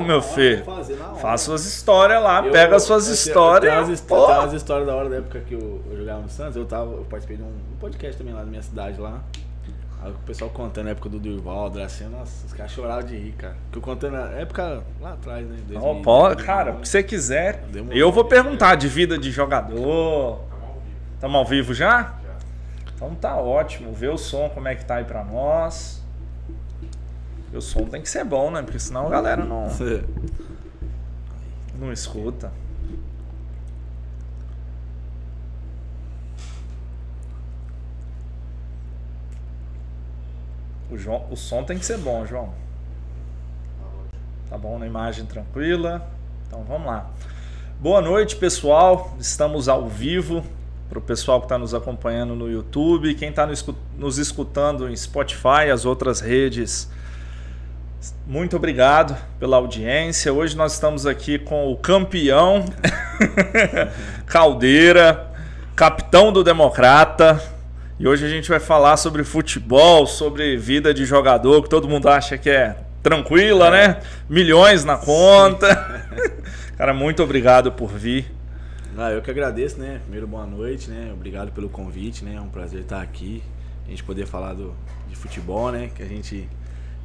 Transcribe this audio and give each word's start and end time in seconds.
meu 0.00 0.22
filho. 0.22 0.64
na. 0.98 1.14
Faz 1.16 1.42
suas 1.42 1.66
histórias 1.66 2.22
lá, 2.22 2.44
Eu- 2.46 2.50
pega 2.50 2.78
suas 2.80 3.08
eu- 3.08 3.14
histórias. 3.14 3.70
Tem 3.74 3.82
umas, 3.82 3.88
histó- 3.90 4.16
Pô. 4.16 4.26
tem 4.26 4.36
umas 4.38 4.52
histórias 4.54 4.86
da 4.86 4.94
hora 4.96 5.08
da 5.10 5.16
época 5.16 5.40
que 5.40 5.52
eu, 5.54 5.82
eu 5.90 5.96
jogava 5.98 6.22
no 6.22 6.30
Santos. 6.30 6.56
Eu, 6.56 6.64
tava, 6.64 6.90
eu 6.92 7.04
participei 7.10 7.36
de 7.36 7.42
um, 7.42 7.46
um 7.48 7.76
podcast 7.78 8.16
também 8.16 8.32
lá 8.32 8.40
da 8.40 8.46
minha 8.46 8.62
cidade 8.62 8.98
lá. 8.98 9.20
Aí 10.02 10.10
o 10.10 10.14
pessoal 10.26 10.50
contando 10.50 10.86
a 10.88 10.90
época 10.92 11.10
do 11.10 11.18
Durval, 11.20 11.68
Dracena, 11.68 12.18
nossa, 12.18 12.46
os 12.46 12.52
caras 12.54 12.72
choravam 12.72 13.04
de 13.04 13.16
rir, 13.16 13.32
cara. 13.32 13.54
Que 13.70 13.78
eu 13.78 13.82
contando 13.82 14.12
na 14.14 14.30
época 14.30 14.82
lá 15.00 15.12
atrás, 15.12 15.46
né? 15.46 15.56
Não, 15.68 15.80
2000, 15.80 16.02
pô, 16.02 16.36
cara, 16.36 16.72
o 16.72 16.80
que 16.80 16.88
você 16.88 17.02
quiser. 17.02 17.62
Eu 17.90 18.10
vou 18.10 18.24
perguntar 18.24 18.74
de 18.76 18.88
vida 18.88 19.18
de 19.18 19.30
jogador. 19.30 20.40
Estamos 21.14 21.36
ao 21.36 21.44
vivo 21.44 21.72
já? 21.74 22.14
Então 22.96 23.14
tá 23.14 23.36
ótimo. 23.36 23.92
Vê 23.92 24.08
o 24.08 24.16
som, 24.16 24.48
como 24.48 24.66
é 24.68 24.74
que 24.74 24.84
tá 24.86 24.96
aí 24.96 25.04
pra 25.04 25.22
nós. 25.22 26.01
E 27.52 27.56
o 27.56 27.60
som 27.60 27.84
tem 27.84 28.00
que 28.00 28.08
ser 28.08 28.24
bom, 28.24 28.50
né? 28.50 28.62
Porque 28.62 28.78
senão 28.78 29.06
a 29.06 29.10
galera 29.10 29.44
não, 29.44 29.68
não 31.78 31.92
escuta. 31.92 32.50
O, 40.90 40.96
João, 40.96 41.26
o 41.30 41.36
som 41.36 41.62
tem 41.62 41.78
que 41.78 41.84
ser 41.84 41.98
bom, 41.98 42.24
João. 42.24 42.54
Tá 44.48 44.56
bom 44.56 44.78
na 44.78 44.86
imagem 44.86 45.26
tranquila. 45.26 46.06
Então 46.46 46.64
vamos 46.64 46.86
lá. 46.86 47.10
Boa 47.80 48.00
noite, 48.00 48.36
pessoal. 48.36 49.14
Estamos 49.18 49.68
ao 49.68 49.88
vivo. 49.88 50.42
Para 50.88 50.98
o 50.98 51.02
pessoal 51.02 51.40
que 51.40 51.46
está 51.46 51.56
nos 51.56 51.72
acompanhando 51.72 52.34
no 52.34 52.50
YouTube, 52.50 53.14
quem 53.14 53.30
está 53.30 53.48
nos 53.96 54.18
escutando 54.18 54.90
em 54.90 54.94
Spotify, 54.94 55.70
as 55.72 55.86
outras 55.86 56.20
redes, 56.20 56.90
muito 58.26 58.56
obrigado 58.56 59.16
pela 59.38 59.56
audiência. 59.56 60.32
Hoje 60.32 60.56
nós 60.56 60.72
estamos 60.72 61.06
aqui 61.06 61.38
com 61.38 61.70
o 61.70 61.76
campeão 61.76 62.64
Caldeira, 64.26 65.30
capitão 65.76 66.32
do 66.32 66.42
Democrata. 66.42 67.40
E 68.00 68.08
hoje 68.08 68.26
a 68.26 68.28
gente 68.28 68.48
vai 68.48 68.58
falar 68.58 68.96
sobre 68.96 69.22
futebol, 69.22 70.06
sobre 70.06 70.56
vida 70.56 70.92
de 70.92 71.04
jogador, 71.04 71.62
que 71.62 71.68
todo 71.68 71.88
mundo 71.88 72.08
acha 72.08 72.36
que 72.36 72.50
é 72.50 72.76
tranquila, 73.02 73.70
né? 73.70 74.00
Milhões 74.28 74.84
na 74.84 74.96
conta. 74.96 76.12
Cara, 76.76 76.92
muito 76.92 77.22
obrigado 77.22 77.70
por 77.70 77.90
vir. 77.90 78.26
Ah, 78.96 79.10
eu 79.10 79.22
que 79.22 79.30
agradeço, 79.30 79.78
né? 79.78 80.00
Primeiro, 80.02 80.26
boa 80.26 80.44
noite, 80.44 80.90
né? 80.90 81.10
Obrigado 81.12 81.52
pelo 81.52 81.68
convite, 81.68 82.24
né? 82.24 82.34
É 82.34 82.40
um 82.40 82.48
prazer 82.48 82.80
estar 82.80 83.00
aqui. 83.00 83.42
A 83.86 83.90
gente 83.90 84.02
poder 84.02 84.26
falar 84.26 84.54
do, 84.54 84.74
de 85.08 85.16
futebol, 85.16 85.70
né? 85.70 85.90
Que 85.94 86.02
a 86.02 86.06
gente, 86.06 86.48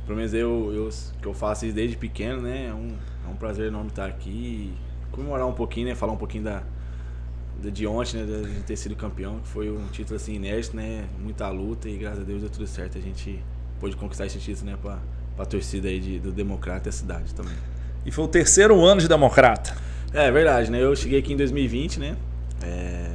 pelo 0.08 0.18
menos 0.18 0.34
eu, 0.34 0.72
eu 0.74 0.90
que 1.22 1.28
eu 1.28 1.34
faço 1.34 1.66
isso 1.66 1.76
desde 1.76 1.98
pequeno, 1.98 2.42
né? 2.42 2.68
É 2.68 2.74
um, 2.74 2.96
é 3.28 3.30
um 3.30 3.36
prazer 3.36 3.68
enorme 3.68 3.90
estar 3.90 4.06
aqui 4.06 4.30
e 4.30 4.74
comemorar 5.12 5.46
um 5.46 5.54
pouquinho, 5.54 5.88
né? 5.88 5.96
Falar 5.96 6.14
um 6.14 6.18
pouquinho 6.18 6.46
da, 6.46 6.64
da 7.62 7.70
de 7.70 7.86
ontem, 7.86 8.24
né? 8.24 8.48
De 8.56 8.64
ter 8.64 8.78
sido 8.78 8.96
campeão, 8.96 9.40
que 9.40 9.50
foi 9.50 9.70
um 9.70 9.86
título 9.88 10.16
assim 10.16 10.36
inédito, 10.36 10.78
né? 10.78 11.06
Muita 11.20 11.50
luta 11.50 11.90
e 11.90 11.98
graças 11.98 12.22
a 12.22 12.24
Deus 12.24 12.40
deu 12.40 12.50
tudo 12.50 12.66
certo. 12.66 12.98
A 12.98 13.02
gente 13.02 13.44
pôde 13.82 13.98
conquistar 13.98 14.26
esse 14.26 14.40
título, 14.40 14.72
né? 14.72 14.78
Pra, 14.82 14.98
pra 15.36 15.46
torcida 15.46 15.90
aí 15.90 16.00
de, 16.00 16.20
do 16.20 16.32
Democrata 16.32 16.88
e 16.88 16.90
a 16.90 16.94
cidade 16.94 17.36
também. 17.36 17.56
E 18.06 18.12
foi 18.12 18.24
o 18.24 18.28
terceiro 18.30 18.82
ano 18.86 19.02
de 19.02 19.10
Democrata. 19.10 19.76
É 20.14 20.32
verdade, 20.32 20.72
né? 20.72 20.82
Eu 20.82 20.96
cheguei 20.96 21.20
aqui 21.20 21.34
em 21.34 21.38
2020, 21.38 22.00
né? 22.00 22.16
É, 22.64 23.12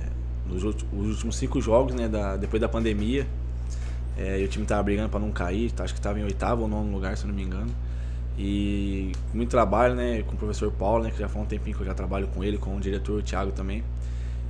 nos 0.47 0.63
últimos 0.63 1.37
cinco 1.37 1.59
jogos, 1.59 1.95
né? 1.95 2.07
Da, 2.07 2.37
depois 2.37 2.61
da 2.61 2.69
pandemia. 2.69 3.27
É, 4.17 4.41
e 4.41 4.45
o 4.45 4.49
time 4.49 4.67
tava 4.67 4.83
brigando 4.83 5.09
para 5.09 5.21
não 5.21 5.31
cair, 5.33 5.71
tá, 5.73 5.85
acho 5.85 5.95
que 5.95 6.01
tava 6.01 6.19
em 6.21 6.25
oitavo 6.25 6.63
ou 6.63 6.69
nono 6.69 6.91
lugar, 6.93 7.17
se 7.17 7.27
não 7.27 7.35
me 7.35 7.43
engano. 7.43 7.71
E 8.39 9.13
muito 9.35 9.51
trabalho, 9.51 9.95
né? 9.95 10.23
Com 10.23 10.35
o 10.35 10.37
professor 10.37 10.71
Paulo, 10.73 11.05
né? 11.05 11.11
Que 11.11 11.19
já 11.19 11.29
faz 11.29 11.45
um 11.45 11.49
tempinho 11.49 11.77
que 11.77 11.83
eu 11.83 11.87
já 11.87 11.95
trabalho 11.95 12.29
com 12.29 12.43
ele, 12.43 12.59
com 12.59 12.77
o 12.77 12.81
diretor 12.81 13.19
o 13.19 13.23
Thiago 13.23 13.53
também. 13.53 13.83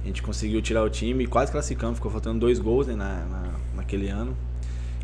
A 0.03 0.07
gente 0.07 0.23
conseguiu 0.23 0.61
tirar 0.63 0.83
o 0.83 0.91
time, 0.91 1.27
quase 1.27 1.53
classificamos, 1.53 1.97
ficou 1.97 2.11
faltando 2.11 2.41
dois 2.41 2.59
gols 2.59 2.87
né, 2.89 2.95
na, 2.95 3.25
na- 3.25 3.53
naquele 3.77 4.09
ano. 4.09 4.37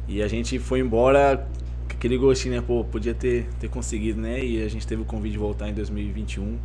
E 0.07 0.23
a 0.23 0.29
gente 0.29 0.59
foi 0.59 0.81
embora 0.81 1.47
com 1.89 1.95
aquele 1.97 2.17
gostinho, 2.17 2.55
né? 2.57 2.63
Pô, 2.67 2.85
podia 2.85 3.15
ter, 3.15 3.47
ter 3.61 3.69
conseguido, 3.69 4.21
né? 4.21 4.43
E 4.45 4.63
a 4.63 4.69
gente 4.69 4.87
teve 4.87 5.03
o 5.03 5.05
convite 5.05 5.33
de 5.33 5.39
voltar 5.39 5.69
em 5.69 5.75
2021 5.75 6.59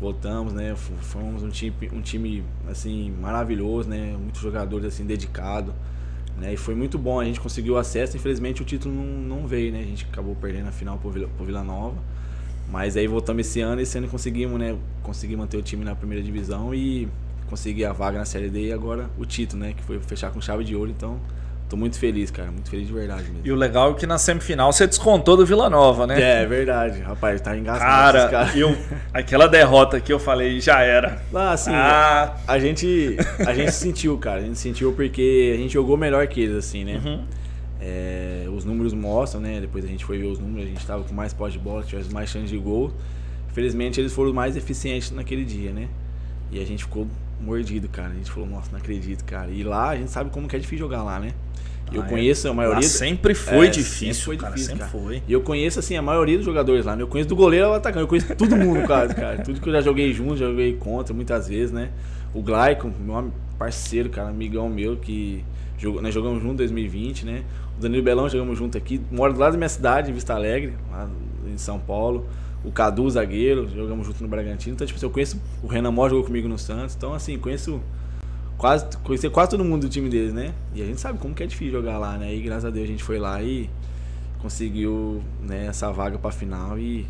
voltamos, 0.00 0.52
né? 0.52 0.74
Fomos 0.76 1.42
um 1.42 1.48
time, 1.48 1.74
um 1.92 2.02
time 2.02 2.44
assim 2.68 3.10
maravilhoso, 3.20 3.88
né? 3.88 4.14
Muitos 4.18 4.42
jogadores 4.42 4.84
assim 4.86 5.04
dedicados, 5.06 5.72
né? 6.38 6.54
E 6.54 6.56
foi 6.56 6.74
muito 6.74 6.98
bom. 6.98 7.20
A 7.20 7.24
gente 7.24 7.40
conseguiu 7.40 7.76
acesso. 7.76 8.16
Infelizmente 8.16 8.62
o 8.62 8.64
título 8.64 8.94
não, 8.94 9.38
não 9.38 9.46
veio, 9.46 9.72
né? 9.72 9.80
A 9.80 9.84
gente 9.84 10.06
acabou 10.10 10.34
perdendo 10.34 10.68
a 10.68 10.72
final 10.72 10.98
pro 10.98 11.10
Vila, 11.10 11.28
pro 11.36 11.44
Vila 11.44 11.64
Nova. 11.64 11.96
Mas 12.70 12.96
aí 12.96 13.06
voltamos 13.06 13.46
esse 13.46 13.60
ano. 13.60 13.80
Esse 13.80 13.98
ano 13.98 14.08
conseguimos, 14.08 14.58
né? 14.58 14.76
Conseguir 15.02 15.36
manter 15.36 15.56
o 15.56 15.62
time 15.62 15.84
na 15.84 15.94
primeira 15.94 16.22
divisão 16.22 16.74
e 16.74 17.08
conseguir 17.48 17.84
a 17.84 17.92
vaga 17.92 18.18
na 18.18 18.24
Série 18.24 18.50
D 18.50 18.66
e 18.66 18.72
agora 18.72 19.08
o 19.18 19.24
título, 19.24 19.62
né? 19.62 19.72
Que 19.72 19.82
foi 19.82 19.98
fechar 20.00 20.30
com 20.30 20.40
chave 20.40 20.64
de 20.64 20.74
ouro. 20.74 20.90
Então, 20.90 21.18
tô 21.68 21.76
muito 21.76 21.98
feliz, 21.98 22.30
cara. 22.30 22.50
Muito 22.50 22.70
feliz 22.70 22.86
de 22.86 22.92
verdade 22.92 23.24
mesmo. 23.24 23.40
E 23.44 23.52
o 23.52 23.56
legal 23.56 23.92
é 23.92 23.94
que 23.94 24.06
na 24.06 24.18
semifinal 24.18 24.72
você 24.72 24.86
descontou 24.86 25.36
do 25.36 25.44
Vila 25.44 25.68
Nova, 25.68 26.06
né? 26.06 26.20
É, 26.20 26.42
é 26.42 26.46
verdade, 26.46 27.00
rapaz, 27.00 27.40
tá 27.40 27.56
engasgado 27.56 28.18
esses 28.18 28.30
Cara, 28.30 28.58
eu, 28.58 28.76
aquela 29.12 29.46
derrota 29.46 30.00
que 30.00 30.12
eu 30.12 30.18
falei 30.18 30.60
já 30.60 30.80
era. 30.82 31.22
Ah, 31.34 31.52
assim, 31.52 31.70
Ah, 31.72 32.36
A 32.46 32.58
gente, 32.58 33.16
a 33.46 33.52
gente 33.54 33.72
sentiu, 33.72 34.16
cara. 34.18 34.40
A 34.40 34.42
gente 34.42 34.58
sentiu 34.58 34.92
porque 34.92 35.52
a 35.54 35.58
gente 35.60 35.72
jogou 35.72 35.96
melhor 35.96 36.26
que 36.26 36.40
eles, 36.40 36.56
assim, 36.56 36.84
né? 36.84 37.00
uhum. 37.04 37.24
É, 37.80 38.46
os 38.54 38.64
números 38.64 38.92
mostram, 38.94 39.40
né? 39.40 39.60
Depois 39.60 39.84
a 39.84 39.88
gente 39.88 40.04
foi 40.04 40.18
ver 40.18 40.26
os 40.26 40.38
números, 40.38 40.64
a 40.66 40.68
gente 40.68 40.86
tava 40.86 41.04
com 41.04 41.14
mais 41.14 41.32
posse 41.32 41.52
de 41.52 41.58
bola, 41.58 41.82
tivemos 41.82 42.08
mais 42.12 42.30
chance 42.30 42.46
de 42.46 42.56
gol. 42.58 42.92
Infelizmente 43.50 44.00
eles 44.00 44.12
foram 44.12 44.32
mais 44.32 44.56
eficientes 44.56 45.10
naquele 45.10 45.44
dia, 45.44 45.72
né? 45.72 45.88
E 46.50 46.60
a 46.60 46.64
gente 46.64 46.84
ficou 46.84 47.06
mordido, 47.40 47.88
cara. 47.88 48.10
A 48.10 48.14
gente 48.14 48.30
falou, 48.30 48.48
nossa, 48.48 48.70
não 48.72 48.78
acredito, 48.78 49.24
cara. 49.24 49.50
E 49.50 49.62
lá 49.62 49.90
a 49.90 49.96
gente 49.96 50.10
sabe 50.10 50.30
como 50.30 50.48
que 50.48 50.56
é 50.56 50.58
difícil 50.58 50.78
jogar 50.86 51.02
lá, 51.02 51.18
né? 51.18 51.32
Eu 51.92 52.02
Ah, 52.02 52.06
é. 52.06 52.08
conheço 52.08 52.48
a 52.48 52.52
maioria. 52.54 52.80
Lá 52.80 52.82
sempre 52.82 53.32
foi 53.34 53.66
É, 53.66 53.70
difícil, 53.70 54.14
sempre 54.14 54.22
foi 54.24 54.36
cara, 54.36 54.54
difícil, 54.54 54.76
sempre 54.76 54.90
cara. 54.90 55.04
foi. 55.04 55.22
E 55.28 55.32
eu 55.32 55.40
conheço, 55.40 55.78
assim, 55.78 55.96
a 55.96 56.02
maioria 56.02 56.36
dos 56.36 56.44
jogadores 56.44 56.84
lá, 56.84 56.96
né? 56.96 57.02
Eu 57.02 57.06
conheço 57.06 57.28
do 57.28 57.36
goleiro 57.36 57.66
ao 57.66 57.74
atacante, 57.74 58.02
eu 58.02 58.08
conheço 58.08 58.34
todo 58.34 58.56
mundo 58.56 58.82
quase, 58.86 59.14
cara. 59.14 59.42
Tudo 59.42 59.60
que 59.60 59.68
eu 59.68 59.72
já 59.72 59.80
joguei 59.80 60.12
junto, 60.12 60.36
já 60.36 60.46
joguei 60.46 60.72
contra 60.74 61.14
muitas 61.14 61.46
vezes, 61.48 61.70
né? 61.70 61.90
O 62.34 62.42
Glaicon, 62.42 62.90
meu 63.00 63.30
parceiro, 63.58 64.10
cara, 64.10 64.28
amigão 64.30 64.68
meu, 64.68 64.96
que 64.96 65.44
jogou, 65.78 66.02
nós 66.02 66.12
jogamos 66.12 66.42
junto 66.42 66.54
em 66.54 66.56
2020, 66.56 67.24
né? 67.24 67.42
O 67.78 67.80
Danilo 67.80 68.02
Belão 68.02 68.28
jogamos 68.28 68.58
junto 68.58 68.76
aqui, 68.76 69.00
mora 69.12 69.32
do 69.32 69.38
lado 69.38 69.52
da 69.52 69.58
minha 69.58 69.68
cidade, 69.68 70.10
em 70.10 70.14
Vista 70.14 70.34
Alegre, 70.34 70.72
lá 70.90 71.08
em 71.46 71.56
São 71.56 71.78
Paulo. 71.78 72.26
O 72.66 72.72
Cadu, 72.72 73.08
zagueiro, 73.08 73.68
jogamos 73.68 74.06
junto 74.06 74.22
no 74.22 74.28
Bragantino. 74.28 74.74
Então, 74.74 74.86
tipo, 74.86 75.02
eu 75.02 75.08
conheço. 75.08 75.40
O 75.62 75.66
Renan 75.66 75.92
Mó 75.92 76.08
jogou 76.08 76.24
comigo 76.24 76.48
no 76.48 76.58
Santos. 76.58 76.94
Então, 76.96 77.14
assim, 77.14 77.38
conheço 77.38 77.80
quase 78.58 78.86
conhecer 78.98 79.30
quase 79.30 79.50
todo 79.50 79.64
mundo 79.64 79.82
do 79.82 79.88
time 79.88 80.08
deles, 80.08 80.32
né? 80.32 80.52
E 80.74 80.82
a 80.82 80.84
gente 80.84 81.00
sabe 81.00 81.18
como 81.18 81.34
que 81.34 81.42
é 81.42 81.46
difícil 81.46 81.72
jogar 81.72 81.98
lá, 81.98 82.18
né? 82.18 82.34
E 82.34 82.40
graças 82.40 82.64
a 82.64 82.70
Deus 82.70 82.84
a 82.84 82.88
gente 82.88 83.02
foi 83.02 83.18
lá 83.18 83.42
e 83.42 83.70
conseguiu 84.40 85.22
né, 85.40 85.66
essa 85.66 85.90
vaga 85.90 86.18
pra 86.18 86.30
final 86.30 86.78
e 86.78 87.06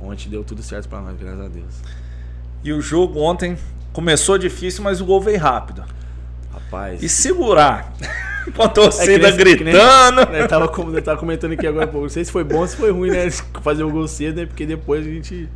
ontem 0.00 0.28
deu 0.28 0.42
tudo 0.42 0.62
certo 0.62 0.88
pra 0.88 1.00
nós, 1.00 1.18
graças 1.18 1.40
a 1.40 1.48
Deus. 1.48 1.82
E 2.62 2.72
o 2.72 2.80
jogo 2.80 3.20
ontem 3.20 3.56
começou 3.92 4.38
difícil, 4.38 4.84
mas 4.84 5.00
o 5.00 5.04
gol 5.04 5.20
veio 5.20 5.38
rápido. 5.38 5.84
Rapaz. 6.52 7.02
E 7.02 7.08
segurar. 7.08 7.92
Com 8.56 8.62
a 8.62 8.64
É 8.64 8.68
torcida 8.68 9.28
nem- 9.30 9.36
que 9.36 9.44
nem- 9.44 9.56
gritando. 9.74 10.30
né, 10.32 10.46
tava, 10.46 10.66
tava 11.02 11.18
comentando 11.20 11.52
aqui 11.52 11.66
agora, 11.66 11.86
pô, 11.86 12.00
não 12.00 12.08
sei 12.08 12.24
se 12.24 12.32
foi 12.32 12.42
bom 12.42 12.58
ou 12.60 12.66
se 12.66 12.74
foi 12.76 12.90
ruim, 12.90 13.10
né? 13.10 13.30
Fazer 13.62 13.82
o 13.84 13.90
gol 13.90 14.08
cedo, 14.08 14.36
né? 14.40 14.46
Porque 14.46 14.64
depois 14.64 15.06
a 15.06 15.10
gente 15.10 15.46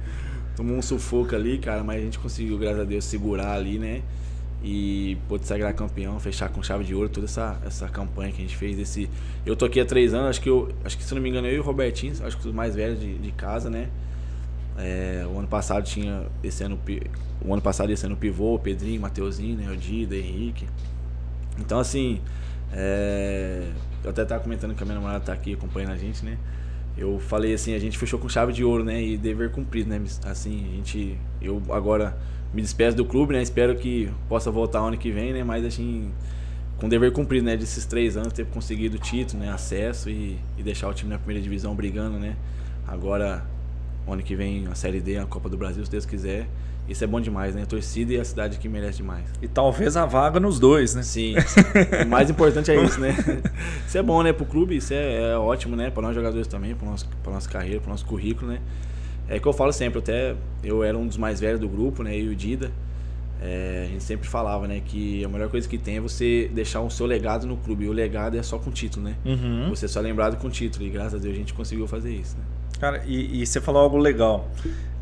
tomou 0.55 0.77
um 0.77 0.83
sufoco 0.83 1.35
ali, 1.35 1.57
cara, 1.59 1.83
mas 1.83 1.97
a 1.99 2.05
gente 2.05 2.19
conseguiu, 2.19 2.59
graças 2.59 2.81
a 2.81 2.85
Deus, 2.85 3.05
segurar 3.07 3.53
ali, 3.55 3.79
né? 3.79 4.03
E 4.63 5.17
pôde 5.29 5.47
sagrar 5.47 5.75
campeão, 5.75 6.19
fechar 6.21 6.49
com 6.51 6.63
chave 6.63 6.85
de 6.85 6.95
ouro 6.95 7.09
toda 7.09 7.27
essa, 7.27 7.59
essa 7.67 7.89
campanha 7.89 8.31
que 8.33 8.39
a 8.39 8.45
gente 8.47 8.57
fez. 8.57 8.79
Esse, 8.79 9.11
eu 9.45 9.57
tô 9.57 9.65
aqui 9.65 9.81
há 9.81 9.85
três 9.85 10.15
anos, 10.15 10.31
acho 10.31 10.41
que 10.41 10.49
eu. 10.49 10.71
Acho 10.85 10.97
que 10.97 11.05
se 11.05 11.15
não 11.15 11.21
me 11.21 11.29
engano, 11.29 11.47
eu 11.49 11.55
e 11.57 11.59
o 11.59 11.63
Robertinho, 11.63 12.15
acho 12.25 12.37
que 12.39 12.47
os 12.49 12.55
mais 12.55 12.75
velhos 12.75 13.01
de, 13.01 13.15
de 13.19 13.33
casa, 13.33 13.69
né? 13.69 13.89
É, 14.77 15.27
o 15.33 15.39
ano 15.39 15.49
passado 15.49 15.85
tinha. 15.85 16.27
Esse 16.43 16.65
ano, 16.65 16.79
o 17.45 17.53
ano 17.53 17.63
passado 17.63 17.91
ia 17.91 17.97
sendo 17.97 18.15
o 18.15 18.17
pivô, 18.17 18.59
Pedrinho, 18.59 19.01
Mateuzinho, 19.01 19.57
né? 19.57 19.67
Henrique. 19.73 20.67
Então 21.59 21.79
assim. 21.79 22.21
É, 22.73 23.71
eu 24.03 24.11
até 24.11 24.25
tava 24.25 24.43
comentando 24.43 24.75
que 24.75 24.83
a 24.83 24.87
minha 24.87 24.97
namorada 24.97 25.21
tá 25.25 25.33
aqui 25.33 25.55
acompanhando 25.55 25.93
a 25.93 25.97
gente, 25.97 26.25
né? 26.25 26.37
Eu 26.97 27.19
falei 27.19 27.55
assim, 27.55 27.75
a 27.75 27.79
gente 27.79 27.99
fechou 27.99 28.19
com 28.19 28.29
chave 28.29 28.53
de 28.53 28.63
ouro, 28.65 28.85
né? 28.85 29.03
E 29.03 29.17
dever 29.17 29.51
cumprido, 29.51 29.89
né? 29.89 30.01
Assim, 30.25 30.65
a 30.73 30.77
gente. 30.77 31.19
Eu 31.41 31.63
agora 31.71 32.17
me 32.53 32.63
despeço 32.63 32.97
do 32.97 33.05
clube, 33.05 33.33
né? 33.33 33.43
Espero 33.43 33.75
que 33.77 34.11
possa 34.29 34.51
voltar 34.51 34.81
ano 34.81 34.97
que 34.97 35.11
vem, 35.11 35.33
né? 35.33 35.43
Mas 35.43 35.65
assim, 35.65 36.13
com 36.77 36.89
dever 36.89 37.13
cumprido, 37.13 37.47
né? 37.47 37.57
Desses 37.57 37.85
três 37.85 38.17
anos, 38.17 38.33
ter 38.33 38.47
conseguido 38.47 38.97
o 38.97 38.99
título, 38.99 39.43
né? 39.43 39.51
Acesso 39.51 40.09
e, 40.09 40.39
e 40.57 40.63
deixar 40.63 40.89
o 40.89 40.95
time 40.95 41.11
na 41.11 41.19
primeira 41.19 41.43
divisão 41.43 41.75
brigando, 41.75 42.19
né? 42.19 42.37
Agora, 42.87 43.45
ano 44.13 44.23
que 44.23 44.35
vem, 44.37 44.67
a 44.71 44.75
Série 44.75 45.01
D, 45.01 45.19
a 45.19 45.25
Copa 45.25 45.49
do 45.49 45.57
Brasil, 45.57 45.85
se 45.85 45.91
Deus 45.91 46.05
quiser. 46.05 46.47
Isso 46.87 47.03
é 47.03 47.07
bom 47.07 47.19
demais, 47.19 47.55
né? 47.55 47.63
A 47.63 47.67
torcida 47.67 48.13
e 48.13 48.21
a 48.21 48.25
cidade 48.25 48.59
que 48.59 48.69
merece 48.69 48.99
demais. 48.99 49.25
E 49.41 49.49
talvez 49.49 49.97
a 49.97 50.05
vaga 50.05 50.39
nos 50.39 50.59
dois, 50.59 50.95
né? 50.95 51.03
Sim. 51.03 51.35
o 52.05 52.09
mais 52.09 52.29
importante 52.29 52.71
é 52.71 52.85
isso, 52.85 53.01
né? 53.01 53.17
Isso 53.89 53.97
é 53.97 54.03
bom, 54.03 54.23
né? 54.23 54.33
Pro 54.35 54.45
clube, 54.45 54.77
isso 54.77 54.93
é, 54.93 55.31
é 55.31 55.37
ótimo, 55.37 55.77
né? 55.77 55.89
Para 55.89 56.03
nós 56.03 56.15
jogadores 56.15 56.47
também, 56.47 56.75
para 56.75 56.87
nosso, 56.87 57.09
pra 57.23 57.33
nossa 57.33 57.49
carreira, 57.49 57.81
para 57.81 57.91
nosso 57.91 58.05
currículo, 58.05 58.53
né? 58.53 58.61
É 59.29 59.39
que 59.39 59.47
eu 59.47 59.53
falo 59.53 59.73
sempre, 59.73 60.01
até 60.01 60.35
eu 60.63 60.85
era 60.85 60.99
um 60.99 61.07
dos 61.07 61.17
mais 61.17 61.41
velhos 61.41 61.59
do 61.59 61.69
grupo, 61.69 62.03
né? 62.03 62.15
Eu 62.15 62.25
e 62.25 62.29
o 62.29 62.37
Dida. 62.37 62.71
É, 63.41 63.85
a 63.87 63.93
gente 63.93 64.03
sempre 64.03 64.29
falava, 64.29 64.67
né, 64.67 64.81
que 64.83 65.23
a 65.23 65.29
melhor 65.29 65.51
coisa 65.51 65.69
que 65.69 65.77
tem 65.77 65.97
é 65.97 66.01
você 66.01 66.51
deixar 66.55 66.81
o 66.81 66.91
seu 66.91 67.05
legado 67.07 67.47
no 67.47 67.57
clube. 67.57 67.85
E 67.85 67.89
o 67.89 67.93
legado 67.93 68.37
é 68.37 68.43
só 68.43 68.59
com 68.59 68.71
título, 68.71 69.07
né? 69.07 69.17
Uhum. 69.25 69.69
Você 69.71 69.87
é 69.87 69.89
só 69.89 70.01
lembrado 70.01 70.37
com 70.37 70.49
título. 70.49 70.87
E 70.87 70.91
graças 70.91 71.15
a 71.15 71.19
Deus 71.19 71.35
a 71.35 71.39
gente 71.39 71.55
conseguiu 71.55 71.87
fazer 71.87 72.13
isso, 72.15 72.37
né? 72.37 72.45
Cara, 72.81 73.03
e, 73.07 73.43
e 73.43 73.47
você 73.47 73.61
falou 73.61 73.83
algo 73.83 73.97
legal. 73.97 74.49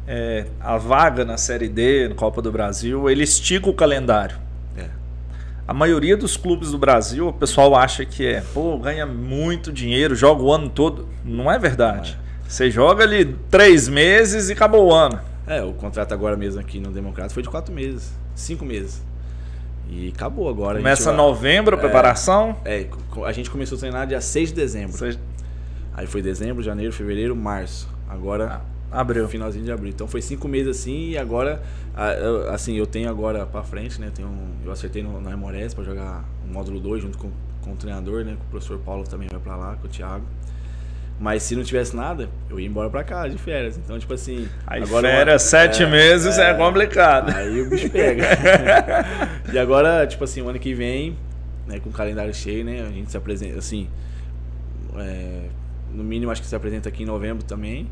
É, 0.07 0.47
a 0.61 0.77
vaga 0.77 1.25
na 1.25 1.37
Série 1.37 1.69
D, 1.69 2.09
na 2.09 2.15
Copa 2.15 2.43
do 2.43 2.51
Brasil, 2.53 3.09
ele 3.09 3.23
estica 3.25 3.69
o 3.71 3.75
calendário. 3.75 4.37
É. 4.77 4.87
A 5.67 5.73
maioria 5.73 6.17
dos 6.17 6.37
clubes 6.37 6.73
do 6.73 6.79
Brasil, 6.79 7.29
o 7.29 7.33
pessoal 7.33 7.75
acha 7.75 8.05
que 8.05 8.27
é, 8.27 8.41
pô, 8.53 8.77
ganha 8.79 9.07
muito 9.07 9.73
dinheiro, 9.73 10.15
joga 10.15 10.43
o 10.43 10.53
ano 10.53 10.69
todo. 10.69 11.09
Não 11.25 11.51
é 11.51 11.59
verdade. 11.59 12.19
Você 12.49 12.71
joga 12.71 13.05
ali 13.05 13.25
três 13.51 13.89
meses 13.89 14.51
e 14.51 14.53
acabou 14.53 14.89
o 14.89 14.93
ano. 14.93 15.19
É, 15.47 15.63
o 15.63 15.73
contrato 15.73 16.13
agora 16.13 16.37
mesmo 16.37 16.61
aqui 16.61 16.79
no 16.79 16.91
Democrata 16.91 17.33
foi 17.33 17.43
de 17.43 17.49
quatro 17.49 17.73
meses, 17.75 18.13
cinco 18.35 18.65
meses. 18.65 19.03
E 19.89 20.13
acabou 20.15 20.49
agora. 20.49 20.79
a 20.79 20.81
Começa 20.81 21.11
gente- 21.11 21.17
novembro 21.17 21.77
a 21.77 21.79
preparação. 21.79 22.57
É, 22.65 22.87
a 23.25 23.33
gente 23.33 23.51
começou 23.51 23.77
a 23.77 23.81
treinar 23.81 24.07
dia 24.07 24.21
6 24.21 24.51
de 24.51 24.55
dezembro. 24.55 24.97
Você 24.97 25.19
Aí 25.95 26.07
foi 26.07 26.23
dezembro, 26.23 26.63
janeiro, 26.63 26.93
fevereiro, 26.93 27.37
março. 27.37 27.89
Agora 28.09 28.63
abriu. 28.91 29.27
finalzinho 29.29 29.65
de 29.65 29.73
abril. 29.73 29.91
Então 29.91 30.07
foi 30.07 30.21
cinco 30.23 30.47
meses 30.47 30.79
assim 30.79 31.11
e 31.11 31.19
agora, 31.19 31.63
ah, 31.97 32.53
assim, 32.53 32.77
eu 32.77 32.87
tenho 32.87 33.09
agora 33.09 33.47
pra 33.47 33.63
frente, 33.63 34.01
né? 34.01 34.11
Tenho, 34.15 34.31
eu 34.65 34.71
acertei 34.71 35.03
no, 35.03 35.21
na 35.21 35.31
Remores 35.31 35.75
pra 35.75 35.83
jogar 35.83 36.25
o 36.45 36.53
módulo 36.53 36.79
2 36.79 37.03
junto 37.03 37.19
com, 37.19 37.31
com 37.63 37.73
o 37.73 37.77
treinador, 37.77 38.25
né? 38.25 38.37
Com 38.39 38.45
o 38.45 38.51
professor 38.51 38.79
Paulo 38.79 39.05
também 39.05 39.29
vai 39.31 39.41
pra 39.41 39.57
lá, 39.57 39.77
com 39.77 39.87
o 39.87 39.91
Thiago. 39.91 40.25
Mas 41.21 41.43
se 41.45 41.55
não 41.55 41.63
tivesse 41.63 41.95
nada, 41.95 42.29
eu 42.51 42.59
ia 42.59 42.67
embora 42.67 42.91
pra 42.91 43.05
casa 43.05 43.31
de 43.31 43.39
férias. 43.39 43.77
Então, 43.77 43.99
tipo 43.99 44.13
assim. 44.13 44.49
Aí 44.67 44.83
agora 44.83 45.09
férias, 45.09 45.43
sete 45.43 45.83
é, 45.85 45.87
meses 45.87 46.37
é, 46.39 46.51
é. 46.51 46.55
complicado. 46.55 47.31
Aí 47.31 47.61
o 47.61 47.71
bicho 47.71 47.89
pega. 47.91 48.27
e 49.53 49.59
agora, 49.59 50.07
tipo 50.07 50.25
assim, 50.25 50.43
o 50.43 50.49
ano 50.49 50.59
que 50.59 50.75
vem, 50.75 51.17
né, 51.67 51.79
com 51.79 51.91
o 51.91 51.93
calendário 51.93 52.35
cheio, 52.35 52.65
né? 52.65 52.83
A 52.83 52.91
gente 52.91 53.11
se 53.11 53.17
apresenta, 53.17 53.59
assim, 53.59 53.89
é, 54.97 55.45
no 55.95 56.03
mínimo 56.05 56.31
acho 56.31 56.41
que 56.41 56.47
se 56.49 56.55
apresenta 56.57 56.89
aqui 56.89 57.03
em 57.03 57.07
novembro 57.07 57.45
também. 57.45 57.89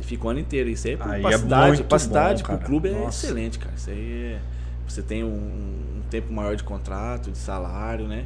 E 0.00 0.02
fica 0.02 0.26
o 0.26 0.30
ano 0.30 0.40
inteiro. 0.40 0.68
Isso 0.68 0.88
aí, 0.88 0.98
Aí 1.00 1.22
pra 1.22 1.30
é 1.30 1.38
cidade, 1.38 1.66
muito 1.68 1.84
pra 1.84 1.98
cidade, 1.98 2.42
bom, 2.42 2.48
pro 2.48 2.56
cara. 2.56 2.68
clube 2.68 2.88
é 2.88 2.92
Nossa. 2.92 3.26
excelente, 3.26 3.58
cara. 3.58 3.74
Isso 3.76 3.90
aí 3.90 4.22
é, 4.34 4.40
Você 4.88 5.02
tem 5.02 5.22
um, 5.24 5.28
um 5.28 6.02
tempo 6.10 6.32
maior 6.32 6.56
de 6.56 6.64
contrato, 6.64 7.30
de 7.30 7.38
salário, 7.38 8.06
né? 8.06 8.24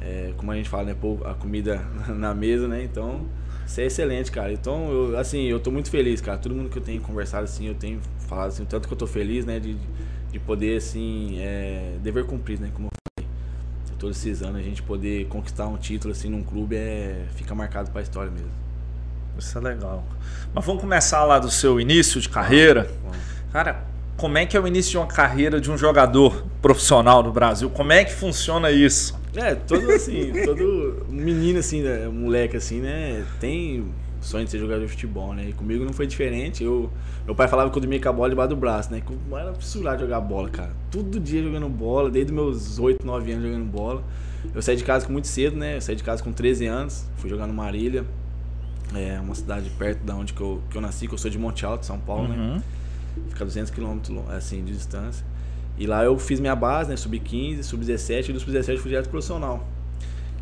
É, 0.00 0.32
como 0.36 0.50
a 0.52 0.56
gente 0.56 0.68
fala, 0.68 0.84
né? 0.84 0.94
Pôr 0.98 1.26
a 1.26 1.34
comida 1.34 1.84
na 2.08 2.34
mesa, 2.34 2.66
né? 2.68 2.82
Então, 2.82 3.26
isso 3.66 3.80
é 3.80 3.84
excelente, 3.86 4.30
cara. 4.30 4.52
Então, 4.52 4.90
eu, 4.90 5.18
assim, 5.18 5.42
eu 5.44 5.60
tô 5.60 5.70
muito 5.70 5.90
feliz, 5.90 6.20
cara. 6.20 6.38
Todo 6.38 6.54
mundo 6.54 6.68
que 6.68 6.78
eu 6.78 6.82
tenho 6.82 7.00
conversado, 7.00 7.44
assim, 7.44 7.66
eu 7.66 7.74
tenho 7.74 8.00
falado, 8.26 8.48
assim, 8.48 8.62
o 8.62 8.66
tanto 8.66 8.86
que 8.88 8.92
eu 8.94 8.98
tô 8.98 9.06
feliz, 9.06 9.44
né? 9.46 9.58
De, 9.60 9.76
de 10.32 10.38
poder, 10.38 10.76
assim, 10.78 11.36
é, 11.38 11.96
dever 12.02 12.24
cumprido, 12.26 12.62
né? 12.62 12.70
Como. 12.74 12.88
Todos 14.04 14.18
esses 14.18 14.42
anos, 14.42 14.60
a 14.60 14.62
gente 14.62 14.82
poder 14.82 15.26
conquistar 15.28 15.66
um 15.66 15.78
título, 15.78 16.12
assim, 16.12 16.28
num 16.28 16.42
clube, 16.42 16.76
é, 16.76 17.24
fica 17.36 17.54
marcado 17.54 17.90
pra 17.90 18.02
história 18.02 18.30
mesmo. 18.30 18.50
Isso 19.38 19.56
é 19.56 19.60
legal. 19.62 20.04
Mas 20.52 20.62
vamos 20.62 20.82
começar 20.82 21.24
lá 21.24 21.38
do 21.38 21.50
seu 21.50 21.80
início 21.80 22.20
de 22.20 22.28
carreira. 22.28 22.90
Bom, 23.02 23.12
Cara, 23.50 23.82
como 24.18 24.36
é 24.36 24.44
que 24.44 24.58
é 24.58 24.60
o 24.60 24.66
início 24.66 24.90
de 24.90 24.98
uma 24.98 25.06
carreira 25.06 25.58
de 25.58 25.70
um 25.70 25.78
jogador 25.78 26.44
profissional 26.60 27.22
no 27.22 27.32
Brasil? 27.32 27.70
Como 27.70 27.92
é 27.92 28.04
que 28.04 28.12
funciona 28.12 28.70
isso? 28.70 29.18
É, 29.34 29.54
todo 29.54 29.90
assim, 29.90 30.34
todo 30.44 31.06
menino 31.08 31.60
assim, 31.60 31.80
né, 31.80 32.06
moleque 32.06 32.58
assim, 32.58 32.82
né, 32.82 33.24
tem 33.40 33.86
sonho 34.24 34.44
de 34.44 34.50
ser 34.50 34.58
jogador 34.58 34.84
de 34.84 34.90
futebol, 34.90 35.34
né? 35.34 35.48
E 35.48 35.52
comigo 35.52 35.84
não 35.84 35.92
foi 35.92 36.06
diferente. 36.06 36.64
Eu, 36.64 36.90
meu 37.24 37.34
pai 37.34 37.48
falava 37.48 37.70
que 37.70 37.76
eu 37.76 37.80
dormia 37.80 38.00
com 38.00 38.08
a 38.08 38.12
bola 38.12 38.30
debaixo 38.30 38.50
do 38.50 38.56
braço, 38.56 38.90
né? 38.90 39.00
Que 39.00 39.12
eu 39.12 39.38
era 39.38 39.54
fissurado 39.54 40.00
jogar 40.00 40.20
bola, 40.20 40.48
cara. 40.48 40.70
Todo 40.90 41.20
dia 41.20 41.42
jogando 41.42 41.68
bola, 41.68 42.10
desde 42.10 42.32
meus 42.32 42.78
8, 42.78 43.06
9 43.06 43.32
anos 43.32 43.44
jogando 43.44 43.64
bola. 43.64 44.04
Eu 44.54 44.60
saí 44.60 44.76
de 44.76 44.84
casa 44.84 45.08
muito 45.08 45.28
cedo, 45.28 45.56
né? 45.56 45.76
Eu 45.76 45.80
saí 45.80 45.96
de 45.96 46.02
casa 46.02 46.22
com 46.22 46.32
13 46.32 46.66
anos, 46.66 47.06
fui 47.16 47.30
jogar 47.30 47.46
no 47.46 47.54
Marília. 47.54 48.04
É 48.94 49.18
uma 49.20 49.34
cidade 49.34 49.70
perto 49.70 50.04
da 50.04 50.14
onde 50.14 50.32
que 50.32 50.40
eu, 50.40 50.60
que 50.70 50.76
eu 50.76 50.80
nasci, 50.80 51.08
que 51.08 51.14
eu 51.14 51.18
sou 51.18 51.30
de 51.30 51.38
Monte 51.38 51.64
Alto, 51.64 51.86
São 51.86 51.98
Paulo, 51.98 52.28
né? 52.28 52.36
Uhum. 52.36 52.62
Fica 53.28 53.44
a 53.44 53.46
200 53.46 53.70
quilômetros 53.70 54.18
assim, 54.30 54.62
de 54.64 54.72
distância. 54.72 55.24
E 55.76 55.86
lá 55.86 56.04
eu 56.04 56.18
fiz 56.18 56.38
minha 56.38 56.54
base, 56.54 56.90
né? 56.90 56.96
Sub-15, 56.96 57.62
sub-17 57.62 58.28
e 58.28 58.32
do 58.32 58.40
sub-17 58.40 58.78
fui 58.78 58.90
direto 58.90 59.04
pro 59.04 59.12
profissional. 59.12 59.66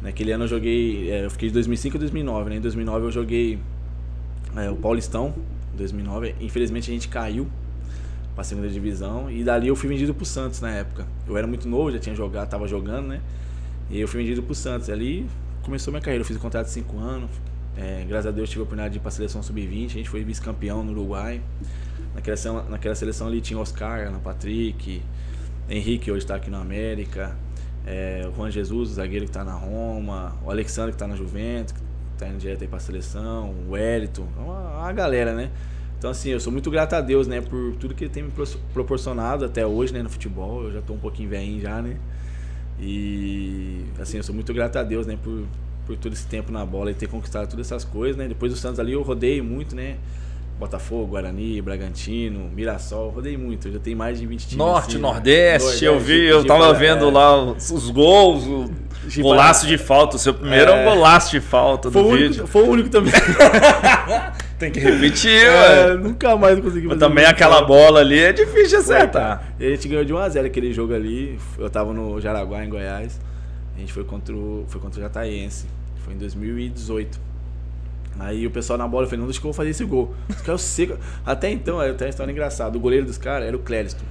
Naquele 0.02 0.32
ano 0.32 0.44
eu 0.44 0.49
joguei, 0.49 1.11
é, 1.11 1.25
eu 1.25 1.31
fiquei 1.31 1.49
de 1.49 1.55
2005 1.55 1.96
a 1.96 2.00
2009, 2.00 2.50
né? 2.50 2.56
Em 2.56 2.61
2009 2.61 3.06
eu 3.06 3.11
joguei 3.12 3.58
é, 4.56 4.70
o 4.70 4.76
Paulistão, 4.76 5.34
2009. 5.76 6.34
Infelizmente 6.40 6.90
a 6.90 6.94
gente 6.94 7.08
caiu 7.08 7.49
pra 8.34 8.44
segunda 8.44 8.69
divisão 8.69 9.31
e 9.31 9.44
dali 9.44 9.69
eu 9.69 9.76
fui 9.76 9.88
vendido 9.88 10.14
pro 10.14 10.25
Santos 10.25 10.60
na 10.60 10.70
época. 10.70 11.06
Eu 11.26 11.37
era 11.37 11.46
muito 11.46 11.69
novo, 11.69 11.90
já 11.93 11.99
tinha 11.99 12.14
jogado, 12.14 12.49
tava 12.49 12.66
jogando, 12.66 13.08
né? 13.08 13.20
E 13.90 14.00
eu 14.00 14.08
fui 14.08 14.20
vendido 14.22 14.43
pro 14.43 14.54
Santos. 14.54 14.88
Ali 14.88 15.26
começou 15.62 15.93
minha 15.93 16.00
carreira, 16.02 16.22
eu 16.22 16.26
fiz 16.26 16.37
um 16.37 16.40
contrato 16.40 16.66
de 16.66 16.72
5 16.72 16.99
anos. 16.99 17.31
É, 17.76 18.04
graças 18.06 18.26
a 18.26 18.31
Deus 18.31 18.49
tive 18.50 18.60
a 18.60 18.64
oportunidade 18.64 18.93
de 18.93 18.99
ir 18.99 19.02
pra 19.02 19.10
seleção 19.10 19.43
sub-20, 19.43 19.87
a 19.87 19.88
gente 19.88 20.08
foi 20.08 20.22
vice-campeão 20.25 20.82
no 20.84 20.93
Uruguai. 20.93 21.40
Naquela, 22.14 22.37
seleção- 22.37 22.69
naquela 22.69 22.94
seleção 22.94 23.26
ali 23.28 23.40
tinha 23.40 23.58
Oscar, 23.58 24.06
Ana 24.08 24.19
Patrick, 24.19 25.00
Henrique 25.70 26.10
hoje 26.10 26.25
está 26.25 26.34
aqui 26.34 26.50
no 26.50 26.58
América, 26.58 27.34
é, 27.87 28.28
o 28.31 28.37
Juan 28.37 28.50
Jesus, 28.50 28.90
o 28.90 28.94
zagueiro 28.94 29.25
que 29.25 29.31
está 29.31 29.43
na 29.43 29.55
Roma, 29.55 30.37
o 30.44 30.50
Alexandre 30.50 30.90
que 30.93 30.96
está 30.96 31.06
na 31.06 31.16
Juventus, 31.16 31.75
está 32.22 32.32
indo 32.32 32.40
direto 32.40 32.62
aí 32.62 32.69
para 32.69 32.78
a 32.78 32.80
seleção, 32.80 33.50
o 33.69 33.72
Wellington, 33.72 34.26
é 34.38 34.40
uma, 34.40 34.78
uma 34.78 34.92
galera, 34.92 35.34
né? 35.34 35.50
Então 35.98 36.10
assim, 36.10 36.30
eu 36.30 36.40
sou 36.40 36.52
muito 36.52 36.70
grato 36.70 36.94
a 36.94 37.00
Deus, 37.00 37.26
né, 37.28 37.40
por 37.40 37.74
tudo 37.76 37.94
que 37.94 38.04
ele 38.04 38.12
tem 38.12 38.22
me 38.24 38.30
pro- 38.30 38.46
proporcionado 38.72 39.44
até 39.44 39.64
hoje, 39.66 39.92
né, 39.92 40.02
no 40.02 40.10
futebol. 40.10 40.64
Eu 40.64 40.72
já 40.72 40.82
tô 40.82 40.94
um 40.94 40.98
pouquinho 40.98 41.28
velhinho 41.28 41.60
já, 41.60 41.80
né? 41.80 41.96
E 42.80 43.84
assim, 44.00 44.16
eu 44.16 44.22
sou 44.22 44.34
muito 44.34 44.52
grato 44.52 44.76
a 44.76 44.82
Deus, 44.82 45.06
né, 45.06 45.16
por, 45.22 45.44
por 45.86 45.96
todo 45.96 46.12
esse 46.12 46.26
tempo 46.26 46.50
na 46.50 46.64
bola 46.66 46.90
e 46.90 46.94
ter 46.94 47.06
conquistado 47.08 47.48
todas 47.48 47.66
essas 47.66 47.84
coisas, 47.84 48.16
né? 48.16 48.26
Depois 48.28 48.52
do 48.52 48.58
Santos 48.58 48.80
ali 48.80 48.92
eu 48.92 49.02
rodei 49.02 49.40
muito, 49.40 49.76
né? 49.76 49.96
Botafogo, 50.62 51.06
Guarani, 51.09 51.61
Bragantino, 51.61 52.49
Mirassol, 52.55 53.11
rodei 53.11 53.37
muito, 53.37 53.70
já 53.70 53.79
tenho 53.81 53.97
mais 53.97 54.19
de 54.20 54.26
20 54.26 54.41
times. 54.43 54.56
Norte, 54.56 54.88
assim, 54.91 54.94
né? 54.97 55.03
Nordeste, 55.03 55.85
eu 55.85 55.99
vi, 55.99 56.25
eu 56.25 56.44
tava 56.44 56.67
é, 56.69 56.73
vendo 56.75 57.11
lá 57.11 57.37
os, 57.37 57.69
os 57.70 57.91
gols, 57.91 58.44
o 58.47 58.70
golaço 59.20 59.67
de 59.67 59.76
falta. 59.76 60.14
O 60.14 60.19
seu 60.20 60.32
primeiro 60.32 60.70
é, 60.70 60.75
um 60.75 60.79
É. 60.79 60.85
golaço 60.85 61.32
de 61.32 61.41
falta 61.41 61.91
Foi 61.91 62.03
do 62.03 62.09
o, 62.09 62.12
vídeo. 62.12 62.26
único, 62.29 62.47
foi 62.47 62.62
o 62.62 62.70
único 62.70 62.88
também. 62.91 63.12
Tem 64.59 64.70
que 64.70 64.79
repetir, 64.79 65.31
É, 65.44 65.94
nunca 65.97 66.37
mais 66.37 66.61
consegui 66.61 66.87
Mas 66.87 66.97
fazer 66.97 67.08
também 67.08 67.25
um 67.26 67.29
aquela 67.29 67.58
gol. 67.58 67.67
bola 67.67 67.99
ali 68.00 68.20
é 68.20 68.32
difícil 68.32 68.79
de 68.79 68.84
Foi, 68.84 68.96
acertar. 68.96 69.55
E 69.58 69.67
a 69.67 69.70
gente 69.70 69.89
ganhou 69.89 70.05
de 70.05 70.13
1x0 70.15 70.46
aquele 70.46 70.72
jogo 70.72 70.94
ali. 70.94 71.36
Eu 71.58 71.69
tava 71.69 71.93
no 71.93 72.20
Jaraguá, 72.20 72.65
em 72.65 72.69
Goiás. 72.69 73.20
A 73.77 73.81
gente 73.81 73.93
foi 73.93 74.05
contra 74.05 74.32
o, 74.32 74.65
foi 74.69 74.81
contra 74.81 75.01
o 75.01 75.03
Jataense. 75.03 75.67
Foi 76.05 76.15
em 76.15 76.19
2018. 76.19 77.31
Aí 78.19 78.46
o 78.46 78.50
pessoal 78.50 78.78
na 78.78 78.86
bola, 78.86 79.04
eu 79.04 79.08
falei, 79.08 79.20
não, 79.20 79.26
deixa 79.26 79.40
que 79.40 79.46
eu 79.46 79.52
vou 79.52 79.56
fazer 79.56 79.70
esse 79.70 79.84
gol. 79.84 80.14
Os 80.28 80.42
caras 80.42 80.60
seco. 80.60 80.98
Até 81.24 81.50
então, 81.50 81.78
tem 81.94 82.06
uma 82.06 82.10
história 82.10 82.31
engraçada. 82.31 82.76
O 82.76 82.81
goleiro 82.81 83.06
dos 83.06 83.19
caras 83.19 83.48
era 83.48 83.56
o 83.56 83.60
Clériston. 83.60 84.04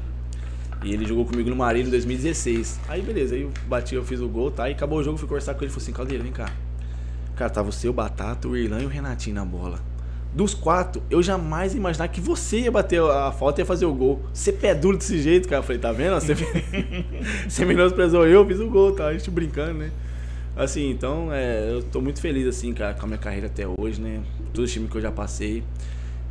E 0.84 0.94
ele 0.94 1.06
jogou 1.06 1.26
comigo 1.26 1.50
no 1.50 1.56
Marília 1.56 1.88
em 1.88 1.92
2016. 1.92 2.80
Aí 2.90 3.02
beleza, 3.02 3.36
aí 3.36 3.44
eu 3.44 3.52
bati, 3.68 3.94
eu 3.94 4.04
fiz 4.04 4.20
o 4.20 4.28
gol, 4.28 4.50
tá? 4.50 4.68
E 4.68 4.74
acabou 4.74 5.00
o 5.00 5.04
jogo, 5.04 5.18
fui 5.18 5.28
conversar 5.28 5.54
com 5.54 5.64
ele 5.64 5.68
e 5.68 5.70
falei 5.70 5.84
assim, 5.84 5.94
Caldeira, 5.94 6.24
vem 6.24 6.32
cá. 6.32 6.52
Cara, 7.36 7.50
tava 7.50 7.70
o 7.70 7.94
Batata, 7.94 8.48
o 8.48 8.58
Irlan 8.58 8.82
e 8.82 8.86
o 8.86 8.90
Renatinho 8.90 9.36
na 9.36 9.46
bola. 9.46 9.80
Dos 10.34 10.54
quatro, 10.54 11.04
eu 11.10 11.22
jamais 11.22 11.74
ia 11.74 11.78
imaginar 11.78 12.08
que 12.08 12.22
você 12.22 12.62
ia 12.62 12.72
bater 12.72 13.02
a 13.02 13.32
falta 13.32 13.60
e 13.60 13.64
ia 13.64 13.66
fazer 13.66 13.86
o 13.86 13.94
gol. 13.94 14.24
Você 14.34 14.52
pé 14.52 14.74
duro 14.74 14.98
desse 14.98 15.22
jeito, 15.22 15.48
cara. 15.48 15.60
Eu 15.60 15.64
falei, 15.64 15.80
tá 15.80 15.92
vendo? 15.92 16.16
Você, 16.16 16.36
você 17.48 17.66
menosprezou 17.66 18.26
eu, 18.26 18.46
fiz 18.48 18.60
o 18.60 18.68
gol, 18.68 18.94
tá? 18.94 19.08
A 19.08 19.14
gente 19.14 19.30
brincando, 19.30 19.74
né? 19.74 19.92
Assim, 20.56 20.90
então, 20.90 21.32
é, 21.32 21.72
eu 21.72 21.82
tô 21.82 22.02
muito 22.02 22.20
feliz, 22.20 22.46
assim, 22.46 22.74
cara, 22.74 22.94
com 22.94 23.06
a 23.06 23.08
minha 23.08 23.18
carreira 23.18 23.48
até 23.48 23.66
hoje, 23.66 24.02
né? 24.02 24.22
Todos 24.54 24.70
os 24.70 24.74
times 24.74 24.90
que 24.92 24.98
eu 24.98 25.02
já 25.02 25.12
passei. 25.12 25.64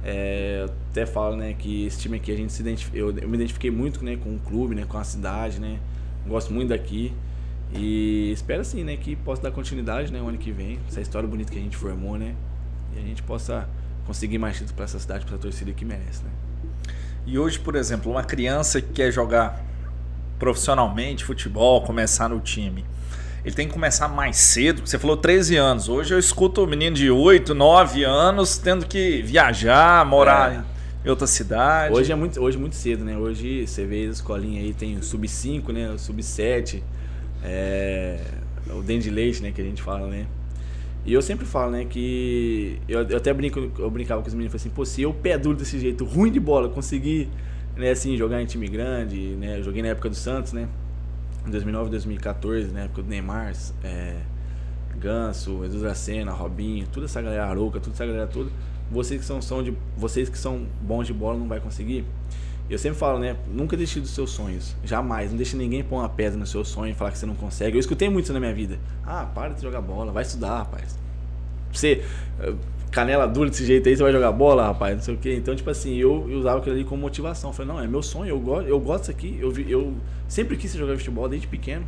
É, 0.05 0.61
eu 0.63 0.75
até 0.91 1.07
falo, 1.07 1.37
né, 1.37 1.55
que 1.59 1.87
esse 1.87 1.99
time 1.99 2.17
aqui 2.17 2.33
a 2.33 2.37
gente 2.37 2.53
se 2.53 2.63
identifica, 2.63 2.97
eu, 2.97 3.11
eu 3.19 3.29
me 3.29 3.37
identifiquei 3.37 3.71
muito, 3.71 4.03
né, 4.05 4.17
com 4.17 4.35
o 4.35 4.39
clube, 4.39 4.75
né, 4.75 4.85
com 4.89 4.97
a 4.97 5.05
cidade, 5.05 5.61
né? 5.61 5.79
Gosto 6.27 6.53
muito 6.53 6.69
daqui. 6.69 7.13
E 7.73 8.31
espero 8.33 8.63
assim, 8.63 8.83
né, 8.83 8.97
que 8.97 9.15
possa 9.17 9.43
dar 9.43 9.51
continuidade, 9.51 10.13
né, 10.13 10.21
o 10.21 10.29
ano 10.29 10.39
que 10.39 10.51
vem, 10.51 10.79
essa 10.89 11.01
história 11.01 11.29
bonita 11.29 11.53
que 11.53 11.59
a 11.59 11.63
gente 11.63 11.77
formou, 11.77 12.19
né? 12.19 12.35
E 12.95 12.99
a 12.99 13.03
gente 13.03 13.23
possa 13.23 13.69
conseguir 14.07 14.39
mais 14.39 14.55
títulos 14.55 14.73
para 14.73 14.85
essa 14.85 14.99
cidade, 14.99 15.25
para 15.25 15.35
essa 15.35 15.43
torcida 15.43 15.73
que 15.73 15.85
merece, 15.85 16.23
né? 16.25 16.31
E 17.27 17.39
hoje, 17.39 17.59
por 17.59 17.77
exemplo, 17.77 18.11
uma 18.11 18.25
criança 18.25 18.81
que 18.81 18.93
quer 18.93 19.13
jogar 19.13 19.65
profissionalmente 20.39 21.25
futebol, 21.25 21.83
começar 21.83 22.29
no 22.29 22.41
time, 22.41 22.85
ele 23.45 23.55
tem 23.55 23.67
que 23.67 23.73
começar 23.73 24.09
mais 24.09 24.37
cedo. 24.37 24.83
Você 24.85 24.99
falou 24.99 25.17
13 25.17 25.57
anos. 25.57 25.89
Hoje 25.89 26.13
eu 26.15 26.19
escuto 26.19 26.63
um 26.63 26.67
menino 26.67 26.95
de 26.97 27.11
8, 27.11 27.55
9 27.55 28.05
anos 28.05 28.59
tendo 28.59 28.87
que 28.87 29.23
viajar, 29.23 30.05
morar 30.05 30.53
É. 30.53 31.07
em 31.07 31.11
outra 31.11 31.27
cidade. 31.27 31.95
Hoje 31.95 32.13
é 32.13 32.15
muito, 32.15 32.41
hoje 32.41 32.57
é 32.57 32.61
muito 32.61 32.77
cedo, 32.77 33.05
né? 33.05 33.17
Hoje 33.17 33.67
você 33.67 33.85
vê 33.87 34.07
a 34.07 34.11
escolinha 34.11 34.61
aí, 34.61 34.73
tem 34.75 34.97
o 34.97 35.03
sub-5, 35.03 35.73
né? 35.73 35.91
O 35.91 35.99
sub-7, 35.99 36.83
é, 37.43 38.19
o 38.71 38.83
dente 38.83 39.05
de 39.05 39.11
leite, 39.11 39.43
né? 39.43 39.51
Que 39.51 39.61
a 39.61 39.65
gente 39.65 39.83
fala, 39.83 40.07
né? 40.07 40.27
E 41.07 41.15
eu 41.15 41.23
sempre 41.23 41.47
falo, 41.47 41.71
né, 41.73 41.87
que. 41.89 42.79
Eu, 42.87 43.03
eu 43.09 43.17
até 43.17 43.33
brinco, 43.33 43.71
eu 43.79 43.91
brincava 43.91 44.21
com 44.21 44.29
os 44.29 44.35
meninos, 44.35 44.55
assim, 44.55 44.69
pô, 44.69 44.85
se 44.85 45.01
eu 45.01 45.15
pé 45.15 45.39
duro 45.39 45.57
desse 45.57 45.79
jeito, 45.81 46.05
ruim 46.05 46.31
de 46.31 46.39
bola, 46.39 46.69
conseguir, 46.69 47.27
né, 47.75 47.91
assim, 47.93 48.19
jogar 48.19 48.43
em 48.43 48.45
time 48.45 48.69
grande, 48.69 49.17
né? 49.41 49.59
Eu 49.59 49.63
joguei 49.63 49.81
na 49.81 49.89
época 49.89 50.11
do 50.11 50.15
Santos, 50.15 50.53
né? 50.53 50.69
Em 51.47 51.51
2009, 51.51 51.91
2014, 51.91 52.73
na 52.73 52.81
época 52.81 53.03
do 53.03 53.09
Neymar, 53.09 53.53
é, 53.83 54.17
Ganso, 54.99 55.65
Edu 55.65 55.79
Dracena, 55.79 56.33
Robinho, 56.33 56.87
toda 56.93 57.07
essa 57.07 57.21
galera, 57.23 57.47
Arouca, 57.47 57.81
toda 57.81 57.95
essa 57.95 58.07
galera 58.07 58.27
toda. 58.27 58.51
Vocês 58.91 59.21
que 59.21 59.27
são, 59.27 59.41
são 59.41 59.63
de, 59.63 59.75
vocês 59.97 60.29
que 60.29 60.37
são 60.37 60.67
bons 60.83 61.07
de 61.07 61.13
bola 61.13 61.39
não 61.39 61.49
vai 61.49 61.61
conseguir. 61.61 62.05
Eu 62.69 62.79
sempre 62.79 62.99
falo, 62.99 63.19
né? 63.19 63.37
Nunca 63.49 63.77
desistir 63.77 64.01
dos 64.01 64.11
seus 64.11 64.31
sonhos. 64.31 64.77
Jamais. 64.85 65.31
Não 65.31 65.37
deixe 65.37 65.57
ninguém 65.57 65.83
pôr 65.83 65.97
uma 65.97 66.09
pedra 66.09 66.39
no 66.39 66.47
seu 66.47 66.65
sonho 66.65 66.93
e 66.93 66.95
falar 66.95 67.11
que 67.11 67.19
você 67.19 67.27
não 67.27 67.35
consegue. 67.35 67.77
Eu 67.77 67.81
escutei 67.81 68.09
muito 68.09 68.25
isso 68.25 68.33
na 68.33 68.39
minha 68.39 68.55
vida. 68.55 68.79
Ah, 69.05 69.25
para 69.25 69.55
de 69.55 69.63
jogar 69.63 69.81
bola, 69.81 70.13
vai 70.13 70.23
estudar, 70.23 70.59
rapaz. 70.59 70.97
Você, 71.73 72.05
canela 72.91 73.27
dura 73.27 73.51
desse 73.51 73.65
jeito 73.65 73.89
aí, 73.89 73.97
você 73.97 74.03
vai 74.03 74.13
jogar 74.13 74.33
bola, 74.33 74.67
rapaz, 74.67 74.97
não 74.97 75.03
sei 75.03 75.15
o 75.15 75.19
quê. 75.19 75.37
Então, 75.37 75.55
tipo 75.55 75.71
assim, 75.71 75.97
eu, 75.97 76.27
eu 76.29 76.39
usava 76.39 76.59
aquilo 76.59 76.75
ali 76.75 76.85
como 76.85 77.01
motivação. 77.01 77.51
Eu 77.51 77.55
falei, 77.55 77.73
não, 77.73 77.81
é 77.81 77.87
meu 77.87 78.03
sonho, 78.03 78.31
eu 78.31 78.41
gosto, 78.41 78.69
eu 78.69 78.81
gosto 78.81 79.01
disso 79.01 79.11
aqui. 79.13 79.39
Eu, 79.41 79.53
eu 79.69 79.95
sempre 80.29 80.57
quis 80.57 80.73
jogar 80.75 80.97
futebol 80.97 81.29
desde 81.29 81.47
pequeno. 81.47 81.87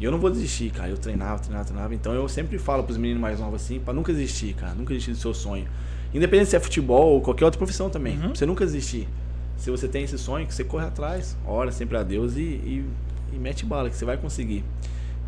E 0.00 0.04
eu 0.04 0.10
não 0.10 0.18
vou 0.18 0.30
desistir, 0.30 0.70
cara. 0.70 0.88
Eu 0.88 0.98
treinava, 0.98 1.38
treinava, 1.38 1.64
treinava. 1.64 1.94
Então 1.94 2.12
eu 2.12 2.28
sempre 2.28 2.58
falo 2.58 2.82
pros 2.82 2.96
meninos 2.96 3.20
mais 3.20 3.40
novos 3.40 3.62
assim, 3.62 3.80
para 3.80 3.92
nunca 3.94 4.12
desistir, 4.12 4.54
cara. 4.54 4.74
Nunca 4.74 4.92
desistir 4.92 5.12
do 5.12 5.18
seu 5.18 5.34
sonho. 5.34 5.66
Independente 6.12 6.50
se 6.50 6.56
é 6.56 6.60
futebol 6.60 7.14
ou 7.14 7.20
qualquer 7.20 7.44
outra 7.44 7.58
profissão 7.58 7.90
também. 7.90 8.18
Uhum. 8.18 8.34
Você 8.34 8.46
nunca 8.46 8.64
desistir. 8.64 9.08
Se 9.56 9.70
você 9.70 9.88
tem 9.88 10.04
esse 10.04 10.18
sonho, 10.18 10.46
que 10.46 10.54
você 10.54 10.64
corre 10.64 10.86
atrás, 10.86 11.36
ora 11.46 11.72
sempre 11.72 11.96
a 11.96 12.02
Deus 12.02 12.36
e, 12.36 12.40
e, 12.40 12.84
e 13.32 13.36
mete 13.36 13.64
bala, 13.64 13.88
que 13.88 13.96
você 13.96 14.04
vai 14.04 14.16
conseguir. 14.16 14.64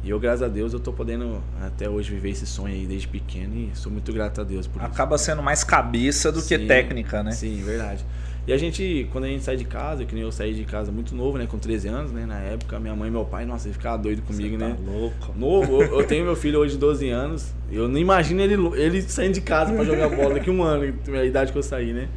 E 0.03 0.11
eu, 0.11 0.21
graças 0.21 0.43
a 0.43 0.49
Deus, 0.49 0.73
eu 0.73 0.79
tô 0.79 0.93
podendo 0.93 1.43
até 1.61 1.88
hoje 1.88 2.12
viver 2.12 2.31
esse 2.31 2.47
sonho 2.47 2.75
aí 2.75 2.87
desde 2.87 3.09
pequeno 3.09 3.57
e 3.57 3.71
sou 3.75 3.91
muito 3.91 4.12
grato 4.12 4.41
a 4.41 4.45
Deus 4.45 4.67
por 4.67 4.81
Acaba 4.83 5.17
isso. 5.17 5.25
sendo 5.25 5.43
mais 5.43 5.65
cabeça 5.65 6.31
do 6.31 6.41
sim, 6.41 6.59
que 6.59 6.67
técnica, 6.67 7.23
né? 7.23 7.33
Sim, 7.33 7.61
verdade. 7.65 8.05
E 8.47 8.53
a 8.53 8.57
gente, 8.57 9.09
quando 9.11 9.25
a 9.25 9.26
gente 9.26 9.43
sai 9.43 9.57
de 9.57 9.65
casa, 9.65 10.05
que 10.05 10.15
nem 10.15 10.23
eu 10.23 10.31
saí 10.31 10.55
de 10.55 10.62
casa 10.65 10.93
muito 10.93 11.17
novo, 11.17 11.37
né? 11.37 11.49
Com 11.49 11.59
13 11.59 11.88
anos, 11.88 12.12
né? 12.12 12.25
Na 12.25 12.38
época, 12.38 12.79
minha 12.79 12.95
mãe 12.95 13.09
e 13.09 13.11
meu 13.11 13.25
pai, 13.25 13.45
nossa, 13.45 13.67
eles 13.67 13.76
ficavam 13.76 14.00
doidos 14.00 14.25
comigo, 14.25 14.57
Você 14.57 14.65
né? 14.65 14.76
Tá 14.76 14.91
louco. 14.93 15.35
Novo, 15.37 15.83
eu, 15.83 15.99
eu, 15.99 16.07
tenho 16.07 16.25
meu 16.25 16.37
filho 16.37 16.61
hoje 16.61 16.75
de 16.75 16.79
12 16.79 17.09
anos. 17.09 17.53
Eu 17.73 17.88
não 17.88 17.99
imagino 17.99 18.41
ele, 18.41 18.55
ele 18.81 19.03
saindo 19.03 19.35
de 19.35 19.41
casa 19.41 19.73
para 19.73 19.85
jogar 19.85 20.09
bola 20.09 20.35
daqui 20.35 20.49
um 20.49 20.62
ano, 20.62 20.95
a 21.12 21.25
idade 21.25 21.50
que 21.50 21.59
eu 21.59 21.62
saí, 21.62 21.93
né? 21.93 22.09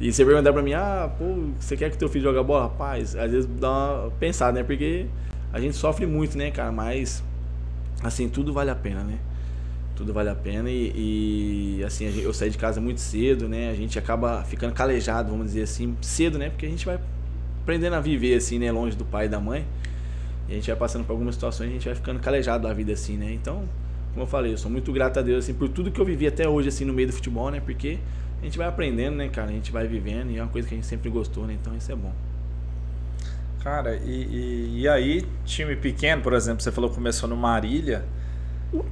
E 0.00 0.12
você 0.12 0.24
perguntar 0.24 0.52
pra 0.52 0.62
mim, 0.62 0.72
ah, 0.72 1.08
pô, 1.16 1.24
você 1.58 1.76
quer 1.76 1.88
que 1.88 1.96
teu 1.96 2.08
filho 2.08 2.24
jogue 2.24 2.42
bola? 2.42 2.62
Rapaz, 2.64 3.14
às 3.14 3.30
vezes 3.30 3.48
dá 3.60 3.70
uma 3.70 4.10
pensada, 4.18 4.58
né? 4.58 4.64
Porque 4.64 5.06
a 5.52 5.60
gente 5.60 5.76
sofre 5.76 6.06
muito, 6.06 6.36
né, 6.38 6.50
cara? 6.50 6.70
Mas, 6.70 7.22
assim, 8.02 8.28
tudo 8.28 8.52
vale 8.52 8.70
a 8.70 8.74
pena, 8.74 9.02
né? 9.02 9.18
Tudo 9.96 10.12
vale 10.12 10.30
a 10.30 10.34
pena 10.34 10.70
e, 10.70 11.78
e 11.78 11.84
assim, 11.84 12.06
eu 12.20 12.32
saí 12.32 12.48
de 12.48 12.56
casa 12.56 12.80
muito 12.80 13.00
cedo, 13.00 13.48
né? 13.48 13.70
A 13.70 13.74
gente 13.74 13.98
acaba 13.98 14.42
ficando 14.44 14.72
calejado, 14.72 15.30
vamos 15.30 15.46
dizer 15.48 15.62
assim, 15.62 15.96
cedo, 16.00 16.38
né? 16.38 16.48
Porque 16.48 16.64
a 16.64 16.68
gente 16.68 16.86
vai 16.86 16.98
aprendendo 17.62 17.94
a 17.94 18.00
viver, 18.00 18.34
assim, 18.36 18.58
né? 18.58 18.72
Longe 18.72 18.96
do 18.96 19.04
pai 19.04 19.26
e 19.26 19.28
da 19.28 19.38
mãe. 19.38 19.66
E 20.48 20.52
a 20.52 20.54
gente 20.54 20.66
vai 20.68 20.76
passando 20.76 21.04
por 21.04 21.12
algumas 21.12 21.34
situações 21.34 21.68
a 21.68 21.72
gente 21.72 21.84
vai 21.84 21.94
ficando 21.94 22.18
calejado 22.18 22.66
da 22.66 22.72
vida, 22.72 22.92
assim, 22.92 23.16
né? 23.16 23.32
Então, 23.32 23.68
como 24.12 24.22
eu 24.22 24.26
falei, 24.26 24.52
eu 24.52 24.58
sou 24.58 24.70
muito 24.70 24.92
grato 24.92 25.18
a 25.18 25.22
Deus, 25.22 25.44
assim, 25.44 25.54
por 25.54 25.68
tudo 25.68 25.90
que 25.90 26.00
eu 26.00 26.04
vivi 26.04 26.26
até 26.26 26.48
hoje, 26.48 26.68
assim, 26.68 26.84
no 26.84 26.92
meio 26.92 27.08
do 27.08 27.14
futebol, 27.14 27.50
né? 27.50 27.60
Porque 27.60 27.98
a 28.40 28.44
gente 28.44 28.56
vai 28.56 28.66
aprendendo, 28.66 29.16
né, 29.16 29.28
cara? 29.28 29.48
A 29.48 29.52
gente 29.52 29.70
vai 29.70 29.86
vivendo 29.86 30.30
e 30.30 30.38
é 30.38 30.42
uma 30.42 30.48
coisa 30.48 30.66
que 30.66 30.74
a 30.74 30.76
gente 30.76 30.86
sempre 30.86 31.10
gostou, 31.10 31.46
né? 31.46 31.56
Então 31.60 31.76
isso 31.76 31.92
é 31.92 31.96
bom. 31.96 32.12
Cara, 33.62 33.94
e, 33.96 34.10
e, 34.10 34.80
e 34.80 34.88
aí, 34.88 35.22
time 35.44 35.76
pequeno, 35.76 36.22
por 36.22 36.32
exemplo, 36.32 36.62
você 36.62 36.72
falou 36.72 36.88
que 36.88 36.96
começou 36.96 37.28
no 37.28 37.36
Marília. 37.36 38.04
O 38.72 38.82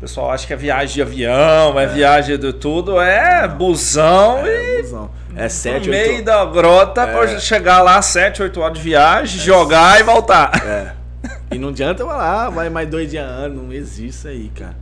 pessoal 0.00 0.30
acha 0.30 0.46
que 0.46 0.52
é 0.52 0.56
viagem 0.56 0.94
de 0.94 1.02
avião, 1.02 1.78
é, 1.78 1.84
é 1.84 1.86
viagem 1.86 2.38
de 2.38 2.52
tudo, 2.54 3.00
é 3.00 3.46
busão 3.46 4.38
é, 4.38 4.78
e. 4.78 4.82
Busão. 4.82 5.10
É 5.36 5.48
sete, 5.48 5.86
No 5.86 5.92
meio 5.92 6.16
8... 6.16 6.24
da 6.24 6.44
grota 6.44 7.02
é. 7.02 7.06
pra 7.06 7.38
chegar 7.38 7.82
lá, 7.82 8.00
7, 8.02 8.42
8 8.42 8.60
horas 8.60 8.78
de 8.78 8.84
viagem, 8.84 9.40
é. 9.40 9.44
jogar 9.44 10.00
e 10.00 10.02
voltar. 10.02 10.50
É. 10.66 10.94
E 11.54 11.58
não 11.58 11.68
adianta 11.68 12.04
falar, 12.04 12.46
ah, 12.46 12.50
vai 12.50 12.70
mais 12.70 12.88
dois 12.88 13.10
dias 13.10 13.24
ano, 13.24 13.64
não 13.64 13.72
existe 13.72 14.06
isso 14.06 14.28
aí, 14.28 14.50
cara 14.54 14.81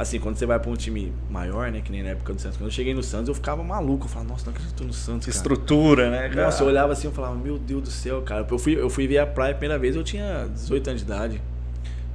assim, 0.00 0.18
quando 0.18 0.36
você 0.36 0.46
vai 0.46 0.58
pra 0.58 0.70
um 0.70 0.74
time 0.74 1.12
maior, 1.28 1.70
né? 1.70 1.82
Que 1.82 1.92
nem 1.92 2.02
na 2.02 2.10
época 2.10 2.32
do 2.32 2.40
Santos. 2.40 2.56
Quando 2.56 2.68
eu 2.68 2.72
cheguei 2.72 2.94
no 2.94 3.02
Santos, 3.02 3.28
eu 3.28 3.34
ficava 3.34 3.62
maluco. 3.62 4.06
Eu 4.06 4.08
falava, 4.08 4.30
nossa, 4.30 4.46
não 4.46 4.52
acredito 4.54 4.82
no 4.82 4.94
Santos. 4.94 5.26
Cara. 5.26 5.36
Estrutura, 5.36 6.10
né, 6.10 6.28
cara? 6.30 6.44
Nossa, 6.46 6.62
eu 6.62 6.68
olhava 6.68 6.94
assim, 6.94 7.06
eu 7.06 7.12
falava, 7.12 7.34
meu 7.34 7.58
Deus 7.58 7.82
do 7.82 7.90
céu, 7.90 8.22
cara. 8.22 8.46
Eu 8.48 8.58
fui, 8.58 8.80
eu 8.80 8.88
fui 8.88 9.06
ver 9.06 9.18
a 9.18 9.26
praia 9.26 9.52
a 9.52 9.54
primeira 9.54 9.78
vez, 9.78 9.94
eu 9.94 10.02
tinha 10.02 10.48
18 10.54 10.88
anos 10.88 11.02
de 11.02 11.06
idade. 11.06 11.42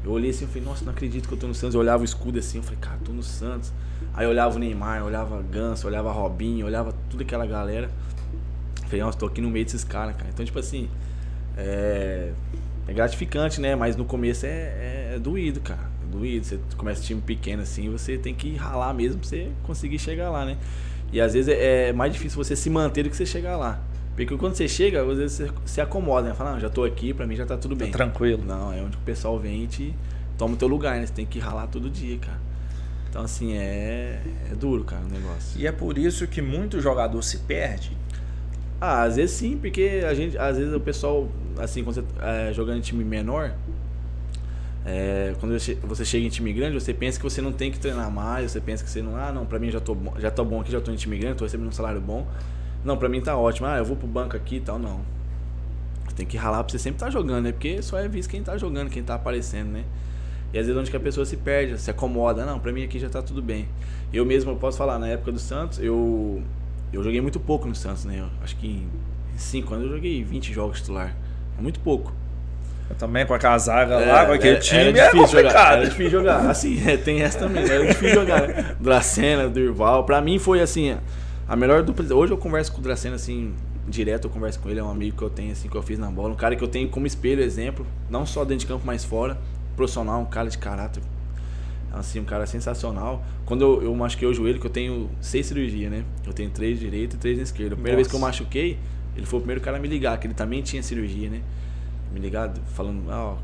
Eu 0.04 0.12
olhei 0.12 0.32
assim, 0.32 0.46
eu 0.46 0.50
falei, 0.50 0.63
nossa, 0.63 0.84
não 0.84 0.92
acredito 0.92 1.27
que 1.27 1.34
eu 1.36 1.38
tô 1.38 1.46
no 1.46 1.54
Santos. 1.54 1.75
Eu 1.75 1.82
olhava 1.82 2.01
o 2.01 2.06
escudo 2.06 2.39
assim, 2.39 2.58
eu 2.58 2.63
falei, 2.63 2.80
cara, 2.82 2.98
tô 3.06 3.12
no 3.12 3.22
Santos. 3.22 3.72
Aí 4.15 4.25
eu 4.25 4.32
olhava 4.32 4.56
o 4.56 4.60
Neymar, 4.60 5.01
eu 5.01 5.06
olhava 5.06 5.39
Ganso, 5.44 5.86
olhava 5.86 6.12
Robinho, 6.12 6.65
olhava 6.65 6.92
tudo 7.08 7.22
aquela 7.22 7.46
galera. 7.46 7.92
Eu 8.82 8.88
falei, 8.88 9.01
nossa, 9.01 9.18
tô 9.18 9.27
aqui 9.27 9.42
no 9.42 9.50
meio 9.51 9.63
desses 9.63 9.84
caras, 9.84 10.15
cara. 10.15 10.30
Então, 10.34 10.44
tipo 10.44 10.58
assim, 10.58 10.89
é, 11.56 12.32
é 12.88 12.94
gratificante, 12.94 13.62
né? 13.62 13.75
Mas 13.75 13.96
no 13.96 14.06
começo 14.06 14.48
é, 14.48 14.50
é, 14.50 15.12
é 15.15 15.20
doído, 15.20 15.60
cara 15.60 15.95
você 16.42 16.60
começa 16.78 17.02
time 17.02 17.22
pequeno 17.22 17.62
assim, 17.62 17.90
você 17.90 18.18
tem 18.18 18.34
que 18.34 18.56
ralar 18.56 18.94
mesmo 18.94 19.20
pra 19.20 19.30
você 19.30 19.50
conseguir 19.64 20.00
chegar 20.00 20.30
lá, 20.30 20.46
né? 20.46 20.58
E 21.12 21.22
às 21.22 21.34
vezes 21.34 21.48
é, 21.48 21.90
é 21.90 21.94
mais 21.94 22.12
difícil 22.12 22.44
você 22.44 22.56
se 22.56 22.70
manter 22.70 23.04
do 23.04 23.10
que 23.10 23.16
você 23.16 23.26
chegar 23.26 23.58
lá. 23.58 23.82
Porque 24.16 24.38
quando 24.38 24.56
você 24.56 24.68
chega, 24.68 25.02
às 25.02 25.18
vezes 25.18 25.38
você 25.38 25.52
se 25.66 25.82
acomoda, 25.82 26.30
né? 26.30 26.34
Fala, 26.34 26.54
não, 26.54 26.60
já 26.60 26.70
tô 26.70 26.84
aqui, 26.84 27.14
pra 27.14 27.28
mim 27.28 27.36
já 27.36 27.46
tá 27.46 27.58
tudo 27.58 27.76
bem. 27.76 27.92
Tá 27.92 27.98
tranquilo. 27.98 28.44
Não, 28.46 28.72
é 28.72 28.82
onde 28.82 28.96
o 28.96 29.02
pessoal 29.02 29.38
vem 29.38 29.64
e 29.64 29.68
te 29.68 29.96
toma 30.38 30.54
o 30.54 30.58
teu 30.58 30.68
lugar, 30.68 31.00
né? 31.00 31.06
Você 31.06 31.14
tem 31.14 31.26
que 31.26 31.40
ralar 31.40 31.68
todo 31.68 31.90
dia, 31.90 32.18
cara. 32.18 32.40
Então, 33.10 33.24
assim, 33.24 33.54
é, 33.56 34.22
é 34.52 34.56
duro, 34.56 34.84
cara, 34.84 35.04
o 35.04 35.10
negócio. 35.10 35.60
E 35.60 35.66
é 35.66 35.72
por 35.72 35.98
isso 35.98 36.28
que 36.28 36.42
muito 36.42 36.82
jogador 36.82 37.22
se 37.22 37.40
perde? 37.40 37.96
Ah, 38.80 39.04
às 39.04 39.16
vezes 39.16 39.36
sim, 39.36 39.58
porque 39.58 40.04
a 40.06 40.14
gente, 40.14 40.38
às 40.38 40.58
vezes 40.58 40.74
o 40.74 40.80
pessoal, 40.80 41.30
assim, 41.58 41.84
quando 41.84 41.96
você 41.96 42.04
é, 42.22 42.54
jogando 42.54 42.80
em 42.80 42.82
time 42.82 43.04
menor, 43.04 43.54
é, 44.86 45.34
quando 45.39 45.58
você 45.82 46.06
chega 46.06 46.25
em 46.25 46.30
time 46.30 46.54
grande, 46.54 46.80
você 46.80 46.94
pensa 46.94 47.18
que 47.18 47.24
você 47.24 47.42
não 47.42 47.51
tem 47.51 47.72
que 47.72 47.80
treinar 47.80 48.12
mais, 48.12 48.51
você 48.51 48.62
pensa 48.62 48.84
que 48.84 48.89
você 48.89 49.01
não, 49.01 49.15
ah, 49.18 49.32
não, 49.32 49.46
pra 49.46 49.58
mim 49.58 49.72
já 49.72 49.80
tô, 49.80 49.98
já 50.20 50.30
tô 50.30 50.46
bom 50.46 50.62
aqui, 50.62 50.72
já 50.72 50.80
tô 50.80 50.92
em 50.92 50.96
time 50.96 51.18
grande, 51.18 51.38
tô 51.38 51.44
recebendo 51.44 51.68
um 51.68 51.72
salário 51.72 52.00
bom. 52.00 52.27
Não, 52.84 52.96
pra 52.96 53.10
mim 53.10 53.20
tá 53.20 53.36
ótimo. 53.36 53.65
Ah, 53.68 53.77
eu 53.77 53.86
vou 53.86 53.98
pro 53.98 54.08
banco 54.08 54.38
aqui 54.38 54.58
e 54.58 54.60
tal, 54.60 54.77
não. 54.77 55.01
Você 56.08 56.15
tem 56.15 56.25
que 56.27 56.38
ralar 56.38 56.63
pra 56.63 56.72
você 56.72 56.77
sempre 56.77 56.98
estar 56.98 57.08
tá 57.08 57.12
jogando, 57.12 57.46
né? 57.46 57.51
Porque 57.51 57.82
só 57.82 57.98
é 57.98 58.08
visto 58.08 58.30
quem 58.30 58.44
tá 58.44 58.56
jogando, 58.58 58.92
quem 58.92 59.01
tá 59.01 59.15
aparecendo, 59.15 59.72
né? 59.72 59.84
E 60.54 60.60
às 60.60 60.68
vezes 60.68 60.80
onde 60.80 60.92
que 60.92 60.96
a 60.96 61.00
pessoa 61.00 61.25
se 61.25 61.36
perde, 61.36 61.82
se 61.82 61.89
acomoda, 61.89 62.46
não, 62.46 62.60
pra 62.60 62.72
mim 62.72 62.84
aqui 62.84 63.00
já 63.00 63.10
tá 63.10 63.24
tudo 63.24 63.42
bem. 63.42 63.68
Eu 64.13 64.24
mesmo 64.24 64.51
eu 64.51 64.56
posso 64.56 64.77
falar, 64.77 65.00
na 65.00 65.08
época 65.08 65.32
do 65.32 65.39
Santos, 65.39 65.80
eu 65.80 66.44
eu 66.94 67.04
joguei 67.04 67.20
muito 67.20 67.39
pouco 67.39 67.68
no 67.68 67.74
Santos, 67.74 68.06
né? 68.06 68.20
Eu 68.20 68.30
acho 68.44 68.56
que 68.56 68.68
em 68.68 68.88
5 69.36 69.74
anos 69.74 69.88
eu 69.88 69.94
joguei 69.94 70.24
20 70.24 70.54
jogos 70.54 70.80
titular. 70.80 71.15
É 71.58 71.62
muito 71.62 71.80
pouco. 71.80 72.13
Eu 72.89 72.96
também 72.96 73.25
com 73.25 73.34
aquela 73.34 73.58
zaga 73.58 73.96
é, 73.96 74.12
lá, 74.12 74.25
com 74.25 74.34
aquele 74.34 74.58
é, 74.58 74.60
time, 74.60 75.00
era 75.00 75.12
difícil 75.12 75.39
é 75.39 75.44
jogar. 75.44 75.74
Era 75.74 75.86
difícil 75.86 76.10
jogar. 76.12 76.50
Assim, 76.50 76.88
é, 76.88 76.98
tem 76.98 77.22
essa 77.22 77.39
também, 77.39 77.63
era 77.63 77.86
difícil 77.86 78.13
jogar. 78.13 78.48
Né? 78.48 78.75
Dracena, 78.80 79.50
Durval. 79.50 80.04
Pra 80.04 80.22
mim 80.22 80.38
foi 80.38 80.62
assim, 80.62 80.96
a 81.48 81.56
melhor 81.56 81.82
dupla. 81.82 82.06
Hoje 82.15 82.34
eu 82.34 82.38
converso 82.38 82.72
com 82.72 82.80
o 82.80 82.82
Dracena 82.82 83.15
assim, 83.15 83.56
direto 83.88 84.25
eu 84.25 84.32
converso 84.32 84.60
com 84.60 84.70
ele, 84.70 84.80
é 84.80 84.84
um 84.84 84.89
amigo 84.89 85.18
que 85.18 85.24
eu 85.24 85.30
tenho, 85.30 85.51
assim, 85.51 85.68
que 85.68 85.75
eu 85.75 85.82
fiz 85.82 85.98
na 85.98 86.10
bola. 86.12 86.34
Um 86.34 86.36
cara 86.36 86.56
que 86.56 86.63
eu 86.63 86.68
tenho 86.68 86.88
como 86.89 87.08
espelho, 87.08 87.42
exemplo, 87.42 87.86
não 88.10 88.25
só 88.25 88.44
dentro 88.44 88.60
de 88.60 88.68
campo, 88.68 88.84
mas 88.86 89.04
fora. 89.04 89.38
Profissional, 89.75 90.22
um 90.22 90.25
cara 90.25 90.50
de 90.50 90.58
caráter. 90.58 91.04
Assim, 91.92 92.20
um 92.20 92.25
cara 92.25 92.46
sensacional. 92.46 93.24
Quando 93.46 93.62
eu, 93.62 93.84
eu 93.84 93.96
machuquei 93.96 94.27
o 94.27 94.34
joelho, 94.34 94.60
que 94.60 94.68
eu 94.68 94.72
tenho 94.72 95.10
seis 95.20 95.46
cirurgias, 95.46 95.92
né? 95.92 96.04
Eu 96.25 96.34
tenho 96.34 96.50
três 96.50 96.80
direita 96.80 97.15
e 97.15 97.20
três 97.20 97.38
na 97.38 97.44
esquerda. 97.44 97.74
A 97.74 97.75
primeira 97.75 97.98
Nossa. 97.98 98.04
vez 98.04 98.08
que 98.08 98.15
eu 98.15 98.20
machuquei, 98.20 98.80
ele 99.15 99.25
foi 99.25 99.39
o 99.39 99.42
primeiro 99.42 99.62
cara 99.62 99.77
a 99.77 99.80
me 99.80 99.88
ligar, 99.88 100.18
que 100.20 100.27
ele 100.27 100.34
também 100.34 100.62
tinha 100.62 100.84
cirurgia, 100.84 101.30
né? 101.30 101.42
Me 102.14 102.20
ligado, 102.20 102.60
falando, 102.74 103.10
ah, 103.10 103.38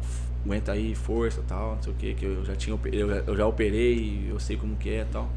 aguenta 0.45 0.71
aí, 0.71 0.95
força 0.95 1.41
tal, 1.47 1.75
não 1.75 1.83
sei 1.83 1.93
o 1.93 1.95
que, 1.95 2.13
que 2.13 2.25
eu 2.25 2.43
já 2.43 2.55
tinha 2.55 2.77
eu, 2.91 3.09
eu 3.09 3.37
já 3.37 3.45
operei, 3.45 4.27
eu 4.29 4.39
sei 4.39 4.57
como 4.57 4.75
que 4.75 4.89
é 4.89 5.05
tal. 5.11 5.29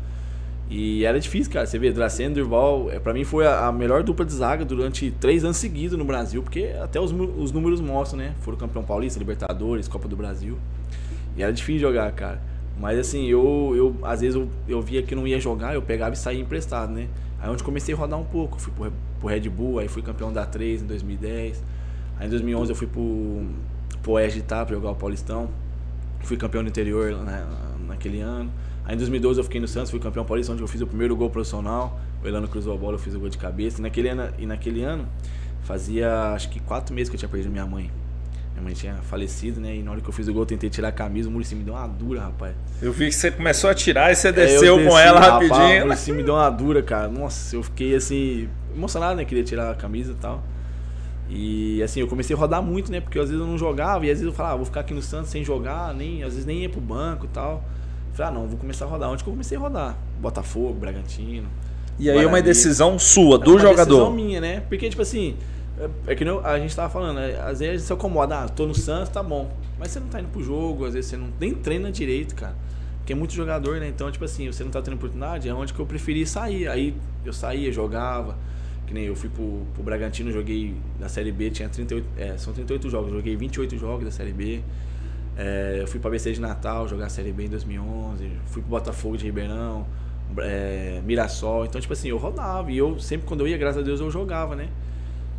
E 0.68 1.04
era 1.04 1.20
difícil, 1.20 1.52
cara. 1.52 1.66
Você 1.66 1.78
vê, 1.78 1.92
Dracena 1.92 2.30
e 2.30 2.34
Durval, 2.34 2.90
é, 2.90 2.98
pra 2.98 3.12
mim 3.12 3.22
foi 3.22 3.46
a, 3.46 3.66
a, 3.66 3.72
melhor 3.72 4.02
dupla 4.02 4.24
de 4.24 4.32
zaga 4.32 4.64
durante 4.64 5.10
três 5.10 5.44
anos 5.44 5.58
seguidos 5.58 5.96
no 5.98 6.04
Brasil, 6.04 6.42
porque 6.42 6.74
até 6.82 6.98
os, 6.98 7.12
os 7.12 7.52
números 7.52 7.80
mostram, 7.80 8.18
né? 8.18 8.34
Foram 8.40 8.56
campeão 8.56 8.82
paulista, 8.82 9.18
Libertadores, 9.18 9.88
Copa 9.88 10.08
do 10.08 10.16
Brasil. 10.16 10.58
E 11.36 11.42
era 11.42 11.52
difícil 11.52 11.80
jogar, 11.80 12.10
cara. 12.12 12.40
Mas 12.80 12.98
assim, 12.98 13.26
eu, 13.26 13.72
eu 13.76 13.96
às 14.02 14.20
vezes 14.20 14.34
eu, 14.34 14.48
eu 14.66 14.80
via 14.80 15.02
que 15.02 15.14
não 15.14 15.26
ia 15.26 15.38
jogar, 15.38 15.74
eu 15.74 15.82
pegava 15.82 16.14
e 16.14 16.18
saía 16.18 16.40
emprestado, 16.40 16.92
né? 16.92 17.08
Aí 17.40 17.50
onde 17.50 17.62
comecei 17.62 17.94
a 17.94 17.98
rodar 17.98 18.18
um 18.18 18.24
pouco, 18.24 18.58
fui 18.58 18.72
pro, 18.72 18.92
pro 19.20 19.28
Red 19.28 19.48
Bull, 19.50 19.78
aí 19.78 19.86
fui 19.86 20.02
campeão 20.02 20.32
da 20.32 20.46
3 20.46 20.82
em 20.82 20.86
2010. 20.86 21.62
Aí 22.18 22.26
em 22.26 22.30
2011 22.30 22.70
eu 22.70 22.76
fui 22.76 22.86
pro, 22.86 23.46
pro 24.02 24.12
Oeste 24.12 24.38
de 24.38 24.44
Itá 24.44 24.64
pra 24.64 24.74
jogar 24.74 24.90
o 24.90 24.94
Paulistão. 24.94 25.50
Fui 26.20 26.36
campeão 26.36 26.62
do 26.62 26.68
interior 26.68 27.12
né, 27.12 27.46
naquele 27.86 28.20
ano. 28.20 28.50
Aí 28.84 28.94
em 28.94 28.98
2012 28.98 29.40
eu 29.40 29.44
fiquei 29.44 29.60
no 29.60 29.68
Santos, 29.68 29.90
fui 29.90 29.98
campeão 29.98 30.24
paulista, 30.24 30.52
onde 30.52 30.62
eu 30.62 30.68
fiz 30.68 30.80
o 30.80 30.86
primeiro 30.86 31.16
gol 31.16 31.30
profissional. 31.30 31.98
O 32.22 32.28
Elano 32.28 32.46
cruzou 32.46 32.74
a 32.74 32.76
bola, 32.76 32.94
eu 32.94 32.98
fiz 32.98 33.14
o 33.14 33.20
gol 33.20 33.28
de 33.28 33.38
cabeça. 33.38 33.80
E 33.80 33.82
naquele 33.82 34.08
ano, 34.08 34.28
e 34.38 34.46
naquele 34.46 34.82
ano 34.82 35.08
fazia 35.62 36.32
acho 36.34 36.50
que 36.50 36.60
quatro 36.60 36.94
meses 36.94 37.08
que 37.08 37.16
eu 37.16 37.18
tinha 37.18 37.28
perdido 37.28 37.50
minha 37.50 37.66
mãe. 37.66 37.90
Minha 38.52 38.62
mãe 38.62 38.74
tinha 38.74 38.94
falecido, 38.96 39.60
né? 39.60 39.74
E 39.74 39.82
na 39.82 39.90
hora 39.90 40.00
que 40.00 40.08
eu 40.08 40.12
fiz 40.12 40.28
o 40.28 40.32
gol, 40.32 40.42
eu 40.42 40.46
tentei 40.46 40.70
tirar 40.70 40.88
a 40.88 40.92
camisa, 40.92 41.28
o 41.28 41.32
Murici 41.32 41.54
me 41.54 41.64
deu 41.64 41.74
uma 41.74 41.86
dura, 41.88 42.20
rapaz. 42.20 42.54
Eu 42.80 42.92
vi 42.92 43.06
que 43.06 43.14
você 43.14 43.30
começou 43.30 43.68
a 43.68 43.74
tirar 43.74 44.12
e 44.12 44.14
você 44.14 44.30
desceu 44.30 44.78
é, 44.78 44.84
com 44.84 44.98
ela 44.98 45.18
rapaz, 45.18 45.50
rapidinho. 45.50 45.84
O 45.84 45.86
Murici 45.86 46.12
me 46.12 46.22
deu 46.22 46.34
uma 46.34 46.50
dura, 46.50 46.82
cara. 46.82 47.08
Nossa, 47.08 47.56
eu 47.56 47.62
fiquei 47.62 47.96
assim, 47.96 48.48
emocionado, 48.74 49.16
né? 49.16 49.24
Queria 49.24 49.42
tirar 49.42 49.70
a 49.70 49.74
camisa 49.74 50.12
e 50.12 50.16
tal. 50.16 50.44
E 51.28 51.82
assim, 51.82 52.00
eu 52.00 52.06
comecei 52.06 52.36
a 52.36 52.38
rodar 52.38 52.62
muito, 52.62 52.92
né? 52.92 53.00
Porque 53.00 53.18
às 53.18 53.28
vezes 53.28 53.40
eu 53.40 53.46
não 53.46 53.56
jogava 53.56 54.04
e 54.06 54.10
às 54.10 54.18
vezes 54.18 54.26
eu 54.26 54.32
falava, 54.32 54.54
ah, 54.54 54.56
vou 54.58 54.66
ficar 54.66 54.80
aqui 54.80 54.92
no 54.92 55.02
Santos 55.02 55.30
sem 55.30 55.42
jogar, 55.42 55.94
nem, 55.94 56.22
às 56.22 56.32
vezes 56.32 56.44
nem 56.44 56.62
ia 56.62 56.68
pro 56.68 56.80
banco 56.80 57.24
e 57.26 57.28
tal. 57.28 57.64
Falei, 58.12 58.30
ah, 58.30 58.34
não, 58.34 58.46
vou 58.46 58.58
começar 58.58 58.84
a 58.84 58.88
rodar. 58.88 59.10
Onde 59.10 59.24
que 59.24 59.28
eu 59.28 59.32
comecei 59.32 59.56
a 59.56 59.60
rodar? 59.60 59.96
Botafogo, 60.20 60.74
Bragantino. 60.74 61.48
E 61.98 62.08
aí 62.08 62.14
Guarani. 62.14 62.34
uma 62.34 62.42
decisão 62.42 62.98
sua, 62.98 63.38
do 63.38 63.50
é 63.50 63.54
uma 63.54 63.60
jogador. 63.60 63.94
Decisão 63.94 64.12
minha, 64.12 64.40
né? 64.40 64.60
Porque, 64.68 64.88
tipo 64.88 65.02
assim, 65.02 65.36
é, 65.78 66.12
é 66.12 66.14
que 66.14 66.24
a 66.24 66.58
gente 66.58 66.74
tava 66.74 66.88
falando, 66.90 67.16
né? 67.16 67.40
às 67.40 67.58
vezes 67.58 67.86
você 67.86 67.92
acomoda, 67.92 68.40
ah, 68.44 68.48
tô 68.48 68.66
no 68.66 68.74
Santos, 68.74 69.08
tá 69.08 69.22
bom. 69.22 69.50
Mas 69.78 69.90
você 69.90 70.00
não 70.00 70.08
tá 70.08 70.20
indo 70.20 70.28
pro 70.28 70.42
jogo, 70.42 70.84
às 70.84 70.94
vezes 70.94 71.10
você 71.10 71.16
não 71.16 71.28
nem 71.40 71.54
treina 71.54 71.90
direito, 71.90 72.34
cara. 72.34 72.54
Porque 72.98 73.12
é 73.12 73.16
muito 73.16 73.34
jogador, 73.34 73.80
né? 73.80 73.88
Então, 73.88 74.10
tipo 74.10 74.24
assim, 74.24 74.50
você 74.50 74.64
não 74.64 74.70
tá 74.70 74.80
tendo 74.80 74.94
oportunidade, 74.94 75.48
é 75.48 75.52
onde 75.52 75.74
que 75.74 75.80
eu 75.80 75.84
preferi 75.84 76.24
sair. 76.26 76.68
Aí 76.68 76.94
eu 77.24 77.32
saía, 77.32 77.70
jogava. 77.70 78.36
Que 78.86 78.94
nem 78.94 79.04
eu 79.04 79.16
fui 79.16 79.28
pro, 79.28 79.62
pro 79.72 79.82
Bragantino, 79.82 80.30
joguei 80.30 80.74
na 81.00 81.08
Série 81.08 81.32
B, 81.32 81.50
tinha 81.50 81.68
38, 81.68 82.06
é, 82.16 82.36
são 82.36 82.52
38 82.52 82.90
jogos, 82.90 83.12
joguei 83.12 83.36
28 83.36 83.78
jogos 83.78 84.04
da 84.04 84.10
Série 84.10 84.32
B. 84.32 84.60
É, 85.36 85.78
eu 85.80 85.86
fui 85.86 85.98
pra 85.98 86.10
BC 86.10 86.32
de 86.32 86.40
Natal 86.40 86.86
jogar 86.86 87.06
a 87.06 87.08
Série 87.08 87.32
B 87.32 87.44
em 87.44 87.48
2011, 87.48 88.30
fui 88.46 88.62
pro 88.62 88.70
Botafogo 88.70 89.16
de 89.16 89.24
Ribeirão, 89.24 89.86
é, 90.38 91.00
Mirassol. 91.04 91.64
Então, 91.64 91.80
tipo 91.80 91.92
assim, 91.92 92.08
eu 92.08 92.18
rodava 92.18 92.70
e 92.70 92.78
eu 92.78 92.98
sempre 93.00 93.26
quando 93.26 93.40
eu 93.40 93.48
ia, 93.48 93.56
graças 93.56 93.82
a 93.82 93.84
Deus, 93.84 94.00
eu 94.00 94.10
jogava, 94.10 94.54
né? 94.54 94.68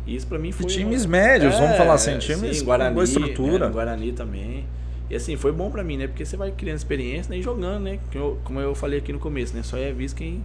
E 0.06 0.14
isso 0.14 0.26
pra 0.26 0.38
mim 0.38 0.52
foi. 0.52 0.66
E 0.66 0.68
times 0.68 1.04
uma... 1.04 1.12
médios, 1.12 1.54
é, 1.54 1.60
vamos 1.60 1.76
falar 1.76 1.94
assim, 1.94 2.18
times 2.18 2.58
sim, 2.58 2.64
Guarani, 2.64 2.90
com 2.90 2.94
boa 2.94 3.04
estrutura. 3.04 3.66
É, 3.66 3.70
Guarani 3.70 4.12
também. 4.12 4.66
E 5.08 5.14
assim, 5.14 5.36
foi 5.36 5.52
bom 5.52 5.70
pra 5.70 5.84
mim, 5.84 5.96
né? 5.96 6.06
Porque 6.06 6.24
você 6.24 6.36
vai 6.36 6.50
criando 6.50 6.76
experiência 6.78 7.30
né? 7.30 7.38
e 7.38 7.42
jogando, 7.42 7.84
né? 7.84 7.98
Como 8.44 8.60
eu 8.60 8.74
falei 8.74 8.98
aqui 8.98 9.12
no 9.12 9.18
começo, 9.18 9.54
né? 9.54 9.62
Só 9.62 9.76
é 9.76 9.92
visto 9.92 10.16
quem, 10.16 10.42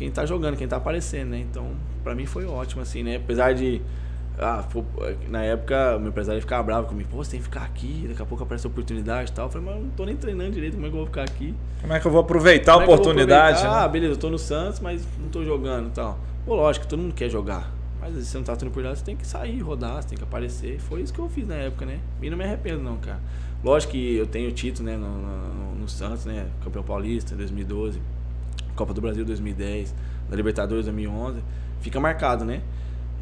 quem 0.00 0.10
tá 0.10 0.24
jogando, 0.24 0.56
quem 0.56 0.66
tá 0.66 0.78
aparecendo, 0.78 1.28
né? 1.28 1.40
Então, 1.40 1.72
pra 2.02 2.14
mim 2.14 2.24
foi 2.24 2.46
ótimo, 2.46 2.80
assim, 2.80 3.02
né? 3.02 3.16
Apesar 3.16 3.52
de. 3.52 3.82
Ah, 4.38 4.64
na 5.28 5.42
época, 5.42 5.96
o 5.96 6.00
meu 6.00 6.08
empresário 6.08 6.40
ficava 6.40 6.62
bravo 6.62 6.86
comigo. 6.86 7.10
Pô, 7.10 7.22
você 7.22 7.32
tem 7.32 7.40
que 7.40 7.44
ficar 7.44 7.64
aqui, 7.64 8.06
daqui 8.08 8.22
a 8.22 8.24
pouco 8.24 8.42
aparece 8.42 8.66
a 8.66 8.70
oportunidade 8.70 9.30
e 9.30 9.34
tal. 9.34 9.46
Eu 9.46 9.50
falei, 9.50 9.66
mas 9.66 9.76
eu 9.76 9.82
não 9.82 9.90
tô 9.90 10.06
nem 10.06 10.16
treinando 10.16 10.52
direito, 10.52 10.72
como 10.72 10.86
é 10.86 10.88
que 10.88 10.94
eu 10.94 10.98
vou 11.00 11.06
ficar 11.06 11.24
aqui? 11.24 11.54
Como 11.82 11.92
é 11.92 12.00
que 12.00 12.06
eu 12.06 12.10
vou 12.10 12.22
aproveitar 12.22 12.72
como 12.72 12.86
a 12.86 12.94
oportunidade? 12.94 13.58
Aproveitar? 13.58 13.78
Né? 13.78 13.84
Ah, 13.84 13.88
beleza, 13.88 14.14
eu 14.14 14.16
tô 14.16 14.30
no 14.30 14.38
Santos, 14.38 14.80
mas 14.80 15.06
não 15.20 15.28
tô 15.28 15.44
jogando 15.44 15.88
e 15.88 15.90
tal. 15.90 16.18
Pô, 16.46 16.54
lógico, 16.54 16.86
todo 16.86 16.98
mundo 16.98 17.12
quer 17.12 17.28
jogar. 17.28 17.70
Mas 18.00 18.14
se 18.14 18.24
você 18.24 18.38
não 18.38 18.44
tá 18.44 18.56
tendo 18.56 18.68
oportunidade, 18.68 19.00
você 19.00 19.04
tem 19.04 19.16
que 19.16 19.26
sair, 19.26 19.60
rodar, 19.60 20.02
você 20.02 20.08
tem 20.08 20.16
que 20.16 20.24
aparecer. 20.24 20.80
Foi 20.80 21.02
isso 21.02 21.12
que 21.12 21.18
eu 21.18 21.28
fiz 21.28 21.46
na 21.46 21.56
época, 21.56 21.84
né? 21.84 22.00
E 22.22 22.30
não 22.30 22.38
me 22.38 22.44
arrependo, 22.44 22.82
não, 22.82 22.96
cara. 22.96 23.20
Lógico 23.62 23.92
que 23.92 24.16
eu 24.16 24.26
tenho 24.26 24.50
título, 24.52 24.88
né, 24.88 24.96
no, 24.96 25.06
no, 25.06 25.74
no 25.74 25.88
Santos, 25.88 26.24
né? 26.24 26.46
Campeão 26.64 26.82
paulista 26.82 27.34
em 27.34 27.36
2012, 27.36 28.00
Copa 28.80 28.94
do 28.94 29.00
Brasil 29.02 29.26
2010 29.26 29.94
da 30.30 30.34
Libertadores 30.34 30.86
2011, 30.86 31.40
fica 31.82 32.00
marcado, 32.00 32.46
né? 32.46 32.62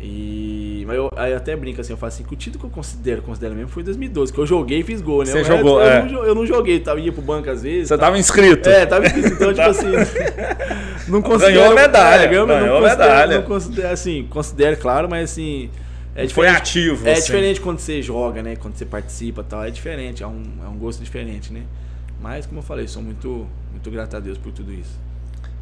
E 0.00 0.84
mas 0.86 0.96
eu, 0.96 1.10
aí 1.16 1.32
eu 1.32 1.36
até 1.36 1.56
brinco 1.56 1.80
assim, 1.80 1.92
eu 1.92 1.96
falo 1.96 2.12
assim, 2.12 2.22
que 2.22 2.32
o 2.32 2.36
título 2.36 2.60
que 2.60 2.66
eu 2.66 2.70
considero, 2.70 3.20
considero 3.22 3.56
mesmo 3.56 3.68
foi 3.68 3.82
2012, 3.82 4.32
que 4.32 4.38
eu 4.38 4.46
joguei 4.46 4.78
e 4.78 4.82
fiz 4.84 5.00
gol, 5.00 5.24
né? 5.24 5.32
Você 5.32 5.42
jogou, 5.42 5.80
eu, 5.82 5.88
é. 5.88 6.04
não, 6.04 6.24
eu 6.24 6.34
não 6.36 6.46
joguei, 6.46 6.78
tava, 6.78 7.00
ia 7.00 7.10
pro 7.10 7.20
banco 7.20 7.50
às 7.50 7.64
vezes. 7.64 7.88
Você 7.88 7.94
tava, 7.94 8.12
tava 8.12 8.18
inscrito. 8.18 8.68
É, 8.68 8.86
tava 8.86 9.06
inscrito, 9.06 9.32
então 9.32 9.52
tipo 9.52 9.66
assim, 9.68 9.88
não 11.10 11.20
considero... 11.20 11.58
Ganhou 11.58 11.74
medalha, 11.74 12.22
é, 12.22 12.28
ganhou, 12.28 12.46
ganhou 12.46 12.80
não 12.80 12.88
medalha. 12.88 13.40
Não 13.40 13.46
considero, 13.46 13.88
assim, 13.88 14.24
considero, 14.30 14.76
claro, 14.76 15.08
mas 15.10 15.32
assim... 15.32 15.68
É 16.14 16.28
foi 16.28 16.46
ativo, 16.46 17.06
É 17.08 17.12
assim. 17.12 17.22
diferente 17.22 17.60
quando 17.60 17.80
você 17.80 18.00
joga, 18.00 18.42
né? 18.42 18.54
Quando 18.54 18.76
você 18.76 18.84
participa 18.84 19.40
e 19.40 19.44
tal, 19.44 19.64
é 19.64 19.70
diferente, 19.70 20.22
é 20.22 20.26
um, 20.26 20.42
é 20.64 20.68
um 20.68 20.76
gosto 20.76 21.02
diferente, 21.02 21.52
né? 21.52 21.62
Mas, 22.20 22.46
como 22.46 22.60
eu 22.60 22.62
falei, 22.64 22.86
sou 22.86 23.02
muito, 23.02 23.46
muito 23.72 23.90
grato 23.90 24.16
a 24.16 24.20
Deus 24.20 24.38
por 24.38 24.52
tudo 24.52 24.72
isso. 24.72 25.07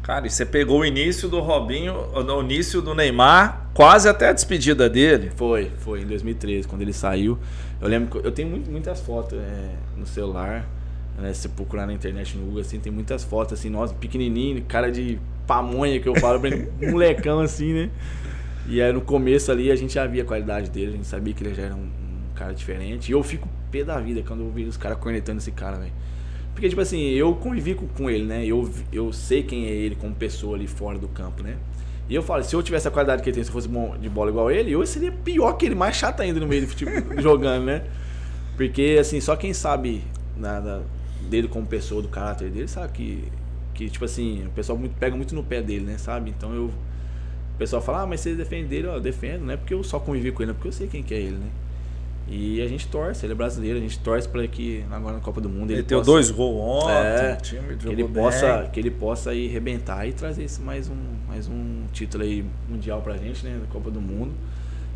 Cara, 0.07 0.25
e 0.25 0.29
você 0.29 0.45
pegou 0.45 0.79
o 0.79 0.85
início 0.85 1.27
do 1.27 1.41
Robinho, 1.41 1.93
o 2.13 2.41
início 2.41 2.81
do 2.81 2.95
Neymar, 2.95 3.67
quase 3.73 4.07
até 4.07 4.29
a 4.29 4.31
despedida 4.31 4.89
dele. 4.89 5.33
Foi, 5.35 5.69
foi 5.79 5.99
em 5.99 6.05
2013, 6.05 6.65
quando 6.65 6.81
ele 6.81 6.93
saiu. 6.93 7.37
Eu 7.81 7.89
lembro 7.89 8.21
que 8.21 8.25
eu 8.25 8.31
tenho 8.31 8.47
muitas 8.69 9.01
fotos 9.01 9.37
é, 9.37 9.75
no 9.97 10.07
celular, 10.07 10.65
né? 11.17 11.33
Se 11.33 11.49
procurar 11.49 11.85
na 11.85 11.91
internet 11.91 12.37
no 12.37 12.45
Google, 12.45 12.61
assim, 12.61 12.79
tem 12.79 12.89
muitas 12.89 13.25
fotos, 13.25 13.59
assim, 13.59 13.69
nós, 13.69 13.91
pequenininho, 13.91 14.63
cara 14.63 14.89
de 14.89 15.19
pamonha 15.45 15.99
que 15.99 16.07
eu 16.07 16.15
falo, 16.15 16.39
molecão 16.89 17.41
assim, 17.41 17.73
né? 17.73 17.89
E 18.65 18.81
aí 18.81 18.93
no 18.93 19.01
começo 19.01 19.51
ali 19.51 19.69
a 19.69 19.75
gente 19.75 19.95
já 19.95 20.07
via 20.07 20.23
a 20.23 20.25
qualidade 20.25 20.69
dele, 20.69 20.87
a 20.87 20.95
gente 20.95 21.07
sabia 21.07 21.33
que 21.33 21.43
ele 21.43 21.53
já 21.53 21.63
era 21.63 21.75
um, 21.75 21.79
um 21.79 22.33
cara 22.33 22.53
diferente. 22.53 23.09
E 23.09 23.11
eu 23.11 23.21
fico 23.23 23.45
pé 23.69 23.83
da 23.83 23.99
vida 23.99 24.23
quando 24.25 24.39
eu 24.39 24.51
vejo 24.51 24.69
os 24.69 24.77
caras 24.77 24.99
cornetando 24.99 25.39
esse 25.39 25.51
cara, 25.51 25.75
velho. 25.75 25.91
Porque, 26.57 26.69
tipo 26.69 26.81
assim, 26.81 27.09
eu 27.09 27.35
convivi 27.35 27.75
com, 27.75 28.09
ele, 28.09 28.25
né? 28.25 28.43
Eu, 28.43 28.67
eu 28.91 29.13
sei 29.13 29.43
quem 29.43 29.67
é 29.67 29.69
ele 29.69 29.95
como 29.95 30.15
pessoa 30.15 30.55
ali 30.55 30.65
fora 30.65 30.97
do 30.97 31.07
campo, 31.07 31.43
né? 31.43 31.55
E 32.09 32.15
eu 32.15 32.23
falo, 32.23 32.43
se 32.43 32.55
eu 32.55 32.63
tivesse 32.63 32.87
a 32.87 32.89
qualidade 32.89 33.21
que 33.21 33.29
ele 33.29 33.35
tem, 33.35 33.43
se 33.43 33.51
eu 33.51 33.53
fosse 33.53 33.67
bom 33.67 33.95
de 33.95 34.09
bola 34.09 34.31
igual 34.31 34.49
ele, 34.49 34.71
eu 34.71 34.83
seria 34.87 35.11
pior 35.11 35.53
que 35.53 35.67
ele, 35.67 35.75
mais 35.75 35.95
chato 35.95 36.19
ainda 36.21 36.39
no 36.39 36.47
meio 36.47 36.63
do 36.63 36.69
futebol, 36.69 36.95
jogando, 37.21 37.65
né? 37.65 37.83
Porque, 38.55 38.97
assim, 38.99 39.21
só 39.21 39.35
quem 39.35 39.53
sabe 39.53 40.01
nada 40.35 40.81
dele 41.29 41.47
como 41.47 41.63
pessoa, 41.67 42.01
do 42.01 42.07
caráter 42.07 42.49
dele, 42.49 42.67
sabe 42.67 42.91
que, 42.91 43.23
que 43.75 43.87
tipo 43.87 44.03
assim, 44.03 44.47
o 44.47 44.49
pessoal 44.49 44.79
muito, 44.79 44.95
pega 44.95 45.15
muito 45.15 45.35
no 45.35 45.43
pé 45.43 45.61
dele, 45.61 45.85
né? 45.85 45.99
Sabe? 45.99 46.31
Então 46.35 46.55
eu. 46.55 46.71
O 47.53 47.57
pessoal 47.59 47.83
fala, 47.83 48.01
ah, 48.01 48.07
mas 48.07 48.21
você 48.21 48.33
defende 48.33 48.67
dele, 48.67 48.87
ó, 48.87 48.95
eu 48.95 48.99
defendo, 48.99 49.45
não 49.45 49.53
é 49.53 49.57
porque 49.57 49.75
eu 49.75 49.83
só 49.83 49.99
convivi 49.99 50.31
com 50.31 50.41
ele, 50.41 50.49
é 50.49 50.53
porque 50.55 50.69
eu 50.69 50.71
sei 50.71 50.87
quem 50.87 51.03
que 51.03 51.13
é 51.13 51.19
ele, 51.19 51.37
né? 51.37 51.49
E 52.29 52.61
a 52.61 52.67
gente 52.67 52.87
torce, 52.87 53.25
ele 53.25 53.33
é 53.33 53.35
brasileiro, 53.35 53.77
a 53.77 53.81
gente 53.81 53.97
torce 53.99 54.27
para 54.27 54.45
que 54.47 54.83
agora 54.91 55.15
na 55.15 55.21
Copa 55.21 55.39
do 55.39 55.47
Mundo 55.47 55.71
ele, 55.71 55.79
ele 55.79 55.87
possa, 55.87 56.03
dois 56.03 56.29
gols 56.29 56.83
ontem, 56.83 56.91
é, 56.93 57.35
time 57.37 57.77
que 57.77 57.87
ele 57.87 58.03
possa 58.03 58.69
que 58.71 58.79
ele 58.79 58.91
possa 58.91 59.33
ir 59.33 59.47
rebentar 59.47 60.05
e 60.05 60.11
trazer 60.11 60.43
esse 60.43 60.61
mais 60.61 60.89
um 60.89 60.97
mais 61.25 61.47
um 61.47 61.85
título 61.93 62.23
aí 62.23 62.43
mundial 62.67 63.01
pra 63.01 63.15
gente, 63.15 63.45
né, 63.45 63.57
da 63.61 63.67
Copa 63.67 63.89
do 63.89 64.01
Mundo. 64.01 64.33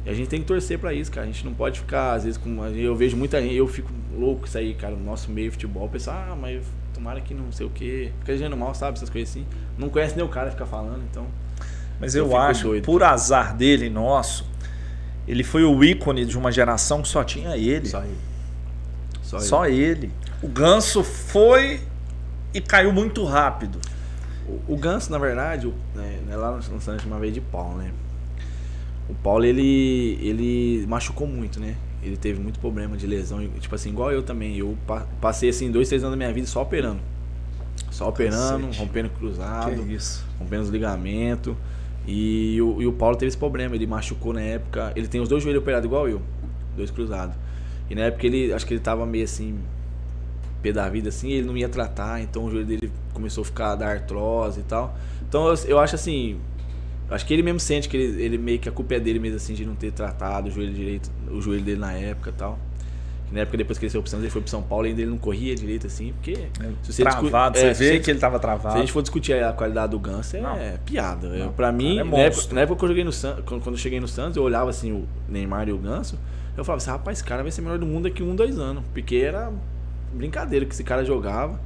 E 0.05 0.09
a 0.09 0.13
gente 0.13 0.27
tem 0.27 0.41
que 0.41 0.47
torcer 0.47 0.79
para 0.79 0.93
isso, 0.93 1.11
cara. 1.11 1.27
A 1.27 1.31
gente 1.31 1.45
não 1.45 1.53
pode 1.53 1.79
ficar 1.79 2.13
às 2.13 2.23
vezes 2.23 2.37
com 2.37 2.65
eu 2.65 2.95
vejo 2.95 3.15
muita 3.15 3.41
gente, 3.41 3.55
eu 3.55 3.67
fico 3.67 3.91
louco 4.17 4.45
isso 4.45 4.57
aí, 4.57 4.73
cara, 4.73 4.95
no 4.95 5.05
nosso 5.05 5.31
meio 5.31 5.51
futebol, 5.51 5.87
pensar, 5.87 6.29
ah, 6.31 6.35
mas 6.35 6.65
tomara 6.93 7.21
que 7.21 7.33
não 7.33 7.51
sei 7.51 7.65
o 7.65 7.69
quê. 7.69 8.11
Fica 8.19 8.35
gente 8.35 8.53
mal, 8.55 8.73
sabe, 8.75 8.97
essas 8.97 9.09
coisas 9.09 9.29
assim. 9.29 9.45
Não 9.77 9.89
conhece 9.89 10.17
nem 10.17 10.25
o 10.25 10.29
cara 10.29 10.51
ficar 10.51 10.65
falando, 10.65 11.03
então 11.09 11.27
mas 12.01 12.15
eu, 12.15 12.25
eu 12.25 12.35
acho, 12.35 12.63
doido. 12.63 12.83
por 12.83 13.03
azar 13.03 13.55
dele 13.55 13.87
nosso, 13.87 14.43
ele 15.31 15.45
foi 15.45 15.63
o 15.63 15.81
ícone 15.81 16.25
de 16.25 16.37
uma 16.37 16.51
geração 16.51 17.01
que 17.01 17.07
só 17.07 17.23
tinha 17.23 17.55
ele. 17.55 17.87
Só 17.87 18.03
ele. 18.03 18.17
Só, 19.23 19.39
só 19.39 19.65
ele. 19.65 19.81
ele. 19.81 20.11
O 20.43 20.47
Ganso 20.49 21.05
foi 21.05 21.79
e 22.53 22.59
caiu 22.59 22.91
muito 22.91 23.23
rápido. 23.23 23.79
O, 24.45 24.73
o 24.73 24.77
Ganso, 24.77 25.09
na 25.09 25.17
verdade, 25.17 25.73
né, 25.95 26.19
né, 26.27 26.35
lá 26.35 26.51
no 26.51 26.81
Santos 26.81 27.05
uma 27.05 27.17
vez 27.17 27.33
de 27.33 27.39
Paulo, 27.39 27.77
né? 27.77 27.93
O 29.07 29.13
Paulo, 29.13 29.45
ele, 29.45 30.19
ele 30.21 30.85
machucou 30.85 31.25
muito, 31.25 31.61
né? 31.61 31.77
Ele 32.03 32.17
teve 32.17 32.41
muito 32.41 32.59
problema 32.59 32.97
de 32.97 33.07
lesão. 33.07 33.47
Tipo 33.57 33.75
assim, 33.75 33.89
igual 33.89 34.11
eu 34.11 34.23
também. 34.23 34.57
Eu 34.57 34.77
passei, 35.21 35.49
assim, 35.49 35.71
dois, 35.71 35.87
três 35.87 36.03
anos 36.03 36.11
da 36.11 36.17
minha 36.17 36.33
vida 36.33 36.47
só 36.47 36.61
operando. 36.61 36.99
Só 37.89 38.09
operando, 38.09 38.67
Cacete. 38.67 38.79
rompendo 38.79 39.09
cruzado, 39.11 39.81
rompendo 40.37 40.63
os 40.63 40.69
ligamentos. 40.69 41.55
E 42.07 42.59
o, 42.61 42.81
e 42.81 42.87
o 42.87 42.93
Paulo 42.93 43.15
teve 43.15 43.27
esse 43.27 43.37
problema, 43.37 43.75
ele 43.75 43.85
machucou 43.85 44.33
na 44.33 44.41
época. 44.41 44.91
Ele 44.95 45.07
tem 45.07 45.21
os 45.21 45.29
dois 45.29 45.43
joelhos 45.43 45.61
operados 45.61 45.85
igual 45.85 46.09
eu, 46.09 46.21
dois 46.75 46.89
cruzados. 46.89 47.35
E 47.89 47.95
na 47.95 48.01
época 48.01 48.25
ele, 48.25 48.53
acho 48.53 48.65
que 48.65 48.73
ele 48.73 48.81
tava 48.81 49.05
meio 49.05 49.25
assim, 49.25 49.59
pé 50.61 50.71
da 50.71 50.87
vida 50.89 51.09
assim, 51.09 51.31
ele 51.31 51.47
não 51.47 51.57
ia 51.57 51.67
tratar, 51.67 52.21
então 52.21 52.45
o 52.45 52.51
joelho 52.51 52.65
dele 52.65 52.91
começou 53.13 53.41
a 53.41 53.45
ficar 53.45 53.75
da 53.75 53.87
artrose 53.87 54.61
e 54.61 54.63
tal. 54.63 54.95
Então 55.27 55.47
eu, 55.47 55.55
eu 55.67 55.79
acho 55.79 55.95
assim, 55.95 56.37
acho 57.09 57.25
que 57.25 57.33
ele 57.33 57.43
mesmo 57.43 57.59
sente 57.59 57.89
que 57.89 57.97
ele, 57.97 58.21
ele 58.21 58.37
meio 58.37 58.59
que 58.59 58.69
a 58.69 58.71
culpa 58.71 58.95
é 58.95 58.99
dele 58.99 59.19
mesmo 59.19 59.37
assim 59.37 59.53
de 59.53 59.65
não 59.65 59.75
ter 59.75 59.91
tratado 59.91 60.47
o 60.47 60.51
joelho 60.51 60.73
direito, 60.73 61.11
o 61.29 61.41
joelho 61.41 61.63
dele 61.63 61.79
na 61.79 61.93
época 61.93 62.29
e 62.29 62.33
tal. 62.33 62.59
Na 63.31 63.41
época, 63.41 63.57
depois 63.57 63.77
que 63.79 63.85
ele 63.85 63.89
saiu 63.89 64.01
pro 64.01 64.11
Santos, 64.11 64.25
ele 64.25 64.31
foi 64.31 64.41
pro 64.41 64.51
São 64.51 64.61
Paulo 64.61 64.85
e 64.85 64.89
ainda 64.89 65.01
ele 65.01 65.09
não 65.09 65.17
corria 65.17 65.55
direito 65.55 65.87
assim, 65.87 66.11
porque. 66.13 66.31
É, 66.33 66.69
se 66.83 66.93
você 66.93 67.03
travado, 67.03 67.57
é, 67.57 67.73
você 67.73 67.91
vê 67.91 67.99
que 67.99 68.11
ele 68.11 68.19
tava 68.19 68.37
travado. 68.39 68.73
Se 68.73 68.77
a 68.77 68.81
gente 68.81 68.91
for 68.91 69.01
discutir 69.01 69.41
a 69.41 69.53
qualidade 69.53 69.91
do 69.91 69.99
Ganso, 69.99 70.35
é 70.35 70.41
não, 70.41 70.57
piada. 70.85 71.29
Não, 71.29 71.53
pra 71.53 71.71
mim, 71.71 71.99
é 71.99 72.03
na, 72.03 72.17
época, 72.17 72.53
na, 72.53 72.61
época, 72.61 72.79
que 72.79 72.83
eu 72.85 72.89
joguei 72.89 73.03
no 73.05 73.11
quando, 73.45 73.65
eu 73.67 73.77
cheguei 73.77 73.99
no 74.01 74.07
Santos, 74.07 74.35
eu 74.35 74.43
olhava 74.43 74.69
assim 74.69 74.91
o 74.91 75.07
Neymar 75.29 75.69
e 75.69 75.71
o 75.71 75.77
Ganso, 75.77 76.19
eu 76.57 76.65
falava 76.65 76.81
assim, 76.81 76.91
rapaz, 76.91 77.19
esse 77.19 77.23
cara 77.23 77.41
vai 77.41 77.51
ser 77.51 77.61
melhor 77.61 77.79
do 77.79 77.85
mundo 77.85 78.03
daqui 78.03 78.21
um, 78.21 78.35
dois 78.35 78.59
anos. 78.59 78.83
Porque 78.93 79.15
era 79.15 79.51
brincadeira 80.13 80.65
que 80.65 80.73
esse 80.73 80.83
cara 80.83 81.05
jogava. 81.05 81.57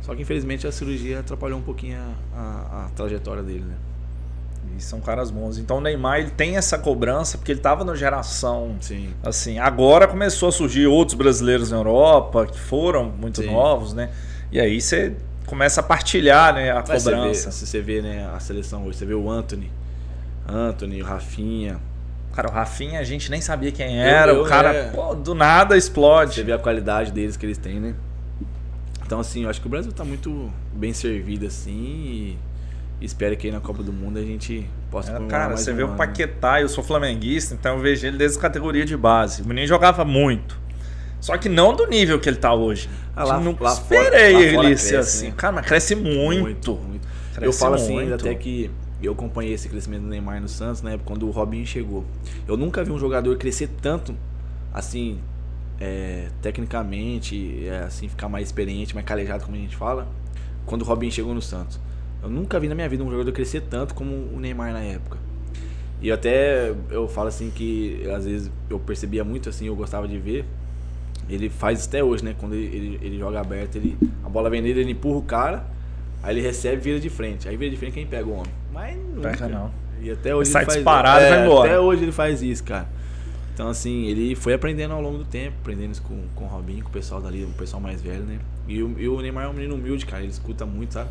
Só 0.00 0.14
que 0.14 0.22
infelizmente 0.22 0.66
a 0.66 0.72
cirurgia 0.72 1.20
atrapalhou 1.20 1.58
um 1.58 1.62
pouquinho 1.62 1.98
a, 2.34 2.38
a, 2.40 2.86
a 2.86 2.88
trajetória 2.90 3.42
dele, 3.42 3.64
né? 3.64 3.76
E 4.76 4.82
são 4.82 5.00
caras 5.00 5.30
bons. 5.30 5.58
Então 5.58 5.78
o 5.78 5.80
Neymar 5.80 6.20
ele 6.20 6.30
tem 6.30 6.56
essa 6.56 6.78
cobrança 6.78 7.36
porque 7.38 7.52
ele 7.52 7.58
estava 7.60 7.84
na 7.84 7.94
geração. 7.94 8.76
Sim. 8.80 9.10
Assim, 9.22 9.58
agora 9.58 10.06
começou 10.08 10.48
a 10.48 10.52
surgir 10.52 10.86
outros 10.86 11.16
brasileiros 11.16 11.70
na 11.70 11.76
Europa 11.76 12.46
que 12.46 12.58
foram 12.58 13.04
muito 13.10 13.42
Sim. 13.42 13.52
novos, 13.52 13.92
né? 13.92 14.10
E 14.50 14.60
aí 14.60 14.80
você 14.80 15.14
começa 15.46 15.80
a 15.80 15.84
partilhar, 15.84 16.54
né, 16.54 16.70
a 16.70 16.82
cobrança. 16.82 17.00
Você 17.00 17.16
vê, 17.20 17.34
se 17.52 17.66
você 17.66 17.80
vê, 17.80 18.00
né, 18.02 18.30
a 18.34 18.40
seleção 18.40 18.86
hoje, 18.86 18.98
você 18.98 19.04
vê 19.06 19.14
o 19.14 19.30
Anthony, 19.30 19.70
Anthony, 20.48 21.02
o 21.02 21.04
Rafinha, 21.04 21.78
Cara, 22.34 22.48
o 22.48 22.52
Rafinha 22.52 22.98
a 22.98 23.04
gente 23.04 23.30
nem 23.30 23.42
sabia 23.42 23.70
quem 23.70 24.00
era. 24.00 24.32
Eu- 24.32 24.36
eu, 24.38 24.42
o 24.44 24.48
cara, 24.48 24.72
é. 24.72 24.90
pô, 24.90 25.14
do 25.14 25.34
nada 25.34 25.76
explode. 25.76 26.34
Você 26.36 26.42
vê 26.42 26.52
a 26.52 26.58
qualidade 26.58 27.12
deles 27.12 27.36
que 27.36 27.44
eles 27.44 27.58
têm, 27.58 27.78
né? 27.78 27.94
Então, 29.04 29.20
assim, 29.20 29.42
eu 29.44 29.50
acho 29.50 29.60
que 29.60 29.66
o 29.66 29.70
Brasil 29.70 29.92
tá 29.92 30.02
muito 30.02 30.50
bem 30.72 30.94
servido, 30.94 31.46
assim, 31.46 31.70
e 31.70 32.38
espero 33.04 33.36
que 33.36 33.46
aí 33.46 33.52
na 33.52 33.60
Copa 33.60 33.82
do 33.82 33.92
Mundo 33.92 34.18
a 34.18 34.22
gente 34.22 34.66
possa 34.90 35.12
É, 35.12 35.26
cara, 35.26 35.56
você 35.56 35.72
um 35.72 35.76
vê 35.76 35.82
o 35.82 35.86
ano, 35.86 35.92
né? 35.94 35.98
Paquetá, 35.98 36.60
eu 36.60 36.68
sou 36.68 36.82
flamenguista, 36.84 37.54
então 37.54 37.76
eu 37.76 37.80
vejo 37.80 38.06
ele 38.06 38.16
desde 38.16 38.38
a 38.38 38.40
categoria 38.40 38.84
de 38.84 38.96
base. 38.96 39.42
O 39.42 39.46
menino 39.46 39.66
jogava 39.66 40.04
muito. 40.04 40.60
Só 41.20 41.36
que 41.38 41.48
não 41.48 41.74
do 41.74 41.86
nível 41.86 42.18
que 42.18 42.28
ele 42.28 42.36
tá 42.38 42.52
hoje. 42.52 42.88
Ah, 43.14 43.24
lá- 43.24 43.38
Nunca 43.40 43.62
lá 43.64 43.76
fora- 43.76 44.02
esperei 44.04 44.32
lá 44.34 44.40
ele 44.40 44.54
fora 44.56 44.76
ser 44.76 44.96
assim. 44.96 45.28
né? 45.28 45.34
Cara, 45.36 45.52
mas 45.54 45.66
cresce 45.66 45.94
muito. 45.94 46.40
Muito, 46.42 46.74
muito. 46.74 47.08
Cresce 47.34 47.46
eu 47.46 47.52
falo 47.52 47.74
assim, 47.76 47.92
muito. 47.94 48.14
até 48.14 48.34
que 48.34 48.70
eu 49.02 49.12
acompanhei 49.12 49.54
esse 49.54 49.68
crescimento 49.68 50.02
do 50.02 50.08
Neymar 50.08 50.40
no 50.40 50.48
Santos, 50.48 50.82
né? 50.82 50.98
Quando 51.04 51.26
o 51.26 51.30
Robinho 51.30 51.66
chegou. 51.66 52.04
Eu 52.48 52.56
nunca 52.56 52.82
vi 52.84 52.90
um 52.90 52.98
jogador 52.98 53.36
crescer 53.36 53.68
tanto, 53.80 54.14
assim, 54.74 55.18
é, 55.80 56.26
tecnicamente, 56.40 57.66
é, 57.66 57.80
assim, 57.84 58.08
ficar 58.08 58.28
mais 58.28 58.48
experiente, 58.48 58.94
mais 58.94 59.06
calejado, 59.06 59.44
como 59.44 59.56
a 59.56 59.60
gente 59.60 59.76
fala, 59.76 60.08
quando 60.66 60.82
o 60.82 60.84
Robinho 60.84 61.12
chegou 61.12 61.34
no 61.34 61.42
Santos. 61.42 61.78
Eu 62.22 62.30
nunca 62.30 62.60
vi 62.60 62.68
na 62.68 62.74
minha 62.74 62.88
vida 62.88 63.02
um 63.02 63.10
jogador 63.10 63.32
crescer 63.32 63.62
tanto 63.62 63.94
como 63.94 64.12
o 64.12 64.38
Neymar 64.38 64.72
na 64.72 64.80
época. 64.80 65.18
E 66.00 66.10
até 66.10 66.74
eu 66.90 67.08
falo 67.08 67.28
assim 67.28 67.50
que 67.50 68.02
às 68.14 68.24
vezes 68.24 68.50
eu 68.68 68.78
percebia 68.78 69.24
muito 69.24 69.48
assim, 69.48 69.66
eu 69.66 69.76
gostava 69.76 70.06
de 70.06 70.18
ver. 70.18 70.44
Ele 71.28 71.48
faz 71.48 71.80
isso 71.80 71.88
até 71.88 72.02
hoje, 72.02 72.24
né? 72.24 72.34
Quando 72.38 72.54
ele, 72.54 72.76
ele, 72.76 72.98
ele 73.02 73.18
joga 73.18 73.40
aberto, 73.40 73.76
ele, 73.76 73.96
a 74.24 74.28
bola 74.28 74.50
vem 74.50 74.60
nele, 74.60 74.80
ele 74.80 74.92
empurra 74.92 75.18
o 75.18 75.22
cara, 75.22 75.64
aí 76.22 76.34
ele 76.34 76.40
recebe 76.40 76.76
e 76.76 76.80
vira 76.80 77.00
de 77.00 77.08
frente. 77.08 77.48
Aí 77.48 77.56
vira 77.56 77.70
de 77.70 77.76
frente 77.76 77.94
quem 77.94 78.06
pega 78.06 78.26
o 78.26 78.32
homem. 78.32 78.52
Mas 78.72 78.96
nunca. 78.96 79.30
Pega 79.30 79.48
não. 79.48 79.70
E 80.00 80.10
até 80.10 80.34
hoje 80.34 80.50
Sai 80.50 80.62
ele 80.62 80.66
faz 80.66 80.78
disparado 80.78 81.20
e 81.20 81.24
é, 81.24 81.30
vai 81.30 81.44
embora. 81.44 81.70
Até 81.70 81.80
hoje 81.80 82.02
ele 82.02 82.12
faz 82.12 82.42
isso, 82.42 82.64
cara. 82.64 82.88
Então, 83.54 83.68
assim, 83.68 84.06
ele 84.06 84.34
foi 84.34 84.54
aprendendo 84.54 84.94
ao 84.94 85.00
longo 85.00 85.18
do 85.18 85.24
tempo, 85.24 85.56
aprendendo 85.60 85.92
isso 85.92 86.02
com, 86.02 86.18
com 86.34 86.44
o 86.44 86.48
Robinho, 86.48 86.82
com 86.82 86.88
o 86.88 86.92
pessoal 86.92 87.20
dali, 87.20 87.44
o 87.44 87.48
pessoal 87.50 87.80
mais 87.80 88.02
velho, 88.02 88.24
né? 88.24 88.38
E 88.66 88.82
o, 88.82 88.98
e 88.98 89.08
o 89.08 89.20
Neymar 89.20 89.44
é 89.44 89.48
um 89.48 89.52
menino 89.52 89.74
humilde, 89.74 90.06
cara, 90.06 90.22
ele 90.22 90.32
escuta 90.32 90.64
muito, 90.64 90.94
sabe? 90.94 91.10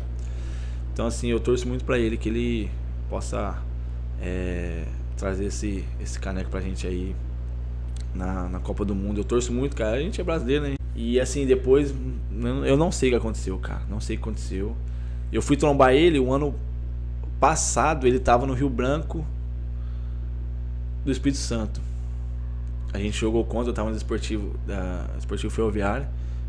Então, 0.92 1.06
assim, 1.06 1.28
eu 1.28 1.40
torço 1.40 1.66
muito 1.66 1.84
pra 1.84 1.98
ele 1.98 2.16
que 2.16 2.28
ele 2.28 2.70
possa 3.08 3.58
é, 4.20 4.84
trazer 5.16 5.46
esse, 5.46 5.84
esse 6.00 6.18
caneco 6.18 6.50
pra 6.50 6.60
gente 6.60 6.86
aí 6.86 7.14
na, 8.14 8.48
na 8.48 8.60
Copa 8.60 8.84
do 8.84 8.94
Mundo. 8.94 9.20
Eu 9.20 9.24
torço 9.24 9.52
muito, 9.52 9.74
cara. 9.74 9.96
A 9.96 10.00
gente 10.00 10.20
é 10.20 10.24
brasileiro, 10.24 10.64
né? 10.64 10.74
E 10.94 11.18
assim, 11.18 11.46
depois, 11.46 11.94
eu 12.66 12.76
não 12.76 12.92
sei 12.92 13.08
o 13.08 13.12
que 13.12 13.16
aconteceu, 13.16 13.58
cara. 13.58 13.82
Não 13.88 14.00
sei 14.00 14.16
o 14.16 14.18
que 14.18 14.24
aconteceu. 14.24 14.76
Eu 15.32 15.40
fui 15.40 15.56
trombar 15.56 15.94
ele 15.94 16.18
o 16.18 16.32
ano 16.32 16.54
passado, 17.40 18.06
ele 18.06 18.20
tava 18.20 18.46
no 18.46 18.52
Rio 18.52 18.68
Branco 18.68 19.26
do 21.04 21.10
Espírito 21.10 21.38
Santo. 21.38 21.80
A 22.92 22.98
gente 22.98 23.18
jogou 23.18 23.44
contra, 23.44 23.70
eu 23.70 23.74
tava 23.74 23.88
no 23.88 23.96
esportivo, 23.96 24.54
da 24.66 25.06
esportivo 25.18 25.52
ferroviário. 25.52 26.06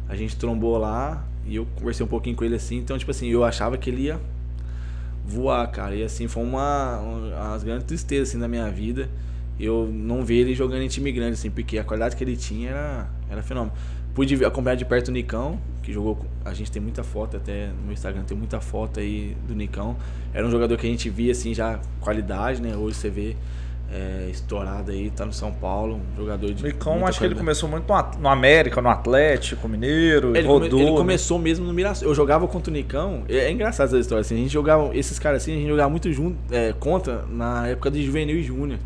A 0.10 0.16
gente 0.16 0.36
trombou 0.36 0.78
lá 0.78 1.26
e 1.46 1.56
eu 1.56 1.66
conversei 1.78 2.06
um 2.06 2.10
pouquinho 2.10 2.36
com 2.36 2.44
ele 2.44 2.56
assim. 2.56 2.78
Então, 2.78 2.98
tipo 2.98 3.10
assim, 3.10 3.28
eu 3.28 3.44
achava 3.46 3.78
que 3.78 3.90
ele 3.90 4.04
ia 4.04 4.20
voar, 5.26 5.66
cara. 5.68 5.96
E 5.96 6.04
assim, 6.04 6.28
foi 6.28 6.44
uma, 6.44 7.00
uma 7.00 7.54
as 7.54 7.64
grandes 7.64 7.86
tristezas 7.86 8.30
assim, 8.30 8.40
da 8.40 8.48
minha 8.48 8.70
vida. 8.70 9.10
Eu 9.60 9.90
não 9.92 10.26
ver 10.26 10.36
ele 10.36 10.54
jogando 10.54 10.82
em 10.82 10.88
time 10.88 11.12
grande, 11.12 11.34
assim, 11.34 11.50
porque 11.50 11.78
a 11.78 11.84
qualidade 11.84 12.16
que 12.16 12.24
ele 12.24 12.36
tinha 12.36 12.72
era, 12.72 13.10
era 13.30 13.44
fenômeno. 13.44 13.74
Pude 14.14 14.44
acompanhar 14.46 14.76
de 14.76 14.86
perto 14.86 15.08
o 15.08 15.12
Nicão, 15.12 15.60
que 15.82 15.92
jogou. 15.92 16.26
A 16.46 16.54
gente 16.54 16.72
tem 16.72 16.82
muita 16.82 17.04
foto, 17.04 17.38
até 17.38 17.70
no 17.86 17.92
Instagram 17.92 18.24
tem 18.24 18.38
muita 18.38 18.60
foto 18.60 19.00
aí 19.00 19.36
do 19.48 19.56
Nicão. 19.56 19.96
Era 20.34 20.46
um 20.46 20.52
jogador 20.52 20.78
que 20.78 20.86
a 20.86 20.90
gente 20.90 21.10
via, 21.10 21.32
assim, 21.32 21.54
já 21.54 21.80
qualidade, 22.00 22.62
né? 22.62 22.76
Hoje 22.76 22.98
você 22.98 23.10
vê 23.10 23.36
é, 23.92 24.28
estourado 24.32 24.92
aí, 24.92 25.12
tá 25.12 25.26
no 25.26 25.34
São 25.34 25.52
Paulo, 25.52 26.00
um 26.14 26.18
jogador 26.18 26.52
de. 26.54 26.64
O 26.64 26.66
Nicão, 26.66 26.94
muita 26.94 27.10
acho 27.10 27.20
que 27.20 27.26
ele 27.26 27.36
começou 27.36 27.70
muito 27.70 27.86
no, 28.20 28.28
América, 28.28 28.82
no 28.82 28.90
Atlético, 28.90 29.68
Mineiro, 29.68 30.36
Ele, 30.36 30.48
come- 30.48 30.66
rodou. 30.66 30.80
ele 30.80 30.92
né? 30.92 30.98
começou 30.98 31.38
mesmo 31.38 31.66
no 31.66 31.74
Mirassol. 31.74 32.08
Eu 32.08 32.16
jogava 32.16 32.48
contra 32.48 32.72
o 32.72 32.74
Nicão. 32.74 33.24
É, 33.30 33.38
é 33.38 33.52
engraçado 33.52 33.88
essa 33.88 34.00
história. 34.00 34.22
Assim, 34.22 34.36
a 34.36 34.38
gente 34.40 34.52
jogava. 34.52 34.96
Esses 34.96 35.20
caras 35.20 35.44
assim, 35.44 35.54
a 35.54 35.56
gente 35.58 35.68
jogava 35.68 35.90
muito 35.90 36.12
junto, 36.12 36.38
é, 36.52 36.74
contra 36.74 37.24
na 37.30 37.68
época 37.68 37.92
de 37.92 38.04
juvenil 38.04 38.38
e 38.38 38.44
júnior. 38.44 38.80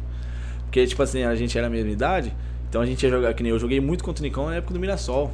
Porque, 0.65 0.85
tipo 0.85 1.01
assim, 1.01 1.23
a 1.23 1.33
gente 1.35 1.57
era 1.57 1.67
a 1.67 1.69
mesma 1.69 1.91
idade. 1.91 2.33
Então 2.69 2.81
a 2.81 2.85
gente 2.85 3.01
ia 3.03 3.09
jogar. 3.09 3.33
Que 3.33 3.43
nem 3.43 3.51
eu 3.51 3.59
joguei 3.59 3.79
muito 3.79 4.03
contra 4.03 4.21
o 4.21 4.25
Nicão 4.25 4.47
na 4.47 4.55
época 4.55 4.73
do 4.73 4.79
Mirassol. 4.79 5.31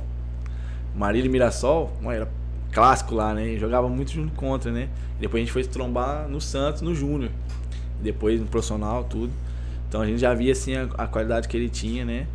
Marília 0.96 1.28
e 1.28 1.32
Mirassol, 1.32 1.92
mano, 2.00 2.16
era 2.16 2.28
clássico 2.72 3.16
lá, 3.16 3.34
né? 3.34 3.56
Jogava 3.58 3.90
muito 3.90 4.12
junto 4.12 4.34
contra, 4.36 4.72
né? 4.72 4.90
E 5.18 5.22
depois 5.22 5.42
a 5.42 5.44
gente 5.44 5.52
foi 5.52 5.64
se 5.64 5.70
trombar 5.70 6.28
no 6.30 6.40
Santos, 6.40 6.84
no 6.84 6.94
Júnior. 6.94 7.32
Depois 8.00 8.40
no 8.40 8.46
profissional, 8.46 9.04
tudo. 9.04 9.32
Então 9.94 10.02
a 10.02 10.08
gente 10.08 10.18
já 10.18 10.34
via 10.34 10.52
assim 10.54 10.76
a, 10.76 10.88
a 10.98 11.06
qualidade 11.06 11.48
que 11.48 11.56
ele 11.56 11.70
tinha, 11.70 12.04
né? 12.04 12.26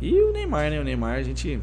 E 0.00 0.18
o 0.22 0.32
Neymar, 0.32 0.70
né? 0.70 0.80
O 0.80 0.84
Neymar, 0.84 1.16
a 1.18 1.22
gente 1.22 1.60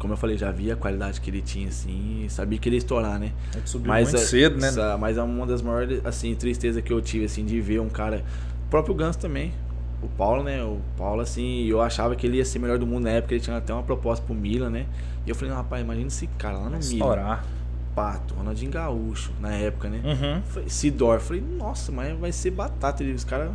como 0.00 0.14
eu 0.14 0.16
falei, 0.16 0.36
já 0.36 0.50
via 0.50 0.72
a 0.72 0.76
qualidade 0.76 1.20
que 1.20 1.30
ele 1.30 1.40
tinha, 1.40 1.68
assim, 1.68 2.26
sabia 2.28 2.58
que 2.58 2.68
ele 2.68 2.74
ia 2.74 2.78
estourar, 2.78 3.20
né? 3.20 3.30
Ele 3.54 3.62
subiu 3.64 3.86
Mas, 3.86 4.10
muito 4.10 4.20
a- 4.20 4.26
cedo, 4.26 4.58
né? 4.60 4.66
essa- 4.66 4.98
mas 4.98 5.16
é 5.16 5.22
uma 5.22 5.46
das 5.46 5.62
maiores, 5.62 6.04
assim, 6.04 6.34
tristezas 6.34 6.82
que 6.82 6.92
eu 6.92 7.00
tive, 7.00 7.24
assim, 7.26 7.44
de 7.44 7.60
ver 7.60 7.80
um 7.80 7.88
cara... 7.88 8.24
O 8.66 8.68
próprio 8.68 8.96
Ganso 8.96 9.20
também. 9.20 9.52
O 10.02 10.08
Paulo, 10.08 10.42
né? 10.42 10.60
O 10.64 10.80
Paulo, 10.98 11.20
assim, 11.20 11.64
eu 11.66 11.80
achava 11.80 12.16
que 12.16 12.26
ele 12.26 12.38
ia 12.38 12.44
ser 12.44 12.58
melhor 12.58 12.78
do 12.78 12.86
mundo 12.86 13.04
na 13.04 13.10
época, 13.10 13.34
ele 13.34 13.44
tinha 13.44 13.56
até 13.56 13.72
uma 13.72 13.84
proposta 13.84 14.24
pro 14.26 14.34
Milan, 14.34 14.70
né? 14.70 14.86
E 15.24 15.30
eu 15.30 15.36
falei, 15.36 15.50
não, 15.50 15.58
rapaz, 15.58 15.84
imagina 15.84 16.08
esse 16.08 16.26
cara 16.36 16.56
lá 16.58 16.64
no 16.64 16.70
Milan. 16.70 16.80
Estourar. 16.80 17.44
Pato, 17.94 18.34
Ronaldinho 18.34 18.72
Gaúcho, 18.72 19.30
na 19.40 19.52
época, 19.52 19.88
né? 19.88 20.00
Uhum. 20.02 20.66
Sidor, 20.68 21.20
falei, 21.20 21.40
nossa, 21.42 21.92
mas 21.92 22.18
vai 22.18 22.32
ser 22.32 22.50
batata. 22.50 23.04
Ele, 23.04 23.12
os 23.12 23.22
cara, 23.22 23.52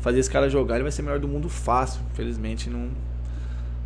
fazer 0.00 0.18
esse 0.20 0.30
cara 0.30 0.48
jogar, 0.48 0.76
ele 0.76 0.84
vai 0.84 0.92
ser 0.92 1.02
melhor 1.02 1.18
do 1.18 1.28
mundo 1.28 1.48
fácil. 1.48 2.00
Infelizmente 2.12 2.68
não, 2.70 2.88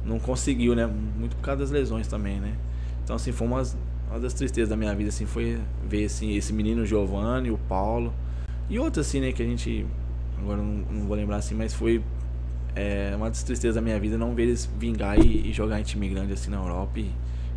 não 0.04 0.18
conseguiu, 0.18 0.74
né? 0.74 0.86
Muito 0.86 1.36
por 1.36 1.42
causa 1.42 1.60
das 1.60 1.70
lesões 1.70 2.06
também, 2.06 2.40
né? 2.40 2.54
Então, 3.02 3.16
assim, 3.16 3.32
foi 3.32 3.46
umas, 3.46 3.76
uma 4.10 4.18
das 4.18 4.32
tristezas 4.32 4.68
da 4.70 4.76
minha 4.76 4.94
vida, 4.94 5.08
assim, 5.10 5.26
foi 5.26 5.60
ver 5.86 6.06
assim, 6.06 6.34
esse 6.36 6.52
menino 6.52 6.86
Giovanni, 6.86 7.50
o 7.50 7.58
Paulo. 7.58 8.12
E 8.70 8.78
outros, 8.78 9.06
assim, 9.06 9.20
né, 9.20 9.32
que 9.32 9.42
a 9.42 9.46
gente. 9.46 9.86
Agora 10.38 10.58
não, 10.58 10.84
não 10.90 11.06
vou 11.06 11.16
lembrar 11.16 11.36
assim, 11.36 11.54
mas 11.54 11.72
foi 11.74 12.02
é, 12.74 13.12
uma 13.16 13.28
das 13.28 13.42
tristezas 13.42 13.76
da 13.76 13.80
minha 13.80 13.98
vida 14.00 14.18
não 14.18 14.34
ver 14.34 14.44
eles 14.44 14.68
vingar 14.78 15.18
e, 15.18 15.48
e 15.48 15.52
jogar 15.52 15.80
em 15.80 15.82
time 15.82 16.08
grande 16.08 16.32
assim 16.32 16.50
na 16.50 16.56
Europa 16.58 16.98
e 16.98 17.10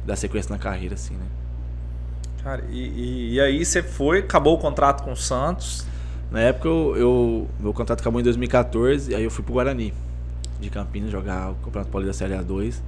dar 0.05 0.15
sequência 0.15 0.51
na 0.51 0.59
carreira, 0.59 0.95
assim, 0.95 1.15
né? 1.15 1.25
Cara, 2.43 2.63
e, 2.69 2.79
e- 2.79 3.33
e 3.33 3.41
aí 3.41 3.65
você 3.65 3.81
foi, 3.83 4.19
acabou 4.19 4.55
o 4.55 4.57
contrato 4.57 5.03
com 5.03 5.11
o 5.11 5.15
Santos. 5.17 5.85
Na 6.31 6.39
época 6.41 6.67
eu, 6.67 6.95
eu- 6.97 7.47
meu 7.59 7.73
contrato 7.73 8.01
acabou 8.01 8.19
em 8.19 8.23
2014, 8.23 9.15
aí 9.15 9.23
eu 9.23 9.31
fui 9.31 9.43
pro 9.43 9.53
Guarani 9.53 9.93
de 10.59 10.69
Campinas 10.69 11.09
jogar 11.11 11.51
o 11.51 11.55
Campeonato 11.55 11.91
Paulista 11.91 12.11
da 12.11 12.17
Série 12.17 12.33
A2 12.43 12.81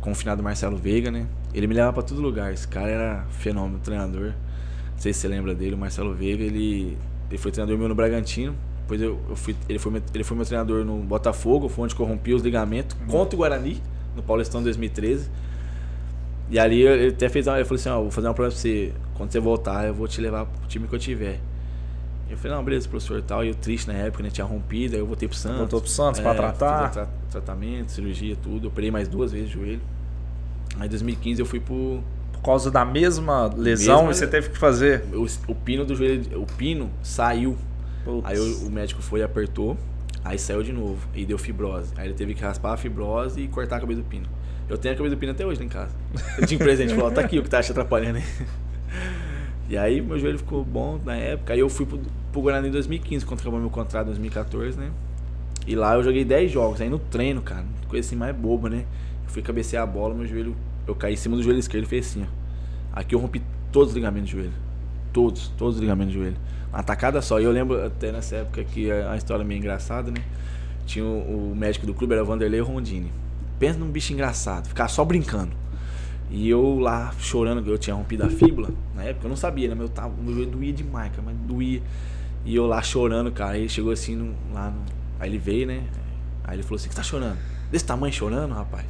com 0.00 0.12
o 0.12 0.14
finado 0.14 0.42
Marcelo 0.42 0.76
Veiga, 0.76 1.10
né? 1.10 1.26
Ele 1.52 1.66
me 1.66 1.74
levava 1.74 1.94
pra 1.94 2.02
todo 2.02 2.20
lugar. 2.20 2.52
Esse 2.52 2.68
cara 2.68 2.88
era 2.88 3.24
fenômeno, 3.30 3.78
treinador. 3.80 4.26
Não 4.92 4.98
sei 4.98 5.12
se 5.12 5.20
você 5.20 5.28
lembra 5.28 5.54
dele, 5.54 5.74
o 5.74 5.78
Marcelo 5.78 6.14
Veiga, 6.14 6.44
ele, 6.44 6.96
ele 7.28 7.38
foi 7.38 7.50
treinador 7.50 7.76
meu 7.78 7.88
no 7.88 7.94
Bragantino. 7.94 8.54
Depois 8.82 9.00
eu, 9.02 9.18
eu 9.28 9.34
fui, 9.34 9.56
ele, 9.68 9.78
foi 9.80 9.90
meu, 9.92 10.02
ele 10.14 10.22
foi 10.22 10.36
meu 10.36 10.46
treinador 10.46 10.84
no 10.84 10.98
Botafogo, 10.98 11.68
foi 11.68 11.84
onde 11.86 11.94
corrompi 11.94 12.34
os 12.34 12.42
ligamentos 12.42 12.96
contra 13.08 13.34
o 13.34 13.38
Guarani, 13.38 13.82
no 14.14 14.22
Paulistão 14.22 14.62
2013. 14.62 15.28
E 16.50 16.58
ali 16.58 16.82
ele 16.82 17.08
até 17.08 17.28
fez 17.28 17.48
uma, 17.48 17.56
ele 17.56 17.64
falou 17.64 17.80
assim, 17.80 17.88
ó, 17.88 18.00
vou 18.02 18.10
fazer 18.12 18.28
uma 18.28 18.34
prova 18.34 18.50
pra 18.52 18.58
você, 18.60 18.92
quando 19.14 19.32
você 19.32 19.40
voltar, 19.40 19.86
eu 19.88 19.94
vou 19.94 20.06
te 20.06 20.20
levar 20.20 20.46
pro 20.46 20.68
time 20.68 20.86
que 20.86 20.94
eu 20.94 20.98
tiver. 21.00 21.40
Eu 22.28 22.36
falei, 22.36 22.56
não, 22.56 22.64
beleza, 22.64 22.88
professor 22.88 23.22
tal. 23.22 23.44
E 23.44 23.48
eu 23.48 23.54
triste 23.54 23.86
na 23.86 23.94
época, 23.94 24.22
né? 24.22 24.30
Tinha 24.30 24.44
rompido, 24.44 24.94
aí 24.94 25.00
eu 25.00 25.06
voltei 25.06 25.28
pro 25.28 25.36
Santos. 25.36 25.58
Voltou 25.58 25.80
pro 25.80 25.90
Santos 25.90 26.20
pra 26.20 26.34
tratar? 26.34 26.90
tra- 26.90 27.08
tratamento, 27.30 27.92
cirurgia, 27.92 28.36
tudo. 28.42 28.66
Eu 28.66 28.70
operei 28.70 28.90
mais 28.90 29.06
duas 29.08 29.30
vezes 29.32 29.48
o 29.50 29.52
joelho. 29.52 29.80
Aí 30.78 30.86
em 30.86 30.90
2015 30.90 31.40
eu 31.40 31.46
fui 31.46 31.60
pro. 31.60 32.02
Por 32.32 32.42
causa 32.42 32.70
da 32.70 32.84
mesma 32.84 33.46
lesão, 33.56 34.06
Mesma- 34.06 34.14
você 34.14 34.26
teve 34.26 34.50
que 34.50 34.58
fazer. 34.58 35.04
O, 35.12 35.26
o 35.50 35.54
pino 35.54 35.84
do 35.84 35.94
joelho. 35.94 36.40
O 36.42 36.46
pino 36.46 36.90
saiu. 37.02 37.56
Putz. 38.04 38.26
Aí 38.26 38.38
o, 38.38 38.66
o 38.66 38.70
médico 38.70 39.00
foi 39.02 39.20
e 39.20 39.22
apertou. 39.22 39.76
Aí 40.24 40.38
saiu 40.38 40.62
de 40.62 40.72
novo. 40.72 41.06
E 41.14 41.24
deu 41.24 41.38
fibrose. 41.38 41.92
Aí 41.96 42.08
ele 42.08 42.14
teve 42.14 42.34
que 42.34 42.42
raspar 42.42 42.72
a 42.72 42.76
fibrose 42.76 43.40
e 43.40 43.48
cortar 43.48 43.76
a 43.76 43.80
cabeça 43.80 44.00
do 44.02 44.06
pino. 44.08 44.26
Eu 44.68 44.76
tenho 44.76 44.94
a 44.94 44.96
cabeça 44.96 45.14
do 45.14 45.18
pino 45.18 45.30
até 45.32 45.46
hoje 45.46 45.60
lá 45.60 45.66
em 45.66 45.68
casa. 45.68 45.94
Eu 46.38 46.44
tinha 46.46 46.58
um 46.58 46.62
presente, 46.62 46.92
falou, 46.94 47.10
tá 47.12 47.20
aqui 47.20 47.38
o 47.38 47.42
que 47.44 47.48
tá 47.48 47.62
te 47.62 47.70
atrapalhando 47.70 48.18
aí. 48.18 48.24
E 49.68 49.76
aí 49.76 50.00
meu 50.00 50.18
joelho 50.18 50.38
ficou 50.38 50.64
bom 50.64 51.00
na 51.04 51.16
época. 51.16 51.52
Aí 51.52 51.60
eu 51.60 51.68
fui 51.68 51.84
pro, 51.86 52.00
pro 52.30 52.40
Guarani 52.40 52.68
em 52.68 52.70
2015, 52.70 53.26
quando 53.26 53.40
acabou 53.40 53.58
meu 53.58 53.70
contrato 53.70 54.06
em 54.06 54.10
2014, 54.10 54.78
né? 54.78 54.90
E 55.66 55.74
lá 55.74 55.94
eu 55.94 56.02
joguei 56.04 56.24
10 56.24 56.50
jogos. 56.50 56.80
Aí 56.80 56.88
no 56.88 56.98
treino, 56.98 57.42
cara, 57.42 57.64
coisa 57.88 58.06
assim 58.06 58.16
mais 58.16 58.34
boba, 58.34 58.70
né? 58.70 58.84
Eu 59.24 59.30
fui 59.30 59.42
cabecear 59.42 59.82
a 59.82 59.86
bola, 59.86 60.14
meu 60.14 60.26
joelho. 60.26 60.54
Eu 60.86 60.94
caí 60.94 61.14
em 61.14 61.16
cima 61.16 61.36
do 61.36 61.42
joelho 61.42 61.58
esquerdo 61.58 61.84
e 61.84 61.88
fez 61.88 62.06
assim, 62.06 62.22
ó. 62.22 63.00
Aqui 63.00 63.14
eu 63.14 63.18
rompi 63.18 63.42
todos 63.72 63.88
os 63.88 63.94
ligamentos 63.94 64.30
do 64.30 64.36
joelho. 64.36 64.52
Todos, 65.12 65.48
todos 65.58 65.74
os 65.74 65.80
ligamentos 65.80 66.14
do 66.14 66.20
joelho. 66.20 66.36
Uma 66.72 66.82
tacada 66.82 67.20
só. 67.20 67.40
E 67.40 67.44
eu 67.44 67.50
lembro 67.50 67.84
até 67.84 68.12
nessa 68.12 68.36
época 68.36 68.62
que 68.62 68.90
a 68.90 69.12
a 69.12 69.16
história 69.16 69.42
é 69.42 69.46
meio 69.46 69.58
engraçada, 69.58 70.10
né? 70.10 70.22
Tinha 70.86 71.04
o, 71.04 71.52
o 71.52 71.56
médico 71.56 71.84
do 71.84 71.92
clube, 71.92 72.14
era 72.14 72.22
Vanderlei 72.22 72.60
Rondini. 72.60 73.10
Pensa 73.58 73.78
num 73.78 73.90
bicho 73.90 74.12
engraçado, 74.12 74.68
ficar 74.68 74.86
só 74.86 75.04
brincando. 75.04 75.50
E 76.30 76.48
eu 76.48 76.78
lá 76.80 77.12
chorando, 77.18 77.64
eu 77.70 77.78
tinha 77.78 77.94
rompido 77.94 78.24
a 78.24 78.28
fíbula 78.30 78.70
na 78.94 79.04
época, 79.04 79.26
eu 79.26 79.28
não 79.28 79.36
sabia, 79.36 79.68
né? 79.68 79.74
Meu, 79.74 79.88
tava, 79.88 80.12
meu 80.20 80.34
joelho 80.34 80.50
doía 80.50 80.72
demais, 80.72 81.10
cara, 81.10 81.22
mas 81.24 81.36
doía. 81.36 81.80
E 82.44 82.54
eu 82.54 82.66
lá 82.66 82.82
chorando, 82.82 83.30
cara. 83.32 83.56
Ele 83.58 83.68
chegou 83.68 83.92
assim 83.92 84.16
no- 84.16 84.34
lá 84.52 84.70
no, 84.70 84.80
Aí 85.18 85.30
ele 85.30 85.38
veio, 85.38 85.66
né? 85.66 85.82
Aí 86.44 86.56
ele 86.56 86.62
falou 86.62 86.76
assim, 86.76 86.88
que 86.88 86.94
tá 86.94 87.02
chorando? 87.02 87.38
Desse 87.70 87.84
tamanho 87.84 88.12
chorando, 88.12 88.52
rapaz? 88.54 88.84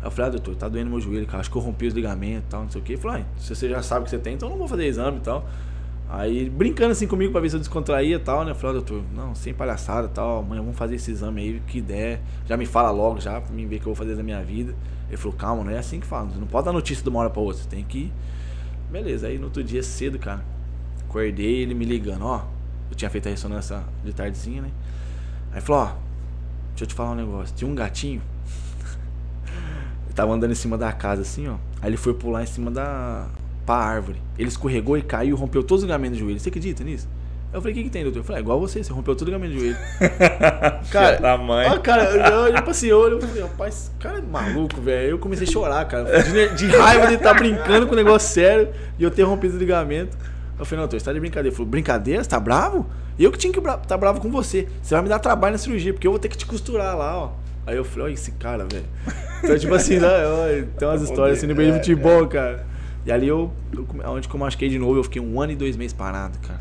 Aí 0.00 0.06
eu 0.06 0.10
falei, 0.10 0.28
ah, 0.28 0.32
doutor, 0.32 0.54
tá 0.56 0.68
doendo 0.68 0.90
meu 0.90 1.00
joelho, 1.00 1.26
cara. 1.26 1.40
Acho 1.40 1.50
que 1.50 1.56
eu 1.56 1.62
rompi 1.62 1.86
os 1.86 1.94
ligamentos 1.94 2.44
e 2.46 2.50
tal, 2.50 2.62
não 2.62 2.70
sei 2.70 2.80
o 2.80 2.84
quê. 2.84 2.92
Ele 2.92 3.00
falou, 3.00 3.18
ah, 3.18 3.24
se 3.38 3.54
você 3.54 3.68
já 3.68 3.82
sabe 3.82 4.04
que 4.04 4.10
você 4.10 4.18
tem, 4.18 4.34
então 4.34 4.48
eu 4.48 4.52
não 4.52 4.58
vou 4.58 4.68
fazer 4.68 4.86
exame 4.86 5.18
e 5.18 5.20
tal. 5.20 5.46
Aí, 6.10 6.48
brincando 6.48 6.92
assim 6.92 7.06
comigo 7.06 7.32
pra 7.32 7.40
ver 7.40 7.50
se 7.50 7.56
eu 7.56 7.60
descontraía 7.60 8.16
e 8.16 8.18
tal, 8.18 8.44
né? 8.44 8.52
Eu 8.52 8.54
falei, 8.54 8.70
ah, 8.76 8.80
doutor, 8.80 9.02
não, 9.14 9.34
sem 9.34 9.52
palhaçada 9.52 10.06
e 10.06 10.10
tal, 10.10 10.38
amanhã 10.40 10.62
vamos 10.62 10.76
fazer 10.78 10.94
esse 10.94 11.10
exame 11.10 11.42
aí, 11.42 11.56
o 11.56 11.60
que 11.62 11.80
der. 11.82 12.20
Já 12.46 12.56
me 12.56 12.64
fala 12.66 12.90
logo 12.90 13.20
já, 13.20 13.40
pra 13.40 13.52
mim 13.54 13.66
ver 13.66 13.76
o 13.76 13.80
que 13.80 13.86
eu 13.86 13.94
vou 13.94 13.96
fazer 13.96 14.14
da 14.16 14.22
minha 14.22 14.42
vida. 14.42 14.74
Ele 15.08 15.16
falou, 15.16 15.36
calma, 15.36 15.64
não 15.64 15.70
é 15.70 15.78
assim 15.78 16.00
que 16.00 16.06
fala. 16.06 16.28
Você 16.28 16.38
não 16.38 16.46
pode 16.46 16.66
dar 16.66 16.72
notícia 16.72 17.02
de 17.02 17.08
uma 17.08 17.20
hora 17.20 17.30
pra 17.30 17.40
outra, 17.40 17.62
você 17.62 17.68
tem 17.68 17.82
que. 17.84 18.12
Beleza, 18.90 19.26
aí 19.26 19.38
no 19.38 19.44
outro 19.44 19.62
dia 19.62 19.82
cedo, 19.82 20.18
cara, 20.18 20.44
acordei 21.04 21.62
ele 21.62 21.74
me 21.74 21.84
ligando, 21.84 22.24
ó. 22.24 22.44
Eu 22.90 22.96
tinha 22.96 23.10
feito 23.10 23.26
a 23.26 23.30
ressonância 23.30 23.82
de 24.04 24.12
tardezinha, 24.12 24.62
né? 24.62 24.70
Aí 25.52 25.60
falou, 25.60 25.82
ó, 25.82 25.86
deixa 26.70 26.84
eu 26.84 26.86
te 26.86 26.94
falar 26.94 27.10
um 27.10 27.14
negócio. 27.14 27.54
Tinha 27.54 27.70
um 27.70 27.74
gatinho. 27.74 28.22
ele 30.04 30.14
tava 30.14 30.32
andando 30.32 30.52
em 30.52 30.54
cima 30.54 30.78
da 30.78 30.92
casa 30.92 31.22
assim, 31.22 31.48
ó. 31.48 31.56
Aí 31.80 31.90
ele 31.90 31.96
foi 31.96 32.14
pular 32.14 32.42
em 32.42 32.46
cima 32.46 32.70
da 32.70 33.28
pra 33.68 33.76
árvore. 33.76 34.22
Ele 34.38 34.48
escorregou 34.48 34.96
e 34.96 35.02
caiu, 35.02 35.36
rompeu 35.36 35.62
todos 35.62 35.82
os 35.82 35.86
ligamentos 35.86 36.18
do 36.18 36.24
joelho. 36.24 36.40
Você 36.40 36.48
acredita 36.48 36.82
nisso? 36.82 37.06
Eu 37.52 37.62
falei, 37.62 37.72
o 37.72 37.76
que, 37.78 37.84
que 37.84 37.90
tem, 37.90 38.02
doutor? 38.02 38.18
Eu 38.18 38.24
falei, 38.24 38.40
é 38.40 38.42
igual 38.42 38.60
você, 38.60 38.84
você 38.84 38.92
rompeu 38.92 39.16
todo 39.16 39.28
o 39.28 39.30
ligamento 39.30 39.54
do 39.54 39.60
joelho. 39.60 39.76
cara, 40.92 41.16
tamanho. 41.16 41.72
Ó, 41.72 41.78
cara, 41.78 42.04
eu 42.04 42.40
olhei 42.42 42.60
pra 42.60 42.70
esse 42.72 42.92
olho, 42.92 43.16
eu 43.16 43.20
falei, 43.22 43.42
rapaz, 43.42 43.90
cara 43.98 44.18
é 44.18 44.20
maluco, 44.20 44.80
velho. 44.82 45.10
Eu 45.12 45.18
comecei 45.18 45.46
a 45.46 45.50
chorar, 45.50 45.84
cara. 45.86 46.22
De, 46.22 46.54
de 46.54 46.66
raiva 46.76 47.06
de 47.06 47.14
estar 47.14 47.32
tá 47.32 47.38
brincando 47.38 47.86
com 47.86 47.94
um 47.94 47.96
negócio 47.96 48.28
sério 48.28 48.68
e 48.98 49.02
eu 49.02 49.10
ter 49.10 49.22
rompido 49.22 49.56
o 49.56 49.58
ligamento. 49.58 50.16
Eu 50.58 50.66
falei, 50.66 50.82
não, 50.82 50.88
doutor, 50.88 51.00
você 51.00 51.06
tá 51.06 51.12
de 51.12 51.20
brincadeira. 51.20 51.48
Ele 51.48 51.56
falou, 51.56 51.70
brincadeira? 51.70 52.22
Você 52.22 52.28
tá 52.28 52.38
bravo? 52.38 52.86
Eu 53.18 53.32
que 53.32 53.38
tinha 53.38 53.52
que 53.52 53.58
estar 53.58 53.78
tá 53.78 53.96
bravo 53.96 54.20
com 54.20 54.30
você. 54.30 54.68
Você 54.82 54.94
vai 54.94 55.02
me 55.02 55.08
dar 55.08 55.18
trabalho 55.18 55.52
na 55.52 55.58
cirurgia, 55.58 55.94
porque 55.94 56.06
eu 56.06 56.10
vou 56.10 56.20
ter 56.20 56.28
que 56.28 56.36
te 56.36 56.44
costurar 56.44 56.96
lá, 56.96 57.16
ó. 57.16 57.30
Aí 57.66 57.76
eu 57.76 57.84
falei, 57.84 58.06
olha 58.06 58.14
esse 58.14 58.32
cara, 58.32 58.66
velho. 58.70 58.84
Então, 59.42 59.58
tipo 59.58 59.74
assim, 59.74 59.98
né, 59.98 60.08
tem 60.78 60.88
umas 60.88 61.02
histórias 61.02 61.38
assim 61.38 61.46
no 61.46 61.54
meio 61.54 61.72
de 61.72 61.78
futebol, 61.78 62.26
cara. 62.26 62.66
E 63.06 63.12
ali 63.12 63.28
eu, 63.28 63.50
eu 63.72 63.86
onde 64.10 64.28
que 64.28 64.34
eu 64.34 64.40
machuquei 64.40 64.68
de 64.68 64.78
novo, 64.78 64.98
eu 64.98 65.04
fiquei 65.04 65.22
um 65.22 65.40
ano 65.40 65.52
e 65.52 65.56
dois 65.56 65.76
meses 65.76 65.92
parado, 65.92 66.38
cara. 66.40 66.60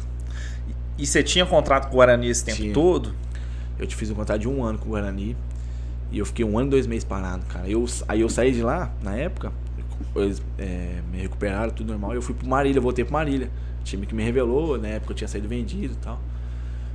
E 0.98 1.06
você 1.06 1.22
tinha 1.22 1.46
contrato 1.46 1.86
com 1.88 1.94
o 1.94 1.96
Guarani 1.98 2.28
esse 2.28 2.44
tempo 2.44 2.58
tinha. 2.58 2.74
todo? 2.74 3.14
Eu 3.78 3.86
te 3.86 3.96
fiz 3.96 4.10
um 4.10 4.16
contrato 4.16 4.42
de 4.42 4.48
um 4.48 4.64
ano 4.64 4.80
com 4.80 4.86
o 4.86 4.90
Guarani. 4.90 5.36
E 6.12 6.20
eu 6.20 6.26
fiquei 6.26 6.44
um 6.44 6.58
ano 6.58 6.68
e 6.68 6.72
dois 6.72 6.88
meses 6.88 7.04
parado, 7.04 7.46
cara. 7.48 7.70
Eu, 7.70 7.86
aí 8.08 8.22
eu 8.22 8.30
saí 8.30 8.52
de 8.52 8.64
lá, 8.64 8.92
na 9.04 9.16
época, 9.16 9.52
eles 10.16 10.42
é, 10.58 11.02
me 11.12 11.20
recuperaram, 11.20 11.72
tudo 11.72 11.90
normal. 11.90 12.14
Eu 12.14 12.22
fui 12.22 12.34
pro 12.34 12.48
Marília, 12.48 12.82
voltei 12.82 13.04
pro 13.04 13.14
Marília. 13.14 13.52
Time 13.84 14.06
que 14.06 14.16
me 14.16 14.24
revelou, 14.24 14.78
na 14.78 14.88
época 14.88 15.12
eu 15.12 15.16
tinha 15.16 15.28
saído 15.28 15.48
vendido 15.48 15.94
e 15.94 15.98
tal. 15.98 16.20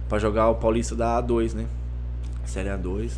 Pra 0.09 0.19
jogar 0.19 0.49
o 0.49 0.57
Paulista 0.57 0.95
da 0.95 1.23
A2, 1.23 1.55
né? 1.55 1.67
Série 2.45 2.71
A2. 2.71 3.13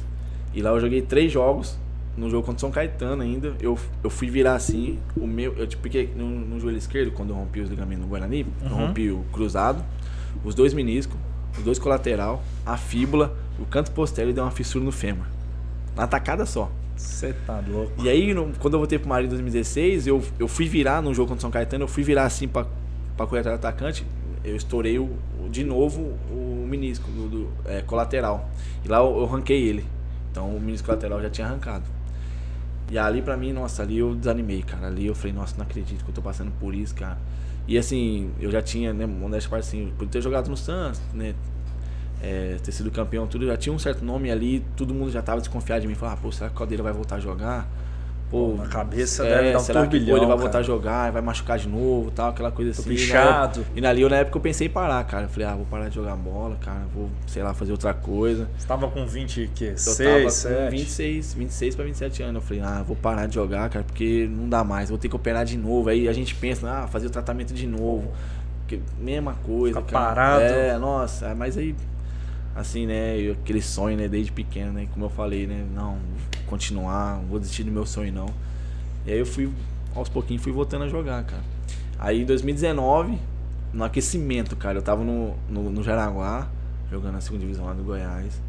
E 0.53 0.63
lá 0.63 0.71
eu 0.71 0.81
joguei 0.81 1.01
três 1.01 1.33
jogos 1.33 1.79
no 2.17 2.31
jogo 2.31 2.47
contra 2.47 2.59
o 2.59 2.61
São 2.61 2.71
Caetano 2.71 3.23
ainda, 3.23 3.55
eu, 3.61 3.79
eu 4.03 4.11
fui 4.11 4.31
virar 4.31 4.55
assim, 4.55 4.99
o 5.17 5.27
meu, 5.27 5.53
eu 5.55 5.67
tipo, 5.67 5.83
porque 5.83 6.09
no, 6.17 6.29
no 6.29 6.61
joelho 6.61 6.79
esquerdo, 6.79 7.11
quando 7.13 7.31
eu 7.31 7.37
rompi 7.37 7.61
os 7.61 7.69
ligamentos 7.69 8.05
no 8.05 8.09
Guarani, 8.09 8.43
uhum. 8.43 8.69
eu 8.69 8.77
rompi 8.77 9.11
o 9.11 9.25
cruzado, 9.33 9.85
os 10.45 10.55
dois 10.55 10.73
meniscos, 10.73 11.17
os 11.57 11.65
dois 11.65 11.79
colateral, 11.79 12.43
a 12.65 12.77
fíbula, 12.77 13.37
o 13.59 13.65
canto 13.65 13.91
posterior 13.93 14.31
e 14.31 14.35
deu 14.35 14.45
uma 14.45 14.51
fissura 14.51 14.85
no 14.85 14.93
fêmur. 14.93 15.27
Na 15.97 16.07
tacada 16.07 16.45
só. 16.45 16.71
Você 16.97 17.33
tá 17.47 17.63
louco. 17.67 17.93
E 18.03 18.09
aí, 18.09 18.33
no, 18.33 18.53
quando 18.59 18.75
eu 18.75 18.81
voltei 18.81 18.99
pro 18.99 19.09
Marinho 19.09 19.29
em 19.29 19.31
2016, 19.31 20.07
eu, 20.07 20.23
eu 20.39 20.49
fui 20.49 20.67
virar 20.67 21.03
no 21.03 21.13
jogo 21.13 21.29
contra 21.29 21.39
o 21.39 21.43
São 21.43 21.51
Caetano, 21.51 21.85
eu 21.85 21.89
fui 21.89 22.03
virar 22.03 22.25
assim 22.25 22.47
pra, 22.47 22.67
pra 23.17 23.27
correr 23.27 23.41
atrás 23.41 23.59
do 23.59 23.67
atacante, 23.67 24.07
eu 24.45 24.55
estourei 24.55 24.99
o, 24.99 25.11
de 25.51 25.65
novo 25.65 26.01
o 26.31 26.67
menisco 26.69 27.11
do, 27.11 27.29
do 27.29 27.49
é, 27.65 27.81
colateral. 27.83 28.49
E 28.85 28.89
lá 28.89 28.99
eu, 28.99 29.19
eu 29.19 29.27
ranquei 29.27 29.63
ele. 29.63 29.85
Então 30.31 30.49
o 30.49 30.61
menisco 30.61 30.91
lateral 30.91 31.21
já 31.23 31.31
tinha 31.31 31.47
arrancado. 31.47 31.85
E 32.91 32.99
ali 32.99 33.23
pra 33.23 33.37
mim, 33.37 33.53
nossa, 33.53 33.83
ali 33.83 33.99
eu 33.99 34.15
desanimei, 34.15 34.63
cara. 34.63 34.89
Ali 34.89 35.07
eu 35.07 35.15
falei, 35.15 35.33
nossa, 35.33 35.57
não 35.57 35.65
acredito 35.65 36.05
que 36.05 36.11
eu 36.11 36.15
tô 36.15 36.23
passando 36.23 36.53
por 36.61 36.75
isso, 36.75 36.95
cara. 36.95 37.19
E 37.67 37.79
assim, 37.79 38.31
eu 38.41 38.51
já 38.51 38.61
tinha, 38.61 38.93
né, 38.93 39.07
modéstia 39.07 39.51
parte 39.51 39.67
assim, 39.67 39.93
por 39.97 40.07
ter 40.07 40.21
jogado 40.21 40.49
no 40.49 40.57
Santos, 40.57 41.01
né? 41.13 41.35
É, 42.23 42.57
ter 42.63 42.73
sido 42.73 42.91
campeão, 42.91 43.27
tudo, 43.27 43.47
já 43.47 43.57
tinha 43.57 43.73
um 43.73 43.79
certo 43.79 44.05
nome 44.05 44.31
ali, 44.31 44.65
todo 44.77 44.95
mundo 44.95 45.11
já 45.11 45.21
tava 45.21 45.41
desconfiado 45.41 45.83
de 45.83 45.89
mim, 45.89 45.95
falar, 45.95 46.13
ah, 46.13 46.17
pô, 46.17 46.33
será 46.33 46.49
que 46.49 46.55
o 46.55 46.59
Caldeira 46.59 46.83
vai 46.83 46.93
voltar 46.93 47.17
a 47.17 47.21
jogar? 47.21 47.69
Pô, 48.35 48.53
na 48.57 48.67
cabeça 48.67 49.25
é, 49.25 49.37
deve 49.37 49.53
dar 49.53 49.59
um 49.59 49.61
será 49.61 49.81
turbilhão, 49.83 50.07
que 50.07 50.11
pô, 50.11 50.17
ele 50.17 50.27
vai 50.27 50.37
voltar 50.37 50.59
a 50.59 50.63
jogar, 50.63 51.13
vai 51.13 51.23
machucar 51.23 51.57
de 51.57 51.69
novo, 51.69 52.11
tal, 52.11 52.31
aquela 52.31 52.51
coisa 52.51 52.75
Tô 52.75 52.81
assim. 52.81 52.91
Pichado. 52.91 53.65
E 53.77 53.81
na, 53.81 53.95
e 53.95 54.09
na 54.09 54.17
época 54.17 54.39
eu 54.39 54.43
pensei 54.43 54.67
em 54.67 54.71
parar, 54.71 55.05
cara. 55.05 55.27
Eu 55.27 55.29
falei, 55.29 55.47
ah, 55.47 55.55
vou 55.55 55.67
parar 55.67 55.89
de 55.89 55.95
jogar 55.95 56.17
bola, 56.17 56.57
cara, 56.57 56.81
vou, 56.93 57.09
sei 57.29 57.45
lá, 57.45 57.55
fazer 57.55 57.71
outra 57.71 57.95
coisa. 57.95 58.51
Você 58.59 58.67
tava 58.67 58.89
com 58.89 59.07
20 59.07 59.51
que? 59.55 59.67
Eu 59.67 59.79
6, 59.79 59.97
tava 59.97 60.31
7? 60.31 60.65
com 60.65 60.71
26, 60.71 61.35
26 61.35 61.77
para 61.77 61.85
27 61.85 62.23
anos. 62.25 62.35
Eu 62.35 62.41
falei, 62.41 62.63
ah, 62.65 62.83
vou 62.85 62.97
parar 62.97 63.29
de 63.29 63.37
jogar, 63.37 63.71
cara, 63.71 63.85
porque 63.85 64.29
não 64.29 64.49
dá 64.49 64.65
mais, 64.65 64.89
vou 64.89 64.99
ter 64.99 65.09
que 65.09 65.15
operar 65.15 65.45
de 65.45 65.57
novo. 65.57 65.89
Aí 65.89 66.09
a 66.09 66.13
gente 66.13 66.35
pensa, 66.35 66.69
ah, 66.69 66.89
fazer 66.89 67.07
o 67.07 67.11
tratamento 67.11 67.55
de 67.55 67.69
novo. 67.69 68.11
Que, 68.67 68.81
mesma 68.99 69.35
coisa, 69.47 69.81
Ficar 69.81 69.93
cara. 69.93 70.07
parado. 70.07 70.43
É, 70.43 70.77
nossa, 70.77 71.37
mas 71.37 71.57
aí 71.57 71.73
assim, 72.57 72.85
né, 72.87 73.31
aquele 73.31 73.63
sonho, 73.63 73.97
né, 73.97 74.09
desde 74.09 74.33
pequeno, 74.33 74.73
né, 74.73 74.87
como 74.93 75.07
eu 75.07 75.11
falei, 75.11 75.47
né, 75.47 75.65
não, 75.75 75.99
continuar, 76.55 77.17
não 77.17 77.25
vou 77.25 77.41
desistir 77.41 77.65
do 77.65 77.73
meu 77.73 77.85
sonho 77.85 78.13
não. 78.13 78.29
E 79.05 79.13
aí 79.13 79.19
eu 79.19 79.27
fui, 79.27 79.51
aos 79.95 80.09
pouquinhos, 80.09 80.43
fui 80.43 80.53
voltando 80.53 80.85
a 80.85 80.89
jogar, 80.89 81.25
cara. 81.25 81.43
Aí 81.99 82.23
em 82.23 82.25
2019, 82.25 83.19
no 83.73 83.83
aquecimento, 83.83 84.55
cara, 84.55 84.79
eu 84.79 84.83
tava 84.83 85.03
no, 85.03 85.35
no, 85.49 85.69
no 85.71 85.83
Jaraguá, 85.83 86.49
jogando 86.91 87.15
na 87.15 87.21
segunda 87.21 87.41
divisão 87.41 87.67
lá 87.67 87.73
do 87.73 87.83
Goiás. 87.83 88.41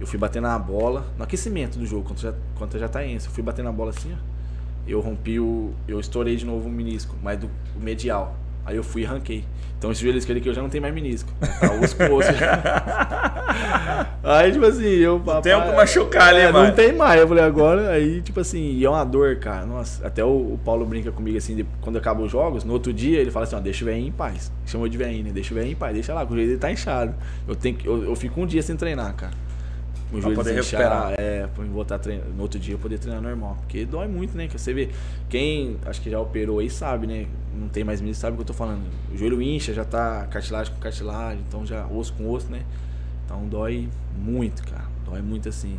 Eu 0.00 0.06
fui 0.06 0.18
bater 0.18 0.40
na 0.40 0.58
bola, 0.58 1.06
no 1.16 1.24
aquecimento 1.24 1.78
do 1.78 1.86
jogo, 1.86 2.08
contra, 2.08 2.34
contra 2.56 2.78
a 2.78 2.80
Jataense. 2.80 3.26
Eu 3.26 3.32
fui 3.32 3.42
bater 3.42 3.62
na 3.62 3.70
bola 3.70 3.90
assim, 3.90 4.12
ó. 4.12 4.16
Eu 4.86 5.00
rompi 5.00 5.38
o. 5.38 5.72
Eu 5.86 6.00
estourei 6.00 6.34
de 6.34 6.44
novo 6.44 6.68
o 6.68 6.72
menisco, 6.72 7.14
mas 7.22 7.38
do 7.38 7.48
medial. 7.76 8.34
Aí 8.64 8.76
eu 8.76 8.84
fui 8.84 9.02
e 9.02 9.04
ranquei. 9.04 9.44
Então 9.78 9.90
esse 9.90 10.00
joelho 10.00 10.16
esquerdo 10.16 10.38
aqui 10.38 10.48
eu 10.48 10.54
já 10.54 10.62
não 10.62 10.68
tenho 10.68 10.80
mais 10.80 10.94
menisco. 10.94 11.32
Tá 11.40 11.72
osso 11.72 11.96
com 11.96 12.04
osso. 12.14 12.28
aí, 14.22 14.52
tipo 14.52 14.64
assim, 14.64 14.86
eu. 14.86 15.18
Papai, 15.18 15.42
tem 15.42 15.60
como 15.60 15.74
machucar 15.74 16.28
ali, 16.28 16.40
é, 16.42 16.52
mano. 16.52 16.68
Não 16.68 16.74
tem 16.74 16.92
mais. 16.92 17.20
Eu 17.20 17.26
falei, 17.26 17.42
agora, 17.42 17.90
aí, 17.90 18.22
tipo 18.22 18.38
assim, 18.38 18.74
e 18.74 18.84
é 18.84 18.88
uma 18.88 19.02
dor, 19.02 19.36
cara. 19.36 19.66
Nossa, 19.66 20.06
até 20.06 20.24
o, 20.24 20.28
o 20.28 20.60
Paulo 20.64 20.86
brinca 20.86 21.10
comigo 21.10 21.36
assim, 21.36 21.56
de, 21.56 21.66
quando 21.80 21.96
acabam 21.96 22.24
os 22.24 22.30
jogos, 22.30 22.62
no 22.62 22.72
outro 22.72 22.92
dia 22.92 23.18
ele 23.18 23.32
fala 23.32 23.44
assim, 23.44 23.56
ó, 23.56 23.60
deixa 23.60 23.82
o 23.82 23.86
velhinho 23.86 24.06
em 24.06 24.12
paz. 24.12 24.52
Chamou 24.64 24.88
de 24.88 24.96
velhinho, 24.96 25.24
né? 25.24 25.30
Deixa 25.32 25.52
o 25.52 25.56
velhinho 25.56 25.72
em 25.72 25.76
paz, 25.76 25.92
deixa 25.94 26.14
lá, 26.14 26.24
joelho 26.24 26.42
ele 26.42 26.58
tá 26.58 26.70
inchado. 26.70 27.12
Eu, 27.48 27.56
tenho 27.56 27.74
que, 27.74 27.84
eu, 27.84 28.04
eu 28.04 28.14
fico 28.14 28.40
um 28.40 28.46
dia 28.46 28.62
sem 28.62 28.76
treinar, 28.76 29.12
cara 29.14 29.32
o 30.12 30.20
joelho 30.20 30.36
poder 30.36 30.54
recuperar. 30.54 31.14
É, 31.18 31.46
pra 31.46 31.64
voltar 31.64 31.94
a 31.96 31.98
treinar, 31.98 32.26
no 32.28 32.42
outro 32.42 32.60
dia 32.60 32.74
eu 32.74 32.78
poder 32.78 32.98
treinar 32.98 33.22
normal. 33.22 33.56
Porque 33.60 33.84
dói 33.84 34.06
muito, 34.06 34.36
né? 34.36 34.46
Que 34.46 34.58
você 34.58 34.72
vê, 34.72 34.90
quem 35.28 35.78
acho 35.86 36.00
que 36.00 36.10
já 36.10 36.20
operou 36.20 36.58
aí 36.58 36.68
sabe, 36.68 37.06
né? 37.06 37.26
Não 37.54 37.68
tem 37.68 37.82
mais 37.82 38.00
medo, 38.00 38.14
sabe 38.14 38.34
o 38.34 38.36
que 38.36 38.42
eu 38.42 38.46
tô 38.46 38.54
falando. 38.54 38.82
O 39.12 39.16
joelho 39.16 39.40
incha, 39.40 39.72
já 39.72 39.84
tá 39.84 40.26
cartilagem 40.30 40.72
com 40.72 40.80
cartilagem, 40.80 41.42
então 41.48 41.64
já 41.64 41.86
osso 41.86 42.12
com 42.12 42.30
osso, 42.30 42.50
né? 42.50 42.62
Então 43.24 43.46
dói 43.48 43.88
muito, 44.16 44.62
cara. 44.64 44.84
Dói 45.04 45.22
muito 45.22 45.48
assim. 45.48 45.78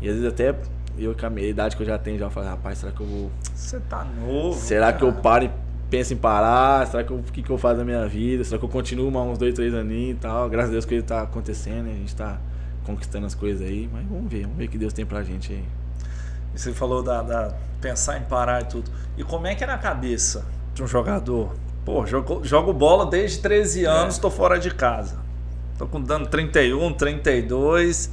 E 0.00 0.08
às 0.08 0.14
vezes 0.14 0.28
até 0.28 0.54
eu 0.98 1.14
com 1.14 1.26
a 1.26 1.40
idade 1.40 1.76
que 1.76 1.82
eu 1.82 1.86
já 1.86 1.98
tenho, 1.98 2.18
já 2.18 2.30
falo, 2.30 2.46
rapaz, 2.46 2.78
será 2.78 2.92
que 2.92 3.00
eu 3.00 3.06
vou. 3.06 3.30
Você 3.54 3.80
tá 3.80 4.04
novo. 4.04 4.58
Será 4.58 4.86
cara. 4.86 4.98
que 4.98 5.04
eu 5.04 5.12
paro 5.12 5.44
e 5.44 5.50
penso 5.90 6.14
em 6.14 6.16
parar? 6.16 6.86
Será 6.86 7.04
que 7.04 7.12
o 7.12 7.22
que, 7.22 7.42
que 7.42 7.50
eu 7.50 7.58
faço 7.58 7.78
na 7.78 7.84
minha 7.84 8.06
vida? 8.06 8.44
Será 8.44 8.58
que 8.58 8.64
eu 8.64 8.68
continuo 8.68 9.10
mais 9.10 9.28
uns 9.28 9.38
dois, 9.38 9.54
três 9.54 9.74
aninhos 9.74 10.16
e 10.16 10.20
tal? 10.20 10.48
Graças 10.48 10.70
a 10.70 10.72
Deus 10.72 10.84
que 10.84 10.94
ele 10.94 11.02
tá 11.02 11.22
acontecendo, 11.22 11.84
né? 11.84 11.92
A 11.92 11.98
gente 11.98 12.16
tá 12.16 12.38
conquistando 12.86 13.26
as 13.26 13.34
coisas 13.34 13.66
aí, 13.66 13.90
mas 13.92 14.06
vamos 14.06 14.30
ver, 14.30 14.42
vamos 14.42 14.56
ver 14.56 14.66
o 14.66 14.68
que 14.68 14.78
Deus 14.78 14.92
tem 14.92 15.04
pra 15.04 15.22
gente 15.24 15.52
aí. 15.52 15.64
E 16.54 16.58
você 16.58 16.72
falou 16.72 17.02
da, 17.02 17.20
da 17.20 17.54
pensar 17.80 18.16
em 18.18 18.22
parar 18.22 18.62
e 18.62 18.66
tudo. 18.66 18.90
E 19.18 19.24
como 19.24 19.46
é 19.46 19.54
que 19.54 19.64
é 19.64 19.66
na 19.66 19.76
cabeça 19.76 20.46
de 20.72 20.82
um 20.82 20.86
jogador? 20.86 21.54
Pô, 21.84 22.06
jogo, 22.06 22.44
jogo 22.44 22.72
bola 22.72 23.06
desde 23.06 23.40
13 23.40 23.84
é. 23.84 23.88
anos, 23.88 24.16
é. 24.16 24.20
tô 24.20 24.30
fora 24.30 24.58
de 24.58 24.70
casa. 24.70 25.18
Tô 25.76 25.86
com 25.86 26.00
dando 26.00 26.28
31, 26.28 26.92
32. 26.94 28.10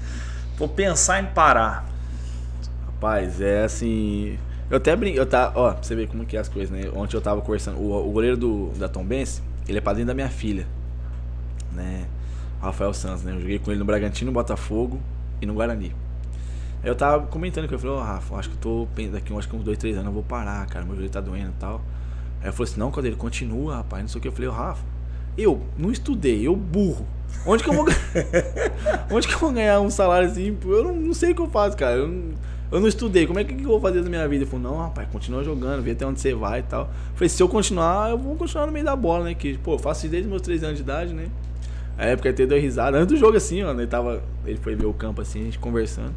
Vou 0.57 0.67
pensar 0.67 1.21
em 1.21 1.27
parar. 1.27 1.85
Rapaz, 2.85 3.39
é 3.39 3.63
assim. 3.63 4.37
Eu 4.69 4.77
até 4.77 4.95
brinco, 4.95 5.17
eu 5.17 5.25
tá, 5.25 5.51
ó, 5.55 5.71
pra 5.71 5.83
você 5.83 5.95
ver 5.95 6.07
como 6.07 6.25
que 6.25 6.35
é 6.35 6.39
as 6.39 6.49
coisas, 6.49 6.69
né? 6.71 6.89
Ontem 6.95 7.15
eu 7.15 7.21
tava 7.21 7.41
conversando, 7.41 7.77
o, 7.77 8.09
o 8.09 8.11
goleiro 8.11 8.35
do, 8.35 8.69
da 8.77 8.89
Tom 8.89 9.05
Benz, 9.05 9.41
ele 9.67 9.77
é 9.77 9.81
padrinho 9.81 10.07
da 10.07 10.13
minha 10.13 10.29
filha, 10.29 10.67
né? 11.71 12.05
Rafael 12.63 12.93
Santos, 12.93 13.23
né? 13.23 13.33
Eu 13.33 13.41
joguei 13.41 13.59
com 13.59 13.71
ele 13.71 13.79
no 13.79 13.85
Bragantino, 13.85 14.31
no 14.31 14.33
Botafogo 14.33 14.99
e 15.41 15.45
no 15.45 15.53
Guarani. 15.53 15.95
Aí 16.83 16.89
eu 16.89 16.95
tava 16.95 17.25
comentando 17.27 17.67
que 17.67 17.73
eu 17.73 17.79
falei, 17.79 17.95
ô 17.95 17.99
oh, 17.99 18.03
Rafa, 18.03 18.35
acho 18.35 18.49
que 18.49 18.55
eu 18.55 18.59
tô. 18.59 18.87
Daqui 19.11 19.33
acho 19.33 19.47
que 19.47 19.55
uns 19.55 19.63
dois, 19.63 19.77
três 19.77 19.95
anos 19.95 20.07
eu 20.07 20.13
vou 20.13 20.23
parar, 20.23 20.65
cara. 20.67 20.85
Meu 20.85 20.95
joelho 20.95 21.09
tá 21.09 21.21
doendo 21.21 21.49
e 21.49 21.59
tal. 21.59 21.81
Aí 22.41 22.49
eu 22.49 22.53
falei 22.53 22.71
assim, 22.71 22.79
não, 22.79 22.91
quando 22.91 23.05
ele 23.05 23.15
continua, 23.15 23.77
rapaz, 23.77 24.03
não 24.03 24.09
sei 24.09 24.19
o 24.19 24.21
que. 24.21 24.27
Eu 24.27 24.31
falei, 24.31 24.49
ô 24.49 24.51
oh, 24.51 24.55
Rafa, 24.55 24.83
eu 25.37 25.61
não 25.77 25.91
estudei, 25.91 26.45
eu 26.45 26.55
burro. 26.55 27.05
Onde 27.45 27.63
que 27.63 27.69
eu 27.69 27.73
vou 27.73 27.85
Onde 29.11 29.27
que 29.27 29.33
eu 29.33 29.39
vou 29.39 29.51
ganhar 29.51 29.79
um 29.79 29.89
salário 29.89 30.27
assim? 30.27 30.57
Eu 30.65 30.83
não, 30.83 30.95
não 30.95 31.13
sei 31.13 31.31
o 31.31 31.35
que 31.35 31.41
eu 31.41 31.49
faço, 31.49 31.75
cara. 31.75 31.95
Eu 31.95 32.07
não, 32.07 32.31
eu 32.71 32.79
não 32.79 32.87
estudei, 32.87 33.27
como 33.27 33.39
é 33.39 33.43
que 33.43 33.53
eu 33.53 33.69
vou 33.69 33.79
fazer 33.79 34.01
na 34.01 34.09
minha 34.09 34.27
vida? 34.27 34.43
Ele 34.43 34.49
falou, 34.49 34.71
não, 34.71 34.81
rapaz, 34.81 35.07
continua 35.11 35.43
jogando, 35.43 35.83
vê 35.83 35.91
até 35.91 36.05
onde 36.05 36.19
você 36.19 36.33
vai 36.33 36.59
e 36.59 36.63
tal. 36.63 36.81
Eu 36.81 37.15
falei, 37.15 37.29
se 37.29 37.41
eu 37.41 37.47
continuar, 37.47 38.09
eu 38.09 38.17
vou 38.17 38.35
continuar 38.35 38.65
no 38.65 38.71
meio 38.71 38.83
da 38.83 38.95
bola, 38.95 39.25
né? 39.25 39.33
Que, 39.33 39.57
pô, 39.59 39.73
eu 39.73 39.79
faço 39.79 40.05
isso 40.05 40.11
desde 40.11 40.29
meus 40.29 40.41
três 40.41 40.63
anos 40.63 40.77
de 40.77 40.81
idade, 40.81 41.13
né? 41.13 41.27
A 41.97 42.05
época 42.05 42.29
ele 42.29 42.45
deu 42.45 42.59
risada. 42.59 42.97
Antes 42.97 43.13
do 43.13 43.17
jogo, 43.17 43.37
assim, 43.37 43.63
ó, 43.63 43.71
ele, 43.71 43.87
tava, 43.87 44.23
ele 44.45 44.57
foi 44.57 44.75
ver 44.75 44.85
o 44.85 44.93
campo 44.93 45.21
assim, 45.21 45.41
a 45.41 45.43
gente 45.45 45.59
conversando. 45.59 46.13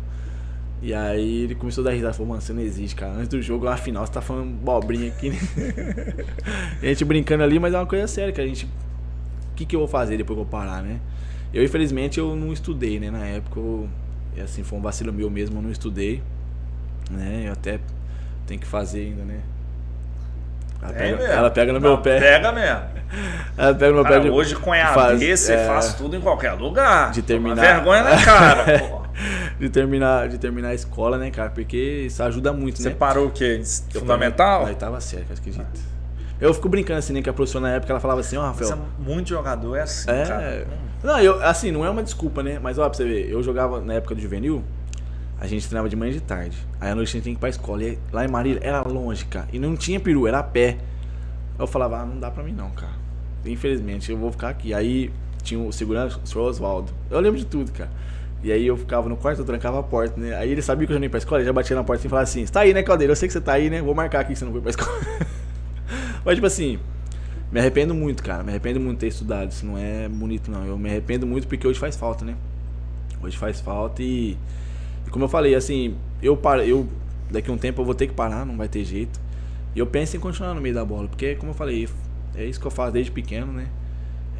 E 0.82 0.92
aí 0.92 1.42
ele 1.44 1.54
começou 1.54 1.82
a 1.82 1.86
dar 1.86 1.92
risada, 1.92 2.12
falou, 2.12 2.28
mano, 2.28 2.40
você 2.40 2.52
não 2.52 2.62
existe, 2.62 2.94
cara. 2.94 3.12
Antes 3.12 3.28
do 3.28 3.40
jogo, 3.40 3.64
lá 3.64 3.76
final, 3.76 4.06
você 4.06 4.12
tá 4.12 4.20
falando 4.20 4.50
bobrinha 4.50 5.08
aqui, 5.08 5.30
né? 5.30 5.38
a 6.82 6.86
gente 6.86 7.04
brincando 7.04 7.42
ali, 7.42 7.58
mas 7.58 7.74
é 7.74 7.78
uma 7.78 7.86
coisa 7.86 8.06
séria, 8.06 8.32
que 8.32 8.40
a 8.40 8.46
gente. 8.46 8.66
O 8.66 9.56
que, 9.56 9.64
que 9.64 9.74
eu 9.74 9.80
vou 9.80 9.88
fazer 9.88 10.16
depois 10.16 10.36
que 10.36 10.42
eu 10.42 10.46
parar, 10.46 10.82
né? 10.82 11.00
Eu, 11.52 11.64
infelizmente, 11.64 12.18
eu 12.18 12.36
não 12.36 12.52
estudei, 12.52 13.00
né? 13.00 13.10
Na 13.10 13.24
época, 13.24 13.58
eu, 13.58 13.88
assim, 14.42 14.62
foi 14.62 14.78
um 14.78 14.82
vacilo 14.82 15.12
meu 15.12 15.30
mesmo, 15.30 15.58
eu 15.58 15.62
não 15.62 15.70
estudei. 15.70 16.22
Né? 17.10 17.44
Eu 17.46 17.52
até 17.52 17.80
tenho 18.46 18.60
que 18.60 18.66
fazer 18.66 19.00
ainda, 19.00 19.24
né? 19.24 19.40
Ela, 20.82 20.90
É 20.90 20.94
pega, 20.94 21.16
mesmo. 21.16 21.32
ela 21.32 21.50
pega 21.50 21.72
no 21.72 21.80
Não, 21.80 21.88
meu 21.90 21.98
pé. 21.98 22.20
Pega 22.20 22.52
mesmo. 22.52 22.80
Ela 23.56 23.74
pega 23.74 23.88
no 23.88 23.94
meu 23.94 24.02
Cara, 24.04 24.16
pé. 24.16 24.20
de- 24.22 24.30
hoje 24.30 24.56
com 24.56 24.74
EAD 24.74 24.94
faz- 24.94 25.20
você 25.40 25.52
é, 25.54 25.66
faz 25.66 25.94
tudo 25.94 26.16
em 26.16 26.20
qualquer 26.20 26.52
lugar. 26.52 27.12
De 27.12 27.22
terminar- 27.22 27.54
vergonha 27.60 28.02
na 28.02 28.22
cara, 28.22 28.64
pô. 28.90 29.02
de 29.58 29.68
terminar, 29.70 30.28
de 30.28 30.38
terminar 30.38 30.68
a 30.70 30.74
escola, 30.74 31.16
né, 31.16 31.30
cara? 31.30 31.50
Porque 31.50 31.76
isso 32.06 32.22
ajuda 32.22 32.52
muito, 32.52 32.82
Você 32.82 32.88
né? 32.90 32.96
parou 32.98 33.26
o 33.26 33.30
quê? 33.30 33.62
Eu 33.94 34.00
Fundamental? 34.00 34.66
Aí 34.66 34.74
tava 34.74 35.00
certo, 35.00 35.32
acredito. 35.32 35.64
Eu 36.38 36.52
fico 36.52 36.68
brincando 36.68 36.98
assim, 36.98 37.14
né? 37.14 37.22
Que 37.22 37.30
a 37.30 37.32
professora 37.32 37.62
na 37.68 37.74
época 37.76 37.92
ela 37.92 38.00
falava 38.00 38.20
assim, 38.20 38.36
ó, 38.36 38.42
Mas 38.48 38.68
Rafael. 38.68 38.78
é 39.00 39.02
muito 39.08 39.28
jogador 39.30 39.76
é 39.76 39.82
assim, 39.82 40.10
É. 40.10 40.24
cara. 40.26 40.66
Não, 41.02 41.18
eu, 41.20 41.42
assim, 41.42 41.70
não 41.70 41.84
é 41.84 41.88
uma 41.88 42.02
desculpa, 42.02 42.42
né? 42.42 42.58
Mas 42.60 42.76
ó, 42.78 42.86
pra 42.88 42.94
você 42.94 43.04
ver, 43.04 43.30
eu 43.30 43.42
jogava 43.42 43.80
na 43.80 43.94
época 43.94 44.14
do 44.14 44.20
juvenil, 44.20 44.62
a 45.38 45.46
gente 45.46 45.66
treinava 45.66 45.88
de 45.88 45.96
manhã 45.96 46.10
e 46.10 46.14
de 46.14 46.20
tarde. 46.20 46.56
Aí 46.80 46.90
à 46.90 46.94
noite 46.94 47.08
a 47.08 47.12
gente 47.12 47.22
tinha 47.24 47.34
que 47.34 47.38
ir 47.38 47.40
pra 47.40 47.48
escola. 47.48 47.82
E 47.82 47.98
lá 48.12 48.24
em 48.24 48.28
Marília 48.28 48.60
era 48.62 48.82
longe, 48.82 49.24
cara. 49.26 49.48
E 49.52 49.58
não 49.58 49.76
tinha 49.76 50.00
peru, 50.00 50.26
era 50.26 50.38
a 50.38 50.42
pé. 50.42 50.78
Eu 51.58 51.66
falava, 51.66 51.98
ah, 51.98 52.06
não 52.06 52.18
dá 52.18 52.30
pra 52.30 52.42
mim 52.42 52.52
não, 52.52 52.70
cara. 52.70 52.92
Infelizmente, 53.44 54.10
eu 54.10 54.16
vou 54.16 54.32
ficar 54.32 54.48
aqui. 54.48 54.72
Aí 54.72 55.10
tinha 55.42 55.60
o 55.60 55.72
segurança, 55.72 56.18
o 56.22 56.26
senhor 56.26 56.48
Oswaldo. 56.48 56.92
Eu 57.10 57.20
lembro 57.20 57.38
de 57.38 57.46
tudo, 57.46 57.70
cara. 57.72 57.90
E 58.42 58.52
aí 58.52 58.66
eu 58.66 58.76
ficava 58.76 59.08
no 59.08 59.16
quarto, 59.16 59.40
eu 59.40 59.44
trancava 59.44 59.80
a 59.80 59.82
porta, 59.82 60.20
né? 60.20 60.34
Aí 60.36 60.50
ele 60.50 60.62
sabia 60.62 60.86
que 60.86 60.92
eu 60.92 60.94
já 60.94 61.00
não 61.00 61.04
ia 61.04 61.10
pra 61.10 61.18
escola, 61.18 61.40
ele 61.40 61.46
já 61.46 61.52
batia 61.52 61.74
na 61.74 61.84
porta 61.84 62.06
e 62.06 62.08
falava 62.08 62.24
assim, 62.24 62.44
você 62.44 62.52
tá 62.52 62.60
aí, 62.60 62.72
né, 62.74 62.82
Caldeira? 62.82 63.12
Eu 63.12 63.16
sei 63.16 63.28
que 63.28 63.32
você 63.32 63.40
tá 63.40 63.52
aí, 63.52 63.70
né? 63.70 63.82
Vou 63.82 63.94
marcar 63.94 64.20
aqui 64.20 64.32
que 64.32 64.38
você 64.38 64.44
não 64.44 64.52
foi 64.52 64.60
pra 64.60 64.70
escola. 64.70 65.00
Mas 66.24 66.34
tipo 66.34 66.46
assim, 66.46 66.78
me 67.50 67.60
arrependo 67.60 67.94
muito, 67.94 68.22
cara. 68.22 68.42
Me 68.42 68.50
arrependo 68.50 68.80
muito 68.80 68.98
de 68.98 69.00
ter 69.00 69.08
estudado. 69.08 69.50
Isso 69.50 69.64
não 69.64 69.78
é 69.78 70.08
bonito, 70.08 70.50
não. 70.50 70.64
Eu 70.64 70.78
me 70.78 70.88
arrependo 70.88 71.26
muito 71.26 71.46
porque 71.46 71.66
hoje 71.66 71.78
faz 71.78 71.96
falta, 71.96 72.24
né? 72.24 72.34
Hoje 73.22 73.36
faz 73.36 73.60
falta 73.60 74.02
e, 74.02 74.36
e 75.06 75.10
como 75.10 75.24
eu 75.24 75.28
falei, 75.28 75.54
assim, 75.54 75.96
eu 76.22 76.36
paro, 76.36 76.62
eu 76.62 76.86
daqui 77.30 77.50
a 77.50 77.52
um 77.52 77.58
tempo 77.58 77.80
eu 77.80 77.84
vou 77.84 77.94
ter 77.94 78.06
que 78.06 78.14
parar, 78.14 78.44
não 78.44 78.56
vai 78.56 78.68
ter 78.68 78.84
jeito. 78.84 79.20
E 79.74 79.78
eu 79.78 79.86
penso 79.86 80.16
em 80.16 80.20
continuar 80.20 80.54
no 80.54 80.60
meio 80.60 80.74
da 80.74 80.84
bola, 80.84 81.08
porque 81.08 81.34
como 81.34 81.50
eu 81.50 81.54
falei, 81.54 81.88
é 82.34 82.44
isso 82.44 82.60
que 82.60 82.66
eu 82.66 82.70
faço 82.70 82.92
desde 82.92 83.10
pequeno, 83.10 83.52
né? 83.52 83.68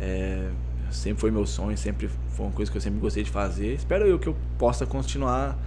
É, 0.01 0.49
sempre 0.91 1.21
foi 1.21 1.31
meu 1.31 1.47
sonho, 1.47 1.77
sempre 1.77 2.09
foi 2.31 2.47
uma 2.47 2.53
coisa 2.53 2.71
que 2.71 2.77
eu 2.77 2.83
sempre 2.83 2.99
gostei 2.99 3.23
de 3.23 3.31
fazer. 3.31 3.75
Espero 3.75 4.07
eu 4.07 4.19
que 4.19 4.27
eu 4.27 4.37
possa 4.59 4.87
continuar 4.87 5.59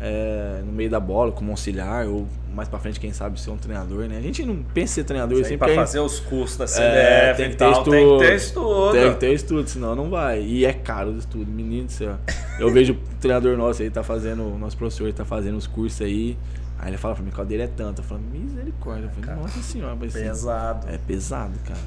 é, 0.00 0.62
no 0.64 0.72
meio 0.72 0.88
da 0.88 1.00
bola 1.00 1.32
como 1.32 1.50
auxiliar 1.50 2.06
ou 2.06 2.26
mais 2.54 2.68
pra 2.68 2.78
frente, 2.78 2.98
quem 2.98 3.12
sabe, 3.12 3.40
ser 3.40 3.50
um 3.50 3.56
treinador, 3.56 4.08
né? 4.08 4.16
A 4.16 4.20
gente 4.20 4.44
não 4.44 4.56
pensa 4.62 4.92
em 4.92 4.94
ser 4.94 5.04
treinador 5.04 5.38
sempre 5.44 5.58
pra 5.58 5.74
fazer 5.74 6.00
os 6.00 6.18
cursos 6.18 6.56
da 6.56 6.64
CBF 6.64 6.80
é, 6.80 7.34
tem 7.34 7.50
que 7.50 7.56
ter 7.56 7.58
tal, 7.58 7.72
estudo. 7.72 7.90
tem 7.90 8.08
que 8.08 8.18
ter 8.18 8.34
estudo. 8.34 8.92
Tem 8.92 9.12
que 9.12 9.20
ter 9.20 9.32
estudo, 9.32 9.68
senão 9.68 9.94
não 9.94 10.10
vai. 10.10 10.42
E 10.42 10.64
é 10.64 10.72
caro 10.72 11.10
o 11.10 11.18
estudo, 11.18 11.50
menino 11.50 11.86
do 11.86 11.92
céu. 11.92 12.16
Eu 12.58 12.72
vejo 12.72 12.94
o 12.94 12.96
treinador 13.20 13.56
nosso 13.56 13.82
aí, 13.82 13.90
tá 13.90 14.02
fazendo, 14.02 14.42
o 14.42 14.58
nosso 14.58 14.76
professor 14.76 15.12
tá 15.12 15.24
fazendo 15.24 15.56
os 15.56 15.66
cursos 15.66 16.00
aí. 16.00 16.36
Aí 16.80 16.90
ele 16.90 16.96
fala 16.96 17.14
pra 17.14 17.24
mim, 17.24 17.30
dele 17.46 17.62
é 17.62 17.66
tanto? 17.66 18.00
Eu 18.00 18.04
falo, 18.04 18.20
misericórdia. 18.20 19.04
Eu 19.06 19.10
falei, 19.10 19.24
Cara, 19.24 19.40
nossa 19.40 19.62
senhora, 19.62 19.94
vai 19.94 20.10
ser. 20.10 20.24
Pesado. 20.24 20.88
É 20.88 20.98
pesado, 20.98 21.58
cara. 21.64 21.80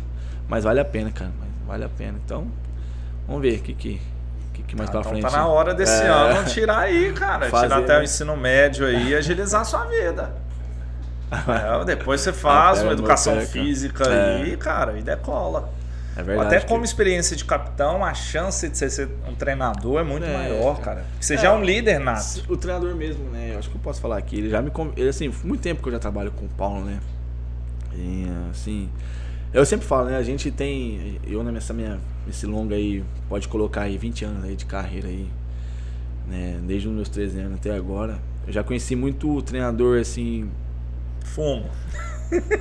Mas 0.47 0.63
vale 0.63 0.79
a 0.79 0.85
pena, 0.85 1.11
cara. 1.11 1.31
Mas 1.39 1.49
vale 1.65 1.83
a 1.85 1.89
pena. 1.89 2.19
Então, 2.23 2.47
vamos 3.25 3.41
ver 3.41 3.57
o 3.57 3.61
que, 3.61 3.73
que, 3.73 4.01
que, 4.71 4.75
que 4.75 4.75
mais 4.77 4.89
Ah, 4.89 4.91
pra 4.91 4.99
então 5.01 5.11
frente. 5.11 5.23
tá 5.31 5.31
na 5.37 5.47
hora 5.47 5.73
desse 5.73 6.01
É. 6.03 6.07
ano 6.07 6.45
tirar 6.49 6.79
aí, 6.79 7.11
cara. 7.13 7.49
Fazer, 7.49 7.67
tirar 7.67 7.79
até 7.79 7.99
o 7.99 8.03
ensino 8.03 8.35
médio 8.37 8.85
aí 8.85 9.09
e 9.09 9.15
agilizar 9.15 9.61
a 9.61 9.65
sua 9.65 9.85
vida. 9.85 10.33
É, 11.31 11.85
depois 11.85 12.19
você 12.19 12.33
faz 12.33 12.79
Ah, 12.79 12.81
uma 12.81 12.89
pega, 12.89 12.93
educação 12.93 13.39
física 13.41 14.03
É. 14.03 14.35
aí, 14.43 14.57
cara, 14.57 14.97
e 14.99 15.01
decola. 15.01 15.69
É 16.17 16.21
verdade. 16.21 16.47
Até 16.47 16.59
que- 16.59 16.67
como 16.67 16.83
experiência 16.83 17.37
de 17.37 17.45
capitão, 17.45 18.03
a 18.03 18.13
chance 18.13 18.67
de 18.67 18.77
você 18.77 18.89
ser 18.89 19.09
um 19.25 19.33
treinador 19.33 20.01
é 20.01 20.03
muito 20.03 20.25
É, 20.25 20.33
maior, 20.37 20.77
cara. 20.81 21.05
você 21.21 21.35
É. 21.35 21.37
já 21.37 21.47
é 21.47 21.51
um 21.53 21.63
líder 21.63 21.99
nato. 22.01 22.43
O 22.49 22.57
treinador 22.57 22.93
mesmo, 22.95 23.29
né? 23.29 23.51
Eu 23.53 23.59
acho 23.59 23.69
que 23.69 23.75
eu 23.77 23.81
posso 23.81 24.01
falar 24.01 24.17
aqui. 24.17 24.35
Ele 24.39 24.49
já 24.49 24.61
me. 24.61 24.69
Ele, 24.97 25.07
assim, 25.07 25.33
muito 25.43 25.61
tempo 25.61 25.81
que 25.81 25.87
eu 25.87 25.93
já 25.93 25.99
trabalho 25.99 26.31
com 26.31 26.43
o 26.45 26.49
Paulo, 26.49 26.83
né? 26.83 26.99
E, 27.95 28.27
assim. 28.51 28.89
Eu 29.53 29.65
sempre 29.65 29.85
falo, 29.87 30.09
né? 30.09 30.17
A 30.17 30.23
gente 30.23 30.51
tem. 30.51 31.17
Eu 31.25 31.41
nessa 31.43 31.73
minha. 31.73 31.97
Esse 32.29 32.45
longo 32.45 32.73
aí, 32.73 33.03
pode 33.27 33.47
colocar 33.47 33.81
aí 33.81 33.97
20 33.97 34.25
anos 34.25 34.43
aí 34.43 34.55
de 34.55 34.65
carreira 34.65 35.07
aí. 35.07 35.27
Né? 36.27 36.59
Desde 36.65 36.87
os 36.87 36.93
meus 36.93 37.09
13 37.09 37.39
anos 37.39 37.55
até 37.57 37.75
agora. 37.75 38.19
Eu 38.47 38.53
já 38.53 38.63
conheci 38.63 38.95
muito 38.95 39.41
treinador, 39.41 39.99
assim. 39.99 40.49
Fumo. 41.23 41.65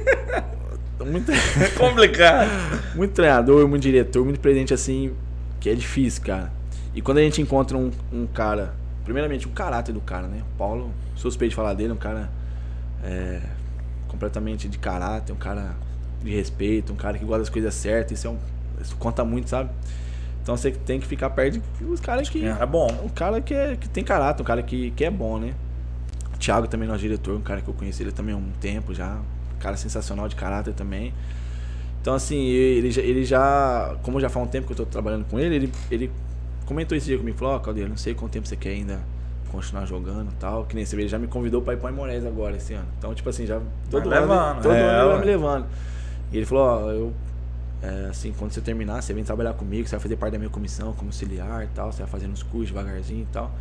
Muito, 1.01 1.33
Complicado. 1.79 2.51
muito 2.95 3.13
treinador, 3.15 3.67
muito 3.67 3.81
diretor, 3.83 4.23
muito 4.23 4.39
presidente, 4.39 4.75
assim. 4.75 5.15
Que 5.59 5.71
é 5.71 5.75
difícil, 5.75 6.23
cara. 6.23 6.53
E 6.95 7.01
quando 7.01 7.17
a 7.19 7.23
gente 7.23 7.41
encontra 7.41 7.77
um, 7.79 7.91
um 8.13 8.27
cara. 8.27 8.75
Primeiramente, 9.03 9.47
o 9.47 9.51
caráter 9.51 9.93
do 9.93 10.01
cara, 10.03 10.27
né? 10.29 10.43
O 10.55 10.59
Paulo, 10.59 10.93
suspeito 11.17 11.51
de 11.51 11.57
falar 11.57 11.73
dele, 11.73 11.93
um 11.95 11.97
cara. 11.97 12.31
é, 13.03 13.41
completamente 14.09 14.69
de 14.69 14.79
caráter, 14.79 15.33
um 15.33 15.37
cara 15.37 15.75
de 16.23 16.31
respeito, 16.31 16.93
um 16.93 16.97
cara 16.97 17.17
que 17.17 17.25
gosta 17.25 17.41
das 17.41 17.49
coisas 17.49 17.73
certas, 17.73 18.19
isso 18.19 18.27
é 18.27 18.31
um. 18.31 18.39
Isso 18.81 18.97
conta 18.97 19.25
muito, 19.25 19.49
sabe? 19.49 19.71
Então 20.43 20.57
você 20.57 20.71
tem 20.71 20.99
que 20.99 21.07
ficar 21.07 21.31
perto 21.31 21.63
dos 21.81 22.01
caras 22.01 22.29
que. 22.29 22.45
É 22.45 22.67
bom. 22.67 22.89
Um 23.05 23.09
cara 23.09 23.41
que, 23.41 23.55
é, 23.55 23.77
que 23.77 23.89
tem 23.89 24.03
caráter, 24.03 24.43
um 24.43 24.45
cara 24.45 24.63
que, 24.63 24.91
que 24.93 25.05
é 25.05 25.11
bom, 25.11 25.39
né? 25.39 25.55
O 26.35 26.39
Thiago 26.39 26.67
também, 26.67 26.89
nosso 26.89 27.01
diretor, 27.01 27.37
um 27.37 27.43
cara 27.43 27.61
que 27.61 27.69
eu 27.69 27.75
conheci 27.75 28.03
ele 28.03 28.13
também 28.13 28.35
há 28.35 28.39
um 28.39 28.51
tempo 28.61 28.95
já. 28.95 29.17
Um 29.57 29.59
cara 29.59 29.77
sensacional 29.77 30.29
de 30.29 30.37
caráter 30.37 30.73
também. 30.73 31.13
Então, 32.01 32.15
assim, 32.15 32.47
ele 32.47 32.91
já, 32.91 33.03
ele 33.03 33.25
já. 33.25 33.97
Como 34.03 34.19
já 34.21 34.29
faz 34.29 34.47
um 34.47 34.49
tempo 34.49 34.67
que 34.67 34.73
eu 34.73 34.77
tô 34.77 34.87
trabalhando 34.87 35.27
com 35.27 35.39
ele, 35.39 35.55
ele, 35.55 35.73
ele 35.91 36.11
comentou 36.65 36.97
esse 36.97 37.07
dia 37.07 37.19
comigo, 37.19 37.37
falou, 37.37 37.55
ó, 37.55 37.59
Caldeira, 37.59 37.89
não 37.89 37.97
sei 37.97 38.15
quanto 38.15 38.33
tempo 38.33 38.49
você 38.49 38.57
quer 38.57 38.71
ainda 38.71 39.01
continuar 39.51 39.85
jogando 39.85 40.31
e 40.33 40.35
tal. 40.37 40.65
Que 40.65 40.75
nem 40.75 40.87
você 40.87 40.97
vê, 40.97 41.03
ele 41.03 41.09
já 41.09 41.19
me 41.19 41.27
convidou 41.27 41.61
pra 41.61 41.75
ir 41.75 41.77
pra 41.77 41.91
Imorés 41.91 42.25
agora 42.25 42.57
esse 42.57 42.73
ano. 42.73 42.89
Então, 42.99 43.15
tipo 43.15 43.29
assim, 43.29 43.45
já. 43.45 43.61
Todo 43.91 44.09
Vai 44.09 44.19
ano, 44.19 44.29
levando, 44.29 44.63
todo 44.63 44.73
é, 44.73 44.81
ano 44.81 45.01
ele 45.01 45.09
vai 45.11 45.21
me 45.21 45.27
levando. 45.27 45.67
E 46.33 46.37
ele 46.39 46.47
falou, 46.47 46.65
ó, 46.65 46.91
eu. 46.91 47.13
É, 47.83 48.09
assim, 48.11 48.33
quando 48.37 48.53
você 48.53 48.61
terminar, 48.61 49.03
você 49.03 49.15
vem 49.15 49.25
trabalhar 49.25 49.55
comigo, 49.55 49.89
você 49.89 49.97
vai 49.97 50.01
fazer 50.01 50.17
parte 50.17 50.33
da 50.33 50.39
minha 50.39 50.51
comissão 50.51 50.93
como 50.93 51.09
auxiliar 51.09 51.65
e 51.65 51.69
tal, 51.69 51.91
você 51.93 52.03
vai 52.03 52.11
fazendo 52.11 52.33
os 52.33 52.43
cursos 52.43 52.69
devagarzinho 52.69 53.23
e 53.23 53.33
tal. 53.33 53.55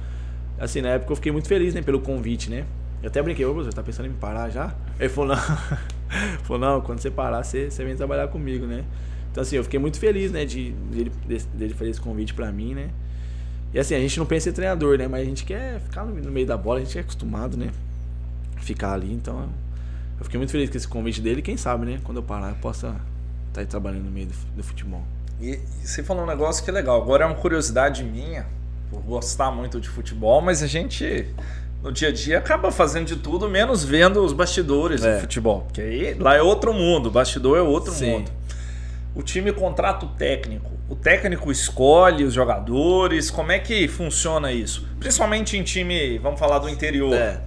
Assim, 0.60 0.82
na 0.82 0.90
época 0.90 1.12
eu 1.12 1.16
fiquei 1.16 1.32
muito 1.32 1.48
feliz, 1.48 1.74
né, 1.74 1.82
pelo 1.82 2.02
convite, 2.02 2.50
né? 2.50 2.66
Eu 3.02 3.08
até 3.08 3.22
brinquei, 3.22 3.46
ô, 3.46 3.54
professor, 3.54 3.74
tá 3.74 3.82
pensando 3.82 4.08
em 4.08 4.10
me 4.10 4.16
parar 4.18 4.50
já? 4.50 4.76
Ele 5.00 5.08
falou, 5.10 5.36
não. 5.36 5.42
Falou, 6.44 6.60
não, 6.60 6.82
quando 6.82 7.00
você 7.00 7.10
parar, 7.12 7.44
você, 7.44 7.70
você 7.70 7.86
vem 7.86 7.96
trabalhar 7.96 8.28
comigo, 8.28 8.66
né? 8.66 8.84
Então, 9.32 9.42
assim, 9.44 9.56
eu 9.56 9.64
fiquei 9.64 9.80
muito 9.80 10.00
feliz, 10.00 10.32
né, 10.32 10.44
de, 10.44 10.72
dele, 10.72 11.12
de- 11.28 11.46
dele 11.54 11.74
fazer 11.76 11.92
esse 11.92 12.02
convite 12.02 12.34
pra 12.34 12.52
mim, 12.52 12.74
né? 12.74 12.90
E 13.74 13.80
assim, 13.80 13.94
a 13.94 14.00
gente 14.00 14.18
não 14.18 14.26
pensa 14.26 14.50
em 14.50 14.52
treinador, 14.52 14.98
né? 14.98 15.08
Mas 15.08 15.22
a 15.22 15.26
gente 15.26 15.46
quer 15.46 15.80
ficar 15.80 16.04
no, 16.04 16.16
no 16.16 16.32
meio 16.32 16.48
da 16.48 16.58
bola, 16.58 16.80
a 16.80 16.84
gente 16.84 16.98
é 16.98 17.02
acostumado, 17.02 17.56
né? 17.56 17.70
Ficar 18.58 18.94
ali, 18.94 19.14
então 19.14 19.48
eu 20.18 20.26
fiquei 20.26 20.38
muito 20.38 20.52
feliz 20.52 20.70
com 20.70 20.76
esse 20.78 20.88
convite 20.88 21.22
dele. 21.22 21.42
Quem 21.42 21.56
sabe, 21.56 21.86
né? 21.86 22.00
Quando 22.04 22.18
eu 22.18 22.24
parar, 22.24 22.50
eu 22.50 22.56
possa 22.56 22.96
estar 23.50 23.62
aí 23.62 23.68
trabalhando 23.68 24.06
no 24.06 24.12
meio 24.12 24.28
do, 24.28 24.34
do 24.56 24.64
futebol. 24.64 25.04
E, 25.40 25.52
e 25.84 25.88
você 25.88 26.04
falou 26.04 26.24
um 26.24 26.28
negócio 26.28 26.64
que 26.64 26.70
é 26.70 26.74
legal. 26.74 27.02
Agora 27.02 27.24
é 27.24 27.28
uma 27.28 27.36
curiosidade 27.36 28.04
minha, 28.04 28.46
por 28.90 29.02
gostar 29.02 29.52
muito 29.52 29.80
de 29.80 29.88
futebol, 29.90 30.42
mas 30.42 30.64
a 30.64 30.68
gente 30.68 31.28
no 31.82 31.92
dia 31.92 32.10
a 32.10 32.12
dia 32.12 32.38
acaba 32.38 32.72
fazendo 32.72 33.08
de 33.08 33.16
tudo, 33.16 33.48
menos 33.50 33.84
vendo 33.84 34.24
os 34.24 34.34
bastidores 34.34 35.04
É. 35.04 35.16
do 35.16 35.22
futebol. 35.22 35.62
Porque 35.62 35.82
aí 35.82 36.14
lá 36.16 36.36
é 36.36 36.42
outro 36.42 36.74
mundo, 36.74 37.08
o 37.08 37.12
bastidor 37.12 37.58
é 37.58 37.62
outro 37.62 37.94
Sim. 37.94 38.12
mundo. 38.12 38.32
O 39.16 39.24
time 39.24 39.52
contrata 39.52 40.06
o 40.06 40.10
técnico. 40.10 40.72
O 40.88 40.96
técnico 40.96 41.52
escolhe 41.52 42.24
os 42.24 42.34
jogadores. 42.34 43.30
Como 43.32 43.52
é 43.52 43.60
que 43.60 43.88
funciona 43.88 44.52
isso? 44.52 44.88
Principalmente 45.00 45.58
em 45.58 45.64
time, 45.64 46.18
vamos 46.20 46.40
falar 46.40 46.60
do 46.60 46.70
interior. 46.70 47.14
É. 47.14 47.42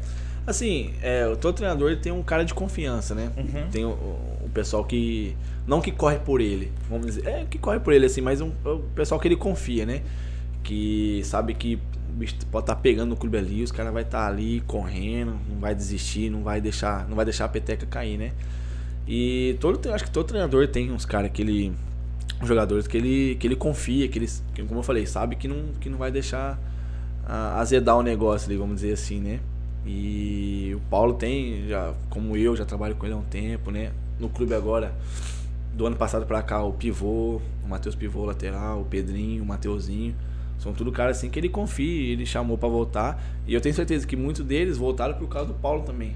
Assim, 0.46 0.92
é, 1.02 1.26
o 1.26 1.36
todo 1.36 1.54
treinador 1.54 1.96
tem 1.96 2.10
um 2.10 2.22
cara 2.22 2.44
de 2.44 2.52
confiança, 2.52 3.14
né? 3.14 3.30
Uhum. 3.36 3.68
Tem 3.70 3.84
o, 3.84 3.90
o 3.90 4.50
pessoal 4.52 4.84
que. 4.84 5.36
Não 5.66 5.80
que 5.80 5.92
corre 5.92 6.18
por 6.18 6.40
ele, 6.40 6.72
vamos 6.88 7.06
dizer. 7.06 7.26
É 7.26 7.44
que 7.44 7.58
corre 7.58 7.78
por 7.80 7.92
ele, 7.92 8.06
assim, 8.06 8.20
mas 8.20 8.40
um, 8.40 8.52
o 8.64 8.78
pessoal 8.94 9.20
que 9.20 9.28
ele 9.28 9.36
confia, 9.36 9.86
né? 9.86 10.02
Que 10.62 11.22
sabe 11.24 11.54
que 11.54 11.78
bicho 12.12 12.36
pode 12.50 12.64
estar 12.64 12.76
pegando 12.76 13.10
no 13.10 13.16
clube 13.16 13.38
ali, 13.38 13.62
os 13.62 13.72
caras 13.72 13.92
vai 13.92 14.02
estar 14.02 14.26
ali 14.26 14.60
correndo, 14.66 15.38
não 15.48 15.58
vai 15.58 15.74
desistir, 15.74 16.30
não 16.30 16.42
vai 16.42 16.60
deixar, 16.60 17.08
não 17.08 17.16
vai 17.16 17.24
deixar 17.24 17.46
a 17.46 17.48
peteca 17.48 17.86
cair, 17.86 18.18
né? 18.18 18.32
E 19.06 19.56
todo, 19.60 19.90
acho 19.92 20.04
que 20.04 20.10
todo 20.10 20.26
treinador 20.26 20.68
tem 20.68 20.92
uns 20.92 21.04
caras 21.04 21.30
que 21.30 21.42
ele. 21.42 21.72
jogadores 22.42 22.86
que 22.86 22.96
ele, 22.96 23.36
que 23.36 23.46
ele 23.46 23.56
confia, 23.56 24.08
que 24.08 24.18
eles, 24.18 24.42
como 24.68 24.80
eu 24.80 24.84
falei, 24.84 25.06
sabe 25.06 25.36
que 25.36 25.48
não, 25.48 25.72
que 25.80 25.88
não 25.88 25.98
vai 25.98 26.10
deixar 26.10 26.58
azedar 27.56 27.96
o 27.96 28.02
negócio 28.02 28.48
ali, 28.48 28.58
vamos 28.58 28.76
dizer 28.76 28.92
assim, 28.92 29.20
né? 29.20 29.40
E 29.84 30.72
o 30.74 30.80
Paulo 30.88 31.14
tem, 31.14 31.66
já, 31.68 31.92
como 32.08 32.36
eu, 32.36 32.54
já 32.54 32.64
trabalho 32.64 32.94
com 32.94 33.06
ele 33.06 33.14
há 33.14 33.18
um 33.18 33.24
tempo, 33.24 33.70
né? 33.70 33.90
No 34.20 34.28
clube 34.28 34.54
agora, 34.54 34.94
do 35.74 35.86
ano 35.86 35.96
passado 35.96 36.26
pra 36.26 36.42
cá, 36.42 36.62
o 36.62 36.72
Pivô, 36.72 37.40
o 37.64 37.68
Matheus 37.68 37.94
Pivô 37.94 38.24
lateral, 38.24 38.82
o 38.82 38.84
Pedrinho, 38.84 39.42
o 39.42 39.46
Mateuzinho. 39.46 40.14
São 40.58 40.72
tudo 40.72 40.92
caras 40.92 41.16
assim 41.16 41.28
que 41.28 41.40
ele 41.40 41.48
confia, 41.48 42.12
ele 42.12 42.24
chamou 42.24 42.56
para 42.56 42.68
voltar. 42.68 43.22
E 43.46 43.54
eu 43.54 43.60
tenho 43.60 43.74
certeza 43.74 44.06
que 44.06 44.14
muitos 44.14 44.44
deles 44.44 44.76
voltaram 44.76 45.14
por 45.14 45.28
causa 45.28 45.48
do 45.48 45.54
Paulo 45.54 45.82
também. 45.82 46.14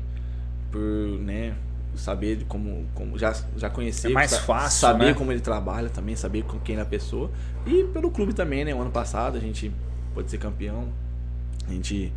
Por, 0.70 0.80
né, 0.80 1.56
saber 1.96 2.44
como, 2.48 2.86
como 2.94 3.18
já, 3.18 3.34
já 3.56 3.68
conhecer. 3.70 4.10
É 4.10 4.14
mais 4.14 4.36
fácil, 4.36 4.80
Saber 4.80 5.06
né? 5.06 5.14
como 5.14 5.32
ele 5.32 5.40
trabalha 5.40 5.88
também, 5.88 6.14
saber 6.14 6.44
com 6.44 6.58
quem 6.60 6.76
é 6.76 6.80
a 6.80 6.84
pessoa. 6.84 7.30
E 7.66 7.84
pelo 7.84 8.10
clube 8.10 8.32
também, 8.32 8.64
né? 8.64 8.74
O 8.74 8.80
ano 8.80 8.90
passado 8.90 9.36
a 9.36 9.40
gente 9.40 9.72
pode 10.14 10.30
ser 10.30 10.38
campeão. 10.38 10.88
A 11.66 11.72
gente 11.72 12.12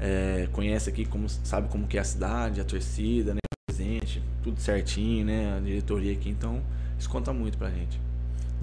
é, 0.00 0.48
conhece 0.52 0.90
aqui, 0.90 1.04
como, 1.04 1.28
sabe 1.28 1.68
como 1.68 1.86
que 1.86 1.96
é 1.96 2.00
a 2.00 2.04
cidade, 2.04 2.60
a 2.60 2.64
torcida, 2.64 3.34
né? 3.34 3.40
O 3.52 3.72
presente, 3.72 4.22
tudo 4.42 4.60
certinho, 4.60 5.26
né? 5.26 5.56
A 5.56 5.60
diretoria 5.60 6.12
aqui. 6.12 6.30
Então, 6.30 6.60
isso 6.98 7.08
conta 7.08 7.32
muito 7.32 7.56
pra 7.58 7.70
gente. 7.70 8.00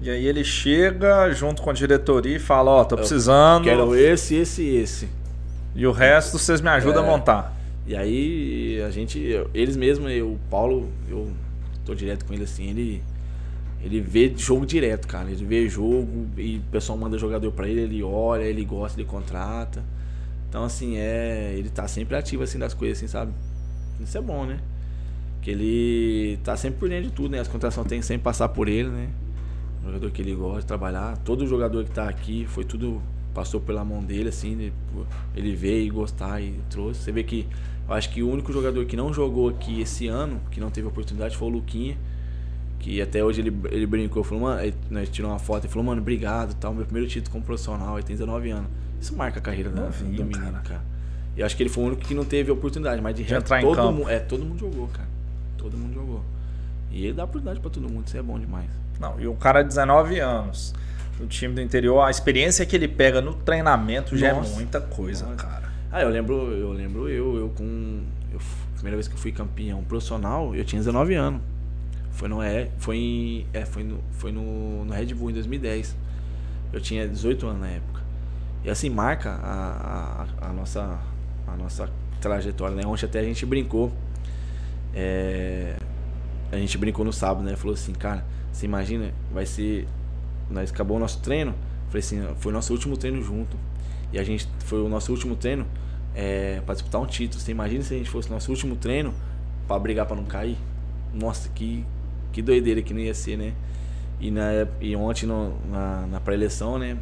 E 0.00 0.10
aí 0.10 0.26
ele 0.26 0.44
chega 0.44 1.30
junto 1.32 1.62
com 1.62 1.70
a 1.70 1.72
diretoria 1.72 2.36
e 2.36 2.38
fala, 2.38 2.70
ó, 2.70 2.84
tô 2.84 2.96
precisando. 2.96 3.64
Quero 3.64 3.94
esse, 3.96 4.34
esse 4.34 4.62
e 4.62 4.76
esse. 4.76 5.08
E 5.74 5.86
o 5.86 5.92
resto 5.92 6.38
vocês 6.38 6.60
me 6.60 6.68
ajudam 6.68 7.02
É. 7.02 7.06
a 7.06 7.10
montar. 7.10 7.56
E 7.86 7.96
aí 7.96 8.82
a 8.86 8.90
gente, 8.90 9.18
eles 9.54 9.76
mesmos, 9.76 10.10
eu, 10.10 10.32
o 10.32 10.38
Paulo, 10.50 10.90
eu 11.08 11.30
tô 11.84 11.94
direto 11.94 12.24
com 12.26 12.34
ele 12.34 12.44
assim, 12.44 12.68
ele 12.70 13.02
ele 13.82 14.00
vê 14.00 14.32
jogo 14.36 14.66
direto, 14.66 15.06
cara. 15.06 15.30
Ele 15.30 15.44
vê 15.44 15.68
jogo 15.68 16.26
e 16.36 16.56
o 16.58 16.70
pessoal 16.72 16.98
manda 16.98 17.16
jogador 17.16 17.52
pra 17.52 17.68
ele, 17.68 17.82
ele 17.82 18.02
olha, 18.02 18.42
ele 18.42 18.64
gosta, 18.64 18.98
ele 19.00 19.06
contrata. 19.08 19.82
Então 20.48 20.64
assim, 20.64 20.96
é, 20.96 21.54
ele 21.56 21.68
tá 21.70 21.86
sempre 21.86 22.16
ativo 22.16 22.42
assim 22.42 22.58
das 22.58 22.74
coisas 22.74 22.98
assim, 22.98 23.06
sabe? 23.06 23.32
Isso 24.00 24.18
é 24.18 24.20
bom, 24.20 24.44
né? 24.44 24.58
Que 25.46 25.52
ele 25.52 26.38
tá 26.42 26.56
sempre 26.56 26.80
por 26.80 26.88
dentro 26.88 27.04
de 27.04 27.12
tudo, 27.12 27.30
né? 27.30 27.38
As 27.38 27.46
contratações 27.46 27.86
tem 27.86 28.00
que 28.00 28.04
sempre 28.04 28.24
passar 28.24 28.48
por 28.48 28.66
ele, 28.66 28.88
né? 28.88 29.08
Um 29.80 29.86
jogador 29.86 30.10
que 30.10 30.20
ele 30.20 30.34
gosta 30.34 30.62
de 30.62 30.66
trabalhar. 30.66 31.16
Todo 31.18 31.46
jogador 31.46 31.84
que 31.84 31.92
tá 31.92 32.08
aqui 32.08 32.44
foi 32.48 32.64
tudo 32.64 33.00
passou 33.32 33.60
pela 33.60 33.84
mão 33.84 34.02
dele, 34.02 34.30
assim, 34.30 34.72
ele, 35.36 35.54
veio 35.54 35.86
e 35.86 35.88
gostar 35.88 36.40
e 36.40 36.58
trouxe. 36.68 37.00
Você 37.00 37.12
vê 37.12 37.22
que 37.22 37.46
eu 37.88 37.94
acho 37.94 38.10
que 38.10 38.24
o 38.24 38.28
único 38.28 38.52
jogador 38.52 38.84
que 38.86 38.96
não 38.96 39.14
jogou 39.14 39.48
aqui 39.48 39.80
esse 39.80 40.08
ano, 40.08 40.40
que 40.50 40.58
não 40.58 40.68
teve 40.68 40.88
oportunidade, 40.88 41.36
foi 41.36 41.46
o 41.46 41.50
Luquinha. 41.52 41.96
Que 42.80 43.00
até 43.00 43.22
hoje 43.22 43.40
ele, 43.40 43.56
ele 43.70 43.86
brincou, 43.86 44.24
falou, 44.24 44.42
mano, 44.42 44.60
ele, 44.60 44.74
nós 44.90 45.08
tirou 45.10 45.30
uma 45.30 45.38
foto 45.38 45.66
e 45.66 45.68
falou, 45.68 45.84
mano, 45.84 46.00
obrigado, 46.00 46.54
tal, 46.54 46.74
meu 46.74 46.84
primeiro 46.84 47.08
título 47.08 47.30
como 47.30 47.44
profissional, 47.44 47.96
ele 47.96 48.04
tem 48.04 48.16
19 48.16 48.50
anos. 48.50 48.68
Isso 49.00 49.16
marca 49.16 49.38
a 49.38 49.42
carreira 49.42 49.70
da, 49.70 49.90
do 49.90 50.04
menino, 50.04 50.28
cara. 50.32 50.58
cara. 50.58 50.84
E 51.36 51.42
acho 51.44 51.56
que 51.56 51.62
ele 51.62 51.70
foi 51.70 51.84
o 51.84 51.86
único 51.86 52.02
que 52.02 52.14
não 52.14 52.24
teve 52.24 52.50
oportunidade, 52.50 53.00
mas 53.00 53.14
de 53.14 53.22
De 53.22 53.32
resto, 53.32 53.48
todo 53.60 53.92
mundo, 53.92 54.10
é, 54.10 54.18
todo 54.18 54.44
mundo 54.44 54.58
jogou, 54.58 54.88
cara. 54.88 55.14
Todo 55.56 55.76
mundo 55.76 55.94
jogou. 55.94 56.24
E 56.90 57.04
ele 57.04 57.14
dá 57.14 57.24
oportunidade 57.24 57.60
pra 57.60 57.70
todo 57.70 57.88
mundo, 57.88 58.06
isso 58.06 58.16
é 58.16 58.22
bom 58.22 58.38
demais. 58.38 58.68
Não, 59.00 59.20
e 59.20 59.26
um 59.26 59.36
cara 59.36 59.62
de 59.62 59.68
19 59.68 60.18
anos, 60.20 60.74
no 61.18 61.26
time 61.26 61.54
do 61.54 61.60
interior, 61.60 62.00
a 62.02 62.10
experiência 62.10 62.64
que 62.64 62.74
ele 62.74 62.88
pega 62.88 63.20
no 63.20 63.34
treinamento 63.34 64.16
já 64.16 64.32
Nossa. 64.32 64.52
é 64.52 64.54
muita 64.54 64.80
coisa, 64.80 65.26
Nossa. 65.26 65.36
cara. 65.36 65.66
Ah, 65.90 66.02
eu 66.02 66.08
lembro, 66.08 66.34
eu 66.52 66.72
lembro 66.72 67.08
eu, 67.08 67.36
eu 67.36 67.48
com. 67.50 68.02
Eu, 68.32 68.38
a 68.38 68.74
primeira 68.74 68.96
vez 68.96 69.08
que 69.08 69.14
eu 69.14 69.18
fui 69.18 69.32
campeão 69.32 69.82
profissional, 69.84 70.54
eu 70.54 70.64
tinha 70.64 70.80
19 70.80 71.14
anos. 71.14 71.40
Foi 72.10 72.28
no, 72.28 72.42
é, 72.42 72.70
foi 72.78 72.96
em, 72.96 73.46
é, 73.52 73.64
foi 73.64 73.84
no, 73.84 73.98
foi 74.12 74.32
no, 74.32 74.84
no 74.84 74.92
Red 74.92 75.14
Bull 75.14 75.30
em 75.30 75.34
2010. 75.34 75.96
Eu 76.72 76.80
tinha 76.80 77.06
18 77.06 77.46
anos 77.46 77.60
na 77.60 77.68
época. 77.68 78.00
E 78.64 78.70
assim 78.70 78.90
marca 78.90 79.30
a, 79.30 80.26
a, 80.40 80.48
a 80.48 80.52
nossa, 80.52 80.98
a 81.46 81.56
nossa 81.56 81.88
trajetória, 82.20 82.74
né? 82.74 82.86
Ontem 82.86 83.06
até 83.06 83.20
a 83.20 83.22
gente 83.22 83.46
brincou. 83.46 83.92
É, 84.96 85.76
a 86.52 86.56
gente 86.56 86.78
brincou 86.78 87.04
no 87.04 87.12
sábado, 87.12 87.44
né? 87.44 87.56
Falou 87.56 87.74
assim, 87.74 87.92
cara, 87.92 88.24
você 88.52 88.66
imagina, 88.66 89.12
vai 89.32 89.46
ser. 89.46 89.86
Nós 90.50 90.70
acabou 90.72 90.96
o 90.96 91.00
nosso 91.00 91.20
treino. 91.20 91.54
Falei 91.88 92.00
assim, 92.00 92.22
foi 92.38 92.52
o 92.52 92.54
nosso 92.54 92.72
último 92.72 92.96
treino 92.96 93.22
junto. 93.22 93.56
E 94.12 94.18
a 94.18 94.24
gente 94.24 94.48
foi 94.60 94.80
o 94.80 94.88
nosso 94.88 95.12
último 95.12 95.36
treino 95.36 95.66
é, 96.14 96.62
para 96.64 96.74
disputar 96.74 97.00
um 97.00 97.06
título. 97.06 97.40
Você 97.40 97.50
imagina 97.52 97.84
se 97.84 97.94
a 97.94 97.98
gente 97.98 98.10
fosse 98.10 98.30
nosso 98.30 98.50
último 98.50 98.76
treino 98.76 99.14
para 99.68 99.78
brigar 99.78 100.06
para 100.06 100.16
não 100.16 100.24
cair? 100.24 100.56
Nossa, 101.14 101.48
que, 101.50 101.84
que 102.32 102.42
doideira 102.42 102.82
que 102.82 102.94
não 102.94 103.00
ia 103.00 103.14
ser, 103.14 103.36
né? 103.36 103.52
E, 104.20 104.30
na, 104.30 104.50
e 104.80 104.96
ontem 104.96 105.26
no- 105.26 105.54
na, 105.70 106.06
na 106.06 106.20
pré-eleição, 106.20 106.78
né? 106.78 106.96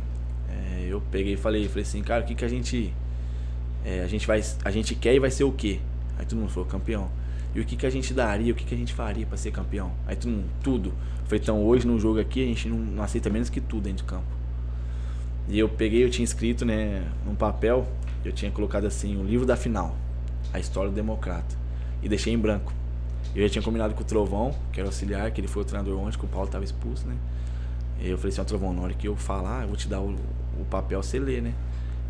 é, 0.50 0.86
eu 0.88 1.00
peguei 1.10 1.34
e 1.34 1.36
falei, 1.36 1.68
falei 1.68 1.82
assim, 1.82 2.02
cara, 2.02 2.22
o 2.22 2.26
que, 2.26 2.34
que 2.34 2.44
a 2.44 2.48
gente. 2.48 2.92
é, 3.84 4.02
a 4.02 4.06
gente 4.06 4.26
vai. 4.26 4.42
A 4.64 4.70
gente 4.70 4.94
quer 4.94 5.14
e 5.14 5.18
vai 5.18 5.30
ser 5.30 5.44
o 5.44 5.52
quê? 5.52 5.80
Aí 6.18 6.26
todo 6.26 6.38
mundo 6.38 6.50
falou, 6.50 6.68
campeão. 6.68 7.08
E 7.54 7.60
o 7.60 7.64
que, 7.64 7.76
que 7.76 7.86
a 7.86 7.90
gente 7.90 8.12
daria, 8.12 8.52
o 8.52 8.56
que, 8.56 8.64
que 8.64 8.74
a 8.74 8.78
gente 8.78 8.92
faria 8.92 9.24
para 9.24 9.36
ser 9.36 9.52
campeão? 9.52 9.92
Aí 10.06 10.16
todo 10.16 10.44
tudo. 10.62 10.92
Falei, 11.24 11.40
então 11.40 11.64
hoje 11.64 11.86
no 11.86 11.98
jogo 11.98 12.18
aqui 12.18 12.42
a 12.42 12.46
gente 12.46 12.68
não, 12.68 12.78
não 12.78 13.02
aceita 13.02 13.30
menos 13.30 13.48
que 13.48 13.60
tudo 13.60 13.84
dentro 13.84 14.04
de 14.04 14.04
campo. 14.04 14.26
E 15.48 15.58
eu 15.58 15.68
peguei, 15.68 16.04
eu 16.04 16.10
tinha 16.10 16.24
escrito, 16.24 16.64
né, 16.64 17.06
num 17.24 17.34
papel, 17.34 17.86
eu 18.24 18.32
tinha 18.32 18.50
colocado 18.50 18.86
assim, 18.86 19.16
o 19.16 19.22
livro 19.22 19.46
da 19.46 19.56
final, 19.56 19.94
a 20.52 20.58
história 20.58 20.90
do 20.90 20.94
democrata. 20.94 21.56
E 22.02 22.08
deixei 22.08 22.32
em 22.32 22.38
branco. 22.38 22.72
Eu 23.34 23.42
já 23.42 23.48
tinha 23.48 23.62
combinado 23.62 23.94
com 23.94 24.02
o 24.02 24.04
Trovão, 24.04 24.54
que 24.72 24.80
era 24.80 24.88
auxiliar, 24.88 25.30
que 25.30 25.40
ele 25.40 25.48
foi 25.48 25.62
o 25.62 25.64
treinador 25.64 25.98
ontem, 25.98 26.18
que 26.18 26.24
o 26.24 26.28
Paulo 26.28 26.48
tava 26.48 26.64
expulso, 26.64 27.06
né? 27.06 27.16
E 28.00 28.10
eu 28.10 28.18
falei 28.18 28.32
assim, 28.32 28.40
ó, 28.40 28.44
Trovão, 28.44 28.72
na 28.72 28.82
hora 28.82 28.94
que 28.94 29.06
eu 29.06 29.16
falar, 29.16 29.62
eu 29.62 29.68
vou 29.68 29.76
te 29.76 29.88
dar 29.88 30.00
o, 30.00 30.14
o 30.58 30.64
papel, 30.70 31.02
você 31.02 31.18
lê, 31.18 31.40
né? 31.40 31.54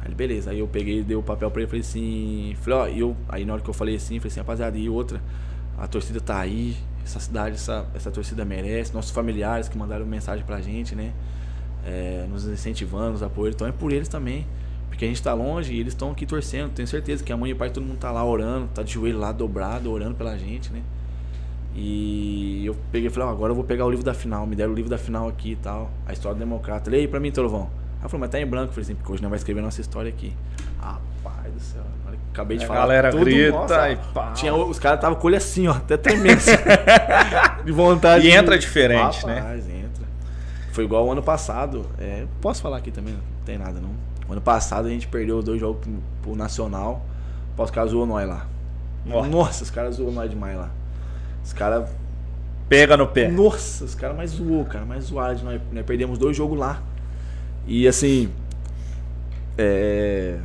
Aí 0.05 0.09
ele, 0.09 0.15
beleza. 0.15 0.51
Aí 0.53 0.61
eu 0.61 0.69
peguei 0.69 1.03
dei 1.03 1.17
o 1.17 1.23
papel 1.23 1.51
pra 1.51 1.63
ele, 1.63 1.69
falei 1.69 1.81
assim, 1.81 2.55
falei, 2.61 2.79
ó, 2.79 2.87
eu, 2.87 3.17
aí 3.29 3.45
na 3.45 3.55
hora 3.55 3.63
que 3.63 3.71
eu 3.71 3.75
falei 3.75 3.97
assim, 3.97 4.21
falei 4.21 4.31
assim, 4.31 4.41
rapaziada, 4.41 4.79
e 4.79 4.89
outra, 4.89 5.21
a 5.77 5.89
torcida 5.89 6.21
tá 6.21 6.39
aí, 6.39 6.77
essa 7.03 7.19
cidade, 7.19 7.57
essa, 7.57 7.87
essa 7.95 8.11
torcida 8.11 8.45
merece, 8.45 8.95
nossos 8.95 9.11
familiares 9.11 9.69
que 9.69 9.77
mandaram 9.77 10.07
mensagem 10.07 10.45
pra 10.45 10.61
gente, 10.61 10.95
né? 10.95 11.13
é, 11.85 12.27
nos 12.29 12.47
incentivando, 12.47 13.13
nos 13.13 13.23
apoiando. 13.23 13.55
Então 13.57 13.67
é 13.67 13.73
por 13.73 13.93
eles 13.93 14.09
também. 14.09 14.47
Porque 14.89 15.05
a 15.05 15.09
gente 15.09 15.23
tá 15.23 15.35
longe 15.35 15.75
e 15.75 15.81
eles 15.81 15.93
estão 15.93 16.13
aqui 16.13 16.25
torcendo. 16.25 16.71
Tenho 16.73 16.87
certeza 16.87 17.23
que 17.23 17.33
a 17.33 17.37
mãe 17.37 17.51
e 17.51 17.53
o 17.53 17.57
pai, 17.57 17.71
todo 17.71 17.85
mundo 17.85 17.99
tá 17.99 18.11
lá 18.11 18.25
orando, 18.25 18.69
tá 18.69 18.83
de 18.83 18.93
joelho 18.93 19.19
lá 19.19 19.33
dobrado, 19.33 19.91
orando 19.91 20.15
pela 20.15 20.39
gente, 20.39 20.73
né? 20.73 20.83
E 21.75 22.65
eu 22.65 22.77
peguei 22.93 23.09
e 23.09 23.11
falei, 23.11 23.29
ó, 23.29 23.33
agora 23.33 23.51
eu 23.51 23.57
vou 23.57 23.65
pegar 23.65 23.85
o 23.85 23.91
livro 23.91 24.05
da 24.05 24.15
final. 24.15 24.47
Me 24.47 24.55
deram 24.55 24.73
o 24.73 24.75
livro 24.75 24.89
da 24.89 24.99
final 24.99 25.29
aqui 25.29 25.53
e 25.53 25.57
tal. 25.57 25.91
A 26.07 26.13
história 26.13 26.37
do 26.37 26.39
democrata. 26.39 26.91
Leia 26.91 27.03
aí 27.03 27.09
pra 27.09 27.19
mim, 27.19 27.33
Trovão. 27.33 27.69
Ela 28.05 28.11
falou, 28.11 28.21
mas 28.21 28.29
tá 28.31 28.39
em 28.39 28.47
branco. 28.47 28.67
Eu 28.69 28.73
falei 28.75 28.83
assim, 28.83 28.95
porque 28.95 29.11
hoje 29.13 29.23
nós 29.23 29.31
vai 29.31 29.39
escrever 29.39 29.63
nossa 29.63 29.81
história 29.81 30.11
aqui. 30.11 30.37
Rapaz 30.79 31.51
do 31.55 31.59
céu. 31.61 31.83
Acabei 32.33 32.59
de 32.59 32.65
A 32.65 32.67
falar. 32.69 32.81
galera 32.81 33.11
tudo, 33.11 33.25
grita 33.25 33.53
nossa, 33.57 33.91
e 33.91 33.97
pá. 34.13 34.33
Tinha, 34.33 34.53
os 34.55 34.79
caras 34.79 34.99
estavam 34.99 35.17
com 35.17 35.25
o 35.25 35.27
olho 35.29 35.37
assim, 35.37 35.67
ó, 35.69 35.73
até 35.73 35.97
tremendo. 35.97 36.37
assim, 36.37 36.51
de 37.65 37.73
vontade. 37.73 38.27
E 38.27 38.31
de- 38.31 38.37
entra 38.37 38.59
diferente, 38.59 39.25
né? 39.25 39.39
Rapaz, 39.39 39.67
entra. 39.69 40.05
Foi 40.73 40.85
igual 40.85 41.07
o 41.07 41.13
ano 41.13 41.23
passado. 41.23 41.87
É, 41.99 42.27
posso 42.43 42.61
falar 42.61 42.77
aqui 42.79 42.91
também, 42.91 43.15
não 43.15 43.21
tem 43.47 43.57
nada 43.57 43.81
não. 43.81 43.91
O 44.29 44.33
ano 44.33 44.41
passado 44.41 44.87
a 44.87 44.91
gente 44.91 45.07
perdeu 45.07 45.39
os 45.39 45.45
dois 45.45 45.59
jogos 45.61 45.81
pro, 45.81 45.93
pro 46.23 46.37
Nacional. 46.37 47.07
Os 47.57 47.71
caras 47.71 47.93
zoou 47.93 48.05
nós 48.05 48.29
lá. 48.29 48.47
Ó. 49.11 49.25
Nossa, 49.25 49.63
os 49.63 49.71
caras 49.71 49.95
zoou 49.95 50.11
nós 50.13 50.29
demais 50.29 50.57
lá. 50.59 50.71
Os 51.43 51.53
caras. 51.53 51.89
Pega 52.69 52.97
no 52.97 53.07
pé. 53.07 53.29
Nossa, 53.29 53.85
os 53.85 53.95
caras 53.95 54.17
mais 54.17 54.31
zoou, 54.31 54.65
cara. 54.65 54.85
Mais 54.85 55.05
zoaram 55.05 55.35
de 55.37 55.45
nós. 55.45 55.61
Nós 55.73 55.87
perdemos 55.87 56.19
dois 56.19 56.37
jogos 56.37 56.59
lá. 56.59 56.83
E 57.67 57.87
assim. 57.89 58.31
É. 59.57 60.37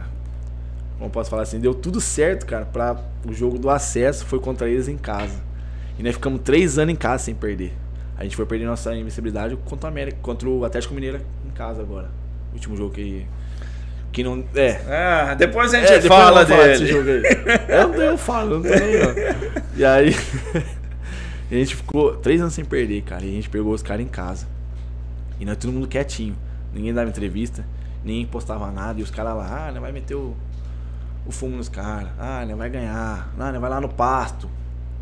Como 0.97 1.09
posso 1.09 1.29
falar 1.29 1.43
assim? 1.43 1.59
Deu 1.59 1.73
tudo 1.73 2.01
certo, 2.01 2.45
cara. 2.45 2.65
Pra 2.65 2.97
o 3.27 3.33
jogo 3.33 3.57
do 3.57 3.69
acesso 3.69 4.25
foi 4.25 4.39
contra 4.39 4.69
eles 4.69 4.87
em 4.87 4.97
casa. 4.97 5.39
E 5.97 6.03
nós 6.03 6.13
ficamos 6.13 6.41
três 6.43 6.77
anos 6.77 6.93
em 6.93 6.97
casa 6.97 7.23
sem 7.25 7.35
perder. 7.35 7.73
A 8.17 8.23
gente 8.23 8.35
foi 8.35 8.45
perder 8.45 8.65
nossa 8.65 8.95
invencibilidade 8.95 9.55
contra 9.65 9.87
o 9.87 9.89
América, 9.89 10.17
contra 10.21 10.47
o 10.49 10.65
Atlético 10.65 10.93
Mineiro 10.93 11.21
em 11.45 11.51
casa 11.51 11.81
agora. 11.81 12.09
O 12.51 12.55
último 12.55 12.75
jogo 12.75 12.93
que. 12.93 13.25
Que 14.11 14.23
não. 14.23 14.43
É. 14.55 14.81
Ah, 14.87 15.35
depois 15.35 15.73
a 15.73 15.79
gente 15.79 15.91
É, 15.91 15.99
depois 15.99 16.21
fala 16.21 16.43
dele. 16.43 16.85
jogo 16.87 17.09
aí. 17.09 17.23
Eu, 17.67 17.93
eu 17.93 18.17
falo, 18.17 18.55
não 18.59 18.61
tô 18.63 18.69
nem 18.69 18.99
não. 18.99 19.13
E 19.77 19.85
aí. 19.85 20.15
a 21.51 21.53
gente 21.53 21.75
ficou 21.75 22.15
três 22.17 22.41
anos 22.41 22.53
sem 22.53 22.65
perder, 22.65 23.01
cara. 23.03 23.23
E 23.23 23.29
a 23.29 23.33
gente 23.33 23.49
pegou 23.49 23.73
os 23.73 23.81
caras 23.83 24.03
em 24.05 24.09
casa. 24.09 24.47
E 25.39 25.45
nós 25.45 25.57
todo 25.57 25.71
mundo 25.71 25.87
quietinho. 25.87 26.35
Ninguém 26.73 26.93
dava 26.93 27.09
entrevista, 27.09 27.65
ninguém 28.03 28.25
postava 28.25 28.71
nada. 28.71 28.99
E 28.99 29.03
os 29.03 29.11
caras 29.11 29.35
lá, 29.35 29.67
ah, 29.67 29.71
né, 29.71 29.79
vai 29.79 29.91
meter 29.91 30.15
o, 30.15 30.35
o 31.25 31.31
fumo 31.31 31.57
nos 31.57 31.69
caras. 31.69 32.09
Ah, 32.17 32.45
né, 32.45 32.55
vai 32.55 32.69
ganhar. 32.69 33.31
Ah, 33.37 33.51
né, 33.51 33.59
vai 33.59 33.69
lá 33.69 33.81
no 33.81 33.89
pasto. 33.89 34.49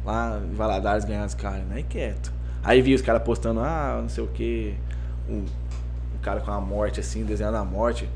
Lá 0.06 0.40
em 0.44 0.56
Valadares 0.56 1.06
ganhar 1.06 1.26
os 1.26 1.34
caras. 1.34 1.64
Aí 1.72 1.84
quieto. 1.84 2.32
Aí 2.64 2.82
vi 2.82 2.94
os 2.94 3.02
caras 3.02 3.24
postando, 3.24 3.60
ah, 3.60 4.00
não 4.02 4.10
sei 4.10 4.24
o 4.24 4.28
que. 4.28 4.76
Um, 5.30 5.46
um 6.16 6.20
cara 6.22 6.40
com 6.42 6.52
a 6.52 6.62
morte 6.62 7.00
assim, 7.00 7.24
desenhando 7.24 7.58
a 7.58 7.66
morte. 7.66 8.10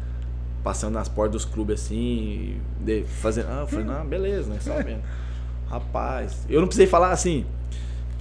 Passando 0.64 0.94
nas 0.94 1.10
portas 1.10 1.32
dos 1.32 1.46
clubes 1.46 1.82
assim, 1.82 2.62
de, 2.80 3.04
fazendo. 3.04 3.48
Ah, 3.50 3.62
eu 3.62 3.68
falei, 3.68 3.86
não, 3.86 4.06
beleza, 4.06 4.54
né? 4.54 4.60
Só 4.60 4.76
vendo. 4.82 5.02
Rapaz, 5.68 6.46
eu 6.50 6.60
não 6.60 6.68
precisei 6.68 6.86
falar 6.86 7.12
assim. 7.12 7.46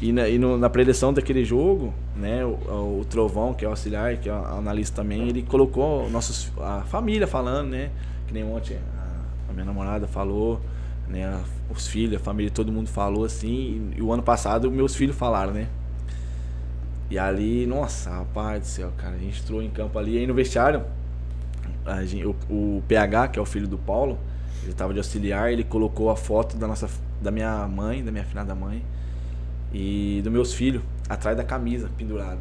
E 0.00 0.12
na, 0.12 0.26
e 0.28 0.38
no- 0.38 0.56
na 0.56 0.70
preleção 0.70 1.12
daquele 1.12 1.44
jogo, 1.44 1.92
né, 2.16 2.42
o, 2.44 3.00
o 3.00 3.06
Trovão, 3.08 3.52
que 3.52 3.64
é 3.64 3.68
o 3.68 3.70
auxiliar, 3.70 4.16
que 4.16 4.28
é 4.30 4.32
o 4.32 4.44
analista 4.44 5.02
também, 5.02 5.28
ele 5.28 5.42
colocou 5.42 6.08
nossos, 6.08 6.50
a 6.58 6.82
família 6.82 7.26
falando, 7.26 7.68
né? 7.70 7.90
Que 8.26 8.32
nem 8.32 8.42
ontem 8.44 8.78
a, 8.98 9.50
a 9.50 9.52
minha 9.52 9.64
namorada 9.64 10.06
falou, 10.06 10.58
né? 11.06 11.38
Os 11.68 11.86
filhos, 11.86 12.16
a 12.16 12.24
família, 12.24 12.50
todo 12.50 12.72
mundo 12.72 12.88
falou 12.88 13.24
assim. 13.24 13.92
E, 13.94 13.98
e 13.98 14.02
o 14.02 14.10
ano 14.10 14.22
passado 14.22 14.70
meus 14.70 14.94
filhos 14.94 15.16
falaram, 15.16 15.52
né? 15.52 15.66
E 17.10 17.18
ali, 17.18 17.66
nossa, 17.66 18.08
rapaz 18.10 18.60
do 18.60 18.66
céu, 18.66 18.92
cara, 18.96 19.16
a 19.16 19.18
gente 19.18 19.42
entrou 19.42 19.60
em 19.62 19.68
campo 19.68 19.98
ali, 19.98 20.16
aí 20.16 20.26
no 20.26 20.32
vestiário, 20.32 20.82
gente, 22.06 22.24
o, 22.24 22.34
o, 22.48 22.82
PH, 22.86 23.28
que 23.28 23.38
é 23.38 23.42
o 23.42 23.44
filho 23.44 23.66
do 23.66 23.76
Paulo, 23.76 24.18
ele 24.62 24.72
tava 24.72 24.92
de 24.92 24.98
auxiliar, 25.00 25.52
ele 25.52 25.64
colocou 25.64 26.08
a 26.08 26.16
foto 26.16 26.56
da 26.56 26.66
nossa 26.68 26.88
da 27.20 27.30
minha 27.30 27.66
mãe, 27.66 28.02
da 28.02 28.10
minha 28.12 28.24
finada 28.24 28.54
mãe 28.54 28.82
e 29.72 30.20
dos 30.22 30.32
meus 30.32 30.52
filhos 30.52 30.82
atrás 31.08 31.36
da 31.36 31.44
camisa 31.44 31.90
pendurada. 31.96 32.40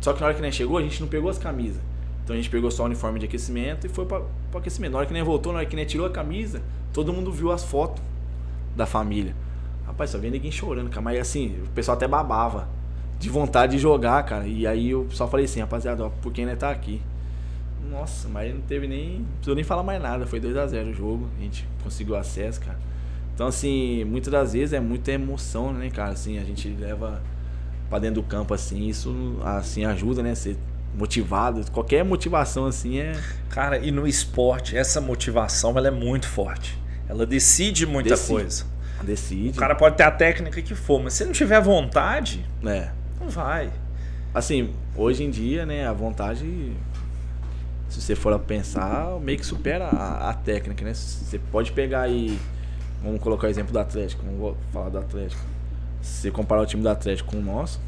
Só 0.00 0.12
que 0.12 0.20
na 0.20 0.26
hora 0.26 0.34
que 0.34 0.42
nem 0.42 0.52
chegou, 0.52 0.78
a 0.78 0.82
gente 0.82 1.00
não 1.00 1.08
pegou 1.08 1.30
as 1.30 1.38
camisas. 1.38 1.80
Então 2.22 2.34
a 2.34 2.36
gente 2.36 2.50
pegou 2.50 2.70
só 2.70 2.82
o 2.82 2.86
uniforme 2.86 3.18
de 3.18 3.26
aquecimento 3.26 3.86
e 3.86 3.90
foi 3.90 4.06
para 4.06 4.22
o 4.22 4.58
aquecimento. 4.58 4.92
Na 4.92 4.98
hora 4.98 5.06
que 5.06 5.12
nem 5.12 5.22
voltou, 5.22 5.52
na 5.52 5.58
hora 5.58 5.66
que 5.66 5.76
nem 5.76 5.84
tirou 5.84 6.06
a 6.06 6.10
camisa, 6.10 6.62
todo 6.92 7.12
mundo 7.12 7.30
viu 7.30 7.52
as 7.52 7.64
fotos 7.64 8.02
da 8.74 8.86
família. 8.86 9.34
Rapaz, 9.86 10.10
só 10.10 10.18
via 10.18 10.30
ninguém 10.30 10.50
chorando, 10.50 10.88
cara. 10.88 11.02
Mas 11.02 11.20
assim, 11.20 11.56
o 11.64 11.70
pessoal 11.70 11.96
até 11.96 12.08
babava 12.08 12.68
de 13.18 13.28
vontade 13.28 13.72
de 13.72 13.78
jogar, 13.78 14.22
cara. 14.24 14.46
E 14.46 14.66
aí 14.66 14.90
eu 14.90 15.06
só 15.10 15.28
falei 15.28 15.44
assim, 15.44 15.60
rapaziada, 15.60 16.04
ó, 16.04 16.08
por 16.08 16.32
quem 16.32 16.46
né 16.46 16.56
tá 16.56 16.70
aqui? 16.70 17.00
Nossa, 17.90 18.28
mas 18.28 18.54
não 18.54 18.62
teve 18.62 18.88
nem. 18.88 19.18
Não 19.18 19.26
precisou 19.26 19.54
nem 19.54 19.64
falar 19.64 19.82
mais 19.82 20.02
nada. 20.02 20.26
Foi 20.26 20.40
2 20.40 20.56
a 20.56 20.66
0 20.66 20.90
o 20.90 20.94
jogo. 20.94 21.28
A 21.38 21.42
gente 21.42 21.68
conseguiu 21.82 22.16
acesso, 22.16 22.60
cara. 22.60 22.78
Então, 23.34 23.48
assim, 23.48 24.04
muitas 24.04 24.30
das 24.30 24.52
vezes 24.52 24.72
é 24.72 24.80
muita 24.80 25.10
emoção, 25.12 25.72
né, 25.72 25.90
cara? 25.90 26.12
Assim, 26.12 26.38
a 26.38 26.44
gente 26.44 26.68
leva 26.68 27.20
pra 27.90 27.98
dentro 27.98 28.22
do 28.22 28.22
campo, 28.22 28.54
assim, 28.54 28.86
isso 28.88 29.38
assim 29.42 29.84
ajuda, 29.84 30.22
né? 30.22 30.34
Ser 30.34 30.56
motivado. 30.96 31.68
Qualquer 31.72 32.04
motivação, 32.04 32.66
assim, 32.66 32.98
é. 32.98 33.12
Cara, 33.50 33.78
e 33.78 33.90
no 33.90 34.06
esporte, 34.06 34.76
essa 34.76 35.00
motivação 35.00 35.76
ela 35.76 35.88
é 35.88 35.90
muito 35.90 36.28
forte. 36.28 36.78
Ela 37.08 37.26
decide 37.26 37.86
muita 37.86 38.10
decide. 38.10 38.32
coisa. 38.32 38.66
Decide. 39.02 39.58
O 39.58 39.60
cara 39.60 39.74
pode 39.74 39.96
ter 39.96 40.04
a 40.04 40.10
técnica 40.10 40.62
que 40.62 40.74
for, 40.74 41.02
mas 41.02 41.14
se 41.14 41.24
não 41.24 41.32
tiver 41.32 41.60
vontade, 41.60 42.46
é. 42.64 42.90
não 43.20 43.28
vai. 43.28 43.70
Assim, 44.32 44.70
hoje 44.96 45.24
em 45.24 45.30
dia, 45.30 45.66
né, 45.66 45.86
a 45.86 45.92
vontade 45.92 46.72
se 47.88 48.00
você 48.00 48.14
for 48.16 48.32
a 48.32 48.38
pensar, 48.38 49.20
meio 49.20 49.38
que 49.38 49.46
supera 49.46 49.84
a, 49.84 50.30
a, 50.30 50.34
técnica, 50.34 50.84
né? 50.84 50.92
Você 50.92 51.38
pode 51.38 51.70
pegar 51.72 52.02
aí, 52.02 52.36
vamos 53.04 53.20
colocar 53.20 53.46
o 53.46 53.50
exemplo 53.50 53.72
do 53.72 53.78
Atlético, 53.78 54.24
vamos 54.24 54.56
falar 54.72 54.88
do 54.88 54.98
Atlético. 54.98 55.42
Se 56.00 56.22
você 56.22 56.30
comparar 56.30 56.62
o 56.62 56.66
time 56.66 56.82
do 56.82 56.88
Atlético 56.88 57.30
com 57.30 57.38
o 57.38 57.42
nosso, 57.42 57.80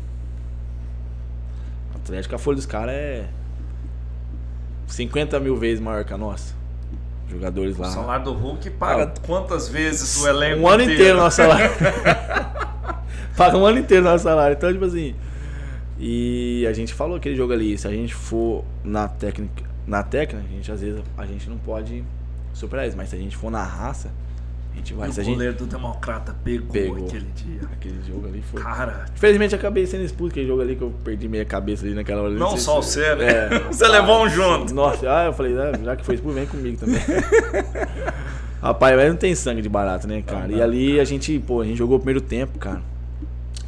o 1.94 1.96
Atlético, 1.96 2.34
a 2.34 2.38
folha 2.38 2.56
dos 2.56 2.66
caras 2.66 2.94
é 2.94 3.28
50 4.86 5.40
mil 5.40 5.56
vezes 5.56 5.80
maior 5.80 6.04
que 6.04 6.12
a 6.12 6.18
nossa. 6.18 6.54
Jogadores 7.28 7.76
lá. 7.76 7.88
O 7.88 7.92
salário 7.92 8.24
do 8.24 8.32
Hulk 8.32 8.70
paga 8.70 9.12
quantas 9.26 9.68
vezes 9.68 10.22
o 10.22 10.28
elenco? 10.28 10.62
Um 10.62 10.68
ano 10.68 10.82
inteiro, 10.82 11.00
inteiro 11.00 11.18
nosso 11.18 11.36
salário. 11.38 11.70
paga 13.36 13.58
um 13.58 13.66
ano 13.66 13.78
inteiro 13.80 14.04
nosso 14.04 14.22
salário. 14.22 14.54
Então, 14.54 14.72
tipo 14.72 14.84
assim. 14.84 15.14
E 15.98 16.64
a 16.68 16.72
gente 16.72 16.94
falou 16.94 17.16
aquele 17.16 17.34
jogo 17.34 17.52
ali, 17.52 17.76
se 17.76 17.88
a 17.88 17.90
gente 17.90 18.14
for 18.14 18.64
na 18.84 19.08
técnica, 19.08 19.64
na 19.86 20.02
técnica, 20.02 20.46
a 20.46 20.52
gente 20.52 20.70
às 20.70 20.80
vezes 20.82 21.02
a 21.16 21.24
gente 21.24 21.48
não 21.48 21.56
pode 21.56 22.04
superar 22.52 22.86
isso, 22.86 22.96
mas 22.96 23.08
se 23.08 23.16
a 23.16 23.18
gente 23.18 23.34
for 23.34 23.50
na 23.50 23.62
raça, 23.62 24.10
E 24.76 24.92
o 24.92 25.02
a 25.02 25.06
goleiro 25.06 25.24
gente... 25.24 25.54
do 25.54 25.66
Democrata 25.66 26.36
pegou, 26.44 26.68
pegou, 26.68 27.06
aquele 27.06 27.26
dia. 27.34 27.60
Aquele 27.72 28.02
jogo 28.06 28.28
ali 28.28 28.42
foi. 28.42 28.62
Cara. 28.62 29.06
Infelizmente 29.14 29.54
acabei 29.54 29.86
sendo 29.86 30.04
expulso, 30.04 30.32
aquele 30.32 30.46
jogo 30.46 30.60
ali 30.60 30.76
que 30.76 30.82
eu 30.82 30.92
perdi 31.02 31.28
meia 31.28 31.44
cabeça 31.44 31.84
ali 31.86 31.94
naquela 31.94 32.22
hora. 32.22 32.30
Não, 32.30 32.50
não 32.50 32.56
só 32.56 32.80
se... 32.82 33.00
você, 33.00 33.14
né? 33.14 33.26
É, 33.26 33.58
você 33.72 33.88
levou 33.88 34.24
um 34.24 34.28
junto. 34.28 34.74
Nossa, 34.74 35.10
ah, 35.10 35.24
eu 35.26 35.32
falei, 35.32 35.56
ah, 35.58 35.72
já 35.82 35.96
que 35.96 36.04
foi 36.04 36.16
expulso, 36.16 36.36
vem 36.36 36.46
comigo 36.46 36.76
também. 36.76 37.00
Rapaz, 38.60 38.96
mas 38.96 39.08
não 39.08 39.16
tem 39.16 39.34
sangue 39.34 39.62
de 39.62 39.68
barato, 39.68 40.06
né, 40.06 40.22
cara? 40.22 40.50
e 40.50 40.60
ali 40.60 40.98
a 41.00 41.04
gente, 41.04 41.38
pô, 41.38 41.60
a 41.60 41.64
gente 41.64 41.76
jogou 41.76 41.96
o 41.96 42.00
primeiro 42.00 42.20
tempo, 42.20 42.58
cara. 42.58 42.82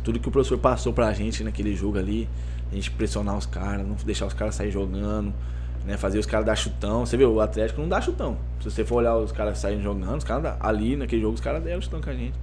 Tudo 0.02 0.18
que 0.18 0.28
o 0.28 0.30
professor 0.30 0.58
passou 0.58 0.92
pra 0.92 1.12
gente 1.12 1.42
naquele 1.42 1.74
jogo 1.74 1.98
ali, 1.98 2.28
a 2.70 2.74
gente 2.74 2.90
pressionar 2.90 3.36
os 3.36 3.46
caras, 3.46 3.86
não 3.86 3.96
deixar 4.04 4.26
os 4.26 4.34
caras 4.34 4.54
sair 4.54 4.70
jogando 4.70 5.32
né? 5.84 5.96
Fazer 5.96 6.18
os 6.18 6.26
caras 6.26 6.46
dar 6.46 6.56
chutão. 6.56 7.04
Você 7.04 7.16
viu, 7.16 7.32
o 7.32 7.40
Atlético 7.40 7.80
não 7.80 7.88
dá 7.88 8.00
chutão. 8.00 8.36
Se 8.60 8.70
você 8.70 8.84
for 8.84 8.96
olhar 8.96 9.16
os 9.16 9.32
caras 9.32 9.58
saindo 9.58 9.82
jogando, 9.82 10.18
os 10.18 10.24
caras 10.24 10.54
ali 10.60 10.96
naquele 10.96 11.22
jogo, 11.22 11.34
os 11.34 11.40
caras 11.40 11.62
deram 11.62 11.80
chutão 11.80 12.00
com 12.00 12.10
a 12.10 12.14
gente. 12.14 12.34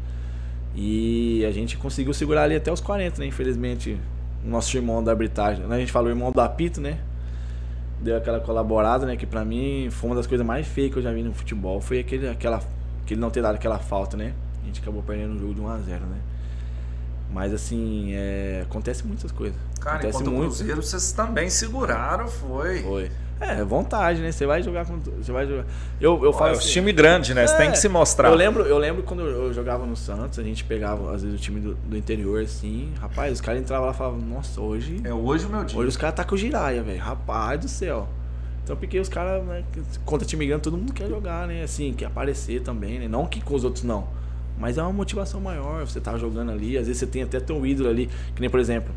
E 0.75 1.45
a 1.45 1.51
gente 1.51 1.77
conseguiu 1.77 2.13
segurar 2.13 2.43
ali 2.43 2.55
até 2.55 2.71
os 2.71 2.81
40, 2.81 3.19
né? 3.19 3.27
Infelizmente, 3.27 3.97
o 4.43 4.49
nosso 4.49 4.75
irmão 4.75 5.03
da 5.03 5.11
arbitragem, 5.11 5.65
né? 5.65 5.75
a 5.75 5.79
gente 5.79 5.91
falou 5.91 6.09
irmão 6.09 6.31
do 6.31 6.41
apito, 6.41 6.81
né? 6.81 6.99
Deu 8.01 8.17
aquela 8.17 8.41
colaborada, 8.41 9.05
né? 9.05 9.15
Que 9.15 9.25
pra 9.25 9.45
mim 9.45 9.87
foi 9.89 10.09
uma 10.09 10.15
das 10.15 10.27
coisas 10.27 10.45
mais 10.45 10.67
feias 10.67 10.91
que 10.91 10.99
eu 10.99 11.03
já 11.03 11.13
vi 11.13 11.23
no 11.23 11.33
futebol. 11.33 11.79
Foi 11.79 11.99
aquele, 11.99 12.27
aquela, 12.27 12.61
aquele 13.03 13.19
não 13.19 13.29
ter 13.29 13.41
dado 13.41 13.55
aquela 13.55 13.79
falta, 13.79 14.17
né? 14.17 14.33
A 14.61 14.65
gente 14.65 14.81
acabou 14.81 15.01
perdendo 15.01 15.35
o 15.35 15.39
jogo 15.39 15.53
de 15.53 15.61
1x0, 15.61 15.99
né? 16.01 16.19
Mas 17.31 17.53
assim, 17.53 18.13
é, 18.13 18.63
acontece 18.63 19.05
muitas 19.05 19.31
coisas. 19.31 19.57
Cara, 19.79 19.97
acontece 19.97 20.17
enquanto 20.17 20.33
muito. 20.33 20.51
o 20.51 20.55
Cruzeiro 20.55 20.83
vocês 20.83 21.11
também 21.13 21.49
seguraram, 21.49 22.27
foi. 22.27 22.81
Foi. 22.81 23.11
É, 23.39 23.63
vontade, 23.63 24.21
né? 24.21 24.31
Você 24.31 24.45
vai 24.45 24.63
jogar 24.63 24.85
com. 24.85 24.97
Você 24.97 25.31
vai 25.31 25.45
jogar. 25.45 25.65
Eu, 25.99 26.23
eu 26.23 26.31
falo. 26.31 26.51
É 26.51 26.57
assim, 26.57 26.69
time 26.69 26.93
grande, 26.93 27.33
né? 27.33 27.43
É, 27.43 27.47
você 27.47 27.57
tem 27.57 27.69
que 27.69 27.77
se 27.77 27.89
mostrar. 27.89 28.29
Eu 28.29 28.35
lembro, 28.35 28.63
eu 28.63 28.77
lembro 28.77 29.03
quando 29.03 29.23
eu 29.23 29.53
jogava 29.53 29.85
no 29.85 29.95
Santos, 29.95 30.39
a 30.39 30.43
gente 30.43 30.63
pegava, 30.63 31.13
às 31.13 31.21
vezes, 31.21 31.37
o 31.37 31.41
time 31.41 31.59
do, 31.59 31.75
do 31.75 31.97
interior, 31.97 32.41
assim. 32.41 32.93
Rapaz, 32.99 33.33
os 33.33 33.41
caras 33.41 33.61
entravam 33.61 33.87
lá 33.87 33.93
e 33.93 33.95
falavam, 33.95 34.19
nossa, 34.21 34.61
hoje. 34.61 35.01
É 35.03 35.13
hoje 35.13 35.45
o 35.45 35.49
meu 35.49 35.65
dia. 35.65 35.77
Hoje 35.77 35.89
os 35.89 35.97
caras 35.97 36.15
tá 36.15 36.23
com 36.23 36.35
o 36.35 36.37
giraia, 36.37 36.81
velho. 36.81 36.99
Rapaz 36.99 37.59
do 37.59 37.67
céu. 37.67 38.07
Então, 38.63 38.75
porque 38.75 38.99
os 38.99 39.09
caras, 39.09 39.43
né, 39.45 39.63
contra 40.05 40.25
time 40.25 40.47
grande, 40.47 40.63
todo 40.63 40.77
mundo 40.77 40.93
quer 40.93 41.07
jogar, 41.09 41.45
né? 41.45 41.61
Assim, 41.61 41.93
quer 41.93 42.05
aparecer 42.05 42.61
também, 42.61 42.99
né? 42.99 43.07
Não 43.07 43.27
que 43.27 43.41
com 43.41 43.53
os 43.53 43.63
outros 43.63 43.83
não. 43.83 44.07
Mas 44.57 44.77
é 44.77 44.81
uma 44.81 44.93
motivação 44.93 45.41
maior. 45.41 45.85
Você 45.85 45.99
tá 45.99 46.17
jogando 46.17 46.51
ali, 46.51 46.77
às 46.77 46.87
vezes 46.87 46.99
você 46.99 47.05
tem 47.05 47.21
até 47.21 47.39
teu 47.41 47.65
ídolo 47.65 47.89
ali. 47.89 48.09
Que 48.33 48.39
nem, 48.39 48.49
por 48.49 48.59
exemplo, 48.59 48.93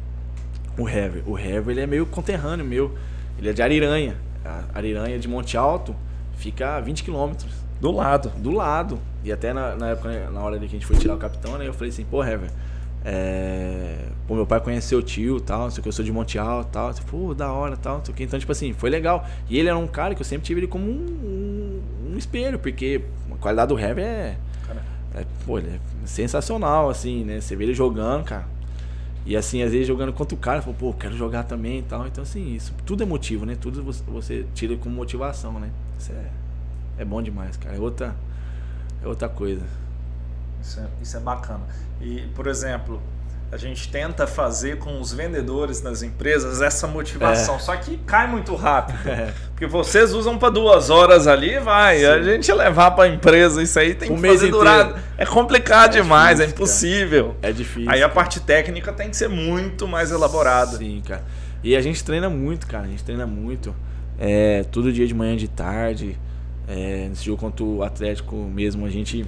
o 0.78 0.88
Hever. 0.88 1.22
O 1.26 1.36
Hever, 1.36 1.70
ele 1.70 1.80
é 1.80 1.86
meio 1.86 2.06
conterrâneo 2.06 2.64
meu. 2.64 2.94
Ele 3.36 3.50
é 3.50 3.52
de 3.52 3.60
Ariranha. 3.60 4.16
A 4.44 4.64
Ariranha 4.74 5.18
de 5.18 5.28
Monte 5.28 5.56
Alto 5.56 5.94
fica 6.36 6.76
a 6.76 6.80
20 6.80 7.04
quilômetros. 7.04 7.52
Do 7.80 7.92
lado. 7.92 8.30
Do 8.36 8.50
lado. 8.50 8.98
E 9.24 9.32
até 9.32 9.52
na, 9.52 9.76
na 9.76 9.90
época, 9.90 10.30
na 10.30 10.40
hora 10.40 10.58
que 10.58 10.64
a 10.64 10.68
gente 10.68 10.86
foi 10.86 10.96
tirar 10.96 11.14
o 11.14 11.18
capitão, 11.18 11.58
né? 11.58 11.66
Eu 11.66 11.72
falei 11.72 11.90
assim, 11.90 12.04
pô, 12.04 12.24
Hever, 12.24 12.50
é... 13.04 14.06
Pô, 14.26 14.34
meu 14.34 14.46
pai 14.46 14.60
conheceu 14.60 14.98
o 14.98 15.02
tio 15.02 15.40
tal, 15.40 15.62
não 15.62 15.70
sei 15.70 15.80
o 15.80 15.82
que, 15.82 15.88
eu 15.88 15.92
sou 15.92 16.04
de 16.04 16.12
Monte 16.12 16.38
Alto 16.38 16.70
tal. 16.70 16.92
Pô, 17.10 17.34
da 17.34 17.52
hora 17.52 17.76
tal, 17.76 17.98
não 17.98 18.04
sei 18.04 18.12
o 18.12 18.16
que. 18.16 18.24
Então, 18.24 18.38
tipo 18.38 18.50
assim, 18.52 18.72
foi 18.72 18.90
legal. 18.90 19.26
E 19.48 19.58
ele 19.58 19.68
era 19.68 19.78
um 19.78 19.86
cara 19.86 20.14
que 20.14 20.20
eu 20.20 20.26
sempre 20.26 20.46
tive 20.46 20.60
ele 20.60 20.66
como 20.66 20.84
um, 20.84 21.80
um, 22.08 22.12
um 22.12 22.18
espelho, 22.18 22.58
porque 22.58 23.02
a 23.30 23.36
qualidade 23.36 23.68
do 23.68 23.78
Hever 23.78 24.04
é, 24.04 24.36
é. 25.14 25.26
Pô, 25.46 25.58
ele 25.58 25.68
é 25.68 25.78
sensacional, 26.06 26.90
assim, 26.90 27.24
né? 27.24 27.40
Você 27.40 27.54
vê 27.54 27.64
ele 27.64 27.74
jogando, 27.74 28.24
cara 28.24 28.57
e 29.26 29.36
assim, 29.36 29.62
às 29.62 29.72
vezes 29.72 29.86
jogando 29.86 30.12
contra 30.12 30.34
o 30.34 30.38
cara, 30.38 30.62
falou, 30.62 30.76
pô, 30.78 30.92
quero 30.92 31.16
jogar 31.16 31.44
também 31.44 31.80
e 31.80 31.82
tal. 31.82 32.06
Então, 32.06 32.22
assim, 32.22 32.54
isso 32.54 32.72
tudo 32.86 33.02
é 33.02 33.06
motivo, 33.06 33.44
né? 33.44 33.56
Tudo 33.60 33.82
você, 33.82 34.46
tira 34.54 34.76
como 34.76 34.94
motivação, 34.94 35.58
né? 35.60 35.70
Isso 35.98 36.12
é, 36.12 36.30
é 37.02 37.04
bom 37.04 37.22
demais, 37.22 37.56
cara. 37.56 37.76
É 37.76 37.78
outra, 37.78 38.16
é 39.02 39.06
outra 39.06 39.28
coisa. 39.28 39.62
Isso 40.62 40.80
é, 40.80 40.88
isso 41.02 41.16
é 41.16 41.20
bacana. 41.20 41.64
E, 42.00 42.22
por 42.34 42.46
exemplo, 42.46 43.00
a 43.50 43.56
gente 43.56 43.88
tenta 43.88 44.26
fazer 44.26 44.78
com 44.78 45.00
os 45.00 45.12
vendedores 45.12 45.80
nas 45.80 46.02
empresas 46.02 46.60
essa 46.60 46.86
motivação, 46.86 47.56
é. 47.56 47.58
só 47.58 47.74
que 47.76 47.96
cai 47.98 48.26
muito 48.26 48.54
rápido. 48.54 48.98
É. 49.08 49.32
Porque 49.50 49.66
vocês 49.66 50.12
usam 50.12 50.38
para 50.38 50.50
duas 50.50 50.90
horas 50.90 51.26
ali, 51.26 51.58
vai. 51.58 52.00
Sim. 52.00 52.06
A 52.06 52.22
gente 52.22 52.52
levar 52.52 52.92
para 52.92 53.04
a 53.04 53.08
empresa 53.08 53.62
isso 53.62 53.78
aí 53.78 53.94
tem 53.94 54.12
um 54.12 54.20
que 54.20 54.28
fazer 54.28 54.50
durar. 54.50 55.02
É 55.16 55.26
complicado 55.26 55.96
é 55.96 56.00
demais, 56.00 56.38
é 56.38 56.46
difícil, 56.46 56.46
é 56.46 56.54
impossível. 56.54 57.24
Cara. 57.24 57.38
É 57.42 57.52
difícil. 57.52 57.90
Aí 57.90 58.02
a 58.02 58.08
parte 58.08 58.38
técnica 58.38 58.92
tem 58.92 59.10
que 59.10 59.16
ser 59.16 59.28
muito 59.28 59.88
mais 59.88 60.12
elaborada. 60.12 60.76
Sim, 60.76 61.02
cara. 61.04 61.24
E 61.64 61.74
a 61.74 61.80
gente 61.80 62.04
treina 62.04 62.30
muito, 62.30 62.66
cara. 62.66 62.84
A 62.84 62.88
gente 62.88 63.02
treina 63.02 63.26
muito. 63.26 63.74
É, 64.18 64.64
todo 64.70 64.92
dia 64.92 65.06
de 65.06 65.14
manhã, 65.14 65.36
de 65.36 65.48
tarde. 65.48 66.16
É, 66.68 67.08
nesse 67.08 67.24
jogo 67.24 67.40
contra 67.40 67.64
o 67.64 67.82
Atlético 67.82 68.36
mesmo, 68.36 68.86
a 68.86 68.90
gente 68.90 69.26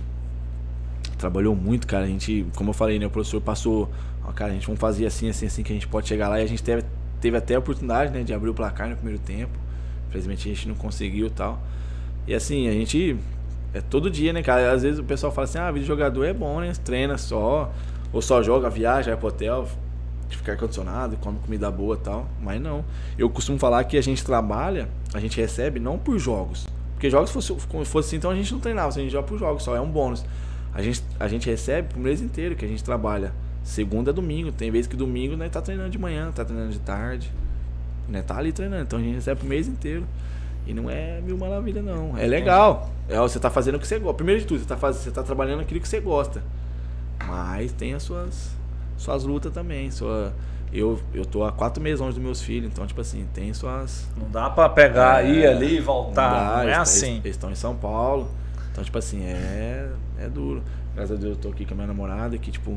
trabalhou 1.18 1.56
muito, 1.56 1.86
cara. 1.86 2.04
A 2.04 2.08
gente, 2.08 2.46
como 2.54 2.70
eu 2.70 2.74
falei, 2.74 2.98
né? 2.98 3.06
O 3.06 3.10
professor 3.10 3.40
passou 3.40 3.90
Cara, 4.32 4.50
a 4.50 4.54
gente 4.54 4.66
vamos 4.66 4.80
fazer 4.80 5.06
assim, 5.06 5.28
assim, 5.28 5.46
assim, 5.46 5.62
que 5.62 5.72
a 5.72 5.74
gente 5.74 5.88
pode 5.88 6.08
chegar 6.08 6.28
lá. 6.28 6.40
E 6.40 6.44
a 6.44 6.46
gente 6.46 6.62
teve, 6.62 6.82
teve 7.20 7.36
até 7.36 7.54
a 7.54 7.58
oportunidade, 7.58 8.12
né, 8.12 8.22
de 8.22 8.32
abrir 8.32 8.50
o 8.50 8.54
placar 8.54 8.88
no 8.88 8.96
primeiro 8.96 9.20
tempo. 9.20 9.58
Infelizmente 10.08 10.50
a 10.50 10.54
gente 10.54 10.68
não 10.68 10.74
conseguiu 10.74 11.28
e 11.28 11.30
tal. 11.30 11.60
E 12.26 12.34
assim, 12.34 12.68
a 12.68 12.72
gente. 12.72 13.16
É 13.72 13.80
todo 13.80 14.10
dia, 14.10 14.32
né, 14.32 14.42
cara? 14.42 14.72
Às 14.72 14.82
vezes 14.82 14.98
o 14.98 15.04
pessoal 15.04 15.30
fala 15.32 15.44
assim, 15.44 15.58
ah, 15.58 15.70
vídeo 15.70 15.86
jogador 15.86 16.24
é 16.24 16.32
bom, 16.32 16.60
né? 16.60 16.72
Treina 16.84 17.16
só. 17.16 17.72
Ou 18.12 18.20
só 18.20 18.42
joga, 18.42 18.68
viaja, 18.68 19.12
vai 19.12 19.16
pro 19.16 19.28
hotel, 19.28 19.68
ficar 20.28 20.56
condicionado, 20.56 21.16
come 21.18 21.38
comida 21.38 21.70
boa 21.70 21.94
e 21.94 21.98
tal. 21.98 22.26
Mas 22.40 22.60
não. 22.60 22.84
Eu 23.16 23.30
costumo 23.30 23.58
falar 23.58 23.84
que 23.84 23.96
a 23.96 24.02
gente 24.02 24.24
trabalha, 24.24 24.88
a 25.14 25.20
gente 25.20 25.40
recebe 25.40 25.78
não 25.78 25.96
por 25.96 26.18
jogos. 26.18 26.66
Porque 26.94 27.08
jogos 27.08 27.30
fosse, 27.30 27.54
fosse 27.84 28.08
assim, 28.08 28.16
então 28.16 28.30
a 28.30 28.34
gente 28.34 28.52
não 28.52 28.60
treinava, 28.60 28.88
a 28.88 28.92
gente 28.92 29.10
joga 29.10 29.26
por 29.26 29.38
jogos, 29.38 29.62
só 29.62 29.74
é 29.76 29.80
um 29.80 29.88
bônus. 29.88 30.24
A 30.74 30.82
gente, 30.82 31.02
a 31.18 31.26
gente 31.28 31.48
recebe 31.48 31.88
pro 31.88 32.00
mês 32.00 32.20
inteiro 32.20 32.54
que 32.54 32.64
a 32.64 32.68
gente 32.68 32.84
trabalha 32.84 33.32
segunda 33.62 34.10
a 34.10 34.14
domingo. 34.14 34.50
Tem 34.52 34.70
vezes 34.70 34.86
que 34.86 34.96
domingo 34.96 35.36
né, 35.36 35.48
tá 35.48 35.60
treinando 35.60 35.90
de 35.90 35.98
manhã, 35.98 36.30
tá 36.32 36.44
treinando 36.44 36.72
de 36.72 36.78
tarde. 36.80 37.30
Né, 38.08 38.22
tá 38.22 38.36
ali 38.36 38.52
treinando. 38.52 38.82
Então 38.82 38.98
a 38.98 39.02
gente 39.02 39.14
recebe 39.14 39.42
o 39.42 39.46
mês 39.46 39.68
inteiro. 39.68 40.04
E 40.66 40.74
não 40.74 40.90
é 40.90 41.20
mil 41.20 41.36
maravilha, 41.38 41.82
não. 41.82 42.16
É 42.18 42.26
legal. 42.26 42.90
É, 43.08 43.16
você 43.18 43.38
tá 43.40 43.50
fazendo 43.50 43.76
o 43.76 43.78
que 43.78 43.86
você 43.86 43.98
gosta. 43.98 44.14
Primeiro 44.14 44.40
de 44.40 44.46
tudo, 44.46 44.60
você 44.60 44.66
tá, 44.66 44.76
fazendo, 44.76 45.02
você 45.02 45.10
tá 45.10 45.22
trabalhando 45.22 45.60
aquilo 45.60 45.80
que 45.80 45.88
você 45.88 46.00
gosta. 46.00 46.42
Mas 47.26 47.72
tem 47.72 47.94
as 47.94 48.02
suas, 48.02 48.50
suas 48.96 49.24
lutas 49.24 49.52
também. 49.52 49.90
Sua, 49.90 50.32
eu, 50.72 51.00
eu 51.12 51.24
tô 51.24 51.44
há 51.44 51.52
quatro 51.52 51.82
meses 51.82 52.00
longe 52.00 52.14
dos 52.14 52.22
meus 52.22 52.42
filhos, 52.42 52.70
então, 52.70 52.86
tipo 52.86 53.00
assim, 53.00 53.26
tem 53.34 53.52
suas. 53.54 54.06
Não 54.16 54.30
dá 54.30 54.50
pra 54.50 54.68
pegar, 54.68 55.24
É, 55.24 55.30
ir 55.30 55.46
ali 55.46 55.76
e 55.76 55.80
voltar. 55.80 56.30
dá, 56.30 56.56
Não, 56.56 56.60
é 56.62 56.64
eles- 56.66 56.78
assim. 56.78 57.16
Eles 57.16 57.36
estão 57.36 57.50
em 57.50 57.54
São 57.56 57.74
Paulo. 57.76 58.30
Então, 58.70 58.84
tipo 58.84 58.98
assim, 58.98 59.24
é, 59.24 59.90
é 60.18 60.28
duro. 60.28 60.62
Graças 60.94 61.16
a 61.16 61.20
Deus 61.20 61.36
eu 61.36 61.40
tô 61.42 61.48
aqui 61.48 61.64
com 61.64 61.72
a 61.74 61.76
minha 61.76 61.86
namorada 61.86 62.36
que, 62.38 62.50
tipo, 62.50 62.76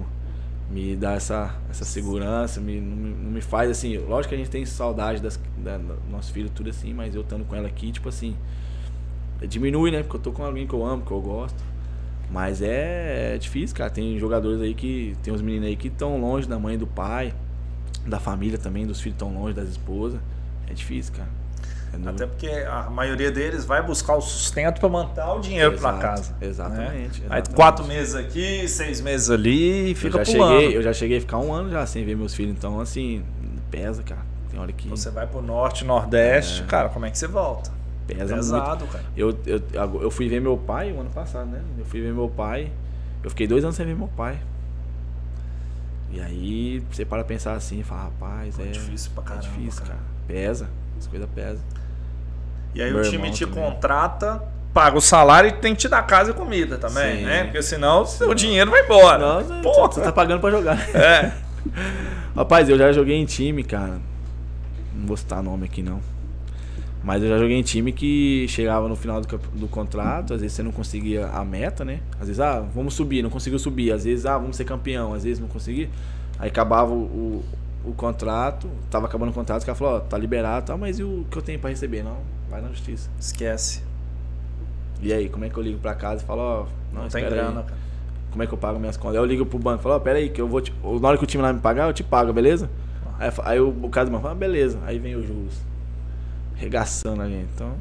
me 0.74 0.95
dá 0.95 1.13
essa, 1.13 1.55
essa 1.69 1.86
segurança, 1.86 2.59
me, 2.59 2.82
não, 2.82 3.32
me, 3.32 3.41
faz 3.41 3.69
assim. 3.69 3.97
Lógico 3.97 4.30
que 4.30 4.36
a 4.36 4.38
gente 4.39 4.49
tem 4.49 4.65
saudade 4.65 5.21
das, 5.21 5.39
da, 5.57 5.80
nosso 6.09 6.34
filho, 6.34 6.49
tudo 6.49 6.71
assim, 6.71 6.93
mas 6.93 7.13
eu 7.13 7.21
estando 7.21 7.45
com 7.45 7.55
ela 7.55 7.67
aqui, 7.67 7.91
tipo 7.91 8.09
assim, 8.09 8.36
diminui, 9.47 9.91
né? 9.91 10.01
Porque 10.01 10.17
eu 10.17 10.21
tô 10.21 10.32
com 10.32 10.43
alguém 10.43 10.65
que 10.65 10.74
eu 10.74 10.84
amo, 10.84 11.05
que 11.05 11.11
eu 11.11 11.21
gosto. 11.21 11.63
Mas 12.32 12.63
é, 12.63 13.36
é 13.36 13.38
difícil, 13.38 13.76
cara. 13.78 13.91
Tem 13.91 14.17
jogadores 14.17 14.59
aí 14.61 14.74
que. 14.74 15.15
Tem 15.21 15.32
uns 15.32 15.41
meninos 15.41 15.67
aí 15.67 15.76
que 15.76 15.89
estão 15.89 16.19
longe 16.19 16.47
da 16.47 16.57
mãe 16.57 16.78
do 16.78 16.88
pai, 16.88 17.34
da 18.07 18.19
família 18.19 18.57
também, 18.57 18.88
dos 18.88 18.99
filhos 18.99 19.15
estão 19.15 19.32
longe 19.32 19.53
das 19.53 19.69
esposas. 19.69 20.19
É 20.67 20.74
difícil, 20.74 21.13
cara. 21.13 21.42
É 21.93 21.97
duro. 21.97 22.09
Até 22.09 22.25
porque 22.25 22.47
a 22.47 22.89
maioria 22.89 23.31
deles 23.31 23.65
vai 23.65 23.81
buscar 23.85 24.15
o 24.15 24.21
sustento 24.21 24.79
para 24.79 24.89
manter 24.89 25.23
o 25.23 25.39
dinheiro 25.39 25.77
para 25.77 25.97
casa. 25.99 26.35
exatamente, 26.41 27.21
né? 27.21 27.27
Aí 27.29 27.37
exatamente. 27.39 27.49
quatro 27.55 27.85
meses 27.85 28.15
aqui, 28.15 28.67
seis 28.67 28.99
meses 28.99 29.29
ali 29.29 29.87
e 29.87 29.89
eu 29.91 29.95
fica 29.95 30.25
já 30.25 30.31
pulando. 30.33 30.59
cheguei, 30.61 30.77
eu 30.77 30.81
já 30.83 30.93
cheguei 30.93 31.17
a 31.17 31.21
ficar 31.21 31.37
um 31.37 31.53
ano 31.53 31.69
já 31.69 31.85
sem 31.85 32.03
ver 32.03 32.15
meus 32.15 32.33
filhos, 32.33 32.53
então 32.57 32.79
assim, 32.79 33.23
pesa, 33.69 34.01
cara. 34.03 34.21
Tem 34.49 34.59
hora 34.59 34.71
que 34.71 34.87
Você 34.89 35.09
vai 35.09 35.25
pro 35.27 35.41
norte, 35.41 35.83
nordeste, 35.85 36.61
É. 36.63 36.65
cara, 36.65 36.89
como 36.89 37.05
é 37.05 37.11
que 37.11 37.17
você 37.17 37.27
volta? 37.27 37.71
pesa 38.07 38.19
muito. 38.35 38.35
Pesado, 38.35 38.85
cara. 38.87 39.03
Eu, 39.15 39.29
eu, 39.45 39.61
eu 40.01 40.11
fui 40.11 40.27
ver 40.27 40.41
meu 40.41 40.57
pai 40.57 40.91
o 40.91 40.99
ano 40.99 41.09
passado, 41.09 41.45
né? 41.47 41.61
Eu 41.77 41.85
fui 41.85 42.01
ver 42.01 42.11
meu 42.13 42.27
pai. 42.27 42.69
Eu 43.23 43.29
fiquei 43.29 43.47
dois 43.47 43.63
anos 43.63 43.75
sem 43.77 43.85
ver 43.85 43.95
meu 43.95 44.09
pai. 44.09 44.37
E 46.11 46.19
aí 46.19 46.83
você 46.91 47.05
para 47.05 47.23
pensar 47.23 47.53
assim 47.53 47.79
e 47.79 47.83
fala, 47.83 48.03
rapaz, 48.03 48.59
é. 48.59 48.63
É 48.63 48.65
difícil 48.67 49.11
pra 49.15 49.23
caramba, 49.23 49.45
É 49.45 49.49
difícil, 49.49 49.81
cara. 49.83 49.93
cara. 49.95 50.03
Pesa. 50.27 50.69
As 50.99 51.07
coisas 51.07 51.27
pesam. 51.33 51.63
E 52.76 52.82
aí 52.82 52.91
Meu 52.91 53.01
o 53.01 53.09
time 53.09 53.30
te 53.32 53.45
também. 53.45 53.63
contrata, 53.63 54.41
paga 54.74 54.97
o 54.97 55.01
salário 55.01 55.49
e 55.49 55.53
tem 55.53 55.74
que 55.76 55.82
te 55.82 55.88
dar 55.88 56.01
casa 56.03 56.32
e 56.32 56.34
comida 56.34 56.78
também, 56.78 57.17
Sim. 57.17 57.26
né? 57.26 57.43
Porque 57.45 57.61
senão 57.61 58.01
o 58.01 58.05
seu 58.05 58.34
dinheiro 58.34 58.71
vai 58.71 58.84
embora. 58.84 59.43
Porra. 59.61 59.91
você 59.91 60.01
tá 60.01 60.11
pagando 60.11 60.39
pra 60.39 60.49
jogar. 60.49 60.80
É. 60.95 61.32
Rapaz, 62.36 62.67
eu 62.67 62.78
já 62.78 62.91
joguei 62.91 63.15
em 63.15 63.26
time, 63.26 63.63
cara. 63.63 63.99
Não 64.95 65.05
vou 65.05 65.15
citar 65.17 65.41
nome 65.43 65.65
aqui 65.65 65.84
não. 65.84 65.99
Mas 67.03 67.21
eu 67.21 67.28
já 67.28 67.38
joguei 67.38 67.57
em 67.57 67.61
time 67.61 67.91
que 67.91 68.45
chegava 68.47 68.88
no 68.88 68.95
final 68.95 69.19
do, 69.19 69.38
do 69.53 69.67
contrato, 69.67 70.34
às 70.34 70.39
vezes 70.39 70.55
você 70.55 70.63
não 70.63 70.71
conseguia 70.71 71.28
a 71.28 71.43
meta, 71.43 71.84
né? 71.84 71.99
Às 72.13 72.28
vezes, 72.28 72.39
ah, 72.39 72.63
vamos 72.74 72.93
subir, 72.93 73.21
não 73.21 73.30
conseguiu 73.30 73.59
subir. 73.59 73.91
Às 73.91 74.05
vezes, 74.05 74.26
ah, 74.26 74.38
vamos 74.38 74.55
ser 74.55 74.63
campeão, 74.63 75.13
às 75.13 75.24
vezes 75.26 75.39
não 75.39 75.49
conseguia. 75.49 75.89
Aí 76.39 76.47
acabava 76.47 76.93
o, 76.93 77.43
o, 77.86 77.93
contrato, 77.93 78.69
tava 78.89 79.05
acabando 79.07 79.29
o 79.29 79.34
contrato, 79.34 79.63
o 79.63 79.65
cara 79.65 79.75
falou, 79.77 79.95
ó, 79.95 79.99
tá 79.99 80.17
liberado, 80.17 80.65
tá, 80.67 80.77
mas 80.77 80.99
e 80.99 81.03
o 81.03 81.25
que 81.29 81.38
eu 81.38 81.41
tenho 81.41 81.59
pra 81.59 81.69
receber? 81.69 82.03
Não, 82.03 82.17
vai 82.49 82.61
na 82.61 82.69
justiça. 82.69 83.09
Esquece. 83.19 83.84
E 85.01 85.11
aí, 85.11 85.27
como 85.29 85.43
é 85.45 85.49
que 85.49 85.57
eu 85.57 85.63
ligo 85.63 85.79
pra 85.79 85.93
casa 85.95 86.23
e 86.23 86.25
falo, 86.25 86.41
ó, 86.41 86.65
não, 86.93 87.01
Não 87.03 87.09
tem 87.09 87.21
espera 87.23 87.27
aí. 87.27 87.41
grana, 87.41 87.63
cara. 87.63 87.77
Como 88.31 88.41
é 88.41 88.47
que 88.47 88.53
eu 88.53 88.57
pago 88.57 88.79
minhas 88.79 88.97
contas? 88.97 89.15
Aí 89.17 89.21
eu 89.21 89.25
ligo 89.25 89.45
pro 89.45 89.59
banco 89.59 89.81
e 89.81 89.84
falo, 89.84 89.95
ó, 89.95 89.99
pera 89.99 90.17
aí, 90.17 90.29
que 90.29 90.41
eu 90.41 90.47
vou 90.47 90.61
te... 90.61 90.73
Na 91.01 91.07
hora 91.09 91.17
que 91.17 91.23
o 91.23 91.27
time 91.27 91.43
lá 91.43 91.51
me 91.53 91.59
pagar, 91.59 91.88
eu 91.88 91.93
te 91.93 92.03
pago, 92.03 92.31
beleza? 92.34 92.69
Aí, 93.19 93.31
aí 93.43 93.59
o, 93.59 93.69
o 93.69 93.89
cara 93.89 94.05
do 94.05 94.11
banco 94.11 94.23
fala, 94.23 94.34
ah, 94.34 94.38
beleza. 94.38 94.79
Aí 94.86 94.97
vem 94.97 95.15
o 95.15 95.21
juros. 95.21 95.53
Regaçando 96.55 97.21
a 97.21 97.27
gente. 97.29 97.49
Então, 97.53 97.73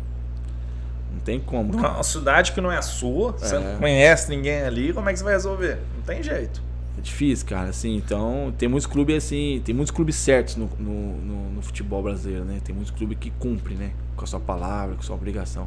não 1.13 1.21
tem 1.21 1.39
como. 1.41 1.75
cara. 1.81 1.95
Uma 1.95 2.03
cidade 2.03 2.53
que 2.53 2.61
não 2.61 2.71
é 2.73 2.83
sua, 2.83 3.33
você 3.33 3.55
É. 3.57 3.59
não 3.61 3.79
conhece 3.79 4.29
ninguém 4.31 4.63
ali, 4.63 4.93
como 4.93 5.09
é 5.09 5.13
que 5.13 5.19
você 5.19 5.25
vai 5.25 5.35
resolver? 5.35 5.79
Não 5.97 6.03
tem 6.03 6.23
jeito. 6.23 6.63
É 6.99 7.01
difícil, 7.01 7.47
cara, 7.47 7.71
assim, 7.71 7.97
então 7.97 8.53
tem 8.59 8.69
muitos 8.69 8.87
clubes 8.87 9.17
assim, 9.25 9.63
tem 9.65 9.75
muitos 9.75 9.91
clubes 9.91 10.15
certos 10.15 10.57
no, 10.57 10.69
no, 10.79 11.17
no- 11.23 11.51
no 11.53 11.63
futebol 11.63 12.03
brasileiro, 12.03 12.45
né? 12.45 12.61
Tem 12.63 12.75
muitos 12.75 12.91
clubes 12.91 13.17
que 13.19 13.31
cumprem, 13.31 13.77
né? 13.79 13.93
Com 14.15 14.25
a 14.25 14.27
sua 14.27 14.41
palavra, 14.41 14.95
com 14.95 15.01
a 15.01 15.05
sua 15.05 15.17
obrigação. 15.17 15.67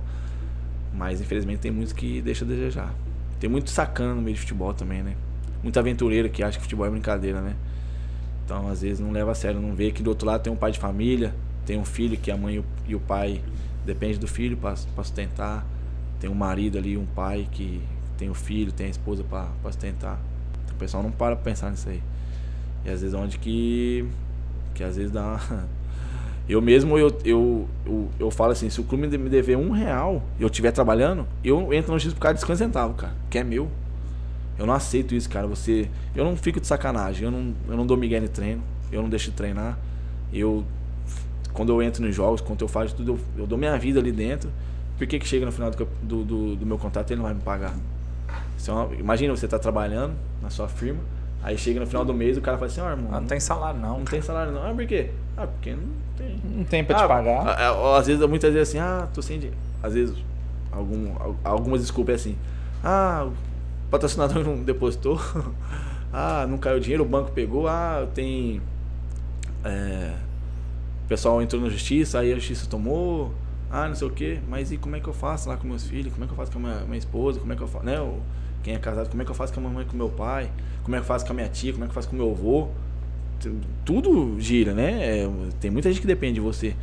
Mas 0.93 1.21
infelizmente 1.21 1.59
tem 1.59 1.71
muitos 1.71 1.93
que 1.93 2.21
deixam 2.21 2.47
a 2.47 2.51
desejar. 2.51 2.93
Tem 3.39 3.49
muito 3.49 3.69
sacana 3.71 4.13
no 4.13 4.21
meio 4.21 4.36
de 4.36 4.41
futebol 4.41 4.73
também, 4.73 5.03
né? 5.03 5.15
Muito 5.63 5.80
aventureiro 5.80 6.30
que 6.30 6.43
acha 6.43 6.57
que 6.57 6.63
futebol 6.63 6.86
é 6.86 6.89
brincadeira, 6.89 7.41
né? 7.41 7.55
Então 8.45 8.67
às 8.69 8.82
vezes 8.82 8.99
não 8.99 9.11
leva 9.11 9.32
a 9.32 9.36
sério, 9.36 9.59
não 9.59 9.76
vê 9.76 9.91
que 9.91 10.03
do 10.03 10.09
outro 10.09 10.28
lado 10.28 10.41
tem 10.43 10.53
um 10.53 10.55
pai 10.55 10.71
de 10.71 10.80
família, 10.80 11.34
tem 11.65 11.78
um 11.80 11.86
filho 11.86 12.17
que 12.17 12.30
a 12.32 12.38
mãe 12.38 12.63
e 12.88 12.95
o, 12.95 12.99
pai 12.99 13.41
depende 13.86 14.19
do 14.19 14.28
filho 14.28 14.55
para 14.57 14.76
sustentar, 14.76 15.65
tem 16.19 16.30
um 16.30 16.36
marido 16.36 16.78
ali, 16.78 16.95
um 16.97 17.05
pai 17.05 17.47
que 17.51 17.82
tem 18.17 18.30
o 18.30 18.34
filho, 18.36 18.71
tem 18.71 18.88
a 18.88 18.89
esposa 18.89 19.23
para 19.23 19.47
sustentar. 19.63 20.19
O 20.76 20.78
pessoal 20.78 21.01
não 21.01 21.11
para 21.11 21.36
pra 21.36 21.43
pensar 21.43 21.71
nisso 21.71 21.89
aí. 21.89 22.01
E 22.86 22.89
às 22.89 23.01
vezes 23.01 23.13
onde 23.13 23.38
que. 23.38 24.05
Que 24.73 24.84
às 24.84 24.95
vezes 24.95 25.11
dá. 25.11 25.39
Eu 26.47 26.61
mesmo, 26.61 26.95
eu, 26.95 27.07
eu, 27.26 27.67
eu, 27.84 28.09
eu 28.19 28.30
falo 28.30 28.51
assim, 28.51 28.69
se 28.69 28.80
o 28.80 28.84
clube 28.84 29.07
me 29.17 29.30
dever 29.30 29.57
um 29.57 29.71
real 29.71 30.21
e 30.38 30.43
eu 30.43 30.47
estiver 30.47 30.71
trabalhando, 30.71 31.28
eu 31.43 31.73
entro 31.73 31.91
no 31.91 31.99
X 31.99 32.13
por 32.13 32.19
causa 32.19 32.36
de 32.36 32.41
50 32.41 32.57
centavos, 32.57 32.95
cara. 32.97 33.13
Que 33.32 33.39
é 33.39 33.43
meu. 33.43 33.67
Eu 34.57 34.67
não 34.67 34.73
aceito 34.76 35.15
isso, 35.15 35.28
cara. 35.28 35.47
Você. 35.47 35.89
Eu 36.15 36.23
não 36.23 36.38
fico 36.38 36.59
de 36.61 36.67
sacanagem. 36.67 37.23
Eu 37.23 37.32
não, 37.32 37.53
eu 37.67 37.76
não 37.76 37.86
dou 37.86 37.97
migué 37.97 38.19
no 38.19 38.30
treino. 38.30 38.61
Eu 38.91 39.01
não 39.01 39.09
deixo 39.09 39.32
de 39.32 39.36
treinar. 39.36 39.78
Eu. 40.32 40.63
Quando 41.51 41.71
eu 41.71 41.82
entro 41.82 42.05
nos 42.05 42.15
jogos, 42.15 42.41
quando 42.41 42.61
eu 42.61 42.67
faço 42.67 42.95
tudo, 42.95 43.13
eu, 43.13 43.19
eu 43.39 43.47
dou 43.47 43.57
minha 43.57 43.76
vida 43.80 43.99
ali 43.99 44.11
dentro. 44.11 44.51
Por 44.97 45.07
que, 45.07 45.17
que 45.17 45.28
chega 45.28 45.45
no 45.45 45.51
final 45.51 45.71
do, 45.71 46.23
do, 46.23 46.55
do, 46.55 46.65
meu 46.65 46.78
contrato 46.78 47.09
ele 47.09 47.17
não 47.17 47.26
vai 47.26 47.34
me 47.34 47.41
pagar? 47.41 47.76
Isso 48.57 48.71
é 48.71 48.73
uma- 48.73 48.95
imagina 48.95 49.35
você 49.35 49.47
tá 49.47 49.59
trabalhando 49.59 50.13
na 50.41 50.49
sua 50.49 50.67
firma, 50.67 50.99
aí 51.43 51.57
chega 51.57 51.79
no 51.79 51.85
final 51.87 52.03
do 52.05 52.13
mês 52.13 52.37
o 52.37 52.41
cara 52.41 52.57
fala 52.57 52.69
assim, 52.71 52.81
ó, 52.81 52.89
irmão, 52.89 53.09
Ah, 53.11 53.19
não 53.19 53.27
tem 53.27 53.39
salário 53.39 53.79
não. 53.79 53.99
não 53.99 54.05
tem 54.05 54.21
salário 54.21 54.51
não. 54.51 54.65
Ah, 54.69 54.73
por 54.73 54.85
quê? 54.85 55.11
Ah, 55.37 55.45
porque 55.47 55.71
não 55.71 55.83
tem. 56.17 56.39
Não 56.43 56.63
tem 56.63 56.83
pra 56.83 56.97
Ah, 56.97 57.01
te 57.01 57.07
pagar. 57.07 57.97
Às 57.97 58.07
vezes, 58.07 58.25
muitas 58.27 58.53
vezes 58.53 58.69
assim, 58.69 58.79
ah, 58.79 59.07
tô 59.13 59.21
sem 59.21 59.37
dinheiro. 59.37 59.57
Às 59.83 59.93
vezes, 59.93 60.15
algum, 60.71 61.11
al- 61.19 61.35
algumas 61.43 61.81
desculpas 61.81 62.13
é 62.13 62.15
assim, 62.15 62.37
ah, 62.83 63.27
o 63.27 63.89
patrocinador 63.91 64.43
não 64.45 64.63
depositou, 64.63 65.19
ah, 66.13 66.45
não 66.47 66.57
caiu 66.57 66.79
dinheiro, 66.79 67.03
o 67.03 67.07
banco 67.07 67.31
pegou, 67.31 67.67
ah, 67.67 68.07
tem. 68.13 68.61
é, 69.63 70.13
o 71.03 71.07
pessoal 71.07 71.41
entrou 71.41 71.61
na 71.61 71.69
justiça, 71.69 72.19
aí 72.19 72.31
a 72.31 72.35
justiça 72.35 72.65
tomou, 72.67 73.31
ah, 73.69 73.87
não 73.87 73.95
sei 73.95 74.07
o 74.07 74.11
quê, 74.11 74.39
mas 74.47 74.71
e 74.71 74.77
como 74.77 74.95
é 74.95 74.99
que 74.99 75.07
eu 75.07 75.13
faço 75.13 75.49
lá 75.49 75.57
com 75.57 75.67
meus 75.67 75.83
filhos? 75.87 76.11
Como 76.13 76.23
é 76.23 76.27
que 76.27 76.33
eu 76.33 76.37
faço 76.37 76.51
com 76.51 76.57
a 76.59 76.61
minha, 76.61 76.79
minha 76.85 76.97
esposa? 76.97 77.39
Como 77.39 77.51
é 77.53 77.55
que 77.55 77.61
eu 77.61 77.67
faço, 77.67 77.85
né? 77.85 77.99
o- 77.99 78.19
Quem 78.66 78.74
é 78.74 78.80
casado, 78.80 79.09
como 79.09 79.22
é 79.22 79.26
que 79.26 79.30
eu 79.30 79.36
faço 79.36 79.53
com 79.53 79.59
a 79.59 79.63
mamãe 79.63 79.84
e 79.84 79.86
com 79.86 79.93
o 79.93 79.97
meu 79.97 80.09
pai? 80.09 80.49
Como 80.84 80.95
é 80.95 80.99
que 80.99 81.03
eu 81.03 81.07
faço 81.07 81.24
com 81.24 81.32
a 81.34 81.36
minha 81.36 81.47
tia? 81.47 81.72
Como 81.72 81.84
é 81.86 81.88
que 81.88 81.91
eu 81.91 81.95
faço 81.95 82.09
com 82.09 82.16
o 82.16 82.20
meu 82.20 82.32
avô? 82.32 82.68
Tu- 83.39 83.55
Tudo 83.86 84.41
gira, 84.41 84.74
né? 84.74 85.20
É, 85.20 85.30
tem 85.59 85.70
muita 85.70 85.88
gente 85.91 86.01
que 86.01 86.07
depende 86.07 86.34
de 86.36 86.39
você. 86.41 86.76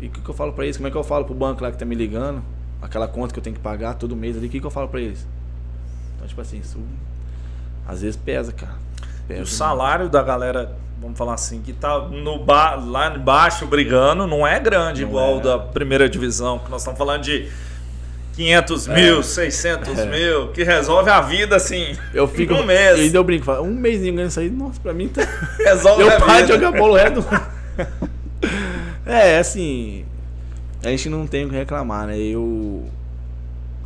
E 0.00 0.06
o 0.06 0.10
que, 0.10 0.20
que 0.20 0.28
eu 0.30 0.34
falo 0.34 0.52
pra 0.52 0.62
eles? 0.64 0.76
Como 0.76 0.86
é 0.86 0.90
que 0.92 0.96
eu 0.96 1.02
falo 1.02 1.24
pro 1.24 1.34
banco 1.34 1.64
lá 1.64 1.72
que 1.72 1.76
tá 1.76 1.84
me 1.84 1.96
ligando? 1.96 2.40
Aquela 2.80 3.08
conta 3.08 3.32
que 3.34 3.38
eu 3.40 3.42
tenho 3.42 3.56
que 3.56 3.60
pagar 3.60 3.94
todo 3.94 4.14
mês 4.14 4.36
ali, 4.36 4.46
o 4.46 4.50
que, 4.50 4.60
que 4.60 4.66
eu 4.66 4.70
falo 4.70 4.86
pra 4.88 5.00
eles? 5.00 5.26
Então, 6.14 6.28
tipo 6.28 6.40
assim, 6.40 6.58
isso 6.60 6.78
às 7.88 8.02
vezes 8.02 8.16
pesa, 8.16 8.52
cara. 8.52 8.74
Pesa 9.26 9.42
o 9.42 9.46
salário 9.46 10.08
da 10.08 10.22
galera, 10.22 10.76
vamos 11.00 11.18
falar 11.18 11.34
assim, 11.34 11.60
que 11.60 11.72
tá 11.72 11.98
no 12.08 12.38
ba 12.44 12.76
lá 12.76 13.14
embaixo 13.16 13.66
brigando, 13.66 14.26
não 14.28 14.46
é 14.46 14.60
grande 14.60 15.02
Não 15.02 15.08
igual 15.08 15.38
é. 15.38 15.40
da 15.40 15.58
primeira 15.58 16.08
divisão, 16.08 16.58
que 16.60 16.70
nós 16.70 16.82
estamos 16.82 16.96
falando 16.98 17.22
de 17.22 17.50
500 18.44 18.86
mil, 18.88 19.22
600 19.22 19.98
É. 19.98 20.06
mil, 20.06 20.48
que 20.48 20.62
resolve 20.64 21.10
a 21.10 21.20
vida 21.20 21.56
assim, 21.56 21.94
Eu 22.14 22.26
fico. 22.26 22.54
um 22.54 22.64
mês. 22.64 22.98
E 22.98 23.02
ainda 23.02 23.18
eu 23.18 23.24
brinco, 23.24 23.44
falo, 23.44 23.64
um 23.66 23.74
mêsinho 23.74 24.14
ganhando 24.14 24.30
isso 24.30 24.40
aí, 24.40 24.48
nossa, 24.48 24.80
pra 24.80 24.94
mim 24.94 25.08
tá. 25.08 25.20
resolve 25.62 26.02
Eu 26.02 26.08
a 26.08 26.18
paro 26.18 26.46
de 26.46 26.52
jogar 26.54 26.72
bola 26.72 26.92
o 26.92 26.96
resto. 26.96 27.24
É, 29.04 29.38
assim. 29.38 30.04
A 30.84 30.88
gente 30.88 31.08
não 31.10 31.26
tem 31.26 31.44
o 31.44 31.48
que 31.50 31.54
reclamar, 31.56 32.06
né? 32.06 32.16
Eu. 32.18 32.86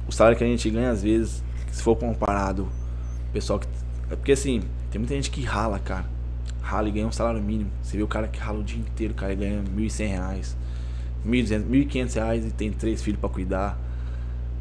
O 0.06 0.12
salário 0.12 0.36
que 0.38 0.44
a 0.44 0.46
gente 0.46 0.68
ganha, 0.70 0.90
às 0.90 1.02
vezes, 1.02 1.42
se 1.72 1.82
for 1.82 1.96
comparado, 1.96 2.68
o 3.28 3.32
pessoal 3.32 3.58
que. 3.58 3.66
É 4.10 4.14
porque 4.16 4.32
assim, 4.32 4.62
tem 4.90 4.98
muita 5.00 5.14
gente 5.14 5.30
que 5.30 5.42
rala, 5.42 5.78
cara. 5.78 6.04
Rala 6.62 6.88
e 6.88 6.92
ganha 6.92 7.06
um 7.06 7.12
salário 7.12 7.40
mínimo. 7.42 7.70
Você 7.82 7.96
vê 7.96 8.02
o 8.02 8.06
cara 8.06 8.28
que 8.28 8.38
rala 8.38 8.58
o 8.58 8.62
dia 8.62 8.78
inteiro, 8.78 9.14
cara, 9.14 9.32
e 9.32 9.36
ganha 9.36 9.62
1.100 9.76 10.06
reais, 10.08 10.56
R$ 11.24 11.30
1.200, 11.30 11.64
1.500 11.64 12.14
reais 12.14 12.46
e 12.46 12.50
tem 12.50 12.70
três 12.70 13.02
filhos 13.02 13.18
pra 13.18 13.28
cuidar, 13.30 13.78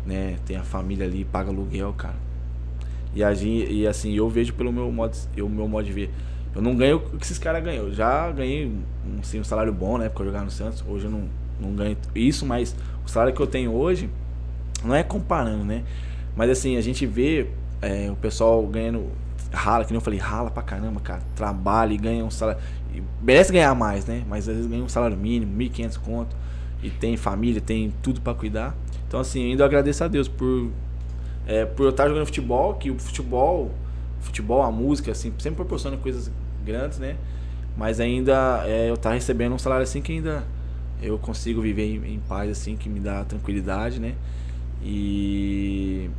né? 0.05 0.37
Tem 0.45 0.57
a 0.57 0.63
família 0.63 1.05
ali, 1.05 1.25
paga 1.25 1.49
aluguel, 1.49 1.93
cara. 1.93 2.15
E, 3.15 3.23
a 3.23 3.33
gente, 3.33 3.71
e 3.71 3.87
assim, 3.87 4.13
eu 4.13 4.27
vejo 4.29 4.53
pelo 4.53 4.71
meu 4.71 4.91
modo, 4.91 5.15
eu, 5.35 5.47
meu 5.47 5.67
modo 5.67 5.85
de 5.85 5.93
ver. 5.93 6.09
Eu 6.55 6.61
não 6.61 6.75
ganho 6.75 6.97
o 6.97 7.17
que 7.17 7.25
esses 7.25 7.39
caras 7.39 7.63
ganham. 7.63 7.85
Eu 7.85 7.93
já 7.93 8.31
ganhei 8.31 8.71
assim, 9.19 9.39
um 9.39 9.43
salário 9.43 9.73
bom, 9.73 9.97
né? 9.97 10.09
Porque 10.09 10.21
eu 10.21 10.27
jogava 10.27 10.45
no 10.45 10.51
Santos. 10.51 10.83
Hoje 10.87 11.05
eu 11.05 11.11
não, 11.11 11.23
não 11.59 11.75
ganho 11.75 11.97
isso, 12.15 12.45
mas 12.45 12.75
o 13.05 13.09
salário 13.09 13.33
que 13.33 13.41
eu 13.41 13.47
tenho 13.47 13.71
hoje, 13.71 14.09
não 14.83 14.93
é 14.93 15.03
comparando, 15.03 15.63
né? 15.63 15.83
Mas 16.35 16.49
assim, 16.49 16.77
a 16.77 16.81
gente 16.81 17.05
vê 17.05 17.47
é, 17.81 18.09
o 18.11 18.15
pessoal 18.15 18.65
ganhando. 18.67 19.07
Rala, 19.51 19.85
que 19.85 19.91
nem 19.91 19.97
eu 19.97 20.01
falei, 20.01 20.19
rala 20.19 20.49
pra 20.49 20.63
caramba, 20.63 20.99
cara. 20.99 21.21
Trabalha 21.35 21.93
e 21.93 21.97
ganha 21.97 22.25
um 22.25 22.31
salário. 22.31 22.59
merece 23.21 23.51
ganhar 23.51 23.75
mais, 23.75 24.05
né? 24.05 24.23
Mas 24.27 24.49
às 24.49 24.55
vezes 24.55 24.69
ganha 24.69 24.83
um 24.83 24.89
salário 24.89 25.15
mínimo, 25.15 25.55
1.500 25.55 25.99
conto. 25.99 26.35
E 26.81 26.89
tem 26.89 27.15
família, 27.15 27.61
tem 27.61 27.93
tudo 28.01 28.19
pra 28.19 28.33
cuidar. 28.33 28.75
Então, 29.13 29.21
assim, 29.21 29.51
ainda 29.51 29.63
agradeço 29.63 30.03
a 30.03 30.07
Deus 30.07 30.27
por 30.27 30.71
é, 31.45 31.65
por 31.65 31.83
eu 31.83 31.91
estar 31.91 32.07
jogando 32.07 32.25
futebol, 32.25 32.73
que 32.73 32.89
o 32.89 32.97
futebol, 32.97 33.69
futebol, 34.19 34.63
a 34.63 34.71
música, 34.71 35.11
assim, 35.11 35.31
sempre 35.37 35.57
proporciona 35.57 35.97
coisas 35.97 36.31
grandes, 36.65 36.97
né? 36.97 37.15
Mas 37.77 37.99
ainda 37.99 38.63
é, 38.65 38.89
eu 38.89 38.97
tá 38.97 39.13
recebendo 39.13 39.53
um 39.53 39.59
salário 39.59 39.83
assim 39.83 40.01
que 40.01 40.13
ainda 40.13 40.43
eu 40.99 41.19
consigo 41.19 41.61
viver 41.61 41.85
em, 41.85 42.15
em 42.15 42.19
paz, 42.27 42.49
assim, 42.49 42.75
que 42.75 42.89
me 42.89 42.99
dá 42.99 43.23
tranquilidade, 43.23 43.99
né? 43.99 44.15
E 44.81 46.09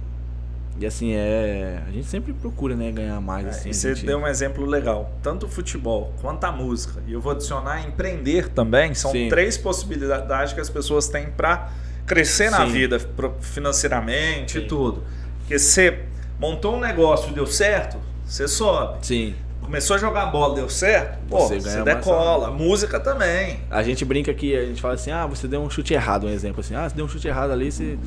e 0.79 0.87
assim, 0.87 1.15
é. 1.15 1.83
A 1.89 1.91
gente 1.91 2.07
sempre 2.07 2.33
procura, 2.33 2.77
né, 2.77 2.93
ganhar 2.93 3.21
mais. 3.21 3.45
Assim, 3.49 3.71
é, 3.71 3.73
e 3.73 3.75
você 3.75 3.93
gente... 3.97 4.07
deu 4.07 4.19
um 4.19 4.27
exemplo 4.29 4.65
legal. 4.65 5.11
Tanto 5.21 5.47
o 5.47 5.49
futebol 5.49 6.15
quanto 6.21 6.45
a 6.45 6.53
música. 6.53 7.03
E 7.09 7.13
eu 7.13 7.21
vou 7.21 7.33
adicionar 7.33 7.85
empreender 7.85 8.51
também. 8.51 8.95
São 8.95 9.11
Sim. 9.11 9.29
três 9.29 9.59
possibilidades 9.59 10.53
que 10.53 10.61
as 10.61 10.71
pessoas 10.71 11.09
têm 11.09 11.27
para 11.27 11.73
crescer 12.07 12.51
na 12.51 12.67
Sim. 12.67 12.73
vida 12.73 12.99
financeiramente 13.41 14.59
e 14.59 14.67
tudo. 14.67 15.03
Porque 15.41 15.59
você 15.59 16.01
montou 16.39 16.77
um 16.77 16.81
negócio 16.81 17.31
e 17.31 17.35
deu 17.35 17.47
certo, 17.47 17.99
você 18.25 18.49
sobe. 18.49 19.07
Sim. 19.07 19.35
Começou 19.61 19.97
a 19.97 19.99
jogar 19.99 20.27
bola, 20.27 20.55
deu 20.55 20.69
certo, 20.69 21.19
pô, 21.29 21.39
você, 21.39 21.59
você 21.59 21.83
decola. 21.83 22.51
Música 22.51 23.01
também. 23.01 23.61
A 23.71 23.83
gente 23.83 24.05
brinca 24.05 24.33
que 24.35 24.55
a 24.55 24.67
gente 24.67 24.81
fala 24.81 24.95
assim, 24.95 25.11
ah, 25.11 25.27
você 25.27 25.49
deu 25.49 25.63
um 25.63 25.71
chute 25.71 25.95
errado, 25.95 26.27
um 26.27 26.31
exemplo 26.31 26.61
assim, 26.61 26.75
ah, 26.75 26.89
você 26.89 26.95
deu 26.95 27.07
um 27.07 27.09
chute 27.09 27.27
errado 27.27 27.51
ali, 27.51 27.73
você 27.73 27.99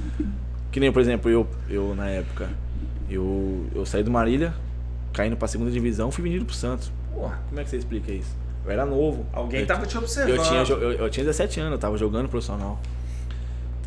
que 0.71 0.79
nem, 0.79 0.91
por 0.91 1.01
exemplo, 1.01 1.31
eu, 1.31 1.47
eu 1.67 1.95
na 1.95 2.07
época, 2.07 2.49
eu, 3.09 3.65
eu 3.73 3.85
saí 3.85 4.03
do 4.03 4.11
Marília, 4.11 4.53
caindo 5.11 5.35
pra 5.35 5.47
segunda 5.47 5.71
divisão, 5.71 6.11
fui 6.11 6.23
vendido 6.23 6.45
pro 6.45 6.53
Santos. 6.53 6.91
Porra, 7.11 7.39
como 7.49 7.59
é 7.59 7.63
que 7.63 7.69
você 7.71 7.77
explica 7.77 8.11
isso? 8.11 8.35
Eu 8.63 8.71
era 8.71 8.85
novo. 8.85 9.25
Alguém 9.33 9.61
eu, 9.61 9.65
tava 9.65 9.87
te 9.87 9.97
observando. 9.97 10.35
Eu 10.35 10.43
tinha, 10.43 10.61
eu, 10.61 10.91
eu 10.93 11.09
tinha 11.09 11.25
17 11.25 11.59
anos, 11.61 11.71
eu 11.71 11.79
tava 11.79 11.97
jogando 11.97 12.29
profissional. 12.29 12.79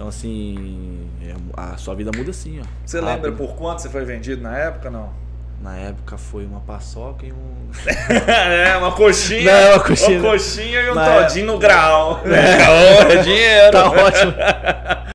Então, 0.01 0.09
assim, 0.09 1.07
é, 1.23 1.35
a 1.55 1.77
sua 1.77 1.95
vida 1.95 2.11
muda 2.17 2.31
assim, 2.31 2.59
ó. 2.59 2.65
Você 2.87 3.01
rápido. 3.01 3.15
lembra 3.17 3.33
por 3.33 3.55
quanto 3.55 3.83
você 3.83 3.91
foi 3.91 4.03
vendido 4.03 4.41
na 4.41 4.57
época, 4.57 4.89
não? 4.89 5.13
Na 5.63 5.77
época 5.77 6.17
foi 6.17 6.47
uma 6.47 6.61
paçoca 6.61 7.27
e 7.27 7.33
um. 7.33 7.69
é, 8.11 8.79
uma 8.79 8.93
coxinha. 8.93 9.45
Não, 9.45 9.75
uma 9.75 9.85
coxinha. 9.85 10.19
Uma 10.19 10.31
coxinha 10.31 10.81
e 10.81 10.91
um 10.91 10.95
na 10.95 11.05
todinho 11.05 11.43
é... 11.43 11.47
no 11.53 11.59
grau. 11.59 12.23
É, 12.25 13.13
é 13.13 13.23
dinheiro. 13.23 13.73
Tá 13.73 13.91
ótimo. 13.91 14.33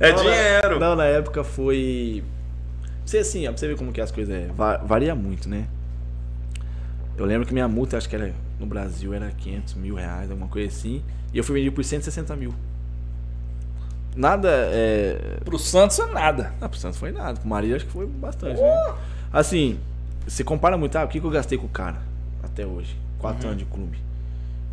É 0.00 0.12
não, 0.12 0.22
dinheiro. 0.22 0.78
Na, 0.78 0.88
não, 0.90 0.94
na 0.94 1.06
época 1.06 1.42
foi. 1.42 2.22
Você 3.04 3.18
assim, 3.18 3.44
ó, 3.48 3.50
pra 3.50 3.58
você 3.58 3.66
ver 3.66 3.76
como 3.76 3.90
que 3.90 4.00
as 4.00 4.12
coisas 4.12 4.32
é. 4.32 4.46
Varia 4.84 5.16
muito, 5.16 5.48
né? 5.48 5.66
Eu 7.16 7.24
lembro 7.24 7.44
que 7.44 7.52
minha 7.52 7.66
multa, 7.66 7.96
acho 7.96 8.08
que 8.08 8.14
era 8.14 8.32
no 8.60 8.66
Brasil, 8.66 9.12
era 9.12 9.32
500 9.32 9.74
mil 9.74 9.96
reais, 9.96 10.30
alguma 10.30 10.48
coisa 10.48 10.68
assim. 10.68 11.02
E 11.34 11.38
eu 11.38 11.42
fui 11.42 11.56
vendido 11.56 11.74
por 11.74 11.82
160 11.82 12.36
mil. 12.36 12.54
Nada 14.18 14.50
é. 14.50 15.38
Pro 15.44 15.56
Santos 15.60 15.96
é 16.00 16.06
nada. 16.06 16.52
Ah, 16.60 16.68
pro 16.68 16.76
Santos 16.76 16.98
foi 16.98 17.12
nada. 17.12 17.38
Pro 17.38 17.48
Maria 17.48 17.76
acho 17.76 17.86
que 17.86 17.92
foi 17.92 18.04
bastante, 18.04 18.60
oh. 18.60 18.64
né? 18.64 18.94
Assim, 19.32 19.78
você 20.26 20.42
compara 20.42 20.76
muito, 20.76 20.96
ah, 20.98 21.04
o 21.04 21.08
que, 21.08 21.20
que 21.20 21.24
eu 21.24 21.30
gastei 21.30 21.56
com 21.56 21.66
o 21.66 21.68
cara 21.68 21.98
até 22.42 22.66
hoje? 22.66 22.98
Quatro 23.20 23.44
uhum. 23.44 23.52
anos 23.52 23.64
de 23.64 23.70
clube. 23.70 23.96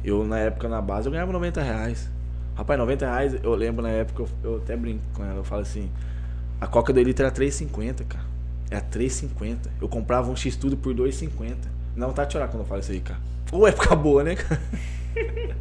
Eu, 0.04 0.26
na 0.26 0.40
época, 0.40 0.68
na 0.68 0.82
base, 0.82 1.08
eu 1.08 1.12
ganhava 1.12 1.32
90 1.32 1.62
reais. 1.62 2.10
Rapaz, 2.56 2.80
90 2.80 3.06
reais, 3.06 3.36
eu 3.44 3.54
lembro 3.54 3.84
na 3.84 3.90
época, 3.90 4.24
eu, 4.24 4.30
eu 4.44 4.58
até 4.58 4.76
brinco 4.76 5.04
com 5.14 5.24
ela, 5.24 5.36
eu 5.36 5.44
falo 5.44 5.62
assim, 5.62 5.92
a 6.60 6.66
coca 6.66 6.92
do 6.92 7.00
litro 7.04 7.24
era 7.24 7.34
3,50, 7.34 8.04
cara. 8.08 8.26
Era 8.72 8.82
3,50. 8.82 9.58
Eu 9.80 9.88
comprava 9.88 10.32
um 10.32 10.36
X 10.36 10.56
tudo 10.56 10.76
por 10.76 10.96
2,50. 10.96 11.56
Não 11.96 12.12
tá 12.12 12.26
de 12.26 12.34
chorar 12.34 12.48
quando 12.48 12.62
eu 12.62 12.68
falo 12.68 12.82
isso 12.82 12.92
aí, 12.92 13.00
cara. 13.00 13.20
Ou 13.52 13.68
época 13.68 13.96
boa, 13.96 14.24
né, 14.24 14.36
cara? 14.36 14.60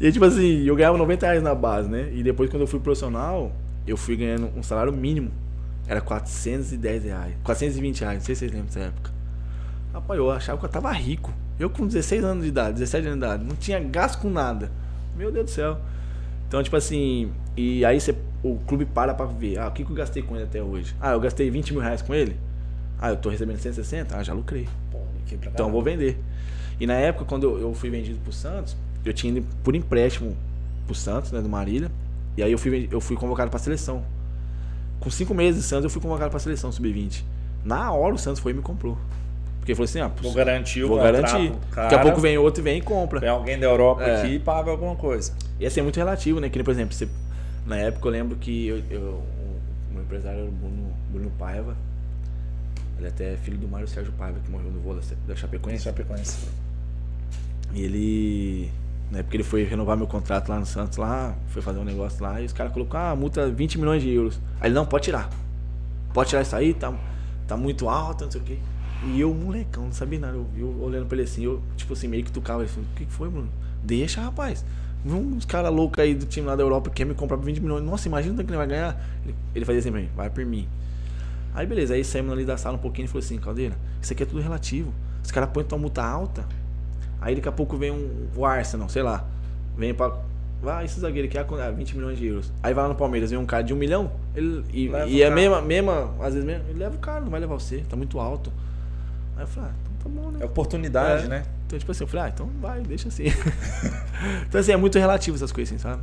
e 0.00 0.12
tipo 0.12 0.24
assim, 0.24 0.62
eu 0.62 0.76
ganhava 0.76 0.96
90 0.98 1.26
reais 1.26 1.42
na 1.42 1.54
base, 1.54 1.88
né? 1.88 2.10
E 2.12 2.22
depois 2.22 2.50
quando 2.50 2.62
eu 2.62 2.66
fui 2.66 2.80
profissional, 2.80 3.52
eu 3.86 3.96
fui 3.96 4.16
ganhando 4.16 4.50
um 4.56 4.62
salário 4.62 4.92
mínimo. 4.92 5.30
Era 5.86 6.00
410 6.00 7.04
reais. 7.04 7.34
420 7.42 8.00
reais, 8.00 8.18
não 8.18 8.24
sei 8.24 8.34
se 8.34 8.40
vocês 8.40 8.52
lembram 8.52 8.66
dessa 8.66 8.80
época. 8.80 9.10
Rapaz, 9.92 10.18
eu 10.18 10.30
achava 10.30 10.58
que 10.58 10.64
eu 10.64 10.70
tava 10.70 10.90
rico. 10.92 11.32
Eu 11.58 11.68
com 11.68 11.86
16 11.86 12.24
anos 12.24 12.44
de 12.44 12.48
idade, 12.48 12.74
17 12.74 13.06
anos 13.06 13.18
de 13.18 13.24
idade, 13.26 13.44
não 13.44 13.56
tinha 13.56 13.78
gasto 13.78 14.20
com 14.20 14.30
nada. 14.30 14.70
Meu 15.16 15.30
Deus 15.30 15.46
do 15.46 15.50
céu. 15.50 15.78
Então, 16.48 16.62
tipo 16.62 16.76
assim, 16.76 17.32
e 17.56 17.84
aí 17.84 18.00
você, 18.00 18.14
o 18.42 18.58
clube 18.66 18.84
para 18.84 19.14
pra 19.14 19.26
ver, 19.26 19.58
ah, 19.58 19.68
o 19.68 19.70
que, 19.72 19.84
que 19.84 19.90
eu 19.90 19.96
gastei 19.96 20.22
com 20.22 20.34
ele 20.34 20.44
até 20.44 20.62
hoje? 20.62 20.94
Ah, 21.00 21.12
eu 21.12 21.20
gastei 21.20 21.50
20 21.50 21.72
mil 21.72 21.82
reais 21.82 22.00
com 22.02 22.14
ele? 22.14 22.36
Ah, 22.98 23.10
eu 23.10 23.16
tô 23.16 23.28
recebendo 23.28 23.58
160? 23.58 24.16
Ah, 24.16 24.22
já 24.22 24.32
lucrei. 24.32 24.68
Pô, 24.90 24.98
então 25.30 25.66
eu 25.66 25.72
vou 25.72 25.82
vender. 25.82 26.18
E 26.80 26.86
na 26.86 26.94
época, 26.94 27.24
quando 27.24 27.44
eu, 27.44 27.60
eu 27.60 27.74
fui 27.74 27.90
vendido 27.90 28.18
pro 28.20 28.32
Santos, 28.32 28.76
eu 29.04 29.12
tinha 29.12 29.36
ido 29.36 29.46
por 29.62 29.74
empréstimo 29.74 30.36
pro 30.86 30.94
Santos, 30.94 31.32
né, 31.32 31.40
do 31.40 31.48
Marília. 31.48 31.90
E 32.36 32.42
aí 32.42 32.52
eu 32.52 32.58
fui, 32.58 32.88
eu 32.90 33.00
fui 33.00 33.16
convocado 33.16 33.50
pra 33.50 33.58
seleção. 33.58 34.02
Com 35.00 35.10
cinco 35.10 35.34
meses 35.34 35.62
de 35.62 35.66
Santos, 35.66 35.84
eu 35.84 35.90
fui 35.90 36.00
convocado 36.00 36.30
pra 36.30 36.38
seleção 36.38 36.70
sub-20. 36.70 37.22
Na 37.64 37.92
hora 37.92 38.14
o 38.14 38.18
Santos 38.18 38.40
foi 38.40 38.52
e 38.52 38.54
me 38.54 38.62
comprou. 38.62 38.96
Porque 39.58 39.76
falou 39.76 39.84
assim, 39.84 40.00
ah, 40.00 40.08
vou 40.08 40.32
garantir 40.32 40.82
o 40.82 40.88
vou 40.88 40.98
garantir. 40.98 41.52
Cara, 41.70 41.88
Daqui 41.88 41.94
a 41.94 41.98
pouco 42.00 42.20
vem 42.20 42.36
outro 42.36 42.60
e 42.60 42.64
vem 42.64 42.78
e 42.78 42.80
compra. 42.80 43.20
Vem 43.20 43.28
alguém 43.28 43.58
da 43.58 43.66
Europa 43.66 44.02
é. 44.02 44.16
aqui 44.16 44.34
e 44.34 44.38
paga 44.40 44.72
alguma 44.72 44.96
coisa. 44.96 45.32
E 45.60 45.64
assim 45.64 45.78
é 45.78 45.82
muito 45.84 45.96
relativo, 45.96 46.40
né? 46.40 46.48
Que 46.48 46.60
por 46.64 46.72
exemplo, 46.72 46.92
você, 46.92 47.08
na 47.64 47.76
época 47.76 48.08
eu 48.08 48.12
lembro 48.12 48.36
que 48.36 48.66
eu, 48.66 48.82
eu, 48.90 49.22
o 49.88 49.94
meu 49.94 50.02
empresário 50.02 50.40
era 50.40 50.48
o 50.48 50.50
Bruno, 50.50 50.92
Bruno 51.12 51.30
Paiva. 51.38 51.76
Ele 52.98 53.06
é 53.06 53.10
até 53.10 53.36
filho 53.36 53.56
do 53.56 53.68
Mário 53.68 53.86
Sérgio 53.86 54.12
Paiva, 54.14 54.40
que 54.44 54.50
morreu 54.50 54.68
no 54.68 54.80
voo 54.80 54.94
da, 54.94 55.02
da 55.28 55.36
Chapecoense. 55.36 55.84
Chapecoense. 55.84 56.48
E 57.72 57.82
ele. 57.82 58.70
Na 59.12 59.18
época 59.18 59.36
ele 59.36 59.42
foi 59.42 59.62
renovar 59.62 59.94
meu 59.94 60.06
contrato 60.06 60.48
lá 60.48 60.58
no 60.58 60.64
Santos, 60.64 60.96
lá, 60.96 61.36
foi 61.48 61.60
fazer 61.60 61.78
um 61.78 61.84
negócio 61.84 62.22
lá, 62.22 62.40
e 62.40 62.46
os 62.46 62.52
caras 62.54 62.72
colocaram, 62.72 63.12
ah, 63.12 63.14
multa 63.14 63.46
20 63.46 63.78
milhões 63.78 64.02
de 64.02 64.08
euros. 64.08 64.40
Aí 64.58 64.68
ele, 64.68 64.74
não, 64.74 64.86
pode 64.86 65.04
tirar. 65.04 65.28
Pode 66.14 66.30
tirar 66.30 66.40
isso 66.40 66.56
aí, 66.56 66.72
tá, 66.72 66.94
tá 67.46 67.54
muito 67.54 67.90
alto, 67.90 68.24
não 68.24 68.30
sei 68.32 68.40
o 68.40 68.44
quê. 68.44 68.56
E 69.04 69.20
eu, 69.20 69.34
molecão, 69.34 69.84
não 69.84 69.92
sabia 69.92 70.18
nada. 70.18 70.34
Eu, 70.34 70.46
eu 70.56 70.82
olhando 70.82 71.04
pra 71.04 71.16
ele 71.16 71.24
assim, 71.24 71.44
eu, 71.44 71.60
tipo 71.76 71.92
assim, 71.92 72.08
meio 72.08 72.24
que 72.24 72.32
tocava. 72.32 72.62
Ele 72.62 72.70
falou, 72.70 72.88
o 72.90 72.96
que, 72.96 73.04
que 73.04 73.12
foi, 73.12 73.28
Bruno? 73.28 73.50
Deixa, 73.84 74.22
rapaz. 74.22 74.64
Uns 75.04 75.44
caras 75.44 75.70
loucos 75.70 76.02
aí 76.02 76.14
do 76.14 76.24
time 76.24 76.46
lá 76.46 76.56
da 76.56 76.62
Europa 76.62 76.88
que 76.88 76.96
quer 76.96 77.04
me 77.04 77.12
comprar 77.12 77.36
por 77.36 77.44
20 77.44 77.60
milhões. 77.60 77.84
Nossa, 77.84 78.08
imagina 78.08 78.32
o 78.32 78.36
que 78.38 78.50
ele 78.50 78.56
vai 78.56 78.66
ganhar. 78.66 78.98
Ele, 79.24 79.34
ele 79.54 79.64
fazia 79.66 79.80
assim 79.80 79.92
pra 79.92 80.00
mim, 80.00 80.08
vai 80.16 80.30
por 80.30 80.42
mim. 80.46 80.66
Aí 81.54 81.66
beleza, 81.66 81.92
aí 81.92 82.02
saímos 82.02 82.32
ali 82.32 82.46
da 82.46 82.56
sala 82.56 82.76
um 82.76 82.80
pouquinho 82.80 83.04
e 83.04 83.08
falou 83.08 83.22
assim, 83.22 83.36
Caldeira, 83.36 83.76
isso 84.00 84.10
aqui 84.10 84.22
é 84.22 84.26
tudo 84.26 84.40
relativo. 84.40 84.90
Os 85.22 85.30
caras 85.30 85.50
põem 85.50 85.64
tua 85.64 85.76
multa 85.76 86.02
alta. 86.02 86.46
Aí 87.22 87.36
daqui 87.36 87.48
a 87.48 87.52
pouco 87.52 87.76
vem 87.76 87.92
um, 87.92 88.28
o 88.36 88.44
Arsenal, 88.44 88.88
sei 88.88 89.02
lá. 89.02 89.24
Vem 89.76 89.94
pra. 89.94 90.12
Vai, 90.60 90.84
esse 90.84 91.00
zagueiro 91.00 91.26
aqui 91.26 91.38
é 91.38 91.72
20 91.72 91.96
milhões 91.96 92.18
de 92.18 92.26
euros. 92.26 92.52
Aí 92.62 92.74
vai 92.74 92.84
lá 92.84 92.90
no 92.90 92.94
Palmeiras, 92.94 93.30
vem 93.30 93.38
um 93.38 93.46
cara 93.46 93.64
de 93.64 93.72
um 93.74 93.76
milhão, 93.76 94.12
ele, 94.34 94.64
e, 94.72 94.88
e 95.08 95.22
é 95.22 95.28
mesma, 95.28 95.60
mesma, 95.60 96.14
às 96.20 96.34
vezes 96.34 96.44
mesmo, 96.44 96.68
ele 96.68 96.78
leva 96.78 96.94
o 96.94 96.98
cara, 96.98 97.20
não 97.20 97.30
vai 97.30 97.40
levar 97.40 97.54
você, 97.54 97.78
tá 97.88 97.96
muito 97.96 98.20
alto. 98.20 98.52
Aí 99.36 99.42
eu 99.42 99.46
falei, 99.48 99.70
ah, 99.70 99.74
então 99.82 99.92
tá 100.12 100.20
bom, 100.20 100.30
né? 100.30 100.38
É 100.40 100.44
oportunidade, 100.44 101.24
é. 101.24 101.28
né? 101.28 101.42
Então, 101.66 101.76
tipo 101.76 101.90
assim, 101.90 102.04
eu 102.04 102.08
falei, 102.08 102.26
ah, 102.26 102.28
então 102.32 102.48
vai, 102.60 102.80
deixa 102.82 103.08
assim. 103.08 103.24
então, 104.46 104.60
assim, 104.60 104.70
é 104.70 104.76
muito 104.76 104.96
relativo 104.98 105.36
essas 105.36 105.50
coisas, 105.50 105.74
assim, 105.74 105.82
sabe? 105.82 106.02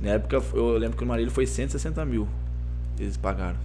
Na 0.00 0.12
época, 0.12 0.42
eu 0.54 0.78
lembro 0.78 0.96
que 0.96 1.04
o 1.04 1.06
marido 1.06 1.30
foi 1.30 1.46
160 1.46 2.02
mil. 2.06 2.26
Eles 2.98 3.18
pagaram. 3.18 3.58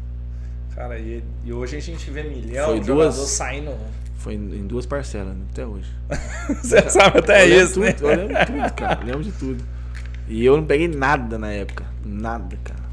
Cara, 0.76 1.00
e, 1.00 1.24
e 1.44 1.54
hoje 1.54 1.78
a 1.78 1.80
gente 1.80 2.10
vê 2.12 2.24
milhão 2.24 2.68
foi 2.68 2.80
de 2.80 2.88
duas, 2.88 3.16
saindo. 3.16 3.74
Foi 4.18 4.34
em 4.34 4.68
duas 4.68 4.86
parcelas, 4.86 5.36
né? 5.36 5.46
até 5.52 5.66
hoje. 5.66 5.90
Você 6.62 6.76
cara, 6.76 6.90
sabe 6.90 7.20
até 7.20 7.48
isso, 7.48 7.76
tudo, 7.76 7.82
né? 7.82 7.96
Eu 8.02 8.08
lembro 8.08 8.36
de 8.36 8.46
tudo, 8.46 8.74
cara. 8.74 9.00
Eu 9.02 9.06
lembro 9.06 9.24
de 9.24 9.32
tudo. 9.32 9.66
E 10.28 10.46
eu 10.46 10.58
não 10.58 10.66
peguei 10.66 10.88
nada 10.88 11.38
na 11.38 11.52
época. 11.52 11.86
Nada, 12.04 12.58
cara. 12.64 12.86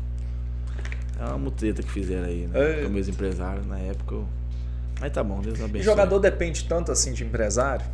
É 1.19 1.25
uma 1.25 1.39
mutreta 1.39 1.83
que 1.83 1.91
fizeram 1.91 2.27
aí, 2.27 2.47
né? 2.47 2.81
É. 2.81 2.85
Com 2.85 2.91
meus 2.91 3.09
empresários 3.09 3.67
na 3.67 3.79
época. 3.79 4.15
Eu 4.15 4.29
mas 5.03 5.11
tá 5.11 5.25
bom, 5.25 5.41
Deus 5.41 5.61
abençoe. 5.61 5.81
E 5.81 5.83
jogador 5.83 6.21
depende 6.21 6.65
tanto 6.65 6.93
assim 6.93 7.13
de 7.13 7.25
empresário? 7.25 7.85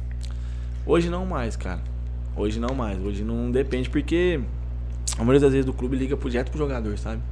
Hoje 0.85 1.09
não 1.09 1.25
mais, 1.25 1.57
cara. 1.57 1.81
Hoje 2.37 2.61
não 2.61 2.75
mais. 2.75 3.03
Hoje 3.03 3.25
não 3.25 3.51
depende 3.51 3.89
porque 3.89 4.39
a 5.15 5.21
maioria 5.21 5.41
das 5.41 5.53
vezes 5.53 5.65
do 5.65 5.73
clube 5.73 5.97
liga 5.97 6.19
pro 6.19 6.29
direto 6.29 6.51
pro 6.51 6.59
jogador, 6.59 6.99
sabe? 6.99 7.23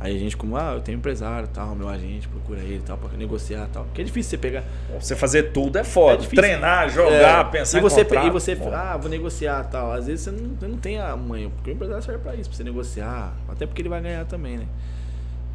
Aí 0.00 0.14
a 0.14 0.18
gente, 0.18 0.36
como, 0.36 0.56
ah, 0.56 0.74
eu 0.74 0.80
tenho 0.80 0.96
empresário 0.96 1.48
tal, 1.48 1.74
meu 1.74 1.88
agente 1.88 2.28
procura 2.28 2.60
ele 2.60 2.80
tal, 2.86 2.96
pra 2.96 3.10
negociar 3.16 3.68
tal. 3.72 3.84
Porque 3.84 4.00
é 4.00 4.04
difícil 4.04 4.30
você 4.30 4.38
pegar. 4.38 4.62
Você 5.00 5.16
fazer 5.16 5.52
tudo 5.52 5.76
é 5.76 5.82
foda. 5.82 6.22
É 6.22 6.26
Treinar, 6.28 6.88
jogar, 6.88 7.46
é, 7.46 7.50
pensar 7.50 7.78
e 7.78 7.80
você, 7.80 8.02
em 8.02 8.04
contrato, 8.04 8.26
E 8.28 8.30
você, 8.30 8.58
ah, 8.72 8.96
vou 8.96 9.10
negociar 9.10 9.64
tal. 9.64 9.92
Às 9.92 10.06
vezes 10.06 10.24
você 10.24 10.30
não, 10.30 10.54
você 10.54 10.68
não 10.68 10.78
tem 10.78 11.00
a 11.00 11.16
manha, 11.16 11.50
porque 11.50 11.70
o 11.70 11.74
empresário 11.74 12.02
serve 12.04 12.22
pra 12.22 12.36
isso, 12.36 12.48
pra 12.48 12.56
você 12.56 12.62
negociar. 12.62 13.34
Até 13.48 13.66
porque 13.66 13.82
ele 13.82 13.88
vai 13.88 14.00
ganhar 14.00 14.24
também, 14.24 14.58
né? 14.58 14.66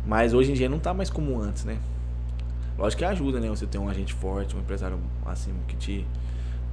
Mas 0.06 0.34
hoje 0.34 0.52
em 0.52 0.54
dia 0.54 0.68
não 0.68 0.80
tá 0.80 0.94
mais 0.94 1.10
como 1.10 1.40
antes, 1.40 1.64
né? 1.64 1.78
Lógico 2.78 3.00
que 3.00 3.06
ajuda, 3.06 3.40
né? 3.40 3.48
Você 3.48 3.66
ter 3.66 3.78
um 3.78 3.88
agente 3.88 4.14
forte, 4.14 4.58
um 4.58 4.60
empresário 4.60 5.00
assim 5.26 5.54
que 5.70 5.76
te. 5.78 6.06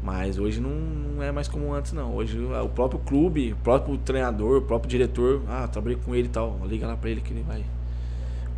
Mas 0.03 0.39
hoje 0.39 0.61
não, 0.61 0.71
não 0.71 1.23
é 1.23 1.31
mais 1.31 1.47
como 1.47 1.75
antes, 1.75 1.93
não. 1.93 2.15
Hoje 2.15 2.39
o 2.39 2.69
próprio 2.71 2.99
clube, 3.01 3.53
o 3.53 3.57
próprio 3.57 3.99
treinador, 3.99 4.59
o 4.59 4.63
próprio 4.63 4.89
diretor, 4.89 5.43
ah, 5.47 5.69
trabalhei 5.69 5.99
com 6.03 6.15
ele 6.15 6.29
e 6.29 6.31
tal, 6.31 6.59
liga 6.65 6.87
lá 6.87 6.97
pra 6.97 7.11
ele 7.11 7.21
que 7.21 7.33
ele 7.33 7.45
vai. 7.47 7.61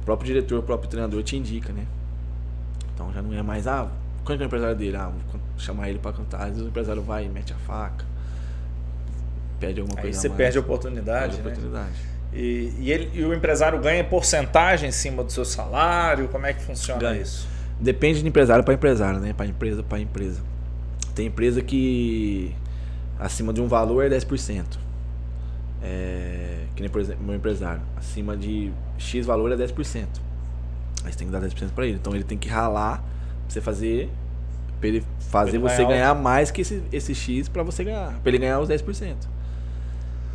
O 0.01 0.05
próprio 0.05 0.27
diretor, 0.27 0.61
o 0.61 0.63
próprio 0.63 0.89
treinador 0.89 1.23
te 1.23 1.37
indica, 1.37 1.73
né? 1.73 1.85
Então 2.95 3.13
já 3.13 3.21
não 3.21 3.37
é 3.37 3.43
mais, 3.43 3.67
ah, 3.67 3.89
quando 4.25 4.41
é 4.41 4.45
o 4.45 4.47
empresário 4.47 4.77
dele? 4.77 4.97
Ah, 4.97 5.09
vou 5.09 5.41
chamar 5.59 5.89
ele 5.89 5.99
pra 5.99 6.13
cantar. 6.13 6.43
Às 6.43 6.49
vezes 6.51 6.63
o 6.63 6.69
empresário 6.69 7.03
vai 7.03 7.29
mete 7.29 7.53
a 7.53 7.57
faca, 7.57 8.05
pede 9.59 9.81
alguma 9.81 9.99
Aí 9.99 10.03
coisa. 10.03 10.19
Aí 10.19 10.21
você 10.21 10.29
mais, 10.29 10.39
perde 10.39 10.59
a 10.59 10.61
oportunidade. 10.61 11.37
Perde 11.37 11.41
a 11.41 11.45
né? 11.45 11.51
oportunidade. 11.51 12.13
E, 12.33 12.73
e, 12.79 12.93
ele, 12.93 13.11
e 13.13 13.25
o 13.25 13.35
empresário 13.35 13.79
ganha 13.81 14.03
porcentagem 14.05 14.89
em 14.89 14.93
cima 14.93 15.23
do 15.25 15.31
seu 15.31 15.45
salário? 15.45 16.29
Como 16.29 16.47
é 16.47 16.53
que 16.53 16.63
funciona 16.63 17.01
ganha. 17.01 17.21
isso? 17.21 17.49
Depende 17.81 18.23
de 18.23 18.29
empresário 18.29 18.65
para 18.65 18.73
empresário, 18.75 19.19
né? 19.19 19.33
Para 19.33 19.47
empresa 19.47 19.83
para 19.83 19.99
empresa. 19.99 20.41
Tem 21.15 21.27
empresa 21.27 21.61
que 21.63 22.55
Acima 23.23 23.53
de 23.53 23.61
um 23.61 23.69
valor 23.69 24.05
é 24.05 24.09
10%. 24.09 24.65
É, 25.81 26.65
que 26.75 26.83
nem, 26.83 26.91
por 26.91 27.01
exemplo, 27.01 27.25
meu 27.25 27.37
empresário. 27.37 27.81
Acima 27.97 28.37
de 28.37 28.73
X 28.99 29.25
valor 29.25 29.53
é 29.53 29.57
10%. 29.57 30.07
Aí 31.05 31.13
você 31.13 31.19
tem 31.19 31.29
que 31.29 31.33
dar 31.33 31.41
10% 31.41 31.71
para 31.73 31.87
ele. 31.87 31.97
Então 31.97 32.15
ele 32.15 32.25
tem 32.25 32.37
que 32.37 32.49
ralar 32.49 32.97
pra 32.97 33.05
você 33.49 33.61
fazer. 33.61 34.11
Pra 34.81 34.89
ele 34.89 35.05
fazer 35.21 35.51
ele 35.51 35.59
você 35.61 35.85
ganhar 35.85 35.89
ganhar 35.89 36.15
mais 36.17 36.51
que 36.51 36.63
esse, 36.63 36.83
esse 36.93 37.15
X 37.15 37.49
pra 37.49 37.63
você 37.63 37.85
ganhar. 37.85 38.19
Pra 38.21 38.31
ele 38.31 38.39
ganhar 38.39 38.59
os 38.59 38.69
10%. 38.69 39.15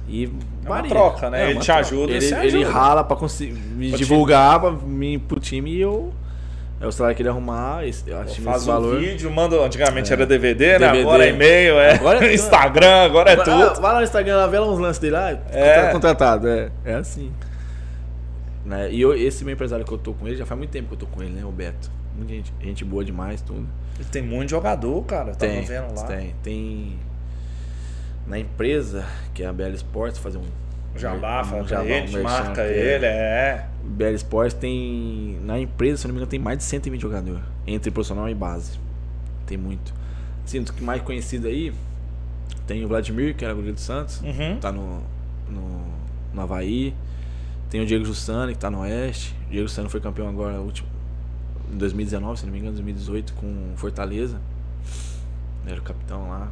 E 0.07 0.31
É 0.63 0.69
uma 0.69 0.83
troca, 0.83 1.29
né? 1.29 1.41
É 1.47 1.49
ele 1.49 1.59
te 1.59 1.65
troca. 1.65 1.81
ajuda, 1.81 2.13
ele, 2.13 2.25
ele 2.25 2.63
ajuda. 2.63 2.71
rala 2.71 3.03
pra 3.03 3.17
conseguir 3.17 3.91
divulgar 3.97 4.61
pra 4.61 4.71
mim, 4.71 5.19
pro 5.19 5.41
time 5.41 5.71
e 5.71 5.81
eu. 5.81 6.13
É 6.79 6.85
o 6.85 6.91
salário 6.91 7.15
que 7.15 7.23
ele 7.23 7.29
arrumar, 7.29 7.79
acho 7.79 8.03
Faz 8.03 8.31
esse 8.31 8.41
um 8.41 8.73
valor. 8.73 8.99
vídeo, 8.99 9.31
manda. 9.31 9.55
Antigamente 9.65 10.11
É. 10.11 10.13
era 10.13 10.25
DVD, 10.27 10.73
né? 10.73 10.79
DVD. 10.79 11.01
Agora 11.01 11.25
é 11.25 11.29
e-mail, 11.29 11.79
é 11.79 11.95
Agora 11.95 12.23
é- 12.27 12.33
Instagram, 12.35 13.03
agora 13.03 13.31
é 13.31 13.33
Ah, 13.33 13.43
tudo. 13.43 13.81
vai 13.81 13.93
lá 13.93 13.97
no 13.99 14.03
Instagram, 14.03 14.37
lá, 14.37 14.47
vê 14.47 14.59
lá 14.59 14.67
uns 14.71 14.77
lances 14.79 14.99
dele 14.99 15.13
lá, 15.15 15.31
É. 15.31 15.39
é. 15.51 15.91
contratado. 15.91 16.47
É, 16.47 16.69
é 16.85 16.93
assim. 16.93 17.31
Né? 18.63 18.91
E 18.91 19.01
eu- 19.01 19.15
esse 19.15 19.43
meu 19.43 19.53
empresário 19.53 19.83
que 19.85 19.91
eu 19.91 19.97
tô 19.97 20.13
com 20.13 20.27
ele, 20.27 20.35
já 20.37 20.45
faz 20.45 20.57
muito 20.57 20.69
tempo 20.69 20.87
que 20.89 20.93
eu 20.93 20.99
tô 20.99 21.07
com 21.07 21.23
ele, 21.23 21.31
né? 21.31 21.43
O 21.45 21.51
Beto. 21.51 21.89
Muita 22.15 22.33
gente, 22.33 22.53
gente 22.61 22.85
boa 22.85 23.03
demais, 23.03 23.41
tudo. 23.41 23.67
E 23.99 24.03
Tem 24.03 24.21
muito 24.21 24.49
jogador, 24.49 25.01
cara. 25.05 25.33
Tava 25.33 25.37
tem, 25.51 25.61
vendo 25.63 25.95
lá. 25.95 26.03
tem. 26.03 26.35
Tem. 26.43 26.99
Na 28.27 28.37
empresa, 28.37 29.05
que 29.33 29.41
é 29.41 29.47
a 29.47 29.53
BL 29.53 29.73
Sports, 29.75 30.19
fazer 30.19 30.37
um. 30.37 30.43
Jabá, 30.97 31.41
um 31.41 31.45
fala 31.45 31.63
pra 31.63 31.69
jabá, 31.69 31.83
um 31.83 31.87
ele, 31.87 31.99
merchan 31.99 32.23
marca 32.23 32.63
ele, 32.63 33.05
é. 33.05 33.65
BL 33.83 34.15
Sports 34.15 34.53
tem. 34.53 35.39
Na 35.43 35.59
empresa, 35.59 36.01
se 36.01 36.07
não 36.07 36.13
me 36.13 36.19
engano, 36.19 36.29
tem 36.29 36.39
mais 36.39 36.57
de 36.57 36.63
120 36.65 37.01
jogadores. 37.01 37.43
Entre 37.65 37.91
profissional 37.91 38.29
e 38.29 38.35
base. 38.35 38.79
Tem 39.45 39.57
muito. 39.57 39.93
Sinto 40.45 40.73
que 40.73 40.83
mais 40.83 41.01
conhecido 41.01 41.47
aí. 41.47 41.73
Tem 42.65 42.83
o 42.83 42.87
Vladimir, 42.87 43.35
que 43.35 43.45
era 43.45 43.53
goleiro 43.53 43.75
do 43.75 43.79
Santos. 43.79 44.21
Uhum. 44.21 44.57
Tá 44.59 44.71
no, 44.71 45.01
no, 45.49 45.85
no 46.33 46.41
Havaí. 46.41 46.93
Tem 47.69 47.81
o 47.81 47.85
Diego 47.85 48.05
Jussani, 48.05 48.53
que 48.53 48.59
tá 48.59 48.69
no 48.69 48.79
Oeste. 48.79 49.35
O 49.47 49.51
Diego 49.51 49.67
Jussani 49.67 49.89
foi 49.89 49.99
campeão 49.99 50.27
agora 50.27 50.59
último, 50.59 50.87
em 51.71 51.77
2019, 51.77 52.39
se 52.39 52.45
não 52.45 52.53
me 52.53 52.59
engano, 52.59 52.73
2018, 52.73 53.33
com 53.33 53.73
Fortaleza. 53.75 54.39
Era 55.65 55.79
o 55.79 55.83
capitão 55.83 56.29
lá. 56.29 56.49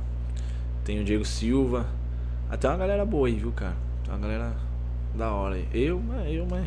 Tem 0.83 0.99
o 0.99 1.03
Diego 1.03 1.23
Silva. 1.23 1.85
Até 2.49 2.67
uma 2.67 2.77
galera 2.77 3.05
boa 3.05 3.27
aí, 3.27 3.35
viu, 3.35 3.51
cara? 3.51 3.75
Tem 4.05 4.13
uma 4.13 4.19
galera 4.19 4.51
da 5.15 5.31
hora 5.31 5.55
aí. 5.55 5.67
Eu, 5.73 5.99
mas 5.99 6.33
eu, 6.33 6.45
mas. 6.49 6.65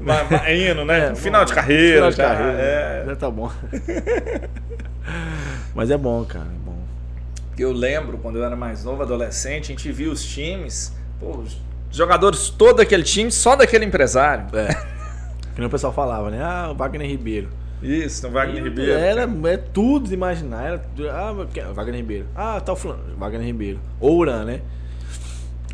Vai, 0.00 0.24
vai 0.26 0.70
indo, 0.70 0.84
né? 0.84 1.10
É, 1.10 1.14
final 1.14 1.40
bom, 1.42 1.46
de 1.46 1.54
carreira. 1.54 1.94
Final 1.96 2.10
de 2.10 2.16
já, 2.16 2.28
carreira. 2.28 2.58
é. 2.60 3.04
Já 3.06 3.16
tá 3.16 3.30
bom. 3.30 3.50
Mas 5.74 5.90
é 5.90 5.96
bom, 5.96 6.24
cara. 6.24 6.44
É 6.46 6.64
bom. 6.64 6.76
Eu 7.58 7.72
lembro 7.72 8.18
quando 8.18 8.36
eu 8.36 8.44
era 8.44 8.54
mais 8.54 8.84
novo, 8.84 9.02
adolescente, 9.02 9.64
a 9.64 9.68
gente 9.74 9.90
via 9.90 10.10
os 10.10 10.24
times, 10.24 10.94
pô, 11.18 11.42
jogadores 11.90 12.48
todo 12.50 12.76
daquele 12.76 13.02
time, 13.02 13.30
só 13.30 13.56
daquele 13.56 13.84
empresário. 13.84 14.46
É. 14.56 14.72
Que 15.52 15.58
nem 15.58 15.66
o 15.66 15.70
pessoal 15.70 15.92
falava, 15.92 16.30
né? 16.30 16.40
Ah, 16.42 16.68
o 16.70 16.74
Wagner 16.74 17.06
Ribeiro. 17.06 17.48
Isso, 17.82 18.26
no 18.26 18.32
Wagner 18.32 18.58
E 18.62 18.68
Ribeiro. 18.68 18.92
Era, 18.92 19.28
é 19.50 19.56
tudo 19.56 20.12
imaginar. 20.14 20.64
Era, 20.64 20.84
ah, 21.12 21.34
mas 21.36 21.48
quem- 21.52 21.64
Wagner 21.72 21.96
Ribeiro. 21.96 22.26
Ah, 22.34 22.60
tá 22.60 22.72
o 22.72 22.76
fulano. 22.76 23.02
Wagner 23.18 23.42
Ribeiro. 23.44 23.80
Ou 24.00 24.16
Uran, 24.18 24.44
né? 24.44 24.60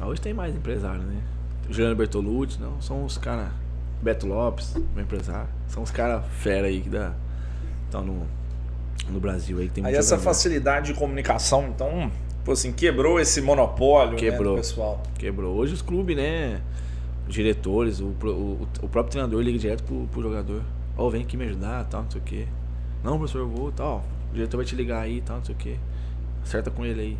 Hoje 0.01 0.21
tem 0.21 0.33
mais 0.33 0.55
empresário, 0.55 1.03
né? 1.03 1.21
Juliano 1.69 1.97
Bertolucci, 1.97 2.61
não. 2.61 2.81
São 2.81 3.05
os 3.05 3.19
caras. 3.19 3.49
Beto 4.01 4.27
Lopes, 4.29 4.75
meu 4.95 5.03
empresário. 5.05 5.49
São 5.67 5.83
os 5.83 5.91
caras 5.91 6.25
fera 6.39 6.69
aí 6.69 6.81
que 6.81 6.89
dá. 6.89 7.13
Estão 7.87 8.05
no, 8.05 8.27
no 9.09 9.19
Brasil 9.19 9.59
aí 9.59 9.67
que 9.69 9.75
tem 9.75 9.85
Aí 9.85 9.95
essa 9.95 10.11
jogador. 10.11 10.25
facilidade 10.25 10.93
de 10.93 10.99
comunicação, 10.99 11.67
então, 11.69 12.11
pô, 12.45 12.53
assim, 12.53 12.73
quebrou 12.73 13.19
esse 13.19 13.41
monopólio 13.41 14.17
Quebrou. 14.17 14.55
né, 14.55 14.61
do 14.61 14.63
pessoal. 14.63 15.03
Quebrou. 15.19 15.57
Hoje 15.57 15.75
os 15.75 15.83
clubes, 15.83 16.17
né? 16.17 16.61
Os 17.27 17.35
diretores, 17.35 17.99
o, 18.01 18.07
o, 18.07 18.69
o 18.83 18.89
próprio 18.89 19.11
treinador 19.11 19.43
liga 19.43 19.59
direto 19.59 19.83
pro, 19.83 20.07
pro 20.07 20.23
jogador. 20.23 20.63
Ó, 20.97 21.11
vem 21.11 21.23
aqui 21.23 21.37
me 21.37 21.45
ajudar, 21.47 21.85
tal, 21.85 22.05
não 22.05 22.11
sei 22.11 22.21
o 22.21 22.25
quê. 22.25 22.47
Não, 23.03 23.19
professor, 23.19 23.41
eu 23.41 23.49
vou, 23.49 23.73
tal. 23.73 24.05
O 24.31 24.35
diretor 24.35 24.59
vai 24.59 24.67
te 24.67 24.77
ligar 24.77 25.01
aí, 25.03 25.21
tal, 25.23 25.39
não 25.39 25.45
sei 25.45 25.55
o 25.55 25.59
quê. 25.59 25.77
Acerta 26.43 26.71
com 26.71 26.85
ele 26.85 27.01
aí. 27.01 27.19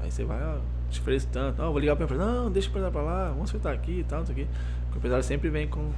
Aí 0.00 0.10
você 0.10 0.24
vai, 0.24 0.42
ó, 0.42 0.58
oferece 1.00 1.26
tanto. 1.28 1.60
Não, 1.60 1.70
vou 1.70 1.78
ligar 1.80 1.96
pra 1.96 2.04
empresa. 2.04 2.24
Não, 2.24 2.50
deixa 2.50 2.68
o 2.68 2.70
empresário 2.70 2.92
pra 2.92 3.02
lá, 3.02 3.28
vamos 3.28 3.48
acertar 3.48 3.72
aqui, 3.72 4.04
tal, 4.08 4.20
não 4.20 4.26
sei 4.26 4.34
o 4.34 4.38
quê. 4.38 4.46
Porque 4.84 4.96
o 4.96 4.98
empresário 4.98 5.24
sempre 5.24 5.48
vem 5.48 5.66
com. 5.66 5.90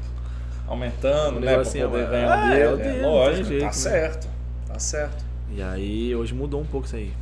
Aumentando, 0.66 1.40
né? 1.40 1.50
negocinho 1.50 1.90
pra 1.90 1.98
é- 1.98 2.04
poder 2.04 2.16
ganhar 2.16 2.56
é, 2.56 2.60
é 2.60 2.68
o 2.68 2.76
dele. 2.76 2.88
dele, 2.88 3.02
não 3.02 3.10
lógico, 3.14 3.44
jeito, 3.44 3.60
tá 3.60 3.66
né? 3.66 3.72
certo. 3.72 4.28
Tá 4.66 4.78
certo. 4.78 5.24
E 5.50 5.62
aí 5.62 6.14
hoje 6.16 6.34
mudou 6.34 6.60
um 6.60 6.64
pouco 6.64 6.86
isso 6.86 6.96
aí. 6.96 7.12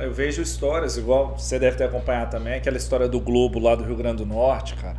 Eu 0.00 0.12
vejo 0.12 0.40
histórias, 0.40 0.96
igual 0.96 1.36
você 1.36 1.58
deve 1.58 1.76
ter 1.76 1.84
acompanhado 1.84 2.30
também, 2.30 2.54
aquela 2.54 2.76
história 2.76 3.08
do 3.08 3.20
Globo 3.20 3.58
lá 3.58 3.74
do 3.74 3.84
Rio 3.84 3.96
Grande 3.96 4.18
do 4.18 4.26
Norte, 4.26 4.74
cara. 4.76 4.96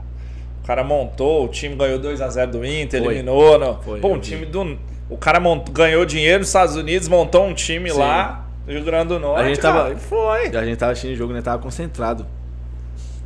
O 0.62 0.68
cara 0.68 0.84
montou, 0.84 1.46
o 1.46 1.48
time 1.48 1.76
ganhou 1.76 2.00
2x0 2.00 2.52
do 2.52 2.66
Inter, 2.66 3.02
Foi. 3.02 3.14
eliminou. 3.14 3.58
No... 3.58 3.82
Foi, 3.82 4.00
Pô, 4.00 4.10
um 4.10 4.16
vi. 4.16 4.22
time 4.22 4.46
do. 4.46 4.78
O 5.10 5.18
cara 5.18 5.40
mont... 5.40 5.72
ganhou 5.72 6.06
dinheiro 6.06 6.40
nos 6.40 6.50
Estados 6.50 6.76
Unidos, 6.76 7.08
montou 7.08 7.46
um 7.46 7.54
time 7.54 7.90
Sim. 7.90 7.98
lá 7.98 8.49
Rio 8.68 8.84
Grande 8.84 9.10
do 9.10 9.20
Norte. 9.20 9.42
A 9.44 9.48
gente 9.48 9.60
tava- 9.60 9.84
cara, 9.84 9.98
Foi. 9.98 10.48
A 10.56 10.66
gente 10.66 10.78
tava 10.78 10.92
assistindo 10.92 11.14
o 11.14 11.16
jogo, 11.16 11.34
né? 11.34 11.42
Tava 11.42 11.62
concentrado. 11.62 12.26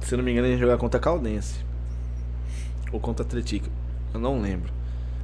Se 0.02 0.16
não 0.16 0.24
me 0.24 0.32
engano, 0.32 0.48
a 0.48 0.52
gente 0.52 0.60
jogava 0.60 0.80
contra 0.80 1.00
a 1.00 1.04
Caldense. 1.04 1.60
Ou 2.92 3.00
contra 3.00 3.26
a 3.26 3.28
Atlético. 3.28 3.68
Eu 4.14 4.20
não 4.20 4.40
lembro. 4.40 4.72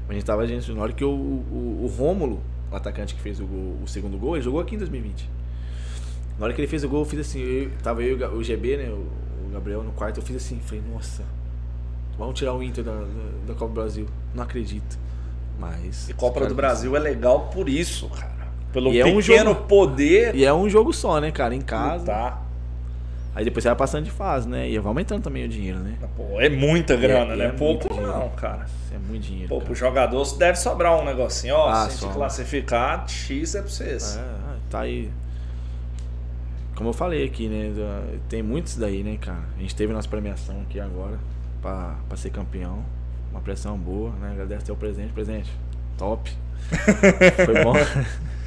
Mas 0.08 0.12
a 0.12 0.14
gente 0.16 0.26
tava, 0.26 0.48
gente, 0.48 0.72
na 0.74 0.82
hora 0.82 0.92
que 0.92 1.04
o, 1.06 1.10
o, 1.10 1.82
o 1.84 1.94
Rômulo, 1.98 2.42
o 2.72 2.76
atacante 2.76 3.14
que 3.16 3.22
fez 3.22 3.40
o, 3.40 3.46
gol- 3.46 3.78
o 3.84 3.88
segundo 3.88 4.18
gol, 4.18 4.36
ele 4.36 4.44
jogou 4.44 4.60
aqui 4.60 4.76
em 4.76 4.78
2020. 4.80 5.30
Na 6.38 6.46
hora 6.46 6.54
que 6.54 6.60
ele 6.62 6.68
fez 6.68 6.84
o 6.84 6.90
gol, 6.90 7.02
eu 7.02 7.06
fiz 7.06 7.20
assim, 7.20 7.40
eu, 7.42 7.72
tava 7.84 8.02
eu 8.02 8.18
e 8.18 8.24
o 8.24 8.44
GB, 8.44 8.78
né? 8.78 8.90
O, 8.90 8.96
o 9.48 9.50
Gabriel 9.54 9.84
no 9.84 9.92
quarto, 9.92 10.18
eu 10.20 10.24
fiz 10.24 10.36
assim, 10.38 10.60
falei, 10.66 10.82
nossa, 10.92 11.24
vamos 12.18 12.38
tirar 12.40 12.54
o 12.54 12.64
Inter 12.64 12.84
da, 12.84 12.92
da, 12.94 13.06
da 13.48 13.54
Copa 13.54 13.68
do 13.68 13.74
Brasil. 13.74 14.08
Não 14.34 14.44
acredito. 14.44 14.98
Mas. 15.60 16.10
E 16.10 16.14
Copa 16.14 16.46
do 16.48 16.56
Brasil 16.56 16.96
é 16.96 17.00
legal 17.00 17.50
por 17.54 17.68
isso, 17.70 18.08
cara. 18.10 18.39
Pelo 18.74 18.94
E 18.94 19.00
é 19.00 19.06
um 19.06 19.18
pequeno 19.18 19.52
jogo- 19.52 19.62
poder. 19.68 20.36
E 20.36 20.46
é 20.46 20.54
um 20.54 20.70
jogo 20.70 20.94
só, 20.94 21.20
né, 21.20 21.32
cara? 21.32 21.56
Em 21.56 21.62
casa. 21.62 22.06
Tá. 22.06 22.42
Aí 23.36 23.46
depois 23.46 23.64
você 23.64 23.70
vai 23.70 23.76
passando 23.78 24.04
de 24.04 24.12
fase, 24.12 24.48
né? 24.50 24.70
E 24.70 24.78
vai 24.78 24.88
aumentando 24.90 25.22
também 25.24 25.46
o 25.46 25.48
dinheiro, 25.48 25.80
né? 25.80 25.96
Pô, 26.18 26.40
é 26.42 26.50
muita 26.50 26.96
grana, 26.96 27.34
é 27.34 27.38
né? 27.38 27.48
muito 27.48 27.58
Pouco 27.88 27.94
não, 28.02 28.30
cara. 28.30 28.66
Isso 28.66 28.94
é 28.94 28.98
muito 28.98 29.24
dinheiro. 29.24 29.48
Pô, 29.50 29.56
cara. 29.56 29.66
pro 29.66 29.76
jogador 29.76 30.38
deve 30.38 30.58
sobrar 30.58 31.00
um 31.00 31.06
negocinho, 31.06 31.56
ó. 31.56 31.70
Ah, 31.70 31.90
se 31.90 32.04
a 32.04 32.08
gente 32.08 32.14
classificar, 32.18 33.08
X 33.08 33.56
é 33.56 33.62
pra 33.62 33.70
vocês. 33.70 34.18
É, 34.18 34.24
tá 34.70 34.80
aí. 34.82 35.10
Como 36.76 36.90
eu 36.90 36.94
falei 36.94 37.26
aqui, 37.26 37.48
né? 37.48 37.72
Tem 38.28 38.42
muitos 38.42 38.76
daí, 38.78 39.04
né, 39.04 39.18
cara? 39.20 39.44
A 39.58 39.62
gente 39.62 39.76
teve 39.76 39.94
nossa 39.94 40.08
premiação 40.08 40.62
aqui 40.62 40.80
agora 40.80 41.18
pra, 41.62 41.96
pra 42.08 42.18
ser 42.18 42.30
campeão. 42.32 42.84
Uma 43.32 43.42
pressão 43.42 43.78
boa, 43.78 44.12
né? 44.20 44.32
Agradece 44.32 44.64
até 44.64 44.74
o 44.74 44.76
presente. 44.76 45.14
Presente, 45.14 45.50
top. 45.98 46.32
Foi 47.46 47.64
bom. 47.64 47.74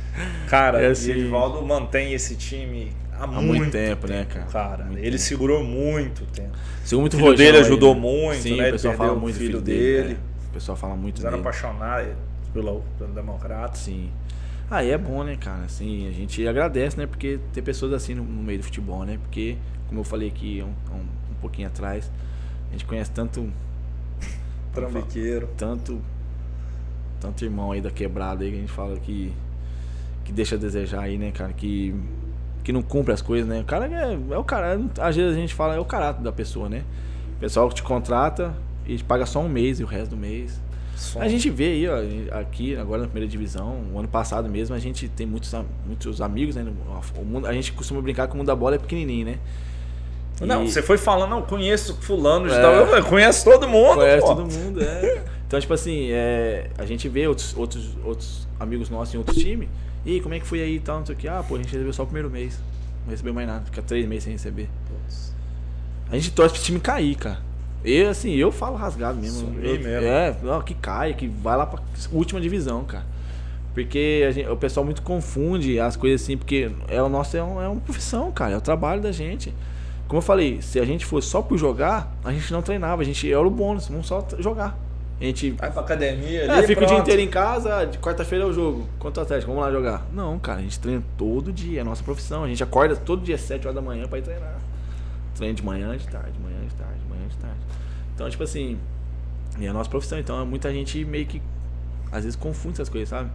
Cara, 0.49 0.81
É 0.83 0.89
e 0.89 0.91
assim- 0.91 1.11
o 1.13 1.17
Edivaldo 1.17 1.63
mantém 1.67 2.13
esse 2.13 2.37
time 2.37 2.93
há, 3.13 3.25
Há 3.25 3.27
muito, 3.27 3.47
muito 3.59 3.73
tempo, 3.73 4.07
né, 4.07 4.25
cara? 4.27 4.47
Cara, 4.47 4.85
Muito 4.85 4.99
ele 4.99 5.11
tempo. 5.13 5.19
segurou 5.23 5.65
muito 5.65 6.25
tempo. 6.27 6.57
Sigo 6.85 7.01
muito 7.01 7.15
O 7.15 7.17
filho 7.17 7.31
Rojão 7.31 7.47
dele 7.47 7.59
ajudou 7.59 7.95
né? 7.95 8.01
muito, 8.01 8.43
Sim, 8.43 8.57
né? 8.57 8.57
O 8.57 8.63
Ele 8.65 8.73
pessoal 8.73 8.95
fala 8.95 9.13
o 9.13 9.21
muito 9.21 9.35
do 9.35 9.39
filho 9.39 9.51
filho 9.53 9.63
dele. 9.63 10.03
dele. 10.03 10.15
né? 10.15 10.21
O 10.51 10.53
pessoal 10.53 10.77
fala 10.77 10.97
muito 10.97 11.15
Eles 11.17 11.25
eram 11.25 11.39
dele. 11.39 11.49
apaixonados 11.49 12.09
pelo, 12.53 12.83
pelo 12.99 13.13
Democrata. 13.15 13.77
Sim. 13.77 14.11
Aí 14.71 14.91
é 14.91 14.99
bom, 14.99 15.23
né, 15.23 15.37
cara? 15.37 15.65
Assim, 15.65 16.09
a 16.09 16.13
gente 16.13 16.47
agradece, 16.47 16.97
né? 16.99 17.07
Porque 17.07 17.39
ter 17.53 17.63
pessoas 17.63 17.93
assim 17.93 18.15
no, 18.15 18.23
no 18.25 18.43
meio 18.43 18.59
do 18.59 18.65
futebol, 18.65 19.05
né? 19.05 19.19
Porque, 19.23 19.57
como 19.89 20.01
eu 20.01 20.05
falei 20.05 20.29
aqui 20.29 20.63
um, 20.63 20.95
um, 20.95 21.01
um 21.01 21.35
pouquinho 21.41 21.69
atrás, 21.69 22.11
a 22.69 22.73
gente 22.73 22.85
conhece 22.85 23.11
tanto, 23.11 23.49
Trambiqueiro. 24.75 25.49
tanto, 25.57 26.01
tanto 27.21 27.45
irmão 27.45 27.73
aí 27.73 27.81
da 27.81 27.91
quebrada 27.91 28.45
aí 28.45 28.51
que 28.51 28.57
a 28.57 28.61
gente 28.61 28.73
fala 28.73 28.97
que, 28.99 29.33
que 30.25 30.33
deixa 30.33 30.55
a 30.55 30.59
desejar 30.59 31.03
aí, 31.03 31.19
né, 31.19 31.31
cara? 31.31 31.53
Que, 31.53 31.95
que 32.63 32.73
não 32.73 32.83
cumpre 32.83 33.13
as 33.13 33.23
coisas, 33.23 33.49
né? 33.49 33.61
O 33.61 33.65
cara 33.65 33.87
é, 33.87 34.19
é 34.35 34.39
o 34.39 34.45
cara, 34.45 34.81
às 35.01 35.17
vezes 35.17 35.37
a 35.37 35.41
gente 35.41 35.55
fala, 35.55 35.75
é 35.75 35.79
o 35.79 35.85
caráter 35.85 36.23
da 36.23 36.33
pessoa, 36.33 36.69
né? 36.69 36.85
O 37.37 37.41
pessoal 37.41 37.69
que 37.69 37.75
te 37.75 37.83
contrata 37.83 38.55
e 38.87 38.97
te 38.97 39.05
paga 39.05 39.27
só 39.27 39.41
um 39.41 39.49
mês 39.49 39.81
e 39.81 39.85
o 39.85 39.87
resto 39.87 40.11
do 40.11 40.17
mês. 40.17 40.61
Som. 40.97 41.21
A 41.21 41.29
gente 41.29 41.51
vê 41.51 41.67
aí, 41.67 41.89
ó, 41.89 42.39
aqui, 42.39 42.77
agora 42.77 43.03
na 43.03 43.09
primeira 43.09 43.29
divisão, 43.29 43.83
o 43.93 43.99
ano 43.99 44.09
passado 44.09 44.49
mesmo, 44.49 44.75
a 44.75 44.79
gente 44.79 45.09
tem 45.09 45.27
muitos, 45.27 45.53
muitos 45.85 46.21
amigos, 46.21 46.55
né? 46.55 46.65
O 47.17 47.25
mundo, 47.25 47.47
a 47.47 47.53
gente 47.53 47.73
costuma 47.73 48.01
brincar 48.01 48.29
que 48.29 48.35
o 48.35 48.37
mundo 48.37 48.47
da 48.47 48.55
bola 48.55 48.77
é 48.77 48.79
pequenininho, 48.79 49.27
né? 49.27 49.39
Não, 50.41 50.65
E 50.65 50.71
você 50.71 50.83
foi 50.83 50.99
falando, 50.99 51.31
não, 51.31 51.43
conheço 51.43 51.97
fulano 52.01 52.49
É. 52.49 52.99
Eu 52.99 53.05
conheço 53.05 53.45
todo 53.45 53.69
mundo. 53.69 53.97
conhece 53.97 54.21
pô. 54.21 54.35
todo 54.35 54.53
mundo, 54.53 54.83
é. 54.83 55.23
Então, 55.47 55.61
tipo 55.61 55.75
assim, 55.75 56.09
é, 56.11 56.71
a 56.79 56.87
gente 56.87 57.09
vê 57.09 57.27
outros, 57.27 57.55
outros, 57.57 57.91
outros 58.05 58.49
amigos 58.59 58.89
nossos 58.89 59.15
em 59.15 59.19
outros 59.19 59.37
times. 59.37 59.69
E 60.05 60.21
como 60.21 60.35
é 60.35 60.41
que 60.41 60.47
foi 60.47 60.61
aí 60.61 60.77
e 60.77 60.81
tal, 60.81 60.99
não 60.99 61.07
sei 61.07 61.15
o 61.15 61.19
que. 61.19 61.29
Ah, 61.29 61.45
pô, 61.47 61.55
a 61.55 61.59
gente 61.59 61.73
recebeu 61.73 61.93
só 61.93 62.03
o 62.03 62.07
primeiro 62.07 62.31
mês. 62.31 62.59
Não 63.05 63.11
recebeu 63.11 63.35
mais 63.35 63.47
nada, 63.47 63.65
fica 63.65 63.83
três 63.83 64.07
meses 64.07 64.25
sem 64.25 64.33
receber. 64.33 64.69
Putz. 64.89 65.35
A 66.11 66.17
gente 66.17 66.31
torce 66.33 66.55
pro 66.55 66.63
time 66.63 66.81
cair, 66.81 67.17
cara. 67.17 67.41
Eu, 67.85 68.11
assim, 68.11 68.33
eu 68.35 68.53
falo 68.53 68.77
rasgado 68.77 69.19
mesmo. 69.19 69.41
Sumir 69.41 69.81
mesmo. 69.81 70.07
É, 70.07 70.37
ó, 70.45 70.61
que 70.61 70.75
caia, 70.75 71.15
que 71.15 71.27
vai 71.27 71.57
lá 71.57 71.67
pra 71.67 71.83
última 72.13 72.41
divisão, 72.41 72.85
cara. 72.85 73.05
Porque 73.75 74.31
gente, 74.33 74.49
o 74.49 74.57
pessoal 74.57 74.85
muito 74.85 75.03
confunde 75.03 75.81
as 75.81 75.97
coisas 75.97 76.23
assim, 76.23 76.37
porque 76.37 76.71
é 76.89 77.03
o 77.03 77.09
nosso 77.09 77.37
é, 77.37 77.43
um, 77.43 77.61
é 77.61 77.69
uma 77.69 77.81
profissão, 77.81 78.31
cara, 78.31 78.53
é 78.53 78.57
o 78.57 78.61
trabalho 78.61 79.01
da 79.01 79.11
gente. 79.11 79.53
Como 80.07 80.19
eu 80.19 80.23
falei, 80.23 80.61
se 80.61 80.79
a 80.79 80.85
gente 80.85 81.07
fosse 81.07 81.29
só 81.29 81.41
por 81.41 81.57
jogar, 81.57 82.15
a 82.23 82.31
gente 82.33 82.53
não 82.53 82.61
treinava, 82.61 83.01
a 83.01 83.05
gente 83.05 83.31
era 83.31 83.41
o 83.41 83.51
bônus, 83.51 83.89
vamos 83.89 84.07
só 84.07 84.27
jogar. 84.39 84.79
A 85.23 85.25
gente. 85.25 85.53
Vai 85.53 85.71
pra 85.71 85.83
academia 85.83 86.43
é, 86.43 86.51
ali. 86.51 86.67
fica 86.67 86.83
o 86.83 86.87
dia 86.87 86.99
inteiro 86.99 87.23
em 87.23 87.29
casa, 87.29 87.85
de 87.85 87.97
quarta-feira 87.99 88.45
é 88.45 88.49
o 88.49 88.53
jogo. 88.53 88.89
Quanto 88.99 89.21
Atlético, 89.21 89.53
vamos 89.53 89.65
lá 89.65 89.71
jogar. 89.71 90.05
Não, 90.13 90.37
cara, 90.37 90.59
a 90.59 90.63
gente 90.63 90.81
treina 90.81 91.01
todo 91.17 91.53
dia, 91.53 91.79
é 91.79 91.83
a 91.83 91.85
nossa 91.85 92.03
profissão. 92.03 92.43
A 92.43 92.49
gente 92.49 92.61
acorda 92.61 92.97
todo 92.97 93.23
dia 93.23 93.37
às 93.37 93.41
7 93.43 93.65
horas 93.69 93.77
da 93.77 93.81
manhã 93.81 94.09
pra 94.09 94.19
ir 94.19 94.23
treinar. 94.23 94.59
Treino 95.37 95.55
de 95.55 95.65
manhã, 95.65 95.97
de 95.97 96.09
tarde, 96.09 96.33
de 96.33 96.41
manhã, 96.41 96.59
de 96.69 96.75
tarde, 96.75 96.99
de 96.99 97.09
manhã, 97.09 97.29
de 97.29 97.37
tarde. 97.37 97.57
Então, 98.15 98.29
tipo 98.29 98.43
assim, 98.43 98.77
é 99.61 99.69
a 99.69 99.73
nossa 99.73 99.89
profissão. 99.89 100.19
Então, 100.19 100.45
muita 100.45 100.73
gente 100.73 101.05
meio 101.05 101.27
que 101.27 101.41
às 102.11 102.25
vezes 102.25 102.35
confunde 102.35 102.75
essas 102.75 102.89
coisas, 102.89 103.09
sabe? 103.09 103.31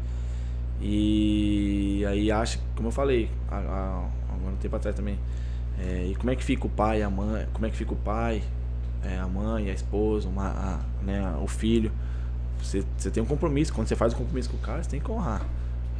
E 0.82 2.06
aí 2.06 2.30
acha, 2.30 2.60
como 2.76 2.90
eu 2.90 2.92
falei, 2.92 3.32
há, 3.50 4.04
um 4.46 4.56
tempo 4.58 4.76
atrás 4.76 4.94
também. 4.94 5.18
É, 5.80 6.08
e 6.12 6.16
como 6.16 6.32
é 6.32 6.36
que 6.36 6.44
fica 6.44 6.68
o 6.68 6.70
pai, 6.70 7.02
a 7.02 7.10
mãe, 7.10 7.48
como 7.54 7.66
é 7.66 7.70
que 7.70 7.78
fica 7.78 7.94
o 7.94 7.96
pai, 7.96 8.44
é, 9.04 9.18
a 9.18 9.28
mãe, 9.28 9.70
a 9.70 9.74
esposa, 9.74 10.28
uma, 10.28 10.48
a, 10.48 10.80
né, 11.04 11.36
o 11.42 11.48
filho. 11.48 11.92
Você, 12.62 12.84
você 12.98 13.12
tem 13.12 13.22
um 13.22 13.26
compromisso. 13.26 13.74
Quando 13.74 13.88
você 13.88 13.96
faz 13.96 14.14
um 14.14 14.18
compromisso 14.18 14.50
com 14.50 14.58
o 14.58 14.60
cara, 14.60 14.84
você 14.84 14.90
tem 14.90 15.00
que 15.00 15.12
honrar. 15.12 15.46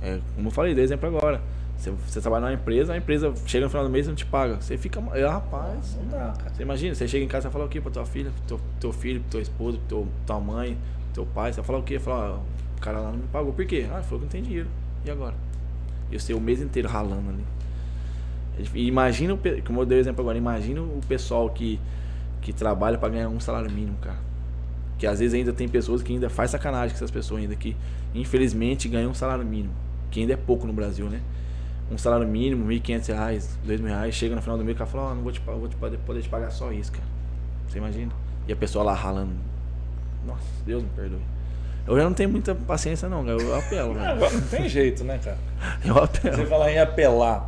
É, 0.02 0.20
como 0.36 0.48
eu 0.48 0.52
falei, 0.52 0.74
dei 0.76 0.84
exemplo 0.84 1.08
agora. 1.08 1.42
Você, 1.78 1.92
você 1.92 2.20
trabalha 2.20 2.48
numa 2.48 2.54
empresa, 2.54 2.94
a 2.94 2.98
empresa 2.98 3.32
chega 3.46 3.66
no 3.66 3.70
final 3.70 3.86
do 3.86 3.92
mês 3.92 4.08
e 4.08 4.10
não 4.10 4.16
te 4.16 4.26
paga. 4.26 4.60
Você 4.60 4.78
fica. 4.78 5.02
É, 5.14 5.26
rapaz, 5.26 5.98
não 6.02 6.10
dá, 6.10 6.34
cara. 6.38 6.54
Você 6.54 6.64
imagina, 6.64 6.96
você 6.96 7.08
chega 7.08 7.24
em 7.24 7.28
casa 7.28 7.48
e 7.48 7.52
fala 7.52 7.66
o 7.66 7.70
quê 7.70 7.80
pra 7.80 7.92
tua 7.92 8.06
filha, 8.06 8.32
pro 8.32 8.58
teu, 8.58 8.62
teu 8.80 8.92
filho, 8.92 9.22
pro 9.22 9.30
tua 9.32 9.42
esposa, 9.42 9.78
pro 9.78 9.88
teu, 9.88 10.08
tua 10.26 10.40
mãe, 10.40 10.76
pro 11.14 11.14
teu 11.14 11.26
pai? 11.26 11.54
Você 11.54 11.58
vai 11.58 11.68
falar 11.68 11.80
o 11.80 11.84
quê? 11.84 12.00
Fala, 12.00 12.36
ó, 12.36 12.78
o 12.78 12.82
cara 12.82 13.00
lá 13.00 13.12
não 13.12 13.20
me 13.20 13.28
pagou. 13.28 13.54
Por 13.54 13.66
quê? 13.66 13.86
Ah, 13.92 14.02
falou 14.02 14.20
que 14.20 14.26
não 14.26 14.28
tem 14.28 14.42
dinheiro. 14.42 14.68
E 15.06 15.12
agora? 15.12 15.36
Eu 16.12 16.20
sei 16.20 16.36
o 16.36 16.42
mês 16.42 16.62
inteiro 16.62 16.88
ralando 16.88 17.30
ali. 17.30 17.44
Imagina, 18.74 19.38
como 19.66 19.82
eu 19.82 19.86
dei 19.86 20.00
o 20.00 20.02
exemplo 20.02 20.22
agora, 20.22 20.38
imagina 20.38 20.82
o 20.82 21.00
pessoal 21.08 21.48
que, 21.50 21.80
que 22.42 22.54
trabalha 22.54 22.98
para 22.98 23.10
ganhar 23.10 23.30
um 23.30 23.40
salário 23.40 23.70
mínimo, 23.72 23.98
cara. 24.02 24.20
Que 24.98 25.06
às 25.06 25.20
vezes 25.20 25.34
ainda 25.34 25.54
tem 25.54 25.68
pessoas 25.68 26.02
que 26.02 26.14
ainda 26.14 26.30
faz 26.30 26.52
sacanagem 26.52 26.90
com 26.90 26.96
essas 26.96 27.12
pessoas 27.12 27.42
ainda 27.42 27.56
que 27.56 27.76
infelizmente 28.16 28.88
ganham 28.88 29.12
um 29.12 29.14
salário 29.14 29.46
mínimo, 29.46 29.74
que 30.10 30.22
ainda 30.22 30.34
é 30.34 30.38
pouco 30.38 30.66
no 30.66 30.74
Brasil, 30.74 31.08
né? 31.10 31.22
Um 31.92 31.98
salário 31.98 32.28
mínimo, 32.28 32.68
R$ 32.68 32.80
1.500, 32.80 33.48
R$ 33.66 33.78
2.000, 33.78 34.12
chega 34.12 34.36
no 34.36 34.42
final 34.42 34.58
do 34.58 34.64
mês 34.64 34.78
e 34.78 34.86
fala, 34.86 35.04
ó, 35.04 35.12
oh, 35.12 35.16
não 35.16 35.24
vou, 35.24 35.32
te, 35.32 35.40
vou 35.40 35.68
te 35.68 35.76
poder 35.76 36.22
te 36.22 36.30
pagar 36.30 36.50
só 36.52 36.72
isso, 36.72 36.92
cara. 36.92 37.06
Você 37.68 37.78
imagina? 37.78 38.12
E 38.48 38.52
a 38.52 38.56
pessoa 38.56 38.84
lá 38.84 38.94
ralando. 38.94 39.34
Nossa, 40.26 40.46
Deus 40.66 40.84
me 40.84 40.90
perdoe. 40.90 41.22
Eu 41.86 41.96
já 41.96 42.04
não 42.04 42.14
tenho 42.14 42.30
muita 42.30 42.54
paciência 42.54 43.08
não, 43.08 43.26
eu 43.28 43.56
apelo. 43.56 43.94
Não, 43.94 44.16
não 44.18 44.42
tem 44.50 44.68
jeito, 44.68 45.06
né, 45.06 45.18
cara? 45.24 45.38
Eu 45.86 45.98
apelo. 45.98 46.36
Você 46.36 46.46
fala 46.46 46.70
em 46.70 46.78
apelar. 46.78 47.46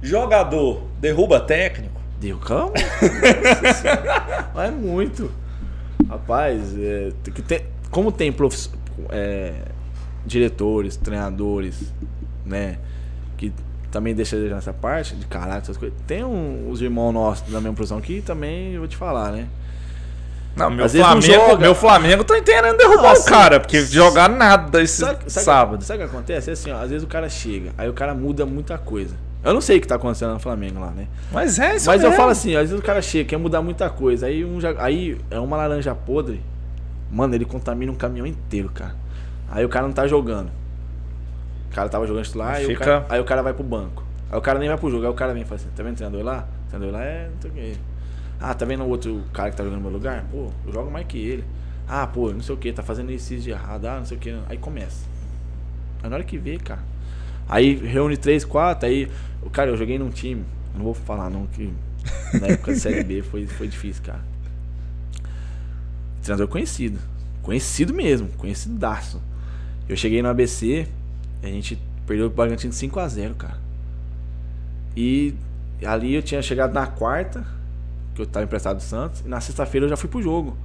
Jogador 0.00 0.82
derruba 0.98 1.38
técnico? 1.40 2.00
Deu, 2.24 2.38
calma. 2.38 2.72
Mas 4.54 4.68
é 4.68 4.70
muito. 4.70 5.30
Rapaz, 6.08 6.74
é, 6.78 7.12
tem, 7.46 7.60
como 7.90 8.10
tem 8.10 8.32
prof, 8.32 8.70
é, 9.10 9.52
diretores, 10.24 10.96
treinadores, 10.96 11.92
né? 12.46 12.78
Que 13.36 13.52
também 13.90 14.14
deixa 14.14 14.36
nessa 14.36 14.72
parte 14.72 15.14
de 15.14 15.26
caráter, 15.26 15.64
essas 15.64 15.76
coisas. 15.76 15.98
Tem 16.06 16.24
um, 16.24 16.70
os 16.70 16.80
irmãos 16.80 17.12
nossos 17.12 17.46
da 17.52 17.60
mesma 17.60 17.74
profissão 17.74 18.00
que 18.00 18.22
também, 18.22 18.72
eu 18.72 18.78
vou 18.78 18.88
te 18.88 18.96
falar, 18.96 19.30
né? 19.30 19.46
Não, 20.56 20.70
meu 20.70 20.88
Flamengo, 20.88 21.48
não 21.48 21.58
meu 21.58 21.74
Flamengo 21.74 22.24
tá 22.24 22.38
entendendo 22.38 22.78
derrubar 22.78 23.18
o 23.18 23.24
cara, 23.24 23.60
porque 23.60 23.82
jogar 23.82 24.30
nada 24.30 24.80
esse 24.80 24.96
sabe, 24.96 25.30
sabe, 25.30 25.44
sábado. 25.44 25.84
Sabe 25.84 26.02
o 26.02 26.08
que 26.08 26.14
acontece? 26.14 26.48
É 26.48 26.52
assim, 26.54 26.70
ó, 26.70 26.80
às 26.80 26.88
vezes 26.88 27.04
o 27.04 27.08
cara 27.08 27.28
chega, 27.28 27.74
aí 27.76 27.86
o 27.86 27.92
cara 27.92 28.14
muda 28.14 28.46
muita 28.46 28.78
coisa. 28.78 29.14
Eu 29.44 29.52
não 29.52 29.60
sei 29.60 29.78
o 29.78 29.80
que 29.80 29.86
tá 29.86 29.96
acontecendo 29.96 30.32
no 30.32 30.38
Flamengo 30.38 30.80
lá, 30.80 30.90
né? 30.90 31.06
Mas 31.30 31.58
é 31.58 31.76
isso 31.76 31.86
Mas 31.86 32.00
mesmo. 32.00 32.14
eu 32.14 32.16
falo 32.16 32.30
assim, 32.30 32.54
às 32.56 32.70
vezes 32.70 32.78
o 32.78 32.82
cara 32.82 33.02
chega, 33.02 33.28
quer 33.28 33.36
mudar 33.36 33.60
muita 33.60 33.90
coisa. 33.90 34.26
Aí, 34.26 34.44
um, 34.44 34.58
aí 34.78 35.18
é 35.30 35.38
uma 35.38 35.56
laranja 35.56 35.94
podre. 35.94 36.40
Mano, 37.10 37.34
ele 37.34 37.44
contamina 37.44 37.92
um 37.92 37.94
caminhão 37.94 38.26
inteiro, 38.26 38.70
cara. 38.70 38.96
Aí 39.50 39.64
o 39.64 39.68
cara 39.68 39.86
não 39.86 39.92
tá 39.92 40.06
jogando. 40.06 40.50
O 41.70 41.74
cara 41.74 41.88
tava 41.88 42.06
jogando 42.06 42.34
lá, 42.34 42.52
aí, 42.52 42.66
Fica... 42.66 42.82
o 42.82 42.86
cara, 42.86 43.06
aí 43.08 43.20
o 43.20 43.24
cara 43.24 43.42
vai 43.42 43.52
pro 43.52 43.62
banco. 43.62 44.02
Aí 44.30 44.38
o 44.38 44.40
cara 44.40 44.58
nem 44.58 44.68
vai 44.68 44.78
pro 44.78 44.90
jogo. 44.90 45.04
Aí 45.04 45.10
o 45.10 45.14
cara 45.14 45.32
vem 45.32 45.42
e 45.42 45.44
fala 45.44 45.60
assim: 45.60 45.68
tá 45.76 45.82
vendo 45.82 45.92
o 45.92 45.96
treinador 45.96 46.24
lá? 46.24 46.48
O 46.66 46.70
treinador 46.70 46.98
lá 46.98 47.04
é. 47.04 47.28
Não 47.28 47.40
sei 47.42 47.50
o 47.50 47.54
que. 47.54 47.78
Ah, 48.40 48.54
tá 48.54 48.64
vendo 48.64 48.82
o 48.82 48.88
outro 48.88 49.22
cara 49.32 49.50
que 49.50 49.56
tá 49.56 49.62
jogando 49.62 49.80
no 49.80 49.84
meu 49.84 49.92
lugar? 49.92 50.24
Pô, 50.30 50.50
eu 50.66 50.72
jogo 50.72 50.90
mais 50.90 51.06
que 51.06 51.18
ele. 51.18 51.44
Ah, 51.86 52.06
pô, 52.06 52.32
não 52.32 52.40
sei 52.40 52.54
o 52.54 52.58
que, 52.58 52.72
tá 52.72 52.82
fazendo 52.82 53.12
isso 53.12 53.36
de 53.36 53.50
errado. 53.50 53.84
Ah, 53.86 53.98
não 53.98 54.04
sei 54.04 54.16
o 54.16 54.20
que. 54.20 54.34
Aí 54.48 54.56
começa. 54.56 55.06
Aí 56.02 56.08
na 56.08 56.16
hora 56.16 56.24
que 56.24 56.38
vê, 56.38 56.56
cara. 56.56 56.80
Aí 57.48 57.74
reúne 57.74 58.16
três, 58.16 58.44
quatro, 58.44 58.88
aí. 58.88 59.08
Cara, 59.50 59.70
eu 59.70 59.76
joguei 59.76 59.98
num 59.98 60.10
time. 60.10 60.44
Não 60.74 60.82
vou 60.82 60.94
falar 60.94 61.30
não 61.30 61.46
que 61.46 61.72
na 62.40 62.48
época 62.48 62.72
da 62.72 62.78
Série 62.78 63.04
B 63.04 63.22
foi, 63.22 63.46
foi 63.46 63.68
difícil, 63.68 64.02
cara. 64.02 64.20
Treinador 66.22 66.48
conhecido. 66.48 66.98
Conhecido 67.42 67.94
mesmo, 67.94 68.28
conhecidaço. 68.38 69.20
Eu 69.88 69.96
cheguei 69.96 70.22
no 70.22 70.28
ABC, 70.28 70.88
a 71.42 71.46
gente 71.46 71.78
perdeu 72.06 72.26
o 72.26 72.30
Bragantino 72.30 72.72
de 72.72 72.78
5x0, 72.78 73.34
cara. 73.34 73.58
E 74.96 75.34
ali 75.84 76.14
eu 76.14 76.22
tinha 76.22 76.40
chegado 76.40 76.72
na 76.72 76.86
quarta, 76.86 77.46
que 78.14 78.22
eu 78.22 78.26
tava 78.26 78.44
emprestado 78.44 78.78
do 78.78 78.82
Santos, 78.82 79.20
e 79.20 79.28
na 79.28 79.40
sexta-feira 79.40 79.86
eu 79.86 79.90
já 79.90 79.96
fui 79.96 80.08
pro 80.08 80.22
jogo. 80.22 80.56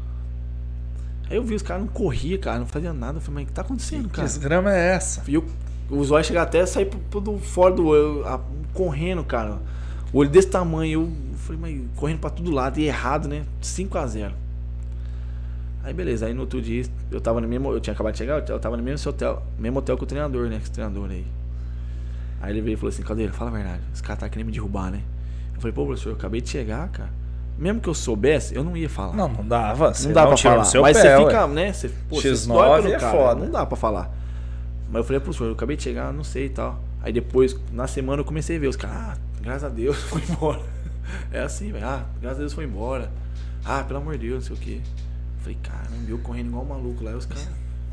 Aí 1.30 1.36
eu 1.36 1.44
vi 1.44 1.54
os 1.54 1.62
caras 1.62 1.84
não 1.84 1.92
corriam, 1.92 2.40
cara, 2.40 2.60
não 2.60 2.66
fazia 2.66 2.94
nada. 2.94 3.18
Eu 3.18 3.22
falei, 3.22 3.36
mas 3.36 3.44
o 3.44 3.48
que 3.48 3.54
tá 3.54 3.62
acontecendo, 3.62 4.10
que 4.10 4.16
cara? 4.16 4.28
Que 4.28 4.40
grama 4.40 4.74
é 4.74 4.96
essa? 4.96 5.22
E 5.28 5.34
eu 5.34 5.46
os 5.90 6.12
olhos 6.12 6.28
chegam 6.28 6.42
até 6.42 6.62
a 6.62 6.68
sair 6.68 6.86
pro, 6.86 7.38
fora 7.40 7.74
do 7.74 7.88
olho, 7.88 8.24
correndo, 8.74 9.24
cara. 9.24 9.60
O 10.14 10.20
olho 10.20 10.30
desse 10.30 10.48
tamanho, 10.48 11.02
eu 11.02 11.38
falei, 11.38 11.62
mas 11.62 11.82
correndo 11.96 12.20
pra 12.20 12.30
todo 12.30 12.52
lado, 12.52 12.80
e 12.80 12.86
errado, 12.86 13.28
né? 13.28 13.44
5 13.62 13.98
a 13.98 14.08
0 14.08 14.34
Aí 15.84 15.94
beleza, 15.94 16.26
aí 16.26 16.34
no 16.34 16.42
outro 16.42 16.62
dia 16.62 16.84
eu 17.10 17.22
tava 17.22 17.40
no 17.40 17.48
mesmo. 17.48 17.72
Eu 17.72 17.80
tinha 17.80 17.94
acabado 17.94 18.14
de 18.14 18.20
chegar, 18.20 18.48
eu 18.48 18.60
tava 18.60 18.76
no 18.76 18.84
mesmo 18.84 19.10
hotel, 19.10 19.42
mesmo 19.58 19.80
hotel 19.80 19.98
que 19.98 20.04
o 20.04 20.06
treinador, 20.06 20.48
né? 20.50 20.60
Esse 20.62 20.72
treinador 20.72 21.10
aí. 21.10 21.26
Aí 22.42 22.52
ele 22.52 22.62
veio 22.62 22.74
e 22.74 22.78
falou 22.78 22.90
assim, 22.90 23.02
Caldeira, 23.02 23.32
fala 23.34 23.50
a 23.50 23.54
verdade, 23.54 23.82
esse 23.94 24.04
cara 24.04 24.20
tá 24.20 24.30
querendo 24.30 24.48
me 24.48 24.54
derrubar, 24.54 24.92
né? 24.92 25.02
Eu 25.56 25.62
falei, 25.62 25.74
pô, 25.74 25.86
professor, 25.86 26.10
eu 26.10 26.16
acabei 26.16 26.42
de 26.42 26.50
chegar, 26.50 26.88
cara. 26.90 27.10
Mesmo 27.58 27.82
que 27.82 27.90
eu 27.90 27.94
soubesse, 27.94 28.56
eu 28.56 28.64
não 28.64 28.76
ia 28.78 28.90
falar. 28.90 29.14
Não, 29.14 29.28
não 29.28 29.46
dava. 29.46 29.92
Não 30.02 30.14
dá 30.14 30.28
pra 30.28 30.38
falar. 30.38 30.82
Mas 30.82 30.98
pé, 30.98 31.18
você 31.18 31.26
fica, 31.26 31.48
né? 31.48 31.74
Você, 31.74 31.90
pô, 32.08 32.16
X9 32.18 32.86
é 32.86 32.98
cara, 32.98 33.12
foda. 33.12 33.46
Não 33.46 33.52
dá 33.52 33.66
pra 33.66 33.76
falar. 33.76 34.19
Mas 34.90 34.96
eu 34.96 35.04
falei, 35.04 35.20
professor, 35.20 35.46
eu 35.46 35.54
acabei 35.54 35.78
de 35.78 35.84
chegar, 35.84 36.12
não 36.12 36.24
sei 36.24 36.48
e 36.48 36.50
tal. 36.50 36.82
Aí 37.02 37.14
depois, 37.14 37.56
na 37.72 37.88
semana, 37.88 38.22
eu 38.22 38.26
comecei 38.26 38.58
a 38.58 38.60
ver 38.60 38.68
os 38.68 38.76
caras, 38.76 38.98
ah, 38.98 39.18
graças 39.42 39.64
a 39.64 39.70
Deus, 39.70 39.98
foi 40.04 40.22
embora. 40.30 40.62
É 41.32 41.42
assim, 41.42 41.72
velho. 41.72 41.86
Ah, 41.86 42.06
graças 42.20 42.40
a 42.40 42.42
Deus 42.42 42.54
foi 42.54 42.66
embora. 42.66 43.12
Ah, 43.64 43.84
pelo 43.84 44.00
amor 44.00 44.18
de 44.18 44.28
Deus, 44.28 44.50
não 44.50 44.56
sei 44.56 44.56
o 44.56 44.60
quê. 44.60 44.82
Eu 44.82 45.42
falei, 45.42 45.58
caramba, 45.62 46.10
eu 46.10 46.18
correndo 46.20 46.48
igual 46.48 46.64
um 46.64 46.68
maluco 46.68 47.04
lá. 47.04 47.12
E 47.12 47.16
os 47.16 47.26
caras, 47.26 47.50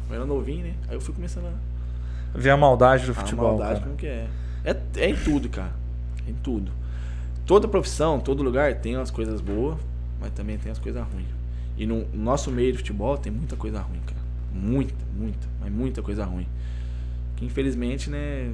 eu 0.09 0.15
era 0.15 0.25
novinho, 0.25 0.65
né? 0.65 0.75
Aí 0.89 0.95
eu 0.95 1.01
fui 1.01 1.15
começando 1.15 1.47
a. 1.47 2.39
Ver 2.39 2.51
a 2.51 2.57
maldade 2.57 3.07
do 3.07 3.15
futebol. 3.15 3.47
A 3.47 3.49
maldade, 3.51 3.75
cara. 3.75 3.85
como 3.85 3.97
que 3.97 4.07
é. 4.07 4.29
é. 4.65 4.77
É 4.97 5.11
em 5.11 5.17
tudo, 5.17 5.49
cara. 5.49 5.73
Em 6.27 6.35
tudo. 6.35 6.73
Toda 7.47 7.69
profissão, 7.69 8.19
todo 8.19 8.43
lugar 8.43 8.75
tem 8.81 8.97
umas 8.97 9.11
coisas 9.11 9.41
boas, 9.41 9.79
mas 10.21 10.33
também 10.33 10.59
tem 10.59 10.73
as 10.73 10.79
coisas 10.79 11.03
ruins. 11.07 11.29
E 11.79 11.87
no 11.87 12.07
nosso 12.13 12.51
meio 12.51 12.73
de 12.73 12.79
futebol 12.79 13.17
tem 13.17 13.31
muita 13.31 13.55
coisa 13.55 13.81
ruim, 13.81 14.01
cara. 14.05 14.21
Muita, 14.53 14.95
muita, 15.15 15.47
mas 15.61 15.71
muita 15.73 16.03
coisa 16.03 16.25
ruim. 16.25 16.47
Que 17.37 17.45
infelizmente, 17.45 18.11
né, 18.11 18.51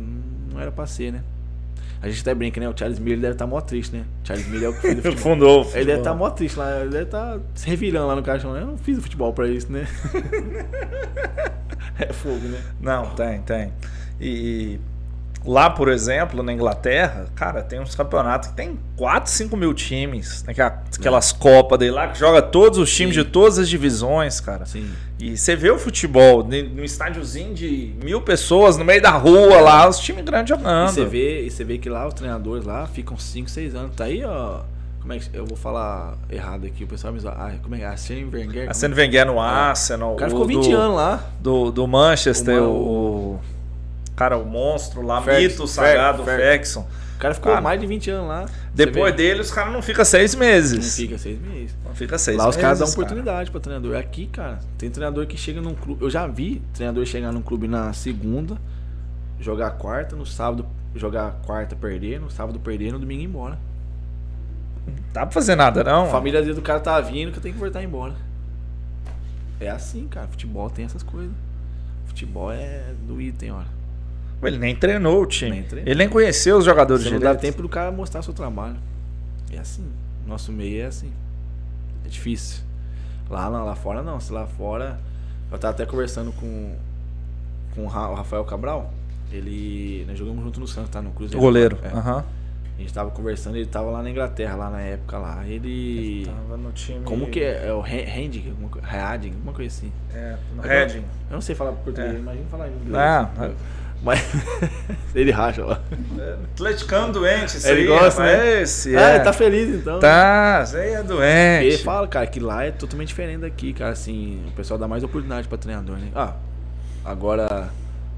não 0.52 0.60
era 0.60 0.70
pra 0.70 0.86
ser, 0.86 1.12
né? 1.12 1.22
A 2.02 2.08
gente 2.08 2.20
até 2.20 2.34
brinca, 2.34 2.60
né? 2.60 2.68
O 2.68 2.76
Charles 2.76 2.98
Miller 2.98 3.20
deve 3.20 3.34
estar 3.34 3.44
tá 3.44 3.50
mó 3.50 3.60
triste, 3.60 3.94
né? 3.94 4.04
O 4.24 4.26
Charles 4.26 4.48
Miller 4.48 4.64
é 4.64 4.68
o 4.70 4.74
que 4.74 4.80
fez 4.80 4.98
o 4.98 5.02
futebol. 5.02 5.22
Fundou. 5.22 5.70
Ele 5.72 5.84
deve 5.84 5.98
estar 5.98 6.10
tá 6.10 6.16
mó 6.16 6.30
triste 6.30 6.58
lá. 6.58 6.80
Ele 6.80 6.90
deve 6.90 7.04
estar 7.04 7.38
tá 7.38 7.40
se 7.54 7.68
revirando 7.68 8.08
lá 8.08 8.16
no 8.16 8.22
caixão. 8.24 8.56
Eu 8.56 8.66
não 8.66 8.76
fiz 8.76 8.98
o 8.98 9.02
futebol 9.02 9.32
pra 9.32 9.46
isso, 9.46 9.70
né? 9.70 9.86
é 12.00 12.12
fogo, 12.12 12.48
né? 12.48 12.60
Não, 12.80 13.14
tem, 13.14 13.40
tem. 13.42 13.72
E 14.20 14.80
Lá, 15.44 15.68
por 15.68 15.88
exemplo, 15.88 16.42
na 16.42 16.52
Inglaterra, 16.52 17.26
cara, 17.34 17.62
tem 17.62 17.80
uns 17.80 17.94
campeonatos 17.94 18.50
que 18.50 18.54
tem 18.54 18.78
4, 18.96 19.30
5 19.30 19.56
mil 19.56 19.74
times. 19.74 20.44
Né? 20.44 20.54
Aquelas 20.98 21.32
é. 21.32 21.38
Copas 21.38 21.78
dele 21.78 21.92
lá 21.92 22.08
que 22.08 22.18
joga 22.18 22.40
todos 22.40 22.78
os 22.78 22.94
times 22.94 23.14
Sim. 23.14 23.22
de 23.22 23.28
todas 23.28 23.58
as 23.58 23.68
divisões, 23.68 24.40
cara. 24.40 24.64
Sim. 24.64 24.90
E 25.18 25.36
você 25.36 25.54
vê 25.56 25.70
o 25.70 25.78
futebol 25.78 26.44
num 26.44 26.84
estádiozinho 26.84 27.54
de 27.54 27.94
mil 28.02 28.20
pessoas 28.20 28.76
no 28.76 28.84
meio 28.84 29.02
da 29.02 29.10
rua 29.10 29.60
lá, 29.60 29.88
os 29.88 29.98
times 29.98 30.24
grandes 30.24 30.56
jogando. 30.56 30.90
E 30.90 30.92
você 30.92 31.04
vê, 31.04 31.46
e 31.46 31.50
você 31.50 31.64
vê 31.64 31.78
que 31.78 31.88
lá 31.88 32.06
os 32.06 32.14
treinadores 32.14 32.64
lá 32.64 32.86
ficam 32.86 33.16
5, 33.16 33.50
6 33.50 33.74
anos. 33.74 33.96
Tá 33.96 34.04
aí, 34.04 34.24
ó. 34.24 34.60
Como 35.00 35.12
é 35.12 35.18
que 35.18 35.36
eu 35.36 35.44
vou 35.44 35.56
falar 35.56 36.16
errado 36.30 36.64
aqui, 36.64 36.84
o 36.84 36.86
pessoal 36.86 37.12
me 37.12 37.18
zoa. 37.18 37.32
Ah, 37.32 37.52
como 37.60 37.74
é 37.74 37.78
que 37.78 37.84
é? 37.84 37.88
Arsene 37.88 38.24
Wenger. 38.24 38.68
Arsene 38.68 38.94
Wenger 38.94 39.26
no 39.26 39.34
é. 39.34 39.40
Arsenal. 39.40 40.12
O 40.12 40.16
cara 40.16 40.30
ficou 40.30 40.46
20 40.46 40.68
do, 40.68 40.76
anos 40.76 40.96
lá. 40.96 41.24
Do, 41.40 41.72
do 41.72 41.86
Manchester, 41.88 42.62
o, 42.62 42.70
o 42.70 43.40
Cara, 44.22 44.38
o 44.38 44.44
monstro 44.44 45.02
lá, 45.02 45.20
Ferguson, 45.20 45.62
mito 45.62 45.66
sagrado, 45.66 46.22
Ferguson. 46.22 46.86
O 47.16 47.18
cara 47.18 47.34
ficou 47.34 47.50
Cara, 47.50 47.60
mais 47.60 47.80
de 47.80 47.88
20 47.88 48.10
anos 48.12 48.28
lá. 48.28 48.46
Depois 48.72 49.12
dele, 49.16 49.40
os 49.40 49.50
caras 49.50 49.72
não 49.72 49.82
ficam 49.82 50.04
seis 50.04 50.32
meses. 50.36 50.78
Não 50.78 51.06
fica 51.06 51.18
seis 51.18 51.40
meses. 51.40 51.76
Não 51.84 51.94
fica 51.94 52.18
seis 52.18 52.36
Lá 52.36 52.48
os 52.48 52.56
caras 52.56 52.78
dão 52.78 52.86
meses, 52.86 52.94
oportunidade 52.94 53.50
pra 53.50 53.60
treinador. 53.60 53.96
Aqui, 53.96 54.26
cara, 54.26 54.60
tem 54.78 54.88
treinador 54.90 55.26
que 55.26 55.36
chega 55.36 55.60
num 55.60 55.74
clube. 55.74 56.04
Eu 56.04 56.08
já 56.08 56.24
vi 56.28 56.62
treinador 56.72 57.04
chegar 57.04 57.32
num 57.32 57.42
clube 57.42 57.66
na 57.66 57.92
segunda, 57.92 58.56
jogar 59.40 59.72
quarta, 59.72 60.14
no 60.14 60.24
sábado 60.24 60.64
jogar 60.94 61.40
quarta, 61.44 61.74
perder, 61.74 62.20
no 62.20 62.30
sábado 62.30 62.60
perder, 62.60 62.92
no 62.92 63.00
domingo 63.00 63.22
ir 63.22 63.24
embora. 63.24 63.58
Não 64.86 64.94
dá 65.12 65.22
pra 65.22 65.32
fazer 65.32 65.56
nada, 65.56 65.82
não. 65.82 66.04
A 66.04 66.10
família 66.10 66.42
do 66.54 66.62
cara 66.62 66.78
tá 66.78 67.00
vindo 67.00 67.32
que 67.32 67.38
eu 67.38 67.42
tenho 67.42 67.54
que 67.54 67.60
voltar 67.60 67.82
embora. 67.82 68.14
É 69.58 69.68
assim, 69.68 70.06
cara. 70.06 70.28
Futebol 70.28 70.70
tem 70.70 70.84
essas 70.84 71.02
coisas. 71.02 71.32
Futebol 72.06 72.52
é 72.52 72.94
do 73.04 73.20
item, 73.20 73.50
hora. 73.50 73.81
Ele 74.42 74.58
nem 74.58 74.74
treinou 74.74 75.22
o 75.22 75.26
time. 75.26 75.50
Nem 75.52 75.62
treinou. 75.62 75.88
Ele 75.90 75.98
nem 75.98 76.08
conheceu 76.08 76.56
os 76.58 76.64
jogadores 76.64 77.04
Você 77.04 77.10
não 77.10 77.18
direito. 77.18 77.34
dá 77.36 77.40
tempo 77.40 77.62
do 77.62 77.68
cara 77.68 77.90
mostrar 77.92 78.22
seu 78.22 78.32
trabalho. 78.34 78.76
É 79.52 79.58
assim. 79.58 79.84
Nosso 80.26 80.50
meio 80.52 80.82
é 80.82 80.86
assim. 80.86 81.12
É 82.04 82.08
difícil. 82.08 82.62
Lá, 83.30 83.48
lá, 83.48 83.62
lá 83.64 83.74
fora 83.74 84.02
não. 84.02 84.18
Se 84.20 84.32
lá 84.32 84.46
fora. 84.46 84.98
Eu 85.50 85.58
tava 85.58 85.74
até 85.74 85.84
conversando 85.86 86.32
com, 86.32 86.74
com 87.74 87.84
o 87.84 87.86
Ra- 87.86 88.08
o 88.10 88.14
Rafael 88.14 88.44
Cabral. 88.44 88.92
Ele. 89.30 90.04
Nós 90.08 90.18
jogamos 90.18 90.42
junto 90.44 90.58
no 90.60 90.66
Santos, 90.66 90.90
tá? 90.90 91.00
No 91.02 91.10
O 91.10 91.12
Cruzeiro. 91.12 91.40
goleiro. 91.40 91.78
É. 91.82 91.88
Aham. 91.88 92.24
A 92.74 92.80
gente 92.80 92.92
tava 92.94 93.10
conversando, 93.10 93.56
ele 93.56 93.66
tava 93.66 93.90
lá 93.90 94.02
na 94.02 94.10
Inglaterra, 94.10 94.56
lá 94.56 94.70
na 94.70 94.80
época 94.80 95.18
lá. 95.18 95.46
Ele. 95.46 96.24
Tava 96.26 96.56
no 96.56 96.72
time. 96.72 97.00
Como 97.04 97.26
que 97.28 97.40
é? 97.40 97.68
É 97.68 97.72
o 97.72 97.80
Handing? 97.80 98.48
Alguma 98.50 98.68
coisa- 98.70 98.86
Reading? 98.88 99.30
Alguma 99.32 99.52
coisa 99.52 99.76
assim. 99.76 99.92
É, 100.12 100.36
no 100.56 100.62
Reading. 100.62 101.04
Eu 101.30 101.34
não 101.34 101.40
sei 101.40 101.54
falar 101.54 101.72
português, 101.72 102.14
É. 102.14 102.18
imagina 102.18 102.46
falar 102.50 102.68
em 102.68 102.72
inglês. 102.72 102.94
Ah, 102.96 103.30
Mas 104.02 104.20
ele 105.14 105.30
racha 105.30 105.64
lá. 105.64 105.80
atleticano 106.52 107.12
doente, 107.12 107.56
isso 107.56 107.68
Ele 107.68 107.82
aí, 107.82 107.86
gosta, 107.86 108.22
rapaz. 108.22 108.38
né? 108.38 108.62
Esse, 108.62 108.96
Ah, 108.96 109.10
é. 109.10 109.14
ele 109.16 109.24
tá 109.24 109.32
feliz 109.32 109.68
então. 109.74 110.00
Tá, 110.00 110.62
isso 110.64 110.76
aí 110.76 110.88
é 110.88 110.98
Ele 110.98 111.02
doente. 111.04 111.84
fala, 111.84 112.08
cara, 112.08 112.26
que 112.26 112.40
lá 112.40 112.64
é 112.64 112.70
totalmente 112.72 113.08
diferente 113.08 113.40
daqui, 113.42 113.72
cara. 113.72 113.92
Assim, 113.92 114.42
o 114.48 114.50
pessoal 114.52 114.78
dá 114.78 114.88
mais 114.88 115.04
oportunidade 115.04 115.46
pra 115.46 115.56
treinador, 115.56 115.96
né? 115.98 116.08
Ah, 116.14 116.34
agora 117.04 117.68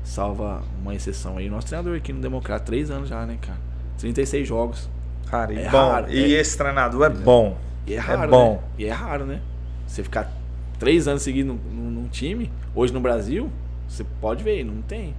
salva 0.03 0.63
uma 0.81 0.95
exceção 0.95 1.37
aí. 1.39 1.49
Nosso 1.51 1.67
treinador 1.67 1.97
aqui 1.97 2.13
no 2.13 2.21
Democrata, 2.21 2.65
três 2.65 2.91
anos 2.91 3.09
já, 3.09 3.25
né, 3.27 3.37
cara? 3.41 3.59
36 3.99 4.47
jogos. 4.49 4.89
Cara, 5.31 5.53
e 5.53 5.59
É 5.59 5.69
bom. 5.69 5.91
raro, 5.91 6.11
e 6.13 6.35
é- 6.35 6.41
esse 6.41 6.57
treinador 6.57 7.05
é 7.05 7.11
bom. 7.11 7.57
E 7.87 7.95
é 7.95 7.99
raro, 7.99 8.31
bom. 8.31 8.53
né? 8.55 8.59
E 8.79 8.85
é 8.87 8.91
raro, 8.93 9.25
né? 9.27 9.41
Você 9.87 10.03
ficar 10.03 10.31
três 10.79 11.07
anos 11.09 11.27
num- 11.27 11.59
num 11.73 12.09
time, 12.09 12.51
hoje 12.75 12.93
no 12.93 13.01
Brasil, 13.01 13.51
você 13.89 14.05
pode 14.21 14.43
ver, 14.43 14.65
não 14.65 14.81
tem. 14.83 15.15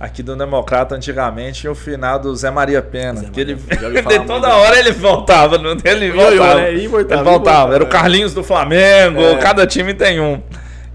Aqui 0.00 0.20
do 0.22 0.34
Democrata, 0.34 0.96
antigamente, 0.96 1.68
o 1.68 1.74
final 1.76 2.18
do 2.18 2.34
Zé 2.34 2.50
Maria 2.50 2.82
Pena. 2.82 3.20
Zé 3.20 3.30
que 3.30 3.40
ele, 3.40 3.54
Maria 3.54 3.86
ouvi 3.88 4.02
falar 4.02 4.14
ele- 4.16 4.24
toda 4.24 4.48
muito. 4.48 4.60
hora 4.60 4.78
ele 4.78 4.90
voltava. 4.92 5.58
no- 5.58 5.70
Ele 5.84 6.06
Ioiô, 6.06 6.16
voltava. 6.30 6.54
né? 6.60 6.68
Ele 6.74 6.88
voltava, 6.88 7.68
Ele 7.68 7.68
ele 7.68 7.74
Era 7.76 7.84
o 7.84 7.86
é. 7.86 7.90
Carlinhos 7.90 8.34
do 8.34 8.42
Flamengo. 8.42 9.20
É. 9.20 9.38
Cada 9.38 9.64
time 9.66 9.94
tem 9.94 10.20
um. 10.20 10.42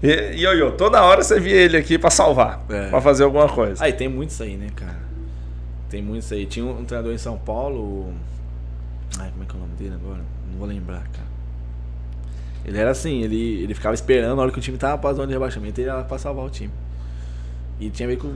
E, 0.02 0.36
Ioiô, 0.42 0.72
toda 0.72 1.02
hora 1.02 1.22
você 1.24 1.40
via 1.40 1.54
ele 1.56 1.76
aqui 1.78 1.98
pra 1.98 2.10
salvar. 2.10 2.62
É. 2.68 2.88
Pra 2.90 3.00
fazer 3.00 3.24
alguma 3.24 3.48
coisa. 3.48 3.82
Aí 3.82 3.92
tem 3.94 4.08
muito 4.08 4.30
isso 4.30 4.42
aí, 4.42 4.56
né, 4.58 4.66
cara? 4.76 4.98
Tem 5.88 6.02
muito 6.02 6.22
isso 6.24 6.34
aí. 6.34 6.44
Tinha 6.44 6.66
um, 6.66 6.84
treinador 6.84 7.14
em 7.14 7.18
São 7.18 7.38
Paulo. 7.38 8.12
Ai, 9.18 9.30
como 9.30 9.42
é 9.42 9.46
que 9.46 9.52
é 9.54 9.56
o 9.56 9.60
nome 9.60 9.72
dele 9.78 9.94
agora? 9.94 10.20
Não 10.52 10.58
vou 10.58 10.68
lembrar, 10.68 10.98
cara. 11.04 11.26
Ele 12.64 12.78
era 12.78 12.90
assim, 12.90 13.22
ele, 13.22 13.62
ele 13.62 13.72
ficava 13.74 13.94
esperando 13.94 14.36
na 14.36 14.42
hora 14.42 14.50
que 14.52 14.58
o 14.58 14.60
time 14.62 14.76
tava 14.76 14.98
pra 14.98 15.14
zona 15.14 15.26
de 15.28 15.32
rebaixamento, 15.32 15.80
ele 15.80 15.88
ia 15.88 15.94
lá 15.94 16.04
pra 16.04 16.18
salvar 16.18 16.44
o 16.44 16.50
time. 16.50 16.70
E 17.80 17.88
tinha 17.88 18.06
meio 18.06 18.18
que 18.20 18.26
o 18.26 18.34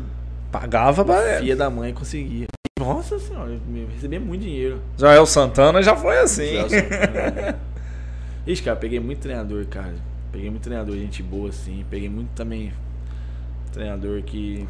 Pagava 0.52 1.04
pra 1.04 1.38
filha 1.38 1.56
da 1.56 1.68
mãe 1.70 1.92
conseguia. 1.92 2.46
Nossa 2.78 3.18
senhora, 3.18 3.50
eu 3.52 3.86
recebia 3.94 4.20
muito 4.20 4.42
dinheiro. 4.42 4.80
Joel 4.98 5.24
Santana 5.26 5.82
já 5.82 5.96
foi 5.96 6.18
assim. 6.18 6.64
Treinador. 6.68 7.54
Ixi, 8.46 8.62
cara, 8.62 8.76
peguei 8.76 9.00
muito 9.00 9.20
treinador, 9.20 9.64
cara. 9.66 9.94
Peguei 10.30 10.50
muito 10.50 10.62
treinador, 10.62 10.96
gente 10.96 11.22
boa, 11.22 11.48
assim. 11.48 11.84
Peguei 11.88 12.08
muito 12.08 12.28
também 12.34 12.72
treinador 13.72 14.22
que. 14.22 14.66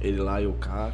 Ele 0.00 0.20
lá 0.20 0.40
e 0.40 0.46
o 0.46 0.52
cara. 0.52 0.92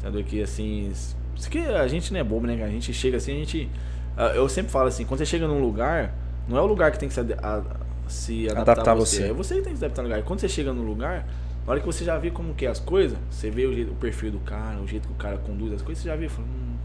Treinador 0.00 0.24
que, 0.24 0.42
assim. 0.42 0.90
Isso 1.36 1.48
que 1.50 1.58
a 1.58 1.86
gente 1.88 2.12
não 2.12 2.20
é 2.20 2.24
bobo, 2.24 2.46
né, 2.46 2.54
cara? 2.56 2.68
A 2.68 2.72
gente 2.72 2.92
chega 2.92 3.16
assim, 3.16 3.32
a 3.32 3.36
gente. 3.36 3.68
ah, 4.16 4.32
Eu 4.34 4.48
sempre 4.48 4.70
falo 4.72 4.88
assim, 4.88 5.04
quando 5.04 5.18
você 5.18 5.26
chega 5.26 5.46
num 5.46 5.60
lugar, 5.60 6.12
não 6.48 6.58
é 6.58 6.60
o 6.60 6.66
lugar 6.66 6.90
que 6.90 6.98
tem 6.98 7.08
que 7.08 7.14
se, 7.14 7.20
ade- 7.20 7.36
a- 7.40 7.62
se 8.08 8.46
adaptar, 8.50 8.72
Adaptar 8.72 8.90
a 8.92 8.94
você. 8.94 9.16
você. 9.16 9.28
É 9.30 9.32
você 9.32 9.54
que 9.56 9.62
tem 9.62 9.72
que 9.72 9.78
se 9.78 9.84
adaptar 9.84 10.02
no 10.02 10.08
lugar. 10.08 10.22
Quando 10.24 10.40
você 10.40 10.48
chega 10.48 10.72
no 10.72 10.82
lugar, 10.82 11.24
na 11.66 11.72
hora 11.72 11.80
que 11.80 11.86
você 11.86 12.04
já 12.04 12.16
vê 12.18 12.30
como 12.30 12.54
que 12.54 12.66
é 12.66 12.68
as 12.68 12.80
coisas, 12.80 13.18
você 13.30 13.50
vê 13.50 13.66
o, 13.66 13.72
jeito, 13.74 13.92
o 13.92 13.94
perfil 13.96 14.30
do 14.32 14.38
cara, 14.40 14.78
o 14.80 14.86
jeito 14.86 15.06
que 15.08 15.14
o 15.14 15.16
cara 15.16 15.36
conduz 15.38 15.72
as 15.72 15.82
coisas, 15.82 16.02
você 16.02 16.08
já 16.08 16.16
vê 16.16 16.26
e 16.26 16.28
fala, 16.28 16.46
hum, 16.48 16.76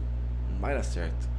não 0.53 0.59
vai 0.59 0.75
dar 0.75 0.83
certo. 0.83 1.29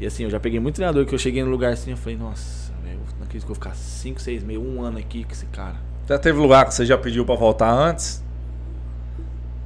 E 0.00 0.06
assim, 0.06 0.24
eu 0.24 0.30
já 0.30 0.38
peguei 0.40 0.60
muito 0.60 0.76
treinador 0.76 1.04
que 1.06 1.14
eu 1.14 1.18
cheguei 1.18 1.42
no 1.42 1.50
lugar 1.50 1.72
assim, 1.72 1.90
eu 1.90 1.96
falei, 1.96 2.16
nossa, 2.18 2.72
velho, 2.84 2.98
não 3.18 3.24
acredito 3.24 3.46
que 3.46 3.52
eu 3.52 3.54
vou 3.54 3.54
ficar 3.54 3.74
5, 3.74 4.20
6 4.20 4.42
meses, 4.44 4.62
um 4.62 4.82
ano 4.82 4.98
aqui 4.98 5.24
com 5.24 5.32
esse 5.32 5.46
cara. 5.46 5.76
Já 6.08 6.18
teve 6.18 6.38
lugar 6.38 6.64
que 6.66 6.74
você 6.74 6.84
já 6.86 6.96
pediu 6.96 7.24
pra 7.24 7.34
voltar 7.34 7.70
antes? 7.70 8.22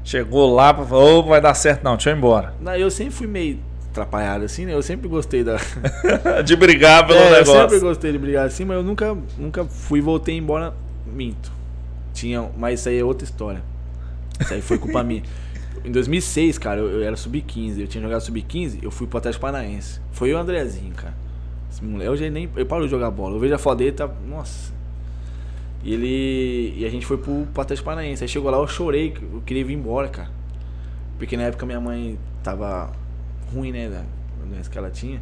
Chegou 0.03 0.53
lá 0.55 0.73
pra 0.73 0.85
falar, 0.85 1.05
ô, 1.05 1.23
vai 1.23 1.41
dar 1.41 1.55
certo 1.55 1.85
não, 1.85 1.93
deixa 1.95 2.11
eu 2.11 2.15
ir 2.15 2.19
embora. 2.19 2.55
Não, 2.61 2.75
eu 2.75 2.91
sempre 2.91 3.13
fui 3.13 3.27
meio 3.27 3.59
atrapalhado 3.91 4.45
assim, 4.45 4.65
né? 4.65 4.73
Eu 4.73 4.83
sempre 4.83 5.09
gostei 5.09 5.45
da. 5.45 5.57
De 6.45 6.57
brigar 6.57 7.07
pelo 7.07 7.19
É, 7.19 7.27
eu 7.27 7.31
negócio. 7.33 7.61
sempre 7.61 7.79
gostei 7.81 8.13
de 8.13 8.19
brigar 8.19 8.47
assim, 8.47 8.65
mas 8.65 8.77
eu 8.79 8.83
nunca, 8.83 9.17
nunca 9.37 9.65
fui 9.67 10.01
voltei 10.01 10.37
embora 10.37 10.73
minto. 11.07 11.53
Tinha, 12.21 12.51
mas 12.57 12.81
isso 12.81 12.89
aí 12.89 12.99
é 12.99 13.05
outra 13.05 13.25
história. 13.25 13.63
Isso 14.39 14.53
aí 14.53 14.61
foi 14.61 14.79
culpa 14.79 15.03
minha. 15.03 15.23
Em 15.85 15.91
2006, 15.91 16.59
cara, 16.59 16.81
eu, 16.81 16.91
eu 16.91 17.03
era 17.03 17.17
sub-15, 17.17 17.79
eu 17.79 17.87
tinha 17.87 18.03
jogado 18.03 18.21
sub-15, 18.21 18.81
eu 18.83 18.91
fui 18.91 19.07
pro 19.07 19.19
Atlético 19.19 19.41
Paranaense. 19.41 20.01
Foi 20.13 20.33
o 20.35 20.37
Andrezinho, 20.37 20.93
cara. 20.95 21.15
Esse 21.71 21.83
moleque, 21.83 22.07
eu 22.07 22.17
já 22.17 22.29
nem, 22.29 22.51
eu 22.55 22.67
parou 22.67 22.85
de 22.85 22.91
jogar 22.91 23.11
bola. 23.11 23.37
Eu 23.37 23.41
vejo 23.41 23.55
a 23.55 23.59
foto 23.59 23.79
dele, 23.79 23.93
tá, 23.93 24.11
nossa. 24.29 24.73
E 25.83 25.95
ele, 25.95 26.75
e 26.77 26.85
a 26.85 26.91
gente 26.91 27.07
foi 27.07 27.17
pro, 27.17 27.47
pro 27.47 27.63
Atlético 27.63 27.87
Paranaense. 27.87 28.23
Aí 28.23 28.29
chegou 28.29 28.51
lá, 28.51 28.59
eu 28.59 28.67
chorei, 28.67 29.17
eu 29.33 29.41
queria 29.47 29.65
vir 29.65 29.75
embora, 29.75 30.09
cara. 30.09 30.31
Porque 31.17 31.37
na 31.37 31.45
época 31.45 31.65
minha 31.65 31.81
mãe 31.81 32.19
tava 32.43 32.93
ruim, 33.55 33.73
né, 33.73 33.89
da 33.89 34.05
da 34.41 34.47
doença 34.47 34.71
que 34.71 34.79
ela 34.79 34.91
tinha. 34.91 35.21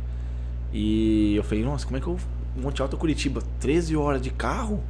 E 0.72 1.34
eu 1.36 1.42
falei, 1.42 1.64
nossa, 1.64 1.84
como 1.84 1.96
é 1.96 2.01
que 2.01 2.07
eu. 2.07 2.18
Monte 2.57 2.82
Alto 2.82 2.96
Curitiba, 2.96 3.42
13 3.61 3.96
horas 3.96 4.20
de 4.20 4.30
carro? 4.30 4.82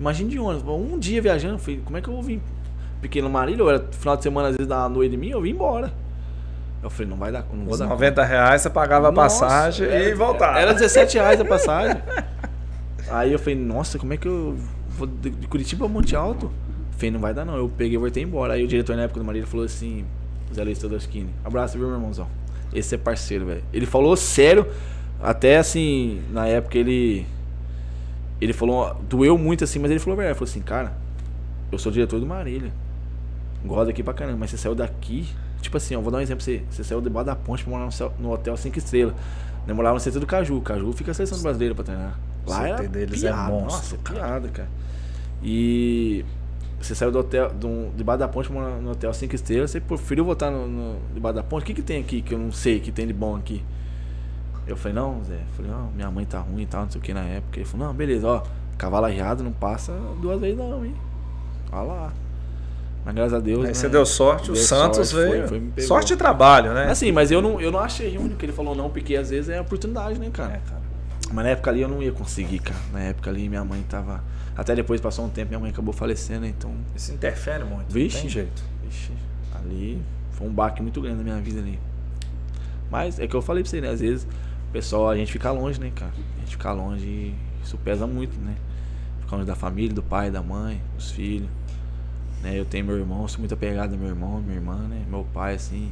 Imagina 0.00 0.30
de 0.30 0.38
ônibus, 0.38 0.66
um 0.68 0.98
dia 0.98 1.20
viajando. 1.22 1.54
Eu 1.54 1.58
falei, 1.58 1.80
como 1.84 1.96
é 1.96 2.00
que 2.00 2.08
eu 2.08 2.14
vou 2.14 2.22
vir? 2.22 2.40
Porque 3.00 3.20
no 3.22 3.28
Marília, 3.30 3.62
eu 3.62 3.68
era 3.70 3.84
final 3.92 4.16
de 4.16 4.22
semana, 4.22 4.48
às 4.48 4.56
vezes 4.56 4.66
dava 4.66 4.88
noite 4.88 5.10
de 5.10 5.16
mim, 5.16 5.28
eu 5.28 5.40
vim 5.42 5.50
embora. 5.50 5.92
Eu 6.82 6.88
falei, 6.90 7.10
não 7.10 7.16
vai 7.18 7.30
dar, 7.30 7.44
não 7.52 7.64
vou 7.64 7.74
Os 7.74 7.78
dar. 7.78 7.86
90 7.86 8.24
reais 8.24 8.62
você 8.62 8.70
pagava 8.70 9.08
a 9.08 9.12
passagem 9.12 9.86
era- 9.86 10.08
e 10.08 10.14
voltava. 10.14 10.58
Era 10.58 10.72
17 10.72 11.18
reais 11.18 11.38
a 11.40 11.44
passagem. 11.46 12.00
Aí 13.10 13.32
eu 13.32 13.38
falei, 13.38 13.54
nossa, 13.56 13.98
como 13.98 14.14
é 14.14 14.16
que 14.16 14.26
eu 14.26 14.56
vou 14.88 15.06
de 15.06 15.30
Curitiba 15.48 15.84
a 15.84 15.88
Monte 15.88 16.16
Alto? 16.16 16.46
Eu 16.46 16.92
falei, 16.92 17.10
não 17.10 17.20
vai 17.20 17.34
dar 17.34 17.44
não. 17.44 17.56
Eu 17.56 17.68
peguei 17.68 17.94
e 17.96 17.98
voltei 17.98 18.22
embora. 18.22 18.54
Aí 18.54 18.64
o 18.64 18.68
diretor 18.68 18.96
na 18.96 19.02
época 19.02 19.20
do 19.20 19.26
Marília 19.26 19.46
falou 19.46 19.66
assim, 19.66 20.04
Zé 20.54 20.64
Luiz 20.64 20.78
Todoschini, 20.78 21.28
abraço, 21.44 21.76
viu, 21.78 21.86
meu 21.86 21.96
irmãozão? 21.96 22.26
Esse 22.72 22.94
é 22.94 22.98
parceiro, 22.98 23.44
velho. 23.46 23.62
Ele 23.72 23.84
falou 23.84 24.16
sério, 24.16 24.66
até 25.22 25.58
assim, 25.58 26.22
na 26.30 26.46
época 26.46 26.78
ele. 26.78 27.26
Ele 28.40 28.52
falou, 28.52 28.94
doeu 29.08 29.36
muito 29.36 29.64
assim, 29.64 29.78
mas 29.78 29.90
ele 29.90 30.00
falou. 30.00 30.20
Ele 30.22 30.34
falou 30.34 30.48
assim, 30.48 30.60
cara, 30.60 30.92
eu 31.70 31.78
sou 31.78 31.92
diretor 31.92 32.18
do 32.18 32.26
Marília. 32.26 32.72
Gosto 33.64 33.86
daqui 33.86 34.02
pra 34.02 34.14
caramba, 34.14 34.38
mas 34.38 34.50
você 34.50 34.56
saiu 34.56 34.74
daqui. 34.74 35.28
Tipo 35.60 35.76
assim, 35.76 35.94
ó, 35.94 36.00
vou 36.00 36.10
dar 36.10 36.18
um 36.18 36.20
exemplo 36.22 36.42
pra 36.44 36.52
você. 36.54 36.62
Você 36.70 36.82
saiu 36.82 37.00
debaixo 37.02 37.26
da 37.26 37.36
ponte 37.36 37.62
pra 37.62 37.70
morar 37.72 37.84
no, 37.84 37.92
céu- 37.92 38.12
no 38.18 38.32
hotel 38.32 38.56
5 38.56 38.78
estrelas. 38.78 39.14
Eu 39.68 39.74
morava 39.74 39.94
no 39.94 40.00
centro 40.00 40.18
do 40.20 40.26
Caju. 40.26 40.58
Caju 40.62 40.92
fica 40.94 41.10
a 41.10 41.14
seleção 41.14 41.40
brasileira 41.42 41.74
pra 41.74 41.84
treinar. 41.84 42.18
Lá 42.46 42.66
era 42.66 42.88
deles 42.88 43.22
é 43.22 43.28
piada, 43.28 43.52
monstro, 43.52 43.96
Nossa, 43.96 43.96
cara. 43.98 44.18
piada, 44.18 44.48
cara. 44.48 44.68
E 45.42 46.24
você 46.80 46.94
saiu 46.94 47.12
do 47.12 47.18
hotel, 47.18 47.50
do, 47.52 47.90
debaixo 47.94 48.18
da 48.20 48.28
ponte 48.28 48.48
pra 48.48 48.58
morar 48.60 48.76
no 48.80 48.90
hotel 48.92 49.12
5 49.12 49.34
estrelas. 49.34 49.70
Você 49.70 49.80
preferiu 49.80 50.24
voltar 50.24 50.50
no, 50.50 50.66
no, 50.66 50.96
debaixo 51.14 51.36
da 51.36 51.42
ponte. 51.42 51.62
O 51.62 51.66
que, 51.66 51.74
que 51.74 51.82
tem 51.82 52.00
aqui 52.00 52.22
que 52.22 52.34
eu 52.34 52.38
não 52.38 52.50
sei 52.50 52.80
que 52.80 52.90
tem 52.90 53.06
de 53.06 53.12
bom 53.12 53.36
aqui? 53.36 53.62
Eu 54.72 54.76
falei, 54.76 54.94
não, 54.94 55.22
Zé. 55.24 55.34
Eu 55.34 55.54
falei, 55.56 55.70
não, 55.70 55.90
minha 55.92 56.10
mãe 56.10 56.24
tá 56.24 56.38
ruim 56.40 56.62
e 56.62 56.66
tal, 56.66 56.82
não 56.84 56.90
sei 56.90 57.00
o 57.00 57.02
que 57.02 57.12
na 57.12 57.22
época. 57.24 57.58
Ele 57.58 57.66
falou, 57.66 57.88
não, 57.88 57.94
beleza, 57.94 58.26
ó. 58.26 58.42
Cavalo 58.78 59.06
arriado 59.06 59.42
não 59.44 59.52
passa 59.52 59.92
duas 60.20 60.40
vezes 60.40 60.56
não, 60.56 60.84
hein? 60.84 60.94
Olha 61.70 61.82
lá. 61.82 62.12
Mas 63.04 63.14
graças 63.14 63.34
a 63.34 63.40
Deus. 63.40 63.60
Aí 63.60 63.68
né, 63.68 63.74
você 63.74 63.88
deu 63.88 64.04
sorte, 64.06 64.50
o 64.50 64.54
deu 64.54 64.62
Santos 64.62 65.08
sorte, 65.08 65.26
foi- 65.26 65.36
veio. 65.36 65.48
foi, 65.48 65.60
pegou. 65.60 65.88
sorte 65.88 66.08
de 66.08 66.16
trabalho, 66.16 66.72
né? 66.72 66.90
Assim, 66.90 67.10
mas 67.12 67.30
eu 67.30 67.40
não, 67.42 67.60
eu 67.60 67.70
não 67.72 67.78
achei 67.78 68.16
ruim 68.16 68.30
que 68.30 68.44
ele 68.44 68.52
falou 68.52 68.74
não, 68.74 68.90
porque 68.90 69.16
às 69.16 69.30
vezes 69.30 69.50
é 69.50 69.60
oportunidade, 69.60 70.18
né, 70.18 70.30
cara? 70.32 70.54
É, 70.54 70.60
cara. 70.68 70.80
Mas 71.32 71.44
na 71.44 71.50
época 71.50 71.70
ali 71.70 71.80
eu 71.80 71.88
não 71.88 72.02
ia 72.02 72.12
conseguir, 72.12 72.58
cara. 72.58 72.78
Na 72.92 73.00
época 73.00 73.30
ali 73.30 73.48
minha 73.48 73.64
mãe 73.64 73.82
tava. 73.88 74.22
Até 74.56 74.74
depois 74.74 75.00
passou 75.00 75.24
um 75.24 75.28
tempo, 75.30 75.48
minha 75.48 75.60
mãe 75.60 75.70
acabou 75.70 75.92
falecendo, 75.94 76.44
então. 76.46 76.72
Isso 76.94 77.12
interfere 77.12 77.64
muito. 77.64 77.92
Vixe. 77.92 78.16
Não 78.16 78.22
tem 78.22 78.30
jeito. 78.30 78.62
Vixe, 78.84 79.12
ali 79.54 80.02
foi 80.32 80.46
um 80.48 80.52
baque 80.52 80.82
muito 80.82 81.00
grande 81.00 81.18
na 81.18 81.22
minha 81.22 81.40
vida 81.40 81.60
ali. 81.60 81.78
Mas 82.90 83.18
é 83.18 83.26
que 83.26 83.34
eu 83.34 83.40
falei 83.42 83.62
pra 83.62 83.70
você, 83.70 83.80
né? 83.80 83.90
Às 83.90 84.00
vezes, 84.00 84.24
o 84.24 84.28
pessoal, 84.72 85.08
a 85.08 85.16
gente 85.16 85.32
fica 85.32 85.50
longe, 85.50 85.80
né, 85.80 85.92
cara? 85.94 86.12
A 86.36 86.40
gente 86.40 86.52
fica 86.52 86.72
longe, 86.72 87.34
isso 87.62 87.76
pesa 87.78 88.06
muito, 88.06 88.38
né? 88.40 88.56
Ficar 89.20 89.36
longe 89.36 89.46
da 89.46 89.54
família, 89.54 89.94
do 89.94 90.02
pai, 90.02 90.30
da 90.30 90.42
mãe, 90.42 90.80
dos 90.96 91.10
filhos. 91.10 91.48
Né? 92.42 92.58
Eu 92.58 92.64
tenho 92.64 92.84
meu 92.84 92.96
irmão, 92.96 93.26
sou 93.28 93.40
muito 93.40 93.52
apegado 93.54 93.92
ao 93.92 93.98
meu 93.98 94.08
irmão, 94.08 94.40
minha 94.40 94.56
irmã, 94.56 94.76
né? 94.88 95.04
Meu 95.08 95.26
pai, 95.32 95.54
assim. 95.54 95.90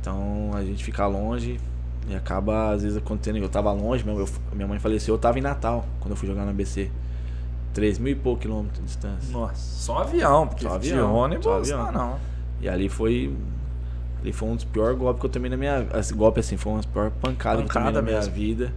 Então 0.00 0.50
a 0.54 0.64
gente 0.64 0.82
fica 0.82 1.06
longe 1.06 1.60
e 2.08 2.14
acaba, 2.14 2.70
às 2.72 2.82
vezes, 2.82 2.96
acontecendo. 2.96 3.38
Eu 3.38 3.48
tava 3.48 3.70
longe, 3.72 4.04
meu, 4.04 4.18
eu, 4.18 4.28
minha 4.52 4.66
mãe 4.66 4.78
faleceu, 4.78 5.14
eu 5.14 5.18
tava 5.18 5.38
em 5.38 5.42
Natal 5.42 5.84
quando 6.00 6.12
eu 6.12 6.16
fui 6.16 6.28
jogar 6.28 6.44
no 6.44 6.50
ABC. 6.50 6.90
3 7.72 7.98
mil 7.98 8.12
e 8.12 8.16
pouco 8.16 8.42
quilômetros 8.42 8.80
de 8.80 8.86
distância. 8.86 9.32
Nossa, 9.32 9.54
só 9.54 9.98
avião, 9.98 10.48
porque 10.48 10.64
Só 10.64 10.76
de 10.76 10.92
avião, 10.92 11.14
ônibus 11.14 11.44
só 11.44 11.58
avião. 11.58 11.84
não, 11.86 11.92
não. 11.92 12.18
E 12.60 12.68
ali 12.68 12.88
foi. 12.88 13.32
Ali 14.20 14.32
foi 14.32 14.48
um 14.48 14.54
dos 14.56 14.64
piores 14.64 14.98
golpes 14.98 15.20
que 15.20 15.26
eu 15.26 15.30
tomei 15.30 15.50
na 15.50 15.56
minha. 15.56 15.86
Esse 15.94 16.12
golpe 16.12 16.40
assim, 16.40 16.56
foi 16.56 16.72
uma 16.72 16.78
das 16.78 16.86
piores 16.86 17.12
pancadas 17.20 17.62
que 17.64 17.68
eu 17.68 17.72
tomei 17.72 17.88
Pancada 17.88 17.92
na 17.92 18.02
minha 18.02 18.18
mesmo. 18.18 18.34
vida. 18.34 18.72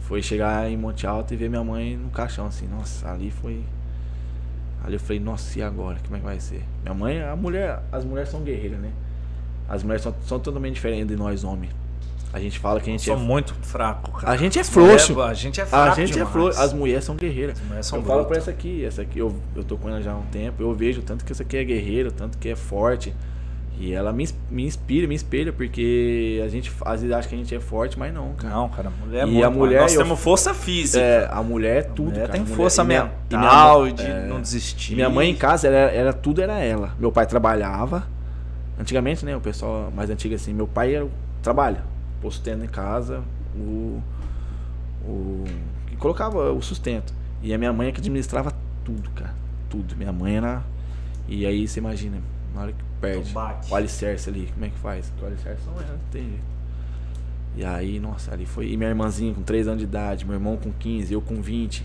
Foi 0.00 0.20
chegar 0.22 0.68
em 0.70 0.76
Monte 0.76 1.06
Alto 1.06 1.32
e 1.32 1.36
ver 1.36 1.48
minha 1.48 1.64
mãe 1.64 1.96
no 1.96 2.10
caixão, 2.10 2.46
assim, 2.46 2.66
nossa, 2.66 3.10
ali 3.10 3.30
foi. 3.30 3.62
Ali 4.84 4.94
eu 4.94 5.00
falei, 5.00 5.18
nossa, 5.18 5.58
e 5.58 5.62
agora? 5.62 5.96
Como 6.04 6.16
é 6.16 6.18
que 6.18 6.24
vai 6.26 6.38
ser? 6.40 6.62
Minha 6.82 6.94
mãe, 6.94 7.22
a 7.22 7.34
mulher, 7.34 7.82
as 7.90 8.04
mulheres 8.04 8.28
são 8.28 8.42
guerreiras, 8.42 8.78
né? 8.78 8.90
As 9.66 9.82
mulheres 9.82 10.02
são, 10.02 10.14
são 10.26 10.38
totalmente 10.38 10.74
diferentes 10.74 11.08
de 11.08 11.16
nós 11.16 11.42
homens. 11.42 11.72
A 12.34 12.40
gente 12.40 12.58
fala 12.58 12.80
que 12.80 12.90
a 12.90 12.92
gente 12.92 13.04
Sou 13.04 13.14
é. 13.14 13.18
muito 13.18 13.54
fraco, 13.62 14.10
cara. 14.10 14.32
A 14.32 14.36
gente 14.36 14.58
é 14.58 14.64
frouxo. 14.64 15.22
A 15.22 15.32
gente 15.32 15.60
é 15.60 15.64
fraco 15.64 15.92
A 15.92 15.94
gente 15.94 16.10
é 16.10 16.14
demais. 16.14 16.32
frouxo. 16.32 16.60
As 16.60 16.72
mulheres 16.72 17.04
são 17.04 17.14
guerreiras. 17.14 17.58
As 17.58 17.64
mulheres 17.64 17.86
são 17.86 17.98
eu 18.00 18.04
falo 18.04 18.24
pra 18.26 18.36
essa 18.36 18.50
aqui, 18.50 18.84
essa 18.84 19.02
aqui, 19.02 19.20
eu, 19.20 19.34
eu 19.54 19.64
tô 19.64 19.78
com 19.78 19.88
ela 19.88 20.02
já 20.02 20.12
há 20.12 20.16
um 20.16 20.26
tempo, 20.26 20.60
eu 20.62 20.74
vejo 20.74 21.00
tanto 21.00 21.24
que 21.24 21.32
essa 21.32 21.44
aqui 21.44 21.56
é 21.56 21.64
guerreira, 21.64 22.10
tanto 22.10 22.36
que 22.36 22.48
é 22.48 22.56
forte. 22.56 23.14
E 23.78 23.92
ela 23.92 24.12
me, 24.12 24.28
me 24.50 24.64
inspira, 24.64 25.06
me 25.08 25.16
espelha, 25.16 25.52
porque 25.52 26.40
a 26.44 26.48
gente 26.48 26.72
às 26.84 27.00
vezes 27.02 27.14
acha 27.16 27.28
que 27.28 27.34
a 27.34 27.38
gente 27.38 27.52
é 27.54 27.58
forte, 27.58 27.98
mas 27.98 28.14
não, 28.14 28.32
cara. 28.34 28.54
Não, 28.54 28.68
cara, 28.68 28.90
mulher 29.04 29.18
é 29.20 29.22
E 29.22 29.30
muito 29.30 29.44
a 29.44 29.50
mulher, 29.50 29.80
Nós 29.80 29.94
eu- 29.94 30.02
temos 30.02 30.20
força 30.20 30.54
física. 30.54 31.02
É, 31.02 31.28
a 31.30 31.42
mulher 31.42 31.76
é 31.78 31.82
tudo, 31.82 32.02
a 32.02 32.10
mulher 32.12 32.20
cara. 32.20 32.32
tem 32.32 32.40
A 32.40 32.44
mulher- 32.44 32.56
força 32.56 32.82
e 32.82 32.86
minha- 32.86 33.10
e 33.30 33.34
minha 33.36 33.40
mental 33.42 33.80
mãe- 33.80 33.94
de 33.94 34.02
é, 34.06 34.26
não 34.26 34.40
desistir. 34.40 34.94
Minha 34.94 35.10
mãe 35.10 35.28
em 35.30 35.34
casa, 35.34 35.66
era, 35.66 35.90
era 35.90 36.12
tudo 36.12 36.40
era 36.40 36.60
ela. 36.60 36.94
Meu 37.00 37.10
pai 37.10 37.26
trabalhava. 37.26 38.06
Antigamente, 38.78 39.24
né? 39.24 39.36
O 39.36 39.40
pessoal 39.40 39.92
mais 39.94 40.08
antigo 40.08 40.34
assim, 40.34 40.52
meu 40.54 40.66
pai 40.68 40.94
era 40.94 41.04
o 41.04 41.10
trabalho. 41.42 41.78
Pôr 42.22 42.30
sustento 42.32 42.64
em 42.64 42.68
casa, 42.68 43.22
o. 43.56 44.00
o 45.04 45.44
que 45.86 45.96
colocava 45.96 46.52
o 46.52 46.62
sustento. 46.62 47.12
E 47.42 47.52
a 47.52 47.58
minha 47.58 47.72
mãe 47.72 47.88
é 47.88 47.92
que 47.92 48.00
administrava 48.00 48.52
tudo, 48.84 49.10
cara. 49.10 49.34
Tudo. 49.68 49.96
Minha 49.96 50.12
mãe 50.12 50.36
era. 50.36 50.62
E 51.28 51.44
aí 51.46 51.66
você 51.66 51.80
imagina, 51.80 52.18
na 52.54 52.62
hora 52.62 52.72
que 52.72 52.84
perde. 53.00 53.32
bate. 53.32 53.70
O 53.72 53.74
alicerce 53.76 54.28
ali, 54.30 54.48
como 54.52 54.64
é 54.64 54.68
que 54.68 54.78
faz? 54.78 55.06
Porque 55.10 55.24
o 55.24 55.28
alicerce 55.28 55.62
não 55.66 55.80
é, 55.80 55.84
não 55.86 55.98
tem 56.10 56.22
jeito. 56.22 56.54
E 57.56 57.64
aí, 57.64 58.00
nossa, 58.00 58.32
ali 58.32 58.46
foi. 58.46 58.68
E 58.70 58.76
minha 58.76 58.88
irmãzinha 58.90 59.32
com 59.34 59.42
3 59.42 59.66
anos 59.68 59.78
de 59.80 59.84
idade, 59.84 60.24
meu 60.24 60.34
irmão 60.34 60.56
com 60.56 60.72
15, 60.72 61.12
eu 61.14 61.20
com 61.20 61.40
20. 61.40 61.84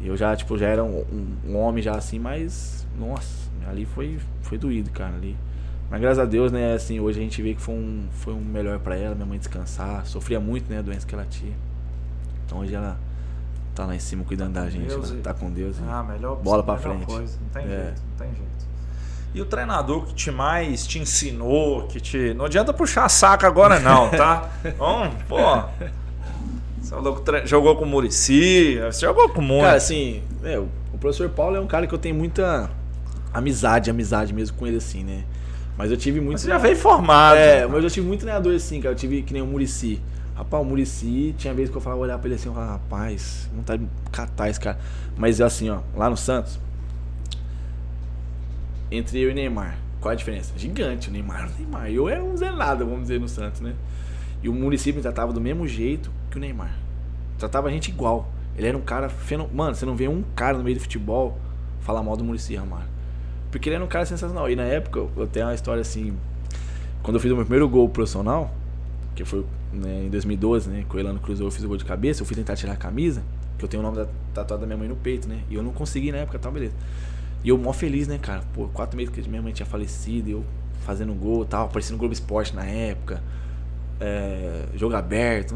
E 0.00 0.06
eu 0.06 0.16
já, 0.16 0.34
tipo, 0.36 0.58
já 0.58 0.66
era 0.68 0.84
um, 0.84 1.38
um- 1.46 1.56
homem 1.56 1.82
já 1.82 1.94
assim, 1.96 2.18
mas. 2.18 2.86
Nossa, 2.98 3.50
ali 3.66 3.84
foi, 3.86 4.18
foi 4.42 4.58
doído, 4.58 4.90
cara. 4.90 5.14
Ali. 5.14 5.36
Mas 5.90 6.00
graças 6.00 6.18
a 6.18 6.24
Deus, 6.24 6.50
né, 6.52 6.74
assim, 6.74 6.98
hoje 7.00 7.20
a 7.20 7.22
gente 7.22 7.40
vê 7.42 7.54
que 7.54 7.60
foi 7.60 7.74
um, 7.74 8.06
foi 8.10 8.34
um 8.34 8.40
melhor 8.40 8.78
pra 8.80 8.96
ela, 8.96 9.14
minha 9.14 9.26
mãe 9.26 9.38
descansar. 9.38 10.04
Sofria 10.06 10.40
muito, 10.40 10.68
né, 10.70 10.78
a 10.78 10.82
doença 10.82 11.06
que 11.06 11.14
ela 11.14 11.24
tinha. 11.24 11.54
Então 12.44 12.58
hoje 12.58 12.74
ela 12.74 12.98
tá 13.74 13.86
lá 13.86 13.94
em 13.94 13.98
cima 13.98 14.24
cuidando 14.24 14.52
da 14.54 14.68
gente, 14.68 14.88
Deus 14.88 15.10
ela 15.10 15.18
e- 15.18 15.22
tá 15.22 15.32
com 15.34 15.50
Deus. 15.50 15.76
Ah, 15.88 16.02
melhor 16.02 16.36
Bola 16.36 16.62
pra 16.62 16.76
melhor 16.76 16.90
frente. 16.96 17.06
Coisa. 17.06 17.38
Não 17.40 17.48
tem 17.48 17.62
É. 17.64 17.66
jeito, 17.84 18.02
não 18.10 18.16
tem 18.26 18.34
jeito. 18.34 18.53
E 19.34 19.40
o 19.40 19.44
treinador 19.44 20.06
que 20.06 20.14
te 20.14 20.30
mais 20.30 20.86
te 20.86 20.98
ensinou, 21.00 21.82
que 21.88 22.00
te. 22.00 22.32
Não 22.34 22.44
adianta 22.44 22.72
puxar 22.72 23.08
saco 23.08 23.44
agora, 23.44 23.80
não, 23.80 24.08
tá? 24.10 24.48
Vamos, 24.78 25.14
pô. 25.28 25.36
Você 26.80 26.94
tre- 27.24 27.46
jogou 27.46 27.74
com 27.76 27.84
o 27.84 27.88
Murici, 27.88 28.78
você 28.80 29.06
jogou 29.06 29.28
com 29.30 29.40
muito. 29.40 29.62
Cara, 29.64 29.76
assim, 29.76 30.22
é, 30.44 30.58
o 30.58 30.68
o 30.92 30.98
professor 31.04 31.28
Paulo 31.28 31.56
é 31.56 31.60
um 31.60 31.66
cara 31.66 31.86
que 31.88 31.92
eu 31.94 31.98
tenho 31.98 32.14
muita 32.14 32.70
amizade, 33.32 33.90
amizade 33.90 34.32
mesmo 34.32 34.56
com 34.56 34.64
ele, 34.66 34.76
assim, 34.76 35.02
né? 35.02 35.24
Mas 35.76 35.90
eu 35.90 35.96
tive 35.96 36.20
muito. 36.20 36.40
você 36.40 36.46
já 36.48 36.56
veio 36.56 36.76
formado. 36.76 37.36
É, 37.36 37.66
mas 37.66 37.82
eu 37.82 37.90
tive 37.90 38.06
muito 38.06 38.20
treinador 38.20 38.54
assim, 38.54 38.80
cara. 38.80 38.94
Eu 38.94 38.96
tive 38.98 39.22
que 39.22 39.32
nem 39.32 39.42
o 39.42 39.46
Murici. 39.46 40.00
Rapaz, 40.36 40.62
o 40.62 40.64
Murici, 40.64 41.34
tinha 41.36 41.52
vezes 41.52 41.70
que 41.70 41.76
eu 41.76 41.80
falava, 41.80 42.00
olhar 42.00 42.16
pra 42.18 42.28
ele 42.28 42.36
assim, 42.36 42.48
eu 42.48 42.54
falava, 42.54 42.72
rapaz, 42.74 43.50
vontade 43.54 43.82
de 43.84 43.90
catar 44.12 44.48
esse 44.48 44.58
cara. 44.60 44.78
Mas 45.16 45.40
assim, 45.40 45.68
ó, 45.68 45.80
lá 45.96 46.08
no 46.08 46.16
Santos, 46.16 46.58
entre 48.96 49.20
eu 49.20 49.30
e 49.30 49.34
Neymar, 49.34 49.78
qual 50.00 50.12
a 50.12 50.14
diferença? 50.14 50.52
Gigante, 50.56 51.08
o 51.08 51.12
Neymar, 51.12 51.48
o 51.48 51.58
Neymar. 51.58 51.90
Eu 51.90 52.08
era 52.08 52.22
um 52.22 52.36
Zé 52.36 52.50
nada, 52.50 52.84
vamos 52.84 53.02
dizer, 53.02 53.20
no 53.20 53.28
Santos, 53.28 53.60
né? 53.60 53.74
E 54.42 54.48
o 54.48 54.52
Murici 54.52 54.92
me 54.92 55.00
tratava 55.00 55.32
do 55.32 55.40
mesmo 55.40 55.66
jeito 55.66 56.10
que 56.30 56.36
o 56.36 56.40
Neymar. 56.40 56.76
Tratava 57.38 57.68
a 57.68 57.70
gente 57.70 57.90
igual. 57.90 58.30
Ele 58.56 58.68
era 58.68 58.76
um 58.76 58.82
cara 58.82 59.08
fenomenal. 59.08 59.56
Mano, 59.56 59.74
você 59.74 59.86
não 59.86 59.96
vê 59.96 60.06
um 60.06 60.22
cara 60.34 60.56
no 60.56 60.64
meio 60.64 60.76
do 60.76 60.80
futebol 60.80 61.38
falar 61.80 62.02
mal 62.02 62.16
do 62.16 62.24
Murici 62.24 62.54
Ramalho. 62.54 62.88
Porque 63.50 63.68
ele 63.68 63.76
era 63.76 63.84
um 63.84 63.88
cara 63.88 64.04
sensacional. 64.06 64.50
E 64.50 64.56
na 64.56 64.64
época, 64.64 65.00
eu 65.16 65.26
tenho 65.26 65.46
uma 65.46 65.54
história 65.54 65.80
assim. 65.80 66.16
Quando 67.02 67.16
eu 67.16 67.20
fiz 67.20 67.30
o 67.30 67.36
meu 67.36 67.44
primeiro 67.44 67.68
gol 67.68 67.88
profissional, 67.88 68.54
que 69.14 69.24
foi 69.24 69.44
né, 69.72 70.04
em 70.06 70.10
2012, 70.10 70.70
né? 70.70 70.84
Que 70.88 70.96
o 70.96 70.98
Elano 70.98 71.20
cruzou, 71.20 71.46
eu 71.46 71.50
fiz 71.50 71.62
o 71.62 71.68
gol 71.68 71.76
de 71.76 71.84
cabeça, 71.84 72.22
eu 72.22 72.26
fui 72.26 72.34
tentar 72.34 72.56
tirar 72.56 72.72
a 72.72 72.76
camisa, 72.76 73.22
que 73.58 73.64
eu 73.64 73.68
tenho 73.68 73.82
o 73.82 73.86
nome 73.86 73.98
da 73.98 74.06
tatuada 74.32 74.62
da 74.62 74.66
minha 74.66 74.78
mãe 74.78 74.88
no 74.88 74.96
peito, 74.96 75.28
né? 75.28 75.42
E 75.48 75.54
eu 75.54 75.62
não 75.62 75.72
consegui 75.72 76.10
na 76.10 76.18
época, 76.18 76.38
tá, 76.38 76.50
beleza. 76.50 76.74
E 77.44 77.50
eu 77.50 77.58
mó 77.58 77.72
feliz, 77.72 78.08
né, 78.08 78.18
cara? 78.18 78.42
Pô, 78.54 78.68
quatro 78.68 78.96
meses 78.96 79.14
que 79.14 79.28
minha 79.28 79.42
mãe 79.42 79.52
tinha 79.52 79.66
falecido, 79.66 80.30
eu 80.30 80.44
fazendo 80.80 81.12
gol 81.14 81.42
e 81.42 81.46
tal, 81.46 81.66
aparecendo 81.66 81.92
no 81.92 81.98
Globo 81.98 82.14
Esporte 82.14 82.56
na 82.56 82.64
época. 82.64 83.22
É, 84.00 84.64
jogo 84.74 84.96
aberto, 84.96 85.54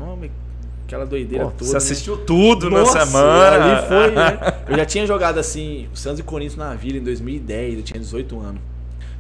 aquela 0.85 1.05
doideira 1.05 1.45
Pô, 1.45 1.51
toda. 1.51 1.65
você 1.65 1.73
né? 1.73 1.77
assistiu 1.79 2.17
tudo 2.17 2.71
Nossa, 2.71 2.99
na 2.99 3.07
semana. 3.07 3.65
Ali 3.65 3.89
foi, 3.89 4.11
né? 4.11 4.39
Eu 4.69 4.77
já 4.77 4.85
tinha 4.85 5.07
jogado 5.07 5.39
assim, 5.39 5.89
o 5.93 5.97
Santos 5.97 6.21
e 6.21 6.23
Corinthians 6.23 6.57
na 6.57 6.75
Vila 6.75 6.99
em 6.99 7.03
2010, 7.03 7.79
eu 7.79 7.83
tinha 7.83 8.01
18 8.01 8.41
anos. 8.41 8.61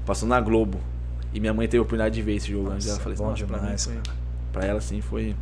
Passou 0.05 0.29
na 0.29 0.41
Globo. 0.41 0.79
E 1.33 1.41
minha 1.41 1.53
mãe 1.53 1.69
teve 1.69 1.79
a 1.79 1.83
oportunidade 1.83 2.15
de 2.15 2.23
ver 2.23 2.37
esse 2.37 2.51
jogo 2.51 2.71
antes. 2.71 2.89
Ela 2.89 2.99
falou 2.99 3.33
assim, 3.33 3.45
pra 3.45 3.61
mim 3.61 3.77
foi-. 3.77 3.99
Pra 4.53 4.65
ela, 4.65 4.79
assim, 4.79 5.01
foi. 5.03 5.37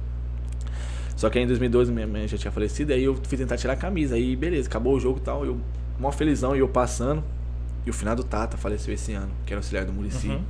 Só 1.17 1.31
que 1.31 1.39
aí 1.39 1.45
em 1.45 1.47
2012 1.47 1.93
minha 1.93 2.07
mãe 2.07 2.27
já 2.27 2.37
tinha 2.37 2.51
falecido, 2.51 2.93
aí 2.93 3.05
eu 3.05 3.15
fui 3.15 3.39
tentar 3.39 3.57
tirar 3.57 3.75
a 3.75 3.77
camisa. 3.77 4.17
Aí 4.17 4.35
beleza, 4.35 4.69
acabou 4.69 4.95
o 4.97 5.01
jogo 5.01 5.19
e 5.19 5.23
tal. 5.23 5.45
Eu, 5.45 5.59
mó 5.99 6.11
felizão, 6.11 6.55
e 6.55 6.61
eu 6.61 6.69
passando. 6.69 7.23
E 7.85 7.91
o 7.91 7.93
final 7.93 8.17
do 8.17 8.25
Tata 8.25 8.57
faleceu 8.57 8.93
esse 8.93 9.13
ano, 9.13 9.31
que 9.45 9.53
era 9.53 9.61
auxiliar 9.61 9.85
do 9.85 9.93
Murici. 9.93 10.29
Uhum. 10.29 10.43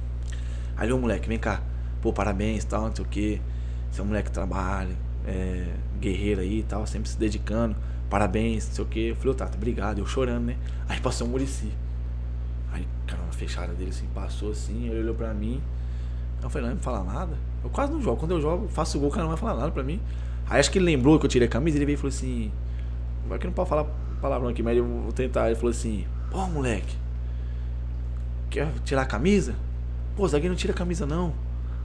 Aí 0.76 0.92
o 0.92 0.98
moleque, 0.98 1.28
vem 1.28 1.38
cá, 1.38 1.60
pô, 2.00 2.12
parabéns 2.12 2.64
e 2.64 2.66
tal, 2.66 2.86
não 2.86 2.96
sei 2.96 3.04
o 3.04 3.08
que. 3.08 3.42
Você 3.90 4.00
é 4.00 4.04
um 4.04 4.06
moleque 4.06 4.28
que 4.28 4.34
trabalha, 4.34 4.94
é, 5.26 5.68
guerreiro 6.00 6.40
aí 6.40 6.60
e 6.60 6.62
tal, 6.62 6.86
sempre 6.86 7.08
se 7.08 7.18
dedicando. 7.18 7.76
Parabéns, 8.08 8.68
não 8.68 8.74
sei 8.74 8.84
o 8.84 8.86
que. 8.86 9.08
Eu 9.08 9.16
falei, 9.16 9.32
ô 9.32 9.34
Tata, 9.34 9.56
obrigado. 9.56 9.98
Eu 9.98 10.06
chorando, 10.06 10.44
né? 10.44 10.56
Aí 10.88 11.00
passou 11.00 11.26
o 11.26 11.30
Murici. 11.30 11.72
Aí, 12.72 12.86
cara, 13.06 13.22
uma 13.22 13.32
fechada 13.32 13.72
dele 13.74 13.90
assim, 13.90 14.06
passou 14.14 14.52
assim, 14.52 14.88
ele 14.88 15.00
olhou 15.00 15.14
pra 15.14 15.34
mim. 15.34 15.60
Eu 16.42 16.48
falei, 16.48 16.68
não, 16.68 16.74
não 16.76 16.82
fala 16.82 17.02
nada. 17.02 17.36
Eu 17.62 17.70
quase 17.70 17.92
não 17.92 18.00
jogo. 18.00 18.16
Quando 18.18 18.32
eu 18.32 18.40
jogo, 18.40 18.68
faço 18.68 18.96
o 18.96 19.00
gol, 19.00 19.10
o 19.10 19.12
cara 19.12 19.24
não 19.24 19.30
vai 19.30 19.38
falar 19.38 19.54
nada 19.54 19.72
pra 19.72 19.82
mim. 19.82 20.00
Aí 20.48 20.60
acho 20.60 20.70
que 20.70 20.78
ele 20.78 20.86
lembrou 20.86 21.18
que 21.18 21.26
eu 21.26 21.30
tirei 21.30 21.48
a 21.48 21.50
camisa, 21.50 21.76
ele 21.76 21.84
veio 21.84 21.94
e 21.94 21.98
falou 21.98 22.08
assim. 22.08 22.52
Vai 23.28 23.38
que 23.38 23.46
não 23.46 23.52
pode 23.52 23.68
falar 23.68 23.86
palavrão 24.20 24.48
aqui, 24.48 24.62
mas 24.62 24.76
eu 24.76 24.84
vou 24.84 25.12
tentar. 25.12 25.46
Ele 25.46 25.56
falou 25.56 25.70
assim, 25.70 26.06
pô, 26.30 26.46
moleque, 26.46 26.96
quer 28.50 28.68
tirar 28.84 29.02
a 29.02 29.06
camisa? 29.06 29.54
Pô, 30.16 30.26
zagueiro 30.26 30.52
não 30.52 30.58
tira 30.58 30.72
a 30.72 30.76
camisa 30.76 31.06
não. 31.06 31.32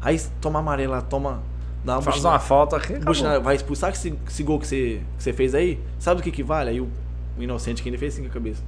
Aí 0.02 0.20
toma 0.40 0.60
amarela, 0.60 1.02
toma. 1.02 1.42
Dá 1.84 1.94
uma 1.96 2.02
Faz 2.02 2.16
buchinada- 2.18 2.36
uma 2.36 2.40
falta 2.40 2.78
aqui. 2.78 2.94
vai 3.44 3.56
expulsar 3.56 3.92
esse, 3.92 4.14
esse 4.28 4.44
gol 4.44 4.60
que 4.60 4.68
você, 4.68 5.02
que 5.18 5.24
você 5.24 5.34
fez 5.34 5.56
aí? 5.56 5.80
Sabe 6.00 6.22
do 6.22 6.24
que 6.24 6.32
que 6.32 6.44
vale? 6.44 6.70
Aí 6.70 6.80
o, 6.80 6.88
o 7.38 7.42
inocente 7.42 7.82
que 7.82 7.90
ainda 7.90 7.98
fez 7.98 8.14
assim 8.14 8.22
com 8.24 8.30
a 8.30 8.32
cabeça. 8.32 8.62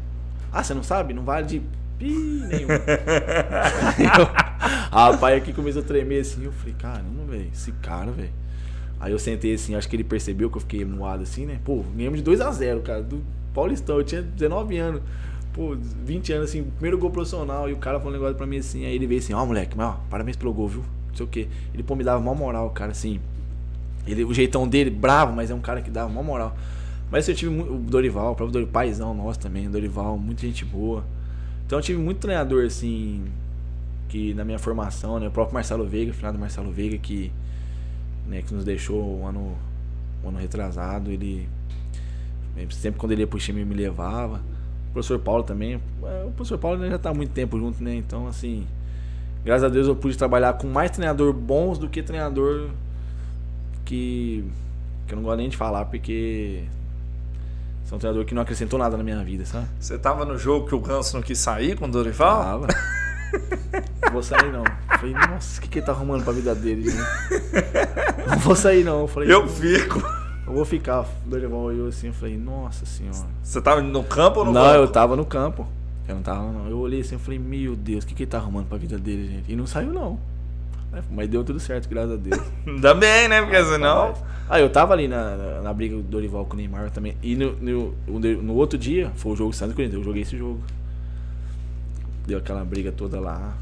Ah, 0.52 0.64
você 0.64 0.74
não 0.74 0.84
sabe? 0.84 1.14
Não 1.14 1.24
vale 1.24 1.46
de 1.46 1.62
pi 1.98 2.12
nenhum. 2.48 2.68
Rapaz, 4.92 5.38
aqui 5.38 5.54
começou 5.54 5.82
a 5.82 5.86
tremer 5.86 6.22
assim. 6.22 6.44
Eu 6.46 6.52
falei, 6.52 6.76
caramba, 6.78 7.24
velho, 7.30 7.50
esse 7.54 7.72
cara, 7.74 8.12
velho. 8.12 8.32
Aí 9.00 9.12
eu 9.12 9.20
sentei 9.20 9.54
assim, 9.54 9.76
acho 9.76 9.88
que 9.90 9.96
ele 9.96 10.04
percebeu 10.04 10.50
que 10.50 10.58
eu 10.58 10.62
fiquei 10.62 10.86
moado 10.86 11.24
assim, 11.24 11.46
né? 11.46 11.60
Pô, 11.66 11.84
ganhamos 11.96 12.22
de 12.22 12.30
2x0, 12.32 12.82
cara, 12.84 13.02
do 13.04 13.22
Paulistão. 13.54 13.98
Eu 13.98 14.04
tinha 14.04 14.22
19 14.22 14.78
anos. 14.78 15.02
Pô, 15.54 15.76
20 15.76 16.34
anos 16.34 16.50
assim, 16.50 16.64
primeiro 16.64 16.98
gol 16.98 17.12
profissional. 17.12 17.70
E 17.70 17.74
o 17.74 17.78
cara 17.78 18.00
falou 18.00 18.12
um 18.12 18.16
negócio 18.16 18.36
pra 18.36 18.48
mim 18.48 18.58
assim. 18.58 18.86
Aí 18.86 18.96
ele 18.96 19.08
veio 19.08 19.20
assim: 19.20 19.34
Ó, 19.34 19.46
moleque, 19.46 19.78
mas 19.78 19.88
ó, 19.88 20.00
parabéns 20.10 20.36
pelo 20.36 20.54
gol, 20.54 20.68
viu? 20.68 20.84
Não 21.10 21.16
sei 21.16 21.26
o 21.26 21.30
quê. 21.30 21.48
Ele, 21.74 21.84
pô, 21.84 21.96
me 21.96 22.04
dava 22.04 22.20
mó 22.20 22.34
moral, 22.34 22.70
cara, 22.72 22.92
assim. 22.92 23.20
Ele, 24.06 24.24
o 24.24 24.34
jeitão 24.34 24.68
dele, 24.68 24.90
bravo, 24.90 25.34
mas 25.34 25.52
é 25.52 25.54
um 25.54 25.62
cara 25.62 25.82
que 25.82 25.90
dava 25.90 26.10
mó 26.10 26.24
moral. 26.24 26.56
Mas 27.12 27.30
eu 27.30 27.36
tive 27.36 27.56
o 27.62 27.78
Dorival, 27.78 28.32
o 28.32 28.36
próprio 28.36 28.52
Dorival, 28.52 28.74
paizão 28.74 29.14
nosso 29.14 29.40
também, 29.40 29.68
o 29.68 29.70
Dorival, 29.70 30.18
muita 30.18 30.42
gente 30.42 30.66
boa. 30.66 31.04
Então 31.66 31.78
eu 31.78 31.84
tive 31.84 32.02
muito 32.02 32.18
treinador, 32.18 32.66
assim, 32.66 33.24
que 34.10 34.34
na 34.34 34.44
minha 34.44 34.58
formação, 34.58 35.20
né? 35.20 35.28
O 35.28 35.32
próprio 35.32 35.54
Marcelo 35.54 35.86
Veiga, 35.86 36.12
final 36.12 36.34
do 36.34 36.40
Marcelo 36.40 36.72
Veiga, 36.72 36.98
que, 36.98 37.32
né, 38.28 38.42
que 38.42 38.54
nos 38.54 38.66
deixou 38.66 39.20
o 39.20 39.28
ano, 39.28 39.56
o 40.24 40.30
ano 40.30 40.40
retrasado, 40.40 41.12
ele 41.12 41.48
sempre 42.72 43.00
quando 43.00 43.12
ele 43.12 43.22
ia 43.22 43.28
pro 43.28 43.40
time 43.40 43.64
me 43.66 43.74
levava. 43.76 44.42
O 44.90 44.94
professor 44.94 45.20
Paulo 45.20 45.44
também. 45.44 45.82
é, 46.04 46.24
O 46.26 46.32
professor 46.32 46.58
Paulo 46.58 46.78
né, 46.78 46.90
já 46.90 46.98
tá 47.00 47.10
há 47.10 47.14
muito 47.14 47.32
tempo 47.32 47.58
junto, 47.58 47.84
né? 47.84 47.96
Então, 47.96 48.28
assim, 48.28 48.66
graças 49.44 49.64
a 49.64 49.70
Deus 49.70 49.88
eu 49.88 49.96
pude 49.96 50.18
trabalhar 50.18 50.54
com 50.54 50.68
mais 50.68 50.92
treinador 50.92 51.34
bons 51.34 51.78
do 51.78 51.90
que 51.90 52.04
treinador 52.04 52.70
que, 53.86 54.46
que 55.08 55.14
eu 55.14 55.16
não 55.18 55.24
gosto 55.24 55.38
nem 55.38 55.50
de 55.50 55.58
falar, 55.58 55.86
porque 55.86 56.64
são 57.86 57.98
treinador 57.98 58.26
que 58.26 58.34
não 58.34 58.42
acrescentou 58.42 58.78
nada 58.80 58.96
na 58.96 59.04
minha 59.04 59.24
vida, 59.24 59.46
sabe? 59.46 59.68
Você 59.80 59.98
tava 59.98 60.24
no 60.26 60.38
jogo 60.38 60.68
que 60.68 60.76
o 60.76 60.80
Ganso 60.80 61.16
não 61.16 61.24
quis 61.24 61.38
sair 61.40 61.76
com 61.76 61.86
o 61.86 61.92
Dorival? 61.92 62.44
Tava. 62.44 62.68
vou 64.12 64.22
sair 64.24 64.52
não. 64.52 64.64
Eu 64.64 65.00
falei, 65.00 65.14
nossa, 65.14 65.58
o 65.60 65.62
que, 65.64 65.68
que 65.68 65.80
ele 65.80 65.86
tá 65.86 65.92
arrumando 65.92 66.24
pra 66.24 66.32
vida 66.34 66.54
dele, 66.54 66.90
gente? 66.90 68.30
Não 68.30 68.38
vou 68.38 68.56
sair 68.56 68.84
não. 68.84 69.02
Eu 69.02 69.08
falei, 69.08 69.32
Eu 69.34 69.48
fico. 69.48 70.02
Eu 70.46 70.54
vou 70.54 70.66
ficar. 70.66 71.06
Dorival 71.26 71.60
olhou 71.60 71.88
assim, 71.88 72.08
eu 72.08 72.14
falei, 72.14 72.38
nossa 72.38 72.86
senhora. 72.86 73.28
Você 73.42 73.62
tava 73.62 73.82
no 73.82 74.04
campo 74.04 74.40
ou 74.40 74.46
no 74.46 74.52
Não, 74.52 74.62
banco? 74.62 74.76
eu 74.76 74.88
tava 74.88 75.16
no 75.16 75.26
campo. 75.26 75.68
Eu 76.08 76.16
não 76.16 76.22
tava, 76.22 76.52
não. 76.52 76.68
Eu 76.68 76.80
olhei 76.80 77.02
assim, 77.02 77.16
eu 77.16 77.20
falei, 77.20 77.40
meu 77.40 77.76
Deus, 77.76 78.04
o 78.04 78.08
que, 78.08 78.14
que 78.14 78.24
ele 78.24 78.30
tá 78.32 78.38
arrumando 78.38 78.68
pra 78.68 78.78
vida 78.78 78.98
dele, 78.98 79.28
gente? 79.28 79.52
E 79.52 79.56
não 79.56 79.66
saiu, 79.66 79.92
não. 79.94 80.20
Mas 81.10 81.28
deu 81.28 81.44
tudo 81.44 81.60
certo, 81.60 81.90
graças 81.90 82.12
a 82.12 82.16
Deus. 82.18 82.40
Ainda 82.68 82.94
bem, 82.94 83.28
né? 83.28 83.42
Porque 83.42 83.64
senão. 83.66 84.14
Ah, 84.48 84.60
eu 84.60 84.70
tava 84.70 84.94
ali 84.94 85.08
na, 85.08 85.36
na, 85.36 85.62
na 85.62 85.74
briga 85.74 85.96
do 85.96 86.04
Dorival 86.04 86.46
com 86.46 86.54
o 86.54 86.58
Neymar 86.58 86.92
também. 86.92 87.18
E 87.24 87.36
no, 87.36 87.54
no, 87.54 87.96
no 88.20 88.54
outro 88.54 88.78
dia, 88.78 89.12
foi 89.16 89.32
o 89.32 89.36
jogo 89.36 89.54
Santos 89.54 89.76
Corinthians. 89.76 90.00
Eu 90.00 90.04
joguei 90.04 90.22
esse 90.22 90.38
jogo. 90.38 90.60
Deu 92.28 92.38
aquela 92.38 92.64
briga 92.64 92.92
toda 92.92 93.20
lá. 93.20 93.56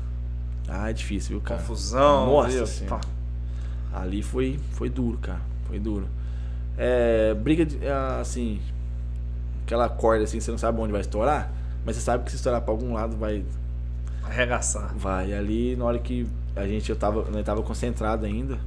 Ah, 0.68 0.90
é 0.90 0.94
difícil, 0.94 1.38
viu, 1.38 1.42
cara? 1.42 1.62
Confusão. 1.62 2.26
Nossa. 2.26 2.86
Pá. 2.86 3.00
Ali 3.94 4.22
foi, 4.22 4.60
foi 4.72 4.90
duro, 4.90 5.18
cara. 5.20 5.42
Foi 5.68 5.80
duro. 5.80 6.08
É, 6.78 7.34
briga 7.34 7.66
de, 7.66 7.86
ah, 7.88 8.20
assim. 8.22 8.60
Aquela 9.66 9.88
corda 9.88 10.24
assim, 10.24 10.40
você 10.40 10.52
não 10.52 10.58
sabe 10.58 10.80
onde 10.80 10.92
vai 10.92 11.02
estourar. 11.02 11.52
Mas 11.86 11.96
você 11.96 12.02
sabe 12.02 12.24
que 12.26 12.32
se 12.32 12.38
estourar 12.38 12.62
pra 12.62 12.72
algum 12.72 12.94
lado 12.94 13.16
vai. 13.18 13.44
Arregaçar. 14.24 14.94
Vai. 14.96 15.30
E 15.30 15.34
ali, 15.34 15.76
na 15.76 15.86
hora 15.86 16.00
que 16.00 16.28
a 16.56 16.68
gente, 16.68 16.90
eu 16.90 16.96
tava, 16.96 17.22
eu 17.22 17.44
tava 17.44 17.62
concentrado 17.64 18.26
ainda. 18.26 18.58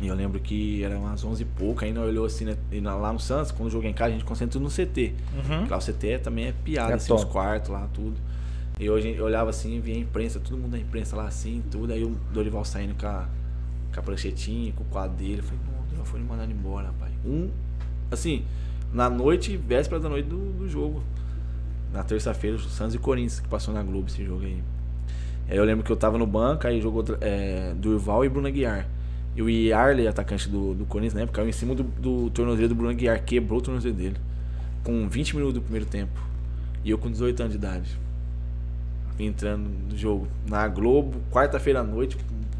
E 0.00 0.06
eu 0.06 0.14
lembro 0.14 0.38
que 0.38 0.84
era 0.84 0.96
umas 0.96 1.24
11 1.24 1.42
e 1.42 1.44
pouco. 1.44 1.84
Aí 1.84 1.92
nós 1.92 2.08
olhou 2.08 2.24
assim, 2.26 2.44
né, 2.44 2.56
e 2.70 2.80
lá 2.80 3.12
no 3.12 3.18
Santos, 3.18 3.50
quando 3.50 3.70
joguei 3.70 3.90
em 3.90 3.94
casa, 3.94 4.10
a 4.10 4.12
gente 4.12 4.24
concentra 4.24 4.60
no 4.60 4.68
CT. 4.68 5.14
Uhum. 5.34 5.68
Lá 5.68 5.76
o 5.76 5.80
CT 5.80 6.20
também 6.22 6.46
é 6.46 6.52
piada, 6.52 6.92
É 6.92 6.94
assim, 6.94 7.08
top. 7.08 7.24
os 7.24 7.28
quartos 7.30 7.70
lá, 7.70 7.88
tudo. 7.92 8.14
E 8.78 8.88
hoje 8.88 9.16
eu 9.16 9.24
olhava 9.24 9.50
assim 9.50 9.80
via 9.80 9.94
a 9.96 9.98
imprensa, 9.98 10.38
todo 10.38 10.56
mundo 10.56 10.70
da 10.70 10.78
imprensa 10.78 11.16
lá 11.16 11.26
assim, 11.26 11.62
tudo. 11.68 11.92
Aí 11.92 12.04
o 12.04 12.10
Dorival 12.32 12.64
saindo 12.64 12.94
com 12.94 13.06
a, 13.08 13.26
com 13.92 13.98
a 13.98 14.02
pranchetinha, 14.02 14.72
com 14.72 14.84
o 14.84 14.86
quadro 14.86 15.16
dele. 15.16 15.38
Eu 15.38 15.42
falei, 15.42 15.60
não, 15.66 15.80
o 15.80 15.82
Dorival 15.84 16.06
foi 16.06 16.20
me 16.20 16.26
mandar 16.26 16.48
embora, 16.48 16.86
rapaz. 16.86 17.07
Um, 17.24 17.50
assim, 18.10 18.44
na 18.92 19.10
noite, 19.10 19.56
véspera 19.56 20.00
da 20.00 20.08
noite 20.08 20.26
do, 20.28 20.52
do 20.52 20.68
jogo. 20.68 21.02
Na 21.92 22.02
terça-feira, 22.02 22.56
o 22.56 22.60
Santos 22.60 22.94
e 22.94 22.98
Corinthians, 22.98 23.40
que 23.40 23.48
passou 23.48 23.72
na 23.72 23.82
Globo 23.82 24.08
esse 24.08 24.24
jogo 24.24 24.44
aí. 24.44 24.62
Aí 25.48 25.56
eu 25.56 25.64
lembro 25.64 25.84
que 25.84 25.90
eu 25.90 25.96
tava 25.96 26.18
no 26.18 26.26
banco, 26.26 26.66
aí 26.66 26.80
jogou 26.80 27.04
é, 27.20 27.72
Durval 27.74 28.24
e 28.24 28.28
Bruno 28.28 28.46
Aguiar. 28.46 28.86
E 29.34 29.42
o 29.42 29.48
Yarley, 29.48 30.06
atacante 30.06 30.48
do, 30.48 30.74
do 30.74 30.84
Corinthians, 30.84 31.14
na 31.14 31.20
época, 31.22 31.36
caiu 31.36 31.48
em 31.48 31.52
cima 31.52 31.74
do, 31.74 31.84
do 31.84 32.28
tornozelo 32.30 32.68
do 32.68 32.74
Bruno 32.74 32.90
Aguiar, 32.90 33.22
quebrou 33.24 33.58
o 33.58 33.62
tornozelo 33.62 33.94
dele. 33.94 34.16
Com 34.84 35.08
20 35.08 35.36
minutos 35.36 35.54
do 35.54 35.62
primeiro 35.62 35.86
tempo. 35.86 36.20
E 36.84 36.90
eu 36.90 36.98
com 36.98 37.10
18 37.10 37.40
anos 37.40 37.52
de 37.52 37.58
idade. 37.58 37.98
Entrando 39.18 39.68
no 39.90 39.96
jogo 39.96 40.28
na 40.46 40.68
Globo, 40.68 41.20
quarta-feira 41.30 41.80
à 41.80 41.82
noite, 41.82 42.16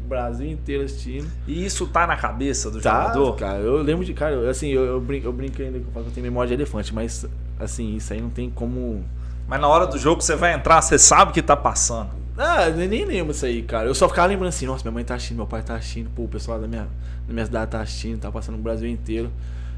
Brasil 0.09 0.47
inteiro 0.51 0.83
assistindo. 0.83 1.27
E 1.47 1.63
isso 1.65 1.87
tá 1.87 2.05
na 2.07 2.17
cabeça 2.17 2.69
do 2.69 2.81
Tá, 2.81 3.01
jogador? 3.03 3.35
cara, 3.35 3.59
eu 3.59 3.81
lembro 3.81 4.03
de. 4.03 4.13
Cara, 4.13 4.33
eu, 4.35 4.49
assim, 4.49 4.69
eu, 4.69 4.83
eu, 4.85 4.99
brinco, 4.99 5.27
eu 5.27 5.31
brinco 5.33 5.61
ainda 5.61 5.79
que 5.79 5.85
eu 5.85 5.91
falo 5.91 6.05
que 6.05 6.11
eu 6.11 6.15
tenho 6.15 6.25
memória 6.25 6.47
de 6.49 6.53
elefante, 6.55 6.93
mas 6.93 7.25
assim, 7.59 7.95
isso 7.95 8.11
aí 8.11 8.19
não 8.21 8.29
tem 8.29 8.49
como. 8.49 9.03
Mas 9.47 9.61
na 9.61 9.67
hora 9.67 9.87
do 9.87 9.97
jogo 9.97 10.21
você 10.21 10.35
vai 10.35 10.53
entrar, 10.53 10.81
você 10.81 10.97
sabe 10.99 11.31
o 11.31 11.33
que 11.33 11.41
tá 11.41 11.55
passando. 11.55 12.09
Ah, 12.37 12.69
eu 12.69 12.75
nem 12.87 13.05
lembro 13.05 13.31
isso 13.31 13.45
aí, 13.45 13.61
cara. 13.61 13.87
Eu 13.87 13.95
só 13.95 14.07
ficava 14.07 14.27
lembrando 14.27 14.49
assim, 14.49 14.65
nossa, 14.65 14.83
minha 14.83 14.91
mãe 14.93 15.03
tá 15.03 15.15
assistindo, 15.15 15.37
meu 15.37 15.47
pai 15.47 15.61
tá 15.61 15.75
assistindo, 15.75 16.09
pô, 16.15 16.23
o 16.23 16.27
pessoal 16.27 16.59
da 16.59 16.67
minha, 16.67 16.87
da 17.27 17.33
minha 17.33 17.45
cidade 17.45 17.69
tá 17.71 17.81
assistindo, 17.81 18.19
tá 18.19 18.31
passando 18.31 18.55
no 18.55 18.61
Brasil 18.63 18.87
inteiro. 18.89 19.29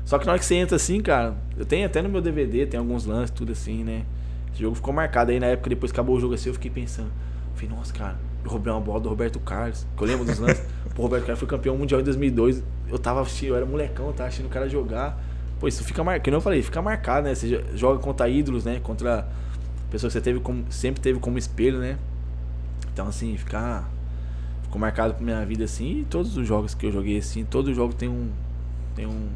Só 0.06 0.20
que 0.20 0.26
na 0.26 0.34
hora 0.34 0.40
que 0.40 0.46
você 0.46 0.56
entra 0.56 0.76
assim, 0.76 1.00
cara, 1.02 1.36
eu 1.58 1.66
tenho 1.66 1.86
até 1.86 2.02
no 2.02 2.10
meu 2.10 2.22
DVD, 2.22 2.66
tem 2.66 2.80
alguns 2.80 3.06
lances, 3.06 3.32
tudo 3.32 3.52
assim, 3.52 3.84
né? 3.84 4.04
Esse 4.54 4.62
jogo 4.62 4.76
ficou 4.76 4.94
marcado 4.94 5.32
aí 5.32 5.40
na 5.40 5.48
época, 5.48 5.70
depois 5.70 5.92
que 5.92 5.96
acabou 6.00 6.18
o 6.18 6.20
jogo 6.20 6.34
assim, 6.36 6.50
eu 6.50 6.54
fiquei 6.54 6.70
pensando. 6.70 7.08
Eu 7.08 7.56
falei, 7.56 7.70
nossa, 7.76 7.94
cara, 7.94 8.16
roubei 8.46 8.72
uma 8.72 8.82
bola 8.82 9.00
do 9.00 9.10
Roberto 9.10 9.40
Carlos, 9.40 9.86
que 9.96 10.04
eu 10.04 10.08
lembro 10.08 10.26
dos 10.26 10.40
lances. 10.40 10.66
Pô, 10.96 11.04
o 11.04 11.06
Roberto 11.06 11.24
Carlos 11.24 11.40
foi 11.40 11.48
campeão 11.48 11.78
mundial 11.78 12.02
em 12.02 12.04
2002. 12.04 12.64
Eu 12.90 13.00
tava 13.00 13.26
eu 13.44 13.56
era 13.56 13.66
molecão, 13.66 14.08
eu 14.08 14.14
tava 14.14 14.28
assistindo 14.28 14.48
o 14.48 14.50
cara 14.50 14.68
jogar. 14.68 15.18
Pô, 15.60 15.68
isso 15.68 15.84
fica 15.84 16.04
marcado, 16.04 16.24
que 16.24 16.32
nem 16.32 16.38
eu 16.38 16.42
falei, 16.42 16.62
fica 16.62 16.82
marcado, 16.82 17.28
né? 17.28 17.36
Você 17.36 17.48
jo- 17.48 17.78
joga 17.78 18.00
contra 18.00 18.28
ídolos, 18.28 18.66
né? 18.66 18.80
Contra 18.82 19.28
pessoas 19.90 20.12
que 20.14 20.20
você 20.20 20.24
teve 20.24 20.40
como, 20.40 20.66
sempre 20.70 21.02
teve 21.02 21.20
como 21.20 21.38
espelho, 21.38 21.80
né? 21.80 21.98
Então, 22.94 23.08
assim, 23.08 23.38
ficar. 23.38 23.90
Ficou 24.64 24.80
marcado 24.80 25.14
pra 25.14 25.24
minha 25.24 25.46
vida 25.46 25.64
assim. 25.66 26.00
E 26.00 26.04
todos 26.06 26.36
os 26.36 26.48
jogos 26.48 26.74
que 26.74 26.86
eu 26.86 26.92
joguei 26.92 27.18
assim, 27.18 27.44
todo 27.46 27.74
jogo 27.74 27.94
tem 27.94 28.10
um. 28.10 28.30
Tem 28.96 29.06
um. 29.06 29.30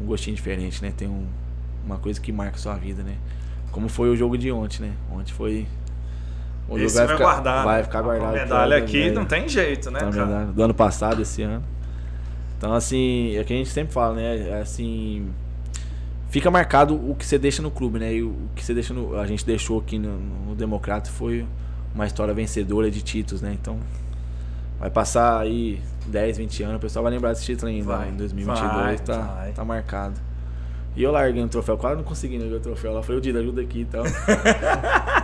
Um 0.00 0.06
gostinho 0.06 0.36
diferente, 0.36 0.82
né? 0.82 0.92
Tem 0.94 1.08
um, 1.08 1.26
uma 1.84 1.96
coisa 1.98 2.20
que 2.20 2.30
marca 2.32 2.56
a 2.56 2.58
sua 2.58 2.74
vida, 2.74 3.02
né? 3.02 3.16
Como 3.72 3.88
foi 3.88 4.08
o 4.10 4.16
jogo 4.16 4.36
de 4.36 4.50
ontem, 4.52 4.82
né? 4.82 4.92
Ontem 5.10 5.32
foi. 5.32 5.66
O 6.68 6.78
Esse 6.78 6.96
vai, 7.04 7.16
guardar. 7.16 7.64
Vai 7.64 7.78
né? 7.78 7.84
ficar 7.84 8.02
guardado. 8.02 8.28
A 8.28 8.32
medalha 8.32 8.76
aqui 8.76 9.02
vai- 9.04 9.10
não 9.12 9.24
tem 9.24 9.48
jeito, 9.48 9.90
né, 9.90 10.00
então, 10.02 10.52
do 10.52 10.62
ano 10.62 10.74
passado, 10.74 11.22
esse 11.22 11.42
ano. 11.42 11.62
Então, 12.58 12.72
assim, 12.72 13.36
é 13.36 13.44
que 13.44 13.52
a 13.52 13.56
gente 13.56 13.68
sempre 13.68 13.92
fala, 13.92 14.14
né? 14.14 14.48
É 14.48 14.60
Assim, 14.60 15.28
fica 16.28 16.50
marcado 16.50 16.94
o 16.94 17.14
que 17.14 17.24
você 17.24 17.38
deixa 17.38 17.62
no 17.62 17.70
clube, 17.70 17.98
né? 17.98 18.14
E 18.14 18.22
o 18.22 18.34
que 18.54 18.64
você 18.64 18.74
deixa 18.74 18.92
no, 18.92 19.18
a 19.18 19.26
gente 19.26 19.44
deixou 19.44 19.78
aqui 19.78 19.98
no, 19.98 20.18
no 20.18 20.54
Democrata 20.54 21.10
foi 21.10 21.46
uma 21.94 22.06
história 22.06 22.34
vencedora 22.34 22.90
de 22.90 23.02
títulos, 23.02 23.42
né? 23.42 23.56
Então, 23.60 23.78
vai 24.80 24.90
passar 24.90 25.38
aí 25.40 25.80
10, 26.06 26.38
20 26.38 26.62
anos, 26.62 26.76
o 26.76 26.80
pessoal 26.80 27.02
vai 27.02 27.12
lembrar 27.12 27.30
desse 27.32 27.44
título 27.44 27.70
ainda. 27.70 27.84
Vai, 27.86 28.06
né? 28.06 28.12
em 28.12 28.16
2022 28.16 28.72
vai, 28.72 28.98
tá, 28.98 29.18
vai. 29.18 29.52
tá 29.52 29.64
marcado. 29.64 30.20
E 30.96 31.02
eu 31.02 31.12
larguei 31.12 31.42
um 31.42 31.48
troféu, 31.48 31.76
quase 31.76 31.96
não 31.96 32.04
consegui 32.04 32.38
né, 32.38 32.46
ver 32.48 32.54
o 32.54 32.60
troféu. 32.60 33.02
Falei, 33.02 33.18
o 33.18 33.20
Dida, 33.20 33.38
ajuda 33.38 33.60
aqui 33.60 33.80
e 33.80 33.84
tal. 33.84 34.02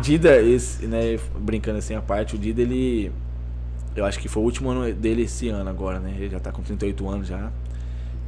o 0.00 0.02
Dida, 0.02 0.40
esse, 0.42 0.86
né, 0.86 1.18
brincando 1.38 1.78
assim 1.78 1.94
a 1.94 2.00
parte, 2.00 2.34
o 2.34 2.38
Dida, 2.38 2.60
ele. 2.62 3.12
Eu 3.94 4.04
acho 4.04 4.18
que 4.18 4.28
foi 4.28 4.42
o 4.42 4.46
último 4.46 4.70
ano 4.70 4.92
dele 4.94 5.22
esse 5.22 5.48
ano 5.48 5.68
agora, 5.68 5.98
né? 5.98 6.14
Ele 6.16 6.30
já 6.30 6.38
tá 6.40 6.50
com 6.52 6.62
38 6.62 7.08
anos 7.08 7.28
já. 7.28 7.50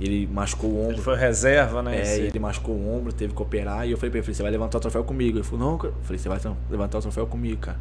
Ele 0.01 0.27
machucou 0.27 0.71
o 0.71 0.81
ombro. 0.83 0.95
Ele 0.95 1.03
foi 1.03 1.17
reserva, 1.17 1.83
né? 1.83 1.97
É, 1.99 2.03
esse- 2.03 2.21
ele 2.23 2.39
machucou 2.41 2.75
o 2.75 2.97
ombro, 2.97 3.13
teve 3.13 3.33
que 3.33 3.41
operar. 3.41 3.87
E 3.87 3.93
eu 3.93 3.97
falei 3.97 4.11
pra 4.11 4.19
ele, 4.21 4.35
você 4.35 4.43
vai 4.43 4.51
levantar 4.51 4.79
o 4.79 4.81
troféu 4.81 5.05
comigo. 5.05 5.39
Ele 5.39 5.45
falou, 5.45 5.71
não, 5.71 5.79
cara. 5.79 5.95
Eu 5.97 6.03
falei, 6.03 6.19
você 6.19 6.29
vai 6.29 6.39
levantar 6.71 6.99
o 6.99 7.01
troféu 7.01 7.27
comigo, 7.27 7.61
cara. 7.61 7.79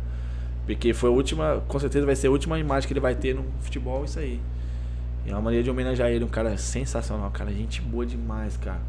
Porque 0.66 0.94
foi 0.94 1.10
a 1.10 1.14
última, 1.14 1.64
com 1.68 1.80
certeza 1.80 2.06
vai 2.06 2.16
ser 2.16 2.28
a 2.28 2.32
última 2.32 2.60
imagem 2.60 2.88
que 2.88 2.94
ele 2.94 3.00
vai 3.00 3.16
ter 3.16 3.34
no 3.34 3.44
futebol, 3.62 4.06
isso 4.06 4.20
aí. 4.20 4.40
E 5.26 5.30
é 5.32 5.34
uma 5.34 5.42
maneira 5.42 5.64
de 5.64 5.72
homenagear 5.72 6.10
ele, 6.12 6.24
um 6.24 6.28
cara 6.30 6.56
sensacional, 6.58 7.30
cara, 7.32 7.52
gente 7.52 7.82
boa 7.82 8.06
demais, 8.06 8.56
cara. 8.58 8.80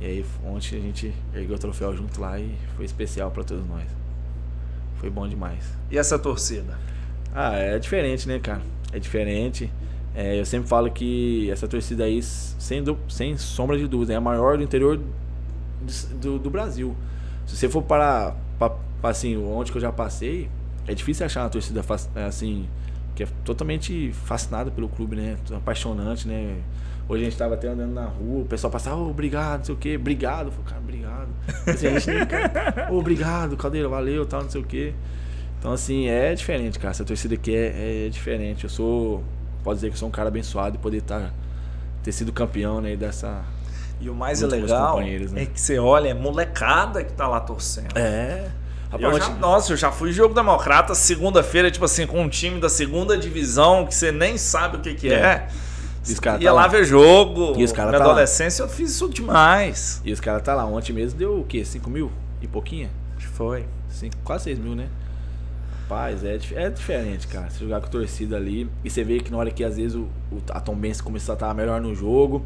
E 0.00 0.04
aí 0.06 0.24
ontem 0.44 0.78
a 0.78 0.80
gente 0.80 1.12
ergueu 1.34 1.56
o 1.56 1.58
troféu 1.58 1.94
junto 1.96 2.20
lá 2.20 2.38
e 2.38 2.54
foi 2.76 2.84
especial 2.84 3.30
pra 3.32 3.42
todos 3.42 3.66
nós. 3.68 3.84
Foi 5.00 5.10
bom 5.10 5.26
demais. 5.26 5.64
E 5.90 5.98
essa 5.98 6.18
torcida? 6.18 6.78
Ah, 7.34 7.56
é 7.56 7.78
diferente, 7.78 8.28
né, 8.28 8.38
cara? 8.38 8.60
É 8.92 8.98
diferente. 8.98 9.70
É, 10.14 10.38
eu 10.38 10.44
sempre 10.44 10.68
falo 10.68 10.90
que 10.90 11.50
essa 11.50 11.66
torcida 11.66 12.04
aí, 12.04 12.22
sem, 12.22 12.84
sem 13.08 13.36
sombra 13.38 13.78
de 13.78 13.86
dúvida, 13.88 14.12
é 14.12 14.16
a 14.16 14.20
maior 14.20 14.56
do 14.58 14.62
interior 14.62 14.96
do, 14.98 16.14
do- 16.20 16.38
do 16.38 16.50
Brasil. 16.50 16.94
Se 17.46 17.56
você 17.56 17.68
for 17.68 17.82
para, 17.82 18.34
pra- 18.58 18.70
pra, 19.00 19.10
assim, 19.10 19.36
onde 19.36 19.72
que 19.72 19.78
eu 19.78 19.82
já 19.82 19.90
passei, 19.92 20.48
é 20.86 20.94
difícil 20.94 21.24
achar 21.24 21.42
uma 21.44 21.50
torcida 21.50 21.82
assim 22.26 22.68
que 23.14 23.22
é 23.22 23.28
totalmente 23.44 24.12
fascinada 24.12 24.70
pelo 24.70 24.88
clube, 24.88 25.16
né? 25.16 25.36
Apaixonante, 25.52 26.26
né? 26.28 26.56
Hoje 27.10 27.22
a 27.22 27.24
gente 27.24 27.36
tava 27.36 27.54
até 27.54 27.66
andando 27.66 27.92
na 27.92 28.04
rua, 28.04 28.42
o 28.42 28.44
pessoal 28.44 28.70
passava, 28.70 28.96
"Ô, 28.96 29.10
obrigado, 29.10 29.58
não 29.58 29.64
sei 29.64 29.74
o 29.74 29.78
quê, 29.78 29.96
obrigado. 29.96 30.46
Eu 30.46 30.52
falei, 30.52 30.66
cara, 30.68 30.80
obrigado. 30.80 31.28
Assim, 31.66 31.86
a 31.88 31.98
gente 31.98 32.26
cara, 32.26 32.88
"Ô, 32.92 32.98
obrigado, 32.98 33.56
Caldeira, 33.56 33.88
valeu, 33.88 34.24
tal, 34.24 34.42
não 34.44 34.50
sei 34.50 34.60
o 34.60 34.64
quê. 34.64 34.94
Então, 35.58 35.72
assim, 35.72 36.06
é 36.08 36.32
diferente, 36.34 36.78
cara. 36.78 36.92
Essa 36.92 37.04
torcida 37.04 37.34
aqui 37.34 37.54
é, 37.54 38.06
é 38.06 38.08
diferente. 38.08 38.62
Eu 38.64 38.70
sou. 38.70 39.24
Pode 39.64 39.78
dizer 39.78 39.88
que 39.88 39.94
eu 39.94 39.98
sou 39.98 40.08
um 40.08 40.12
cara 40.12 40.28
abençoado 40.28 40.72
de 40.72 40.78
poder 40.78 41.02
tá, 41.02 41.30
ter 42.02 42.12
sido 42.12 42.32
campeão 42.32 42.80
né, 42.80 42.94
dessa. 42.94 43.42
E 44.00 44.08
o 44.08 44.14
mais 44.14 44.40
legal 44.40 45.00
né? 45.00 45.42
é 45.42 45.46
que 45.46 45.60
você 45.60 45.78
olha, 45.78 46.08
é 46.08 46.14
molecada 46.14 47.04
que 47.04 47.12
tá 47.12 47.26
lá 47.26 47.40
torcendo. 47.40 47.94
É. 47.98 48.48
Eu 48.98 49.18
já- 49.18 49.28
nossa, 49.30 49.72
eu 49.72 49.76
já 49.76 49.92
fui 49.92 50.12
jogo 50.12 50.34
democrata 50.34 50.94
segunda-feira, 50.94 51.70
tipo 51.70 51.84
assim, 51.84 52.06
com 52.06 52.20
um 52.22 52.28
time 52.28 52.58
da 52.60 52.68
segunda 52.68 53.16
divisão 53.18 53.84
que 53.86 53.94
você 53.94 54.10
nem 54.10 54.38
sabe 54.38 54.78
o 54.78 54.80
que, 54.80 54.94
que 54.94 55.12
é. 55.12 55.14
É. 55.14 55.48
E 56.08 56.12
Ia 56.12 56.50
tá 56.50 56.52
lá 56.54 56.62
lá. 56.62 56.68
ver 56.68 56.84
jogo. 56.84 57.54
E 57.58 57.64
os 57.64 57.72
cara 57.72 57.90
Na 57.92 57.98
tá 57.98 58.04
lá. 58.04 58.10
adolescência 58.12 58.62
eu 58.62 58.68
fiz 58.68 58.90
isso 58.90 59.08
demais. 59.08 60.00
E 60.04 60.12
os 60.12 60.20
caras 60.20 60.42
tá 60.42 60.54
lá. 60.54 60.64
Ontem 60.64 60.92
mesmo 60.92 61.18
deu 61.18 61.40
o 61.40 61.44
quê? 61.44 61.64
5 61.64 61.88
mil? 61.90 62.10
E 62.40 62.46
pouquinho? 62.46 62.88
Acho 63.16 63.28
que 63.28 63.32
foi. 63.34 63.66
Cinco, 63.88 64.16
quase 64.24 64.44
6 64.44 64.58
mil, 64.58 64.74
né? 64.74 64.88
Rapaz, 65.82 66.24
é, 66.24 66.38
é 66.54 66.70
diferente, 66.70 67.26
cara. 67.26 67.50
Você 67.50 67.58
jogar 67.64 67.80
com 67.80 67.86
a 67.86 67.90
torcida 67.90 68.36
ali. 68.36 68.70
E 68.84 68.88
você 68.88 69.02
vê 69.04 69.18
que 69.20 69.30
na 69.30 69.36
hora 69.36 69.50
que 69.50 69.62
às 69.64 69.76
vezes 69.76 69.94
o, 69.96 70.08
o, 70.32 70.40
a 70.50 70.60
Tom 70.60 70.74
Benz 70.76 71.00
começou 71.00 71.32
a 71.32 71.34
estar 71.34 71.52
melhor 71.52 71.80
no 71.80 71.94
jogo. 71.94 72.44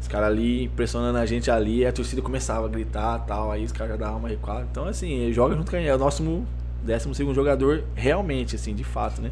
Os 0.00 0.08
caras 0.08 0.28
ali 0.28 0.64
impressionando 0.64 1.16
a 1.16 1.24
gente 1.24 1.50
ali. 1.50 1.86
A 1.86 1.92
torcida 1.92 2.20
começava 2.20 2.66
a 2.66 2.68
gritar 2.68 3.20
tal. 3.20 3.50
Aí 3.50 3.64
os 3.64 3.72
caras 3.72 3.92
já 3.92 3.96
davam 3.96 4.18
uma 4.18 4.28
recuada. 4.28 4.66
Então, 4.70 4.84
assim, 4.86 5.32
joga 5.32 5.54
junto 5.54 5.70
com 5.70 5.76
a 5.76 5.80
gente. 5.80 5.88
É 5.88 5.94
o 5.94 5.98
nosso 5.98 6.42
décimo 6.82 7.14
segundo 7.14 7.34
jogador, 7.34 7.84
realmente, 7.94 8.56
assim, 8.56 8.74
de 8.74 8.82
fato, 8.84 9.20
né? 9.22 9.30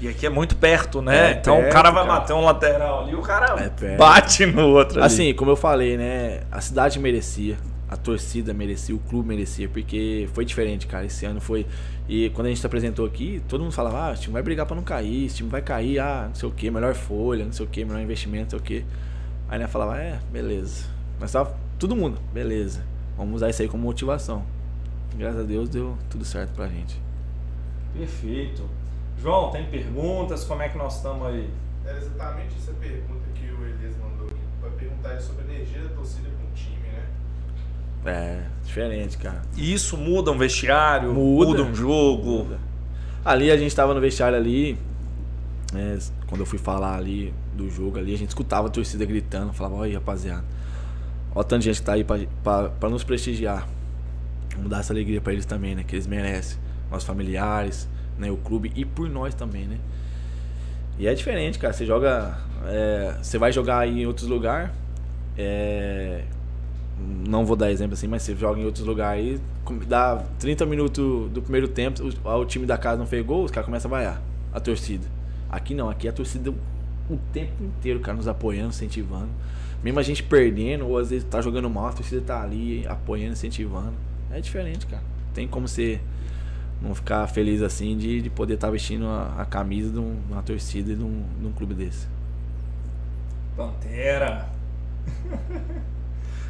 E 0.00 0.08
aqui 0.08 0.26
é 0.26 0.30
muito 0.30 0.56
perto, 0.56 1.00
né? 1.00 1.32
É, 1.32 1.32
então 1.32 1.58
o 1.58 1.62
perto, 1.62 1.72
cara 1.72 1.90
vai 1.90 2.06
cara. 2.06 2.20
bater 2.20 2.32
um 2.34 2.44
lateral 2.44 3.04
ali, 3.04 3.14
o 3.14 3.22
cara 3.22 3.56
É 3.82 3.96
bate 3.96 4.44
no 4.44 4.68
outro 4.68 4.98
ali. 4.98 5.06
Assim, 5.06 5.34
como 5.34 5.50
eu 5.50 5.56
falei, 5.56 5.96
né? 5.96 6.42
A 6.50 6.60
cidade 6.60 6.98
merecia. 6.98 7.56
a 7.88 7.96
torcida 7.96 8.52
merecia, 8.52 8.94
o 8.94 8.98
clube 8.98 9.28
merecia, 9.28 9.68
porque 9.68 10.28
foi 10.34 10.44
diferente, 10.44 10.86
cara. 10.86 11.06
Esse 11.06 11.24
ano 11.24 11.40
foi. 11.40 11.66
E 12.08 12.30
quando 12.30 12.46
a 12.46 12.48
gente 12.50 12.60
se 12.60 12.66
apresentou 12.66 13.06
aqui, 13.06 13.42
todo 13.48 13.62
mundo 13.62 13.72
falava: 13.72 14.08
ah, 14.08 14.12
o 14.12 14.16
time 14.16 14.32
vai 14.32 14.42
brigar 14.42 14.66
para 14.66 14.76
não 14.76 14.82
cair, 14.82 15.26
esse 15.26 15.36
time 15.36 15.48
vai 15.48 15.62
cair, 15.62 15.98
ah, 15.98 16.26
não 16.28 16.34
sei 16.34 16.48
o 16.48 16.52
que, 16.52 16.70
melhor 16.70 16.94
folha, 16.94 17.44
não 17.44 17.52
sei 17.52 17.64
o 17.64 17.68
que, 17.68 17.84
melhor 17.84 18.00
investimento, 18.00 18.44
não 18.44 18.50
sei 18.50 18.58
o 18.58 18.62
que. 18.62 18.84
Aí 19.48 19.58
né, 19.58 19.66
falava: 19.66 19.98
é, 19.98 20.18
beleza. 20.30 20.84
Mas 21.18 21.32
tava 21.32 21.56
todo 21.78 21.96
mundo, 21.96 22.18
beleza. 22.32 22.84
Vamos 23.16 23.36
usar 23.36 23.48
isso 23.48 23.62
aí 23.62 23.68
como 23.68 23.84
motivação. 23.84 24.44
Graças 25.16 25.40
a 25.40 25.44
Deus 25.44 25.68
deu 25.68 25.96
tudo 26.10 26.24
certo 26.24 26.52
pra 26.52 26.68
gente. 26.68 27.00
Perfeito. 27.96 28.68
João, 29.18 29.50
tem 29.50 29.64
perguntas? 29.66 30.44
Como 30.44 30.62
é 30.62 30.68
que 30.68 30.78
nós 30.78 30.96
estamos 30.96 31.26
aí? 31.26 31.50
Era 31.84 31.98
exatamente 31.98 32.54
essa 32.60 32.72
pergunta 32.72 33.24
que 33.34 33.46
o 33.46 33.66
Elias 33.66 33.96
mandou 33.96 34.26
aqui. 34.26 34.40
Vai 34.60 34.70
perguntar 34.72 35.20
sobre 35.20 35.42
a 35.42 35.54
energia 35.54 35.82
da 35.82 35.88
torcida 35.90 36.28
com 36.28 36.46
o 36.46 36.54
time, 36.54 36.76
né? 36.92 37.04
É, 38.04 38.42
diferente, 38.64 39.16
cara. 39.18 39.42
E 39.56 39.72
isso 39.72 39.96
muda 39.96 40.30
um 40.30 40.38
vestiário? 40.38 41.12
Muda, 41.12 41.50
muda 41.50 41.62
um 41.62 41.74
jogo? 41.74 42.44
Muda. 42.44 42.58
Ali 43.24 43.50
a 43.50 43.56
gente 43.56 43.74
tava 43.74 43.92
no 43.92 44.00
vestiário 44.00 44.36
ali, 44.36 44.78
né, 45.72 45.98
quando 46.28 46.42
eu 46.42 46.46
fui 46.46 46.58
falar 46.58 46.96
ali 46.96 47.34
do 47.54 47.68
jogo 47.68 47.98
ali, 47.98 48.14
a 48.14 48.18
gente 48.18 48.28
escutava 48.28 48.68
a 48.68 48.70
torcida 48.70 49.04
gritando, 49.04 49.52
falava, 49.52 49.76
olha 49.76 49.94
rapaziada, 49.94 50.44
olha 51.34 51.44
tanta 51.44 51.62
gente 51.62 51.80
que 51.80 51.86
tá 51.86 51.94
aí 51.94 52.04
pra, 52.04 52.18
pra, 52.44 52.68
pra 52.68 52.88
nos 52.88 53.02
prestigiar. 53.02 53.66
Vamos 54.54 54.70
dar 54.70 54.80
essa 54.80 54.92
alegria 54.92 55.20
para 55.20 55.32
eles 55.32 55.44
também, 55.44 55.74
né? 55.74 55.82
Que 55.82 55.96
eles 55.96 56.06
merecem. 56.06 56.58
Nossos 56.90 57.06
familiares, 57.06 57.88
né? 58.18 58.30
O 58.30 58.36
clube 58.36 58.72
e 58.74 58.84
por 58.84 59.08
nós 59.08 59.34
também, 59.34 59.64
né? 59.66 59.78
E 60.98 61.06
é 61.06 61.14
diferente, 61.14 61.58
cara. 61.58 61.72
Você 61.72 61.84
joga. 61.84 62.38
É, 62.66 63.16
você 63.22 63.38
vai 63.38 63.52
jogar 63.52 63.86
em 63.86 64.06
outros 64.06 64.28
lugares. 64.28 64.70
É, 65.36 66.24
não 67.28 67.44
vou 67.44 67.56
dar 67.56 67.70
exemplo 67.70 67.94
assim, 67.94 68.06
mas 68.06 68.22
você 68.22 68.34
joga 68.34 68.58
em 68.58 68.64
outros 68.64 68.86
lugares 68.86 69.40
dá 69.86 70.22
30 70.38 70.66
minutos 70.66 71.30
do 71.30 71.42
primeiro 71.42 71.68
tempo, 71.68 72.00
o, 72.02 72.28
o 72.28 72.44
time 72.44 72.66
da 72.66 72.78
casa 72.78 72.98
não 72.98 73.06
fez 73.06 73.24
gol, 73.24 73.44
os 73.44 73.50
caras 73.50 73.66
começam 73.66 73.88
a 73.88 73.96
vaiar. 73.96 74.22
A 74.52 74.60
torcida. 74.60 75.06
Aqui 75.50 75.74
não, 75.74 75.90
aqui 75.90 76.08
a 76.08 76.12
torcida 76.12 76.50
o 77.08 77.16
tempo 77.32 77.62
inteiro, 77.62 78.00
cara, 78.00 78.16
nos 78.16 78.28
apoiando, 78.28 78.70
incentivando. 78.70 79.28
Mesmo 79.82 79.98
a 79.98 80.02
gente 80.02 80.22
perdendo, 80.22 80.86
ou 80.86 80.98
às 80.98 81.10
vezes 81.10 81.26
tá 81.28 81.40
jogando 81.40 81.68
mal, 81.68 81.88
a 81.88 81.92
torcida 81.92 82.20
tá 82.20 82.42
ali 82.42 82.86
apoiando, 82.86 83.32
incentivando. 83.32 83.94
É 84.30 84.40
diferente, 84.40 84.86
cara. 84.86 85.02
Tem 85.34 85.46
como 85.46 85.68
você 85.68 86.00
não 86.80 86.94
ficar 86.94 87.26
feliz 87.26 87.62
assim 87.62 87.96
de, 87.96 88.22
de 88.22 88.30
poder 88.30 88.54
estar 88.54 88.68
tá 88.68 88.70
vestindo 88.70 89.06
a, 89.06 89.34
a, 89.38 89.44
camisa 89.44 89.90
de, 89.90 89.98
um, 89.98 90.16
uma 90.30 90.42
torcida 90.42 90.94
de 90.94 91.02
um, 91.02 91.24
de 91.40 91.46
um 91.46 91.52
clube 91.52 91.74
desse. 91.74 92.06
Pantera. 93.56 94.48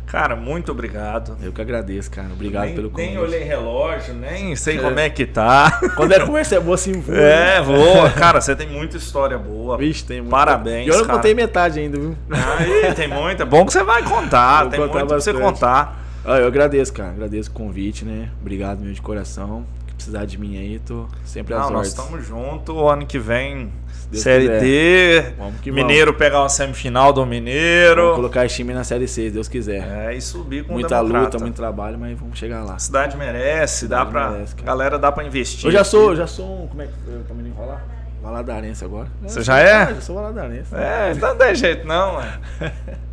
Cara, 0.06 0.36
muito 0.36 0.70
obrigado. 0.70 1.36
Eu 1.42 1.52
que 1.52 1.60
agradeço, 1.60 2.08
cara. 2.10 2.28
Obrigado 2.32 2.66
nem, 2.66 2.74
pelo 2.76 2.90
convite. 2.90 3.08
Nem 3.08 3.18
olhei 3.18 3.42
relógio, 3.42 4.14
nem 4.14 4.54
sei 4.54 4.78
é. 4.78 4.80
como 4.80 4.98
é 5.00 5.10
que 5.10 5.26
tá. 5.26 5.80
Quando 5.96 6.12
é 6.12 6.24
conversa 6.24 6.54
é 6.54 6.60
boa, 6.60 6.76
assim 6.76 6.92
voa. 6.92 7.18
É, 7.18 7.60
voa. 7.60 8.10
Cara, 8.10 8.40
você 8.40 8.54
tem 8.54 8.68
muita 8.68 8.96
história 8.96 9.36
boa. 9.36 9.76
Vixe, 9.76 10.04
tem 10.04 10.20
muito. 10.20 10.30
Parabéns, 10.30 10.86
E 10.86 10.90
eu 10.90 10.98
não 10.98 11.06
contei 11.06 11.34
metade 11.34 11.80
ainda, 11.80 11.98
viu? 11.98 12.16
Aí, 12.30 12.94
tem 12.94 13.08
muita. 13.08 13.42
É 13.42 13.46
bom 13.46 13.66
que 13.66 13.72
você 13.72 13.82
vai 13.82 14.04
contar. 14.04 14.62
Vou 14.62 14.70
tem 14.70 14.80
contar 14.80 14.92
muito 15.00 15.08
bastante. 15.08 15.34
pra 15.34 15.44
você 15.44 15.52
contar. 15.52 16.06
Ah, 16.24 16.38
eu 16.38 16.46
agradeço, 16.46 16.92
cara. 16.92 17.10
Agradeço 17.10 17.50
o 17.50 17.52
convite, 17.52 18.04
né? 18.04 18.30
Obrigado, 18.40 18.78
meu 18.80 18.92
de 18.92 19.02
coração. 19.02 19.66
Que 19.96 20.04
precisar 20.04 20.26
de 20.26 20.38
mim 20.38 20.58
aí, 20.58 20.78
tô 20.78 21.06
sempre 21.24 21.54
às 21.54 21.62
Não, 21.62 21.70
nós 21.70 21.88
estamos 21.88 22.26
juntos. 22.26 22.74
O 22.74 22.86
ano 22.88 23.06
que 23.06 23.18
vem, 23.18 23.72
Série 24.12 24.44
quiser. 24.44 25.32
D. 25.64 25.70
Mineiro 25.72 26.12
vamos. 26.12 26.18
pegar 26.18 26.40
uma 26.42 26.48
semifinal 26.48 27.12
do 27.12 27.24
Mineiro. 27.24 28.02
Vamos 28.02 28.16
colocar 28.16 28.44
esse 28.44 28.56
time 28.56 28.74
na 28.74 28.84
Série 28.84 29.08
C, 29.08 29.28
se 29.28 29.30
Deus 29.30 29.48
quiser. 29.48 30.08
É, 30.08 30.14
e 30.14 30.20
subir 30.20 30.64
com 30.64 30.74
Muita 30.74 31.00
luta, 31.00 31.38
muito 31.38 31.56
trabalho, 31.56 31.98
mas 31.98 32.18
vamos 32.18 32.38
chegar 32.38 32.62
lá. 32.62 32.74
A 32.74 32.78
cidade 32.78 33.16
merece, 33.16 33.80
cidade 33.80 34.04
dá 34.04 34.10
pra. 34.10 34.30
Merece, 34.32 34.54
galera, 34.56 34.98
dá 34.98 35.10
pra 35.10 35.24
investir. 35.24 35.66
Eu 35.66 35.72
já 35.72 35.82
sou, 35.82 36.14
já 36.14 36.26
sou 36.26 36.64
um. 36.64 36.66
Como 36.66 36.82
é 36.82 36.86
que. 36.86 36.92
Pra 37.26 37.34
mim 37.34 37.52
falar? 37.56 37.82
Valadarense 38.22 38.84
agora. 38.84 39.08
Você 39.22 39.42
já 39.42 39.60
é? 39.60 39.92
Eu 39.92 40.00
sou 40.00 40.16
valadarense. 40.16 40.74
É, 40.74 41.12
então 41.12 41.30
não 41.30 41.36
tem 41.36 41.54
jeito 41.54 41.86
não, 41.86 42.14
mano. 42.14 42.32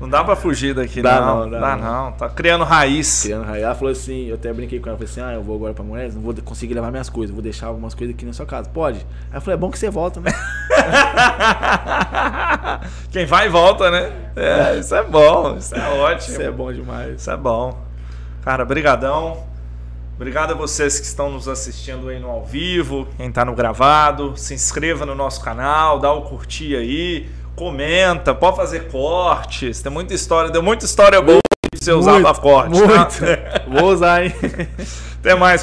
Não 0.00 0.08
dá 0.08 0.22
pra 0.22 0.36
fugir 0.36 0.74
daqui, 0.74 1.00
dá 1.00 1.20
não. 1.20 1.40
não 1.40 1.50
dá, 1.50 1.58
dá 1.58 1.76
não. 1.76 2.04
não. 2.04 2.12
Tá 2.12 2.28
criando 2.28 2.64
raiz. 2.64 3.22
Criando 3.22 3.44
raiz. 3.44 3.64
Ela 3.64 3.74
falou 3.74 3.92
assim, 3.92 4.26
eu 4.26 4.34
até 4.34 4.52
brinquei 4.52 4.78
com 4.78 4.90
ela, 4.90 4.98
falei 4.98 5.10
assim, 5.10 5.22
ah, 5.22 5.32
eu 5.32 5.42
vou 5.42 5.56
agora 5.56 5.72
pra 5.72 5.82
Moraes, 5.82 6.14
não 6.14 6.20
vou 6.20 6.34
conseguir 6.44 6.74
levar 6.74 6.90
minhas 6.90 7.08
coisas, 7.08 7.32
vou 7.32 7.42
deixar 7.42 7.68
algumas 7.68 7.94
coisas 7.94 8.14
aqui 8.14 8.26
na 8.26 8.34
sua 8.34 8.44
casa. 8.44 8.68
Pode? 8.68 8.98
Aí 9.30 9.38
eu 9.38 9.40
falei, 9.40 9.54
é 9.54 9.58
bom 9.58 9.70
que 9.70 9.78
você 9.78 9.88
volta, 9.88 10.20
né? 10.20 10.30
Quem 13.10 13.24
vai 13.24 13.48
volta, 13.48 13.90
né? 13.90 14.12
É, 14.36 14.78
isso 14.78 14.94
é 14.94 15.02
bom, 15.02 15.56
isso 15.56 15.74
é 15.74 15.88
ótimo. 15.88 16.32
Isso 16.32 16.42
é 16.42 16.50
bom 16.50 16.72
demais. 16.72 17.20
Isso 17.20 17.30
é 17.30 17.36
bom. 17.36 17.80
Cara, 18.42 18.64
brigadão. 18.66 19.44
Obrigado 20.14 20.52
a 20.52 20.54
vocês 20.54 20.98
que 20.98 21.06
estão 21.06 21.30
nos 21.30 21.46
assistindo 21.46 22.08
aí 22.08 22.18
no 22.18 22.30
ao 22.30 22.44
vivo, 22.44 23.06
quem 23.16 23.28
está 23.28 23.44
no 23.44 23.54
gravado. 23.54 24.34
Se 24.36 24.54
inscreva 24.54 25.04
no 25.04 25.14
nosso 25.14 25.42
canal, 25.42 25.98
dá 25.98 26.10
o 26.12 26.22
curtir 26.22 26.74
aí 26.74 27.28
comenta, 27.56 28.34
pode 28.34 28.56
fazer 28.56 28.88
cortes. 28.88 29.82
Tem 29.82 29.90
muita 29.90 30.14
história, 30.14 30.50
deu 30.50 30.62
muita 30.62 30.84
história 30.84 31.20
boa 31.20 31.40
pra 31.40 31.80
você 31.80 31.92
usar 31.92 32.20
pra 32.20 32.34
corte. 32.34 32.70
Muito. 32.70 32.92
Tá? 32.92 33.08
Vou 33.80 33.92
usar, 33.92 34.24
hein? 34.24 34.32
Até 35.18 35.34
mais. 35.34 35.62